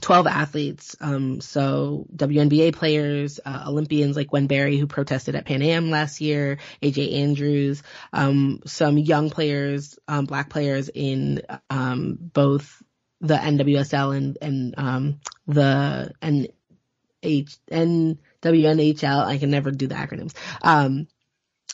12 0.00 0.26
athletes. 0.26 0.96
Um, 1.00 1.40
so 1.40 2.06
WNBA 2.14 2.74
players, 2.74 3.40
uh, 3.44 3.64
Olympians 3.66 4.16
like 4.16 4.28
Gwen 4.28 4.46
Berry 4.46 4.76
who 4.78 4.86
protested 4.86 5.34
at 5.34 5.44
Pan 5.44 5.62
Am 5.62 5.90
last 5.90 6.20
year, 6.20 6.58
AJ 6.82 7.14
Andrews, 7.14 7.82
um, 8.12 8.60
some 8.66 8.98
young 8.98 9.30
players, 9.30 9.98
um, 10.08 10.26
black 10.26 10.50
players 10.50 10.88
in, 10.88 11.42
um, 11.70 12.18
both 12.20 12.82
the 13.20 13.34
NWSL 13.34 14.16
and, 14.16 14.38
and, 14.40 14.74
um, 14.78 15.20
the. 15.46 16.12
I 19.26 19.38
can 19.38 19.50
never 19.50 19.70
do 19.72 19.88
the 19.88 19.96
acronyms. 19.96 20.34
Um, 20.62 21.08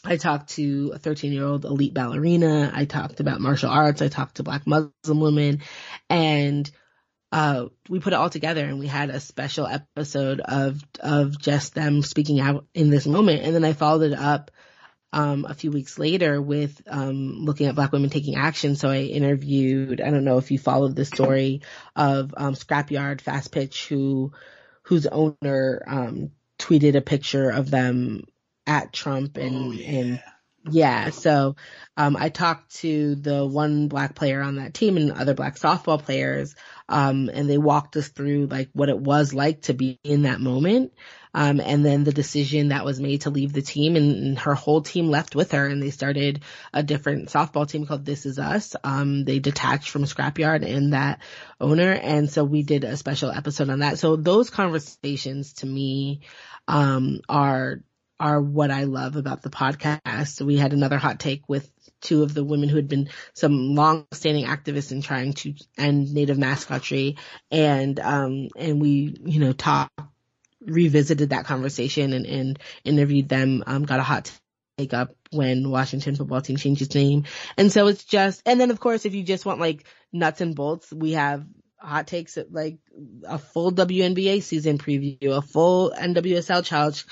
I 0.05 0.17
talked 0.17 0.51
to 0.51 0.93
a 0.95 0.99
13 0.99 1.33
year 1.33 1.45
old 1.45 1.65
elite 1.65 1.95
ballerina. 1.95 2.71
I 2.75 2.85
talked 2.85 3.21
about 3.21 3.41
martial 3.41 3.71
arts. 3.71 4.03
I 4.03 4.09
talked 4.09 4.37
to 4.37 4.43
black 4.43 4.67
Muslim 4.67 5.21
women 5.21 5.63
and 6.11 6.71
uh, 7.35 7.67
we 7.89 7.99
put 7.99 8.13
it 8.13 8.17
all 8.17 8.31
together 8.31 8.65
and 8.65 8.79
we 8.79 8.87
had 8.87 9.11
a 9.11 9.19
special 9.19 9.67
episode 9.67 10.39
of, 10.39 10.81
of 11.01 11.37
just 11.37 11.75
them 11.75 12.01
speaking 12.01 12.39
out 12.39 12.65
in 12.75 12.91
this 12.91 13.09
moment. 13.09 13.43
And 13.43 13.53
then 13.53 13.65
I 13.65 13.73
followed 13.73 14.13
it 14.13 14.17
up, 14.17 14.53
um, 15.13 15.45
a 15.45 15.53
few 15.53 15.73
weeks 15.73 15.99
later 15.99 16.41
with, 16.41 16.81
um, 16.87 17.45
looking 17.45 17.67
at 17.67 17.75
black 17.75 17.91
women 17.91 18.09
taking 18.09 18.37
action. 18.37 18.77
So 18.77 18.89
I 18.89 18.99
interviewed, 18.99 20.01
I 20.01 20.11
don't 20.11 20.25
know 20.25 20.39
if 20.39 20.53
you 20.53 20.61
followed 20.61 20.95
the 20.95 21.05
story 21.05 21.63
of, 21.97 22.33
um, 22.37 22.55
Scrapyard 22.55 23.21
Fast 23.21 23.51
Pitch 23.51 23.89
who, 23.89 24.31
whose 24.83 25.09
owner, 25.09 25.83
um, 25.89 26.31
tweeted 26.61 26.95
a 26.95 27.01
picture 27.01 27.51
of 27.51 27.69
them 27.69 28.23
at 28.65 28.93
Trump 28.93 29.39
and, 29.39 29.57
oh, 29.57 29.73
yeah. 29.73 29.91
and 29.91 30.23
Yeah, 30.71 31.11
so 31.11 31.57
um, 31.97 32.17
I 32.17 32.31
talked 32.31 32.77
to 32.77 33.17
the 33.17 33.45
one 33.45 33.89
black 33.89 34.15
player 34.15 34.41
on 34.41 34.57
that 34.57 34.73
team 34.73 34.97
and 34.97 35.13
other 35.13 35.35
black 35.35 35.57
softball 35.57 36.03
players, 36.03 36.55
um, 36.89 37.31
and 37.33 37.51
they 37.51 37.59
walked 37.59 37.97
us 37.97 38.09
through 38.09 38.47
like 38.47 38.71
what 38.73 38.89
it 38.89 38.99
was 38.99 39.35
like 39.35 39.63
to 39.63 39.75
be 39.75 40.01
in 40.03 40.23
that 40.23 40.41
moment. 40.41 40.95
Um, 41.35 41.61
and 41.61 41.85
then 41.85 42.05
the 42.05 42.13
decision 42.13 42.69
that 42.69 42.85
was 42.85 43.01
made 43.01 43.23
to 43.23 43.31
leave 43.31 43.53
the 43.53 43.61
team 43.61 43.97
and, 43.97 44.15
and, 44.25 44.39
her 44.39 44.55
whole 44.55 44.83
team 44.83 45.11
left 45.11 45.35
with 45.35 45.51
her 45.51 45.67
and 45.67 45.83
they 45.83 45.91
started 45.91 46.45
a 46.73 46.85
different 46.85 47.29
softball 47.29 47.69
team 47.69 47.87
called 47.87 48.05
This 48.05 48.25
Is 48.25 48.39
Us. 48.39 48.77
Um, 48.85 49.25
they 49.25 49.41
detached 49.41 49.91
from 49.91 50.05
Scrapyard 50.05 50.65
and 50.65 50.93
that 50.93 51.21
owner. 51.61 51.91
And 51.91 52.31
so 52.31 52.45
we 52.45 52.63
did 52.63 52.85
a 52.85 52.97
special 52.97 53.33
episode 53.33 53.69
on 53.69 53.81
that. 53.81 53.99
So 53.99 54.15
those 54.15 54.49
conversations 54.49 55.55
to 55.55 55.67
me, 55.67 56.21
um, 56.69 57.21
are 57.29 57.81
are 58.21 58.41
what 58.41 58.71
I 58.71 58.85
love 58.85 59.17
about 59.17 59.43
the 59.43 59.51
podcast. 59.51 60.41
We 60.41 60.57
had 60.57 60.73
another 60.73 60.99
hot 60.99 61.19
take 61.19 61.43
with 61.49 61.71
two 62.01 62.23
of 62.23 62.35
the 62.35 62.45
women 62.45 62.69
who 62.69 62.77
had 62.77 62.89
been 62.89 63.09
some 63.35 63.75
long-standing 63.75 64.47
activists 64.47 64.93
in 64.93 65.03
trying 65.03 65.33
to 65.35 65.55
end 65.77 66.13
native 66.13 66.39
mascotry, 66.39 67.17
and 67.51 67.99
um, 68.01 68.49
and 68.57 68.81
we 68.81 69.17
you 69.25 69.41
know 69.41 69.53
talked, 69.53 69.99
revisited 70.61 71.31
that 71.31 71.47
conversation 71.47 72.13
and, 72.13 72.27
and 72.27 72.59
interviewed 72.85 73.29
them. 73.29 73.65
Um, 73.67 73.85
got 73.85 74.01
a 74.01 74.05
hot 74.05 74.31
take 74.79 74.95
up 74.95 75.15
when 75.31 75.69
Washington 75.71 76.17
football 76.17 76.41
team 76.41 76.57
changed 76.57 76.83
its 76.83 76.95
name, 76.95 77.25
and 77.57 77.73
so 77.73 77.89
it's 77.89 78.05
just 78.05 78.43
and 78.47 78.61
then 78.61 78.71
of 78.71 78.81
course 78.81 79.05
if 79.05 79.15
you 79.15 79.25
just 79.25 79.47
want 79.47 79.61
like 79.61 79.85
nuts 80.13 80.41
and 80.41 80.55
bolts, 80.55 80.93
we 80.93 81.13
have 81.13 81.45
hot 81.85 82.07
takes 82.07 82.39
like 82.51 82.79
a 83.25 83.39
full 83.39 83.73
WNBA 83.73 84.43
season 84.43 84.79
preview, 84.79 85.37
a 85.37 85.43
full 85.43 85.93
NWSL 85.93 86.65
challenge, 86.65 87.05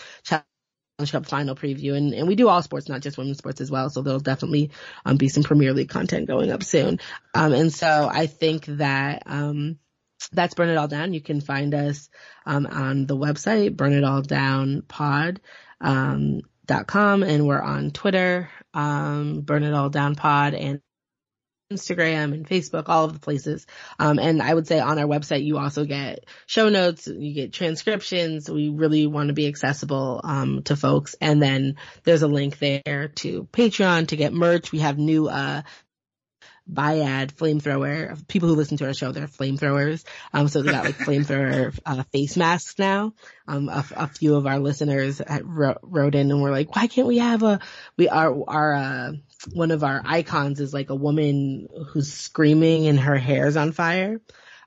Cup 1.10 1.26
final 1.26 1.56
preview, 1.56 1.94
and, 1.96 2.14
and 2.14 2.28
we 2.28 2.36
do 2.36 2.48
all 2.48 2.62
sports, 2.62 2.88
not 2.88 3.00
just 3.00 3.18
women's 3.18 3.38
sports 3.38 3.60
as 3.60 3.70
well. 3.70 3.90
So 3.90 4.02
there'll 4.02 4.20
definitely 4.20 4.70
um, 5.04 5.16
be 5.16 5.28
some 5.28 5.42
Premier 5.42 5.72
League 5.72 5.88
content 5.88 6.28
going 6.28 6.52
up 6.52 6.62
soon. 6.62 7.00
Um, 7.34 7.52
and 7.52 7.72
so 7.72 8.08
I 8.12 8.26
think 8.26 8.66
that 8.66 9.24
um, 9.26 9.78
that's 10.32 10.54
Burn 10.54 10.68
It 10.68 10.76
All 10.76 10.88
Down. 10.88 11.14
You 11.14 11.20
can 11.20 11.40
find 11.40 11.74
us 11.74 12.08
um, 12.46 12.66
on 12.66 13.06
the 13.06 13.16
website, 13.16 13.76
Burn 13.76 13.92
It 13.92 14.04
All 14.04 14.22
Down 14.22 14.82
Pod. 14.82 15.40
Um, 15.80 16.42
dot 16.64 16.86
com 16.86 17.24
and 17.24 17.44
we're 17.44 17.60
on 17.60 17.90
Twitter, 17.90 18.48
um, 18.72 19.40
Burn 19.40 19.64
It 19.64 19.74
All 19.74 19.90
Down 19.90 20.14
Pod 20.14 20.54
and 20.54 20.80
Instagram 21.72 22.34
and 22.34 22.48
Facebook, 22.48 22.84
all 22.88 23.04
of 23.04 23.12
the 23.12 23.20
places. 23.20 23.66
Um, 23.98 24.18
and 24.18 24.42
I 24.42 24.52
would 24.52 24.66
say 24.66 24.80
on 24.80 24.98
our 24.98 25.06
website, 25.06 25.44
you 25.44 25.58
also 25.58 25.84
get 25.84 26.24
show 26.46 26.68
notes, 26.68 27.06
you 27.06 27.34
get 27.34 27.52
transcriptions. 27.52 28.50
We 28.50 28.68
really 28.68 29.06
want 29.06 29.28
to 29.28 29.34
be 29.34 29.46
accessible, 29.46 30.20
um, 30.24 30.62
to 30.64 30.76
folks. 30.76 31.14
And 31.20 31.42
then 31.42 31.76
there's 32.04 32.22
a 32.22 32.28
link 32.28 32.58
there 32.58 33.08
to 33.16 33.48
Patreon 33.52 34.08
to 34.08 34.16
get 34.16 34.32
merch. 34.32 34.72
We 34.72 34.80
have 34.80 34.98
new, 34.98 35.28
uh, 35.28 35.62
Bayad 36.70 37.32
flamethrower. 37.32 38.26
People 38.28 38.48
who 38.48 38.54
listen 38.54 38.76
to 38.78 38.86
our 38.86 38.94
show, 38.94 39.12
they're 39.12 39.26
flamethrowers. 39.26 40.04
Um, 40.32 40.48
so 40.48 40.62
we 40.62 40.68
got 40.70 40.84
like 40.84 40.98
flamethrower 40.98 41.76
uh, 41.84 42.04
face 42.12 42.36
masks 42.36 42.78
now. 42.78 43.14
Um, 43.48 43.68
a, 43.68 43.84
a, 43.96 44.06
few 44.06 44.36
of 44.36 44.46
our 44.46 44.58
listeners 44.58 45.20
wrote, 45.42 46.14
in 46.14 46.30
and 46.30 46.40
were 46.40 46.50
like, 46.50 46.74
"Why 46.74 46.86
can't 46.86 47.08
we 47.08 47.18
have 47.18 47.42
a 47.42 47.60
we 47.96 48.08
are 48.08 48.34
our 48.46 48.74
uh, 48.74 49.12
one 49.52 49.70
of 49.70 49.84
our 49.84 50.02
icons 50.04 50.60
is 50.60 50.72
like 50.74 50.90
a 50.90 50.94
woman 50.94 51.68
who's 51.88 52.12
screaming 52.12 52.86
and 52.86 52.98
her 53.00 53.16
hair's 53.16 53.56
on 53.56 53.72
fire. 53.72 54.20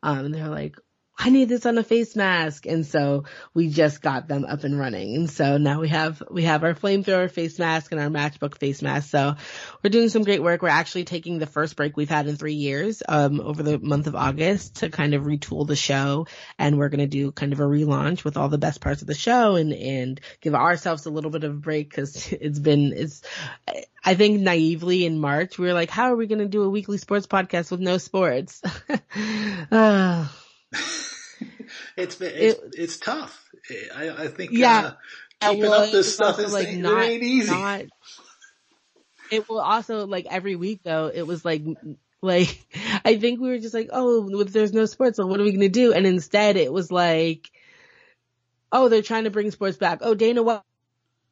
Um, 0.04 0.26
and 0.26 0.36
they're 0.36 0.48
like, 0.48 0.78
I 1.18 1.30
need 1.30 1.48
this 1.48 1.66
on 1.66 1.78
a 1.78 1.84
face 1.84 2.16
mask. 2.16 2.66
And 2.66 2.86
so 2.86 3.24
we 3.54 3.70
just 3.70 4.02
got 4.02 4.28
them 4.28 4.44
up 4.44 4.64
and 4.66 4.78
running. 4.78 5.16
And 5.16 5.30
so 5.30 5.58
now 5.58 5.80
we 5.80 5.88
have, 5.88 6.22
we 6.30 6.44
have 6.44 6.64
our 6.64 6.74
flamethrower 6.74 7.32
face 7.32 7.58
mask 7.58 7.92
and 7.92 8.02
our 8.02 8.10
matchbook 8.10 8.58
face 8.58 8.82
mask. 8.82 9.10
So 9.12 9.36
we're 9.82 9.92
doing 9.92 10.10
some 10.10 10.24
great 10.24 10.44
work. 10.44 10.62
We're 10.62 10.70
actually 10.70 11.06
taking 11.06 11.40
the 11.40 11.46
first 11.46 11.78
break 11.78 11.96
we've 11.96 12.10
had 12.10 12.28
in 12.28 12.36
three 12.36 12.56
years, 12.56 13.02
um, 13.08 13.40
over 13.40 13.64
the 13.64 13.80
month 13.80 14.08
of 14.08 14.16
August 14.16 14.78
to 14.78 14.90
kind 14.90 15.14
of 15.14 15.24
retool 15.24 15.66
the 15.66 15.76
show. 15.76 16.28
And 16.60 16.78
we're 16.78 16.90
going 16.90 17.00
to 17.00 17.08
do 17.08 17.32
kind 17.32 17.54
of 17.54 17.62
a 17.62 17.64
relaunch 17.64 18.26
with 18.26 18.36
all 18.36 18.50
the 18.50 18.58
best 18.58 18.82
parts 18.82 19.02
of 19.02 19.08
the 19.08 19.16
show 19.16 19.56
and, 19.56 19.72
and 19.72 20.20
give 20.42 20.54
ourselves 20.54 21.06
a 21.06 21.12
little 21.12 21.32
bit 21.32 21.46
of 21.46 21.52
a 21.52 21.60
break 21.60 21.90
because 21.90 22.32
it's 22.34 22.60
been, 22.60 22.92
it's, 22.94 23.22
I 24.04 24.16
think 24.16 24.42
naively 24.42 25.06
in 25.06 25.20
March, 25.20 25.58
we 25.58 25.66
were 25.66 25.74
like, 25.74 25.90
how 25.90 26.12
are 26.12 26.18
we 26.18 26.28
going 26.28 26.40
to 26.40 26.46
do 26.46 26.64
a 26.64 26.70
weekly 26.70 26.98
sports 26.98 27.26
podcast 27.26 27.72
with 27.72 27.80
no 27.80 27.98
sports? 27.98 28.62
uh, 29.72 30.28
it's 31.98 32.16
been 32.16 32.32
it's, 32.36 32.60
it, 32.60 32.76
it's 32.78 32.98
tough. 32.98 33.50
I, 33.96 34.10
I 34.10 34.28
think 34.28 34.52
yeah, 34.52 34.94
uh, 35.42 35.50
keeping 35.50 35.70
well, 35.70 35.82
up 35.82 35.92
this 35.92 36.14
stuff 36.14 36.40
is 36.40 36.54
like 36.54 36.72
not, 36.74 37.04
it 37.04 37.12
ain't 37.12 37.24
easy. 37.24 37.52
Not, 37.52 37.84
it 39.32 39.50
will 39.50 39.60
also 39.60 40.06
like 40.06 40.28
every 40.30 40.56
week 40.56 40.82
though. 40.84 41.12
It 41.14 41.26
was 41.26 41.44
like 41.44 41.64
like 42.22 42.66
I 43.04 43.18
think 43.18 43.40
we 43.40 43.50
were 43.50 43.60
just 43.60 43.74
like, 43.74 43.90
oh, 43.92 44.44
there's 44.44 44.74
no 44.74 44.86
sports, 44.86 45.18
so 45.18 45.26
what 45.26 45.40
are 45.40 45.44
we 45.44 45.52
gonna 45.52 45.70
do? 45.70 45.94
And 45.94 46.06
instead, 46.06 46.58
it 46.58 46.72
was 46.72 46.92
like, 46.92 47.52
oh, 48.72 48.90
they're 48.90 49.02
trying 49.02 49.26
to 49.26 49.32
bring 49.32 49.52
sports 49.52 49.78
back. 49.78 50.00
Oh, 50.02 50.16
Dana 50.16 50.44
White 50.44 50.62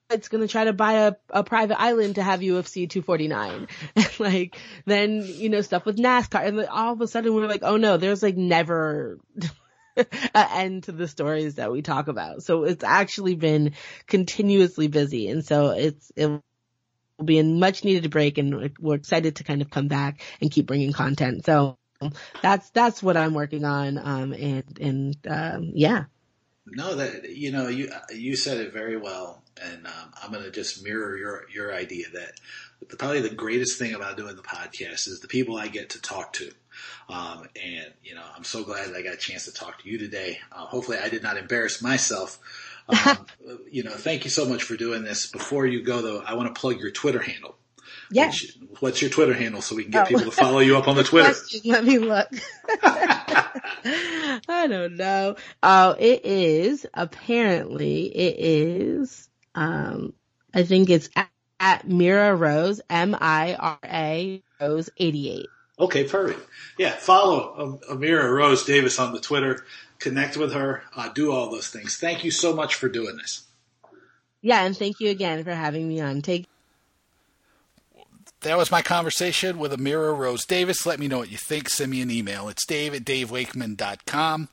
it's 0.10 0.30
going 0.30 0.42
to 0.42 0.48
try 0.48 0.66
to 0.66 0.74
buy 0.74 0.94
a, 0.94 1.14
a 1.30 1.44
private 1.44 1.80
island 1.80 2.16
to 2.16 2.24
have 2.24 2.40
UFC 2.40 2.90
249. 2.90 3.68
like, 4.20 4.58
then, 4.86 5.24
you 5.26 5.50
know, 5.50 5.62
stuff 5.62 5.86
with 5.86 5.98
NASCAR. 5.98 6.46
And 6.46 6.66
all 6.66 6.94
of 6.94 7.02
a 7.02 7.08
sudden 7.08 7.34
we're 7.34 7.48
like, 7.48 7.64
oh 7.64 7.78
no, 7.78 7.98
there's 7.98 8.24
like 8.24 8.38
never 8.38 9.18
an 9.98 10.06
end 10.36 10.84
to 10.84 10.92
the 10.92 11.08
stories 11.08 11.56
that 11.56 11.72
we 11.72 11.82
talk 11.82 12.08
about. 12.08 12.44
So 12.44 12.64
it's 12.64 12.84
actually 12.84 13.36
been 13.36 13.74
continuously 14.08 14.88
busy. 14.88 15.30
And 15.30 15.46
so 15.46 15.72
it's, 15.72 16.12
it 16.16 16.28
will 16.28 16.42
be 17.24 17.40
a 17.40 17.44
much 17.44 17.84
needed 17.84 18.10
break 18.12 18.38
and 18.38 18.72
we're 18.80 18.96
excited 18.96 19.38
to 19.38 19.44
kind 19.44 19.62
of 19.62 19.70
come 19.70 19.88
back 19.88 20.22
and 20.42 20.52
keep 20.52 20.68
bringing 20.68 20.94
content. 20.94 21.46
So 21.46 21.78
that's, 22.42 22.70
that's 22.72 23.02
what 23.02 23.18
I'm 23.18 23.34
working 23.34 23.66
on. 23.66 23.98
Um, 23.98 24.34
and, 24.34 24.80
and, 24.80 25.18
um, 25.28 25.72
yeah. 25.74 26.06
No, 26.66 26.96
that, 26.96 27.30
you 27.30 27.52
know, 27.52 27.68
you, 27.68 27.92
you 28.14 28.36
said 28.36 28.58
it 28.58 28.74
very 28.74 28.98
well 28.98 29.44
and 29.62 29.86
um, 29.86 30.14
I'm 30.22 30.32
going 30.32 30.44
to 30.44 30.52
just 30.52 30.84
mirror 30.84 31.18
your 31.18 31.46
your 31.54 31.74
idea 31.74 32.06
that 32.14 32.40
the, 32.88 32.98
probably 32.98 33.22
the 33.22 33.30
greatest 33.30 33.78
thing 33.78 33.94
about 33.94 34.18
doing 34.18 34.36
the 34.36 34.42
podcast 34.42 35.08
is 35.08 35.20
the 35.20 35.28
people 35.28 35.58
I 35.58 35.68
get 35.68 35.92
to 35.92 36.02
talk 36.02 36.34
to. 36.34 36.52
Um, 37.10 37.48
and 37.62 37.94
you 38.04 38.16
know, 38.16 38.24
I'm 38.36 38.44
so 38.44 38.64
glad 38.64 38.90
that 38.90 38.96
I 38.96 39.02
got 39.02 39.14
a 39.14 39.18
chance 39.18 39.46
to 39.46 39.54
talk 39.54 39.82
to 39.82 39.90
you 39.90 39.98
today. 39.98 40.40
Uh, 40.52 40.66
hopefully, 40.66 40.98
I 40.98 41.10
did 41.10 41.24
not 41.24 41.38
embarrass 41.38 41.82
myself. 41.82 42.40
Um, 42.86 43.26
you 43.72 43.82
know, 43.86 43.92
thank 43.92 44.26
you 44.26 44.30
so 44.30 44.46
much 44.46 44.64
for 44.64 44.76
doing 44.76 45.04
this. 45.04 45.28
Before 45.28 45.66
you 45.66 45.84
go, 45.84 46.02
though, 46.02 46.20
I 46.20 46.34
want 46.34 46.54
to 46.54 46.60
plug 46.60 46.82
your 46.82 46.92
Twitter 46.92 47.22
handle. 47.22 47.56
Yeah. 48.12 48.28
Which, 48.28 48.58
what's 48.80 49.02
your 49.02 49.12
Twitter 49.12 49.34
handle 49.34 49.62
so 49.62 49.76
we 49.76 49.84
can 49.84 49.92
get 49.92 50.06
oh. 50.06 50.10
people 50.10 50.26
to 50.26 50.32
follow 50.32 50.60
you 50.60 50.78
up 50.78 50.88
on 50.88 50.96
the 50.96 51.04
Twitter? 51.04 51.34
Let 51.66 51.86
me 51.86 52.00
look. 52.00 52.30
I 54.50 54.68
don't 54.68 54.96
know. 54.98 55.36
Oh, 55.62 55.96
it 55.98 56.26
is 56.26 56.86
apparently 56.94 58.06
it 58.06 58.36
is 58.40 59.30
um, 59.56 60.14
I 60.54 60.64
think 60.64 60.90
it's 60.90 61.10
at, 61.16 61.30
at 61.60 61.88
Mira 61.88 62.36
Rose, 62.36 62.82
M-I-R-A 62.90 64.44
Rose 64.60 64.90
88. 64.98 65.48
Okay, 65.80 66.04
perfect. 66.04 66.48
Yeah, 66.78 66.92
follow 66.92 67.80
Amira 67.90 68.32
Rose 68.32 68.64
Davis 68.64 69.00
on 69.00 69.14
the 69.14 69.20
Twitter, 69.20 69.66
connect 70.00 70.38
with 70.38 70.54
her, 70.54 70.84
uh, 70.96 71.10
do 71.10 71.32
all 71.32 71.50
those 71.50 71.70
things. 71.70 71.98
Thank 71.98 72.24
you 72.24 72.32
so 72.32 72.54
much 72.56 72.76
for 72.76 72.90
doing 72.90 73.18
this. 73.18 73.44
Yeah, 74.42 74.64
and 74.66 74.78
thank 74.78 75.00
you 75.00 75.10
again 75.10 75.44
for 75.44 75.54
having 75.54 75.88
me 75.88 76.02
on. 76.02 76.22
Take 76.22 76.46
that 78.44 78.58
was 78.58 78.72
my 78.72 78.82
conversation 78.82 79.58
with 79.58 79.72
Amira 79.72 80.18
Rose 80.18 80.46
Davis. 80.46 80.86
Let 80.86 81.00
me 81.00 81.08
know 81.08 81.18
what 81.18 81.32
you 81.32 81.38
think. 81.38 81.70
Send 81.70 81.92
me 81.92 82.02
an 82.02 82.12
email. 82.12 82.50
It's 82.50 82.66
dave 82.66 82.94
at 82.94 83.04
davewakeman.com. 83.04 84.50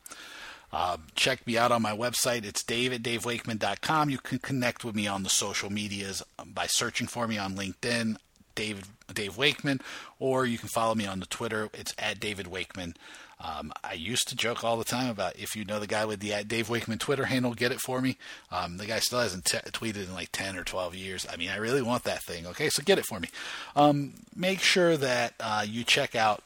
Uh, 0.72 0.96
check 1.16 1.44
me 1.46 1.58
out 1.58 1.72
on 1.72 1.82
my 1.82 1.96
website. 1.96 2.44
It's 2.44 2.62
dave 2.62 2.92
at 2.92 3.02
davewakeman.com. 3.02 4.08
You 4.08 4.18
can 4.18 4.38
connect 4.38 4.84
with 4.84 4.94
me 4.94 5.06
on 5.08 5.24
the 5.24 5.28
social 5.28 5.70
medias 5.70 6.22
by 6.44 6.66
searching 6.66 7.08
for 7.08 7.26
me 7.26 7.36
on 7.36 7.56
LinkedIn, 7.56 8.16
David 8.54 8.84
Dave 9.12 9.36
Wakeman, 9.36 9.80
or 10.20 10.46
you 10.46 10.58
can 10.58 10.68
follow 10.68 10.94
me 10.94 11.06
on 11.06 11.18
the 11.18 11.26
Twitter. 11.26 11.68
It's 11.74 11.92
at 11.98 12.20
David 12.20 12.46
Wakeman. 12.46 12.94
Um, 13.42 13.72
I 13.82 13.94
used 13.94 14.28
to 14.28 14.36
joke 14.36 14.62
all 14.62 14.76
the 14.76 14.84
time 14.84 15.10
about 15.10 15.38
if 15.38 15.56
you 15.56 15.64
know 15.64 15.80
the 15.80 15.86
guy 15.86 16.04
with 16.04 16.20
the 16.20 16.34
at 16.34 16.48
Dave 16.48 16.68
Wakeman 16.68 16.98
Twitter 16.98 17.24
handle, 17.24 17.54
get 17.54 17.72
it 17.72 17.80
for 17.80 18.00
me. 18.00 18.18
Um, 18.50 18.76
the 18.76 18.86
guy 18.86 18.98
still 18.98 19.20
hasn't 19.20 19.46
t- 19.46 19.58
tweeted 19.58 20.06
in 20.06 20.14
like 20.14 20.30
10 20.32 20.56
or 20.56 20.64
12 20.64 20.94
years. 20.94 21.26
I 21.30 21.36
mean, 21.36 21.48
I 21.48 21.56
really 21.56 21.82
want 21.82 22.04
that 22.04 22.22
thing. 22.24 22.46
Okay, 22.46 22.68
so 22.68 22.82
get 22.82 22.98
it 22.98 23.06
for 23.06 23.18
me. 23.18 23.28
Um, 23.74 24.14
make 24.36 24.60
sure 24.60 24.96
that 24.96 25.34
uh, 25.40 25.64
you 25.66 25.84
check 25.84 26.14
out 26.14 26.42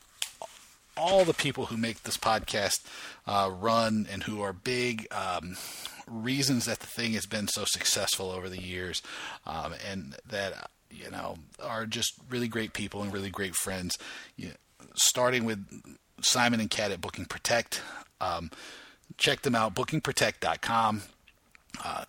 all 0.96 1.24
the 1.24 1.34
people 1.34 1.66
who 1.66 1.76
make 1.76 2.02
this 2.02 2.16
podcast 2.16 2.84
uh, 3.26 3.50
run 3.52 4.06
and 4.10 4.24
who 4.24 4.40
are 4.42 4.52
big 4.52 5.06
um, 5.10 5.56
reasons 6.06 6.66
that 6.66 6.80
the 6.80 6.86
thing 6.86 7.12
has 7.12 7.26
been 7.26 7.48
so 7.48 7.64
successful 7.64 8.30
over 8.30 8.48
the 8.48 8.60
years, 8.60 9.02
um, 9.46 9.74
and 9.88 10.16
that 10.28 10.70
you 10.90 11.10
know 11.10 11.38
are 11.62 11.86
just 11.86 12.12
really 12.28 12.48
great 12.48 12.72
people 12.72 13.02
and 13.02 13.12
really 13.12 13.30
great 13.30 13.54
friends. 13.56 13.96
You 14.36 14.48
know, 14.48 14.54
starting 14.94 15.44
with 15.44 15.64
Simon 16.20 16.60
and 16.60 16.70
Kat 16.70 16.90
at 16.90 17.00
Booking 17.00 17.26
Protect. 17.26 17.82
Um, 18.20 18.50
check 19.16 19.42
them 19.42 19.54
out, 19.54 19.74
bookingprotect.com. 19.74 21.02
Uh, 21.84 22.04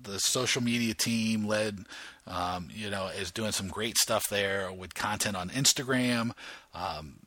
the 0.00 0.18
social 0.18 0.62
media 0.62 0.94
team 0.94 1.46
led, 1.46 1.84
um, 2.26 2.68
you 2.72 2.90
know, 2.90 3.08
is 3.08 3.30
doing 3.30 3.52
some 3.52 3.68
great 3.68 3.96
stuff 3.96 4.24
there 4.30 4.72
with 4.72 4.94
content 4.94 5.36
on 5.36 5.48
Instagram, 5.50 6.32
um, 6.74 7.18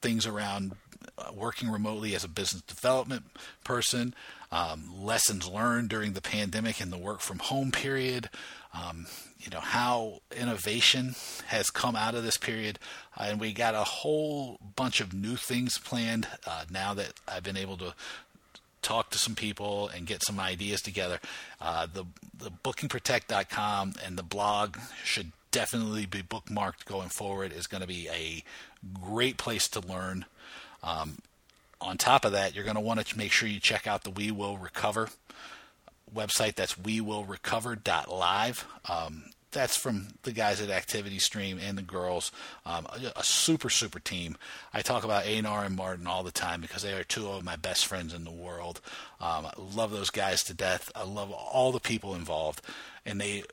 things 0.00 0.26
around 0.26 0.76
uh, 1.16 1.30
working 1.34 1.68
remotely 1.68 2.14
as 2.14 2.24
a 2.24 2.28
business 2.28 2.62
development 2.62 3.24
person, 3.64 4.14
um, 4.52 4.90
lessons 5.00 5.48
learned 5.48 5.88
during 5.88 6.12
the 6.12 6.22
pandemic 6.22 6.80
and 6.80 6.92
the 6.92 6.98
work 6.98 7.20
from 7.20 7.38
home 7.38 7.72
period, 7.72 8.28
um, 8.74 9.06
you 9.38 9.50
know, 9.50 9.60
how 9.60 10.20
innovation 10.36 11.14
has 11.46 11.70
come 11.70 11.96
out 11.96 12.14
of 12.14 12.24
this 12.24 12.36
period. 12.36 12.78
Uh, 13.16 13.26
and 13.28 13.40
we 13.40 13.52
got 13.52 13.74
a 13.74 13.84
whole 13.84 14.58
bunch 14.76 15.00
of 15.00 15.12
new 15.12 15.36
things 15.36 15.78
planned 15.78 16.26
uh, 16.46 16.64
now 16.70 16.94
that 16.94 17.14
I've 17.26 17.42
been 17.42 17.56
able 17.56 17.76
to 17.78 17.94
talk 18.82 19.10
to 19.10 19.18
some 19.18 19.34
people 19.34 19.88
and 19.88 20.06
get 20.06 20.24
some 20.24 20.38
ideas 20.38 20.82
together. 20.82 21.20
Uh, 21.60 21.86
the 21.92 22.04
the 22.36 22.50
bookingprotect.com 22.50 23.94
and 24.04 24.16
the 24.16 24.22
blog 24.22 24.76
should 25.02 25.32
definitely 25.50 26.06
be 26.06 26.22
bookmarked 26.22 26.84
going 26.84 27.08
forward. 27.08 27.52
is 27.52 27.66
going 27.66 27.80
to 27.80 27.86
be 27.86 28.08
a 28.08 28.44
great 29.00 29.36
place 29.36 29.66
to 29.68 29.80
learn. 29.80 30.24
Um, 30.82 31.18
on 31.80 31.96
top 31.96 32.24
of 32.24 32.32
that, 32.32 32.54
you're 32.54 32.64
going 32.64 32.76
to 32.76 32.80
want 32.80 33.04
to 33.04 33.18
make 33.18 33.32
sure 33.32 33.48
you 33.48 33.60
check 33.60 33.86
out 33.86 34.04
the 34.04 34.10
We 34.10 34.30
Will 34.30 34.56
Recover 34.56 35.08
website. 36.14 36.54
That's 36.54 36.74
wewillrecover.live. 36.74 38.66
Um, 38.88 39.24
that's 39.50 39.76
from 39.78 40.08
the 40.24 40.32
guys 40.32 40.60
at 40.60 40.70
Activity 40.70 41.18
Stream 41.18 41.58
and 41.62 41.78
the 41.78 41.82
girls. 41.82 42.30
Um, 42.66 42.86
a, 42.86 43.20
a, 43.20 43.24
super, 43.24 43.70
super 43.70 43.98
team. 43.98 44.36
I 44.74 44.82
talk 44.82 45.04
about 45.04 45.24
Anar 45.24 45.64
and 45.64 45.74
Martin 45.74 46.06
all 46.06 46.22
the 46.22 46.30
time 46.30 46.60
because 46.60 46.82
they 46.82 46.92
are 46.92 47.04
two 47.04 47.28
of 47.28 47.44
my 47.44 47.56
best 47.56 47.86
friends 47.86 48.12
in 48.12 48.24
the 48.24 48.30
world. 48.30 48.80
Um, 49.20 49.46
I 49.46 49.52
love 49.56 49.90
those 49.90 50.10
guys 50.10 50.42
to 50.44 50.54
death. 50.54 50.92
I 50.94 51.04
love 51.04 51.32
all 51.32 51.72
the 51.72 51.80
people 51.80 52.14
involved. 52.14 52.60
And 53.06 53.20
they 53.20 53.44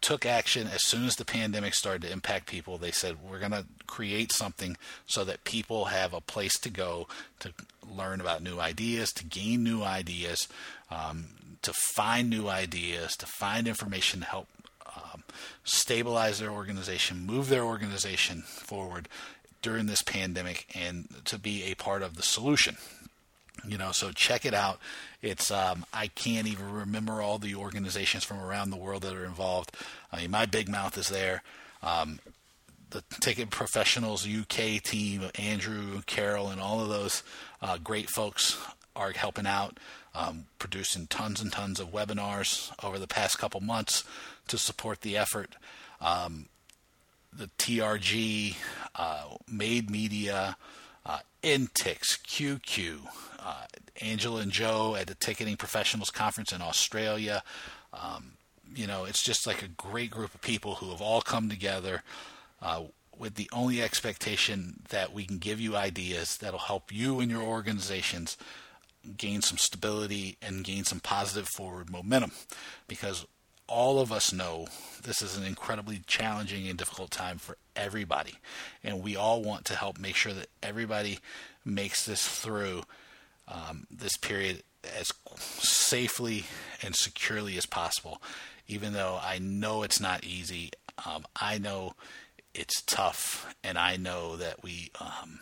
took 0.00 0.26
action 0.26 0.68
as 0.72 0.84
soon 0.84 1.06
as 1.06 1.16
the 1.16 1.24
pandemic 1.24 1.74
started 1.74 2.02
to 2.02 2.12
impact 2.12 2.46
people. 2.46 2.78
They 2.78 2.90
said, 2.90 3.16
we're 3.22 3.38
going 3.38 3.52
to 3.52 3.66
create 3.86 4.32
something 4.32 4.76
so 5.06 5.24
that 5.24 5.44
people 5.44 5.86
have 5.86 6.12
a 6.12 6.20
place 6.20 6.58
to 6.60 6.70
go 6.70 7.08
to 7.40 7.52
learn 7.88 8.20
about 8.20 8.42
new 8.42 8.60
ideas, 8.60 9.12
to 9.12 9.24
gain 9.24 9.62
new 9.62 9.82
ideas, 9.82 10.48
um, 10.90 11.26
to 11.62 11.72
find 11.72 12.28
new 12.28 12.48
ideas, 12.48 13.16
to 13.16 13.26
find 13.26 13.66
information 13.66 14.20
to 14.20 14.26
help 14.26 14.48
um, 14.96 15.22
stabilize 15.64 16.38
their 16.38 16.50
organization, 16.50 17.26
move 17.26 17.48
their 17.48 17.64
organization 17.64 18.42
forward 18.42 19.08
during 19.62 19.86
this 19.86 20.02
pandemic, 20.02 20.66
and 20.74 21.08
to 21.24 21.38
be 21.38 21.64
a 21.64 21.74
part 21.74 22.02
of 22.02 22.16
the 22.16 22.22
solution. 22.22 22.76
You 23.66 23.78
know, 23.78 23.92
so 23.92 24.10
check 24.10 24.44
it 24.44 24.54
out. 24.54 24.80
It's 25.20 25.50
um, 25.50 25.84
I 25.92 26.08
can't 26.08 26.48
even 26.48 26.72
remember 26.72 27.22
all 27.22 27.38
the 27.38 27.54
organizations 27.54 28.24
from 28.24 28.40
around 28.40 28.70
the 28.70 28.76
world 28.76 29.02
that 29.02 29.14
are 29.14 29.24
involved. 29.24 29.76
I 30.10 30.22
mean, 30.22 30.30
my 30.32 30.46
big 30.46 30.68
mouth 30.68 30.98
is 30.98 31.08
there. 31.08 31.42
Um, 31.82 32.18
the 32.90 33.04
Ticket 33.20 33.50
Professionals 33.50 34.26
UK 34.26 34.82
team, 34.82 35.22
Andrew, 35.36 36.02
Carol, 36.06 36.48
and 36.48 36.60
all 36.60 36.80
of 36.80 36.88
those 36.88 37.22
uh, 37.60 37.78
great 37.78 38.10
folks 38.10 38.58
are 38.94 39.12
helping 39.12 39.46
out, 39.46 39.78
um, 40.14 40.46
producing 40.58 41.06
tons 41.06 41.40
and 41.40 41.52
tons 41.52 41.80
of 41.80 41.92
webinars 41.92 42.72
over 42.84 42.98
the 42.98 43.06
past 43.06 43.38
couple 43.38 43.60
months 43.60 44.04
to 44.48 44.58
support 44.58 45.00
the 45.00 45.16
effort. 45.16 45.56
Um, 46.00 46.46
the 47.32 47.46
TRG, 47.58 48.56
uh, 48.94 49.24
Made 49.50 49.90
Media, 49.90 50.56
uh, 51.06 51.20
Intix, 51.42 52.20
QQ, 52.20 53.08
uh, 53.40 53.64
Angela 54.00 54.42
and 54.42 54.52
Joe 54.52 54.96
at 54.98 55.06
the 55.06 55.14
Ticketing 55.14 55.56
Professionals 55.56 56.10
Conference 56.10 56.52
in 56.52 56.60
Australia. 56.60 57.42
Um, 57.92 58.32
you 58.74 58.86
know, 58.86 59.04
it's 59.04 59.22
just 59.22 59.46
like 59.46 59.62
a 59.62 59.68
great 59.68 60.10
group 60.10 60.34
of 60.34 60.42
people 60.42 60.76
who 60.76 60.90
have 60.90 61.00
all 61.00 61.20
come 61.20 61.48
together 61.48 62.02
uh, 62.60 62.82
with 63.18 63.34
the 63.34 63.48
only 63.52 63.82
expectation 63.82 64.82
that 64.90 65.12
we 65.12 65.24
can 65.24 65.38
give 65.38 65.60
you 65.60 65.76
ideas 65.76 66.36
that'll 66.38 66.58
help 66.58 66.92
you 66.92 67.20
and 67.20 67.30
your 67.30 67.42
organizations 67.42 68.36
gain 69.16 69.42
some 69.42 69.58
stability 69.58 70.36
and 70.40 70.64
gain 70.64 70.84
some 70.84 71.00
positive 71.00 71.48
forward 71.48 71.90
momentum. 71.90 72.32
Because 72.88 73.26
all 73.68 74.00
of 74.00 74.12
us 74.12 74.32
know 74.32 74.66
this 75.02 75.22
is 75.22 75.36
an 75.36 75.44
incredibly 75.44 76.02
challenging 76.06 76.68
and 76.68 76.78
difficult 76.78 77.10
time 77.10 77.38
for 77.38 77.56
everybody. 77.74 78.34
And 78.84 79.02
we 79.02 79.16
all 79.16 79.42
want 79.42 79.64
to 79.66 79.76
help 79.76 79.98
make 79.98 80.16
sure 80.16 80.32
that 80.32 80.48
everybody 80.62 81.20
makes 81.64 82.04
this 82.04 82.26
through 82.26 82.82
um, 83.48 83.86
this 83.90 84.16
period 84.16 84.62
as 84.98 85.12
safely 85.36 86.44
and 86.82 86.94
securely 86.94 87.56
as 87.56 87.66
possible. 87.66 88.20
Even 88.68 88.92
though 88.92 89.18
I 89.22 89.38
know 89.38 89.82
it's 89.82 90.00
not 90.00 90.24
easy, 90.24 90.70
um, 91.06 91.24
I 91.40 91.58
know 91.58 91.94
it's 92.54 92.82
tough, 92.82 93.54
and 93.64 93.78
I 93.78 93.96
know 93.96 94.36
that 94.36 94.62
we 94.62 94.90
um, 95.00 95.40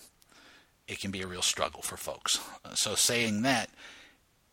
it 0.90 1.00
can 1.00 1.12
be 1.12 1.22
a 1.22 1.26
real 1.26 1.40
struggle 1.40 1.82
for 1.82 1.96
folks. 1.96 2.40
So, 2.74 2.96
saying 2.96 3.42
that, 3.42 3.70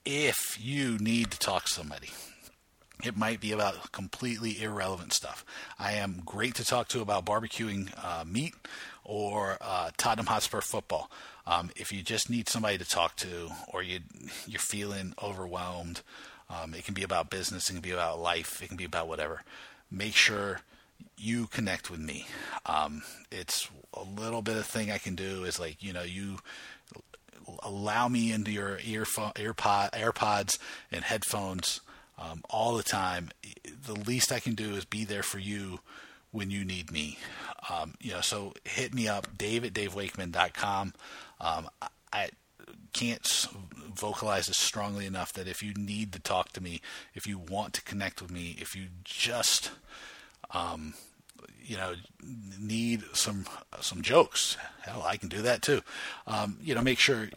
if 0.06 0.58
you 0.62 0.98
need 1.00 1.32
to 1.32 1.40
talk 1.40 1.66
to 1.66 1.74
somebody, 1.74 2.10
it 3.04 3.18
might 3.18 3.42
be 3.42 3.52
about 3.52 3.92
completely 3.92 4.62
irrelevant 4.62 5.14
stuff. 5.14 5.44
I 5.80 5.94
am 5.94 6.22
great 6.24 6.54
to 6.56 6.64
talk 6.64 6.90
to 6.90 7.02
about 7.02 7.26
barbecuing 7.26 7.92
uh, 8.04 8.24
meat 8.24 8.54
or 9.04 9.58
uh, 9.60 9.90
Tottenham 9.98 10.28
Hotspur 10.28 10.62
football. 10.62 11.10
Um, 11.48 11.72
if 11.76 11.92
you 11.92 12.04
just 12.04 12.30
need 12.30 12.48
somebody 12.50 12.78
to 12.78 12.86
talk 12.86 13.16
to, 13.18 13.50
or 13.74 13.82
you 13.82 14.02
you're 14.48 14.60
feeling 14.60 15.16
overwhelmed, 15.22 16.02
um, 16.50 16.76
it 16.76 16.86
can 16.86 16.94
be 16.94 17.04
about 17.04 17.32
business, 17.32 17.70
it 17.70 17.74
can 17.74 17.82
be 17.82 17.92
about 17.92 18.20
life, 18.20 18.62
it 18.62 18.68
can 18.68 18.78
be 18.78 18.86
about 18.86 19.08
whatever. 19.08 19.42
Make 19.90 20.16
sure 20.16 20.62
you 21.18 21.48
connect 21.48 21.90
with 21.90 22.00
me. 22.00 22.28
Um, 22.66 23.04
it's 23.32 23.70
a 23.94 24.04
little 24.04 24.42
bit 24.42 24.58
of 24.58 24.66
thing 24.66 24.92
I 24.92 24.98
can 24.98 25.16
do 25.16 25.44
is 25.44 25.60
like 25.60 25.82
you 25.82 25.94
know 25.94 26.04
you 26.04 26.38
allow 27.64 28.08
me 28.08 28.32
into 28.32 28.52
your 28.52 28.80
earphone, 28.86 29.32
earpod, 29.34 29.92
AirPods 29.92 30.58
and 30.92 31.04
headphones 31.04 31.82
um, 32.18 32.42
all 32.50 32.76
the 32.76 32.84
time. 32.84 33.30
The 33.64 33.94
least 33.94 34.32
I 34.32 34.40
can 34.40 34.56
do 34.56 34.76
is 34.76 34.86
be 34.86 35.06
there 35.06 35.24
for 35.24 35.40
you 35.40 35.80
when 36.32 36.52
you 36.52 36.66
need 36.66 36.92
me. 36.92 37.18
Um, 37.70 37.96
you 38.02 38.12
know, 38.12 38.22
so 38.22 38.54
hit 38.66 38.94
me 38.94 39.08
up, 39.08 39.38
dave 39.38 39.64
at 39.64 39.74
davewakeman.com. 39.74 40.94
Um, 41.40 41.70
I 42.12 42.30
can't 42.94 43.48
vocalize 43.94 44.48
this 44.48 44.58
strongly 44.58 45.06
enough 45.06 45.34
that 45.34 45.48
if 45.48 45.62
you 45.64 45.74
need 45.74 46.12
to 46.14 46.20
talk 46.20 46.52
to 46.54 46.62
me, 46.62 46.82
if 47.14 47.28
you 47.28 47.38
want 47.38 47.74
to 47.74 47.82
connect 47.84 48.22
with 48.22 48.32
me, 48.32 48.56
if 48.60 48.76
you 48.76 48.88
just, 49.04 49.72
um, 50.52 50.94
you 51.64 51.78
know, 51.78 51.94
need 52.60 53.04
some 53.14 53.46
some 53.82 54.02
jokes, 54.02 54.58
hell, 54.82 55.04
I 55.06 55.18
can 55.18 55.30
do 55.30 55.42
that 55.42 55.62
too. 55.62 55.82
Um, 56.26 56.58
you 56.62 56.74
know, 56.76 56.82
make 56.82 57.00
sure 57.00 57.30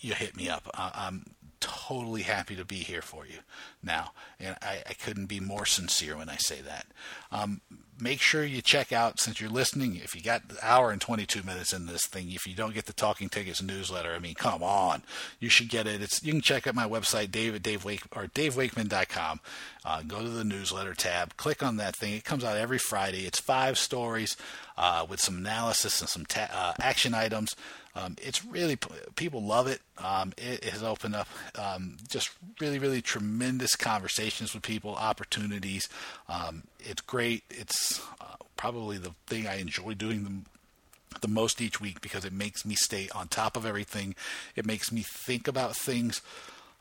you 0.00 0.14
hit 0.14 0.36
me 0.36 0.48
up. 0.48 0.68
I'm 0.74 1.24
totally 1.60 2.22
happy 2.22 2.56
to 2.56 2.64
be 2.64 2.76
here 2.76 3.02
for 3.02 3.26
you 3.26 3.38
now. 3.82 4.12
And 4.38 4.56
I, 4.62 4.82
I 4.88 4.92
couldn't 4.94 5.26
be 5.26 5.40
more 5.40 5.66
sincere 5.66 6.16
when 6.16 6.28
I 6.28 6.36
say 6.36 6.60
that. 6.62 6.86
Um, 7.30 7.60
make 8.00 8.20
sure 8.20 8.44
you 8.44 8.60
check 8.60 8.92
out, 8.92 9.20
since 9.20 9.40
you're 9.40 9.50
listening, 9.50 9.96
if 9.96 10.14
you 10.14 10.22
got 10.22 10.42
hour 10.62 10.90
and 10.90 11.00
22 11.00 11.42
minutes 11.42 11.72
in 11.72 11.86
this 11.86 12.06
thing, 12.06 12.30
if 12.30 12.46
you 12.46 12.54
don't 12.54 12.74
get 12.74 12.86
the 12.86 12.92
Talking 12.92 13.28
Tickets 13.28 13.62
newsletter, 13.62 14.12
I 14.12 14.18
mean, 14.18 14.34
come 14.34 14.62
on. 14.62 15.02
You 15.40 15.48
should 15.48 15.68
get 15.68 15.86
it. 15.86 16.02
It's 16.02 16.22
You 16.22 16.32
can 16.32 16.40
check 16.40 16.66
out 16.66 16.74
my 16.74 16.88
website, 16.88 17.30
David, 17.30 17.62
Dave 17.62 17.84
Wake, 17.84 18.02
or 18.14 18.26
davewakeman.com. 18.26 19.40
Uh, 19.84 20.02
go 20.02 20.22
to 20.22 20.28
the 20.28 20.44
newsletter 20.44 20.94
tab, 20.94 21.36
click 21.36 21.62
on 21.62 21.76
that 21.76 21.96
thing. 21.96 22.14
It 22.14 22.24
comes 22.24 22.44
out 22.44 22.56
every 22.56 22.78
Friday. 22.78 23.26
It's 23.26 23.40
five 23.40 23.78
stories 23.78 24.36
uh, 24.76 25.06
with 25.08 25.20
some 25.20 25.38
analysis 25.38 26.00
and 26.00 26.08
some 26.08 26.26
ta- 26.26 26.50
uh, 26.52 26.72
action 26.80 27.14
items. 27.14 27.54
Um, 27.96 28.16
it's 28.22 28.44
really 28.44 28.76
people 29.16 29.42
love 29.42 29.66
it. 29.66 29.80
Um, 29.96 30.34
it 30.36 30.64
has 30.64 30.82
opened 30.82 31.16
up 31.16 31.28
um, 31.58 31.96
just 32.08 32.30
really, 32.60 32.78
really 32.78 33.00
tremendous 33.00 33.74
conversations 33.74 34.52
with 34.52 34.62
people, 34.62 34.94
opportunities. 34.94 35.88
Um, 36.28 36.64
it's 36.78 37.00
great. 37.00 37.44
It's 37.48 38.00
uh, 38.20 38.36
probably 38.56 38.98
the 38.98 39.12
thing 39.26 39.46
I 39.46 39.56
enjoy 39.56 39.94
doing 39.94 40.24
the, 40.24 41.20
the 41.22 41.28
most 41.28 41.62
each 41.62 41.80
week 41.80 42.02
because 42.02 42.26
it 42.26 42.34
makes 42.34 42.66
me 42.66 42.74
stay 42.74 43.08
on 43.14 43.28
top 43.28 43.56
of 43.56 43.64
everything. 43.64 44.14
It 44.54 44.66
makes 44.66 44.92
me 44.92 45.02
think 45.02 45.48
about 45.48 45.74
things 45.74 46.20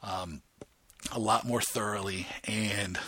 um, 0.03 0.41
a 1.13 1.19
lot 1.19 1.45
more 1.45 1.61
thoroughly 1.61 2.27
and 2.43 2.99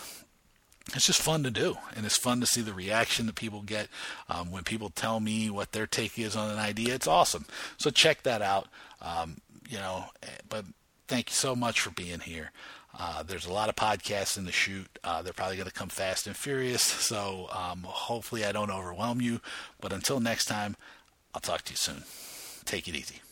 it's 0.94 1.06
just 1.06 1.22
fun 1.22 1.42
to 1.42 1.50
do, 1.50 1.76
and 1.94 2.06
it's 2.06 2.16
fun 2.16 2.40
to 2.40 2.46
see 2.46 2.60
the 2.60 2.72
reaction 2.72 3.26
that 3.26 3.34
people 3.34 3.62
get 3.62 3.88
um, 4.28 4.50
when 4.50 4.64
people 4.64 4.90
tell 4.90 5.20
me 5.20 5.50
what 5.50 5.72
their 5.72 5.86
take 5.86 6.18
is 6.18 6.36
on 6.36 6.50
an 6.50 6.58
idea. 6.58 6.94
It's 6.94 7.06
awesome. 7.06 7.44
So 7.76 7.90
check 7.90 8.22
that 8.22 8.42
out. 8.42 8.68
Um, 9.02 9.40
you 9.68 9.78
know, 9.78 10.06
but 10.48 10.64
thank 11.06 11.30
you 11.30 11.34
so 11.34 11.54
much 11.54 11.80
for 11.80 11.90
being 11.90 12.20
here. 12.20 12.52
Uh, 12.98 13.22
there's 13.22 13.46
a 13.46 13.52
lot 13.52 13.68
of 13.68 13.76
podcasts 13.76 14.36
in 14.38 14.44
the 14.44 14.52
shoot. 14.52 14.86
Uh, 15.04 15.22
they're 15.22 15.32
probably 15.32 15.56
going 15.56 15.68
to 15.68 15.74
come 15.74 15.88
fast 15.88 16.26
and 16.26 16.36
furious. 16.36 16.82
So 17.08 17.48
um, 17.52 17.84
hopefully 17.84 18.44
I 18.44 18.52
don't 18.52 18.70
overwhelm 18.70 19.22
you. 19.22 19.40
But 19.80 19.94
until 19.94 20.20
next 20.20 20.44
time, 20.44 20.76
I'll 21.34 21.40
talk 21.40 21.62
to 21.62 21.72
you 21.72 21.76
soon. 21.76 22.02
Take 22.66 22.86
it 22.86 22.94
easy. 22.94 23.22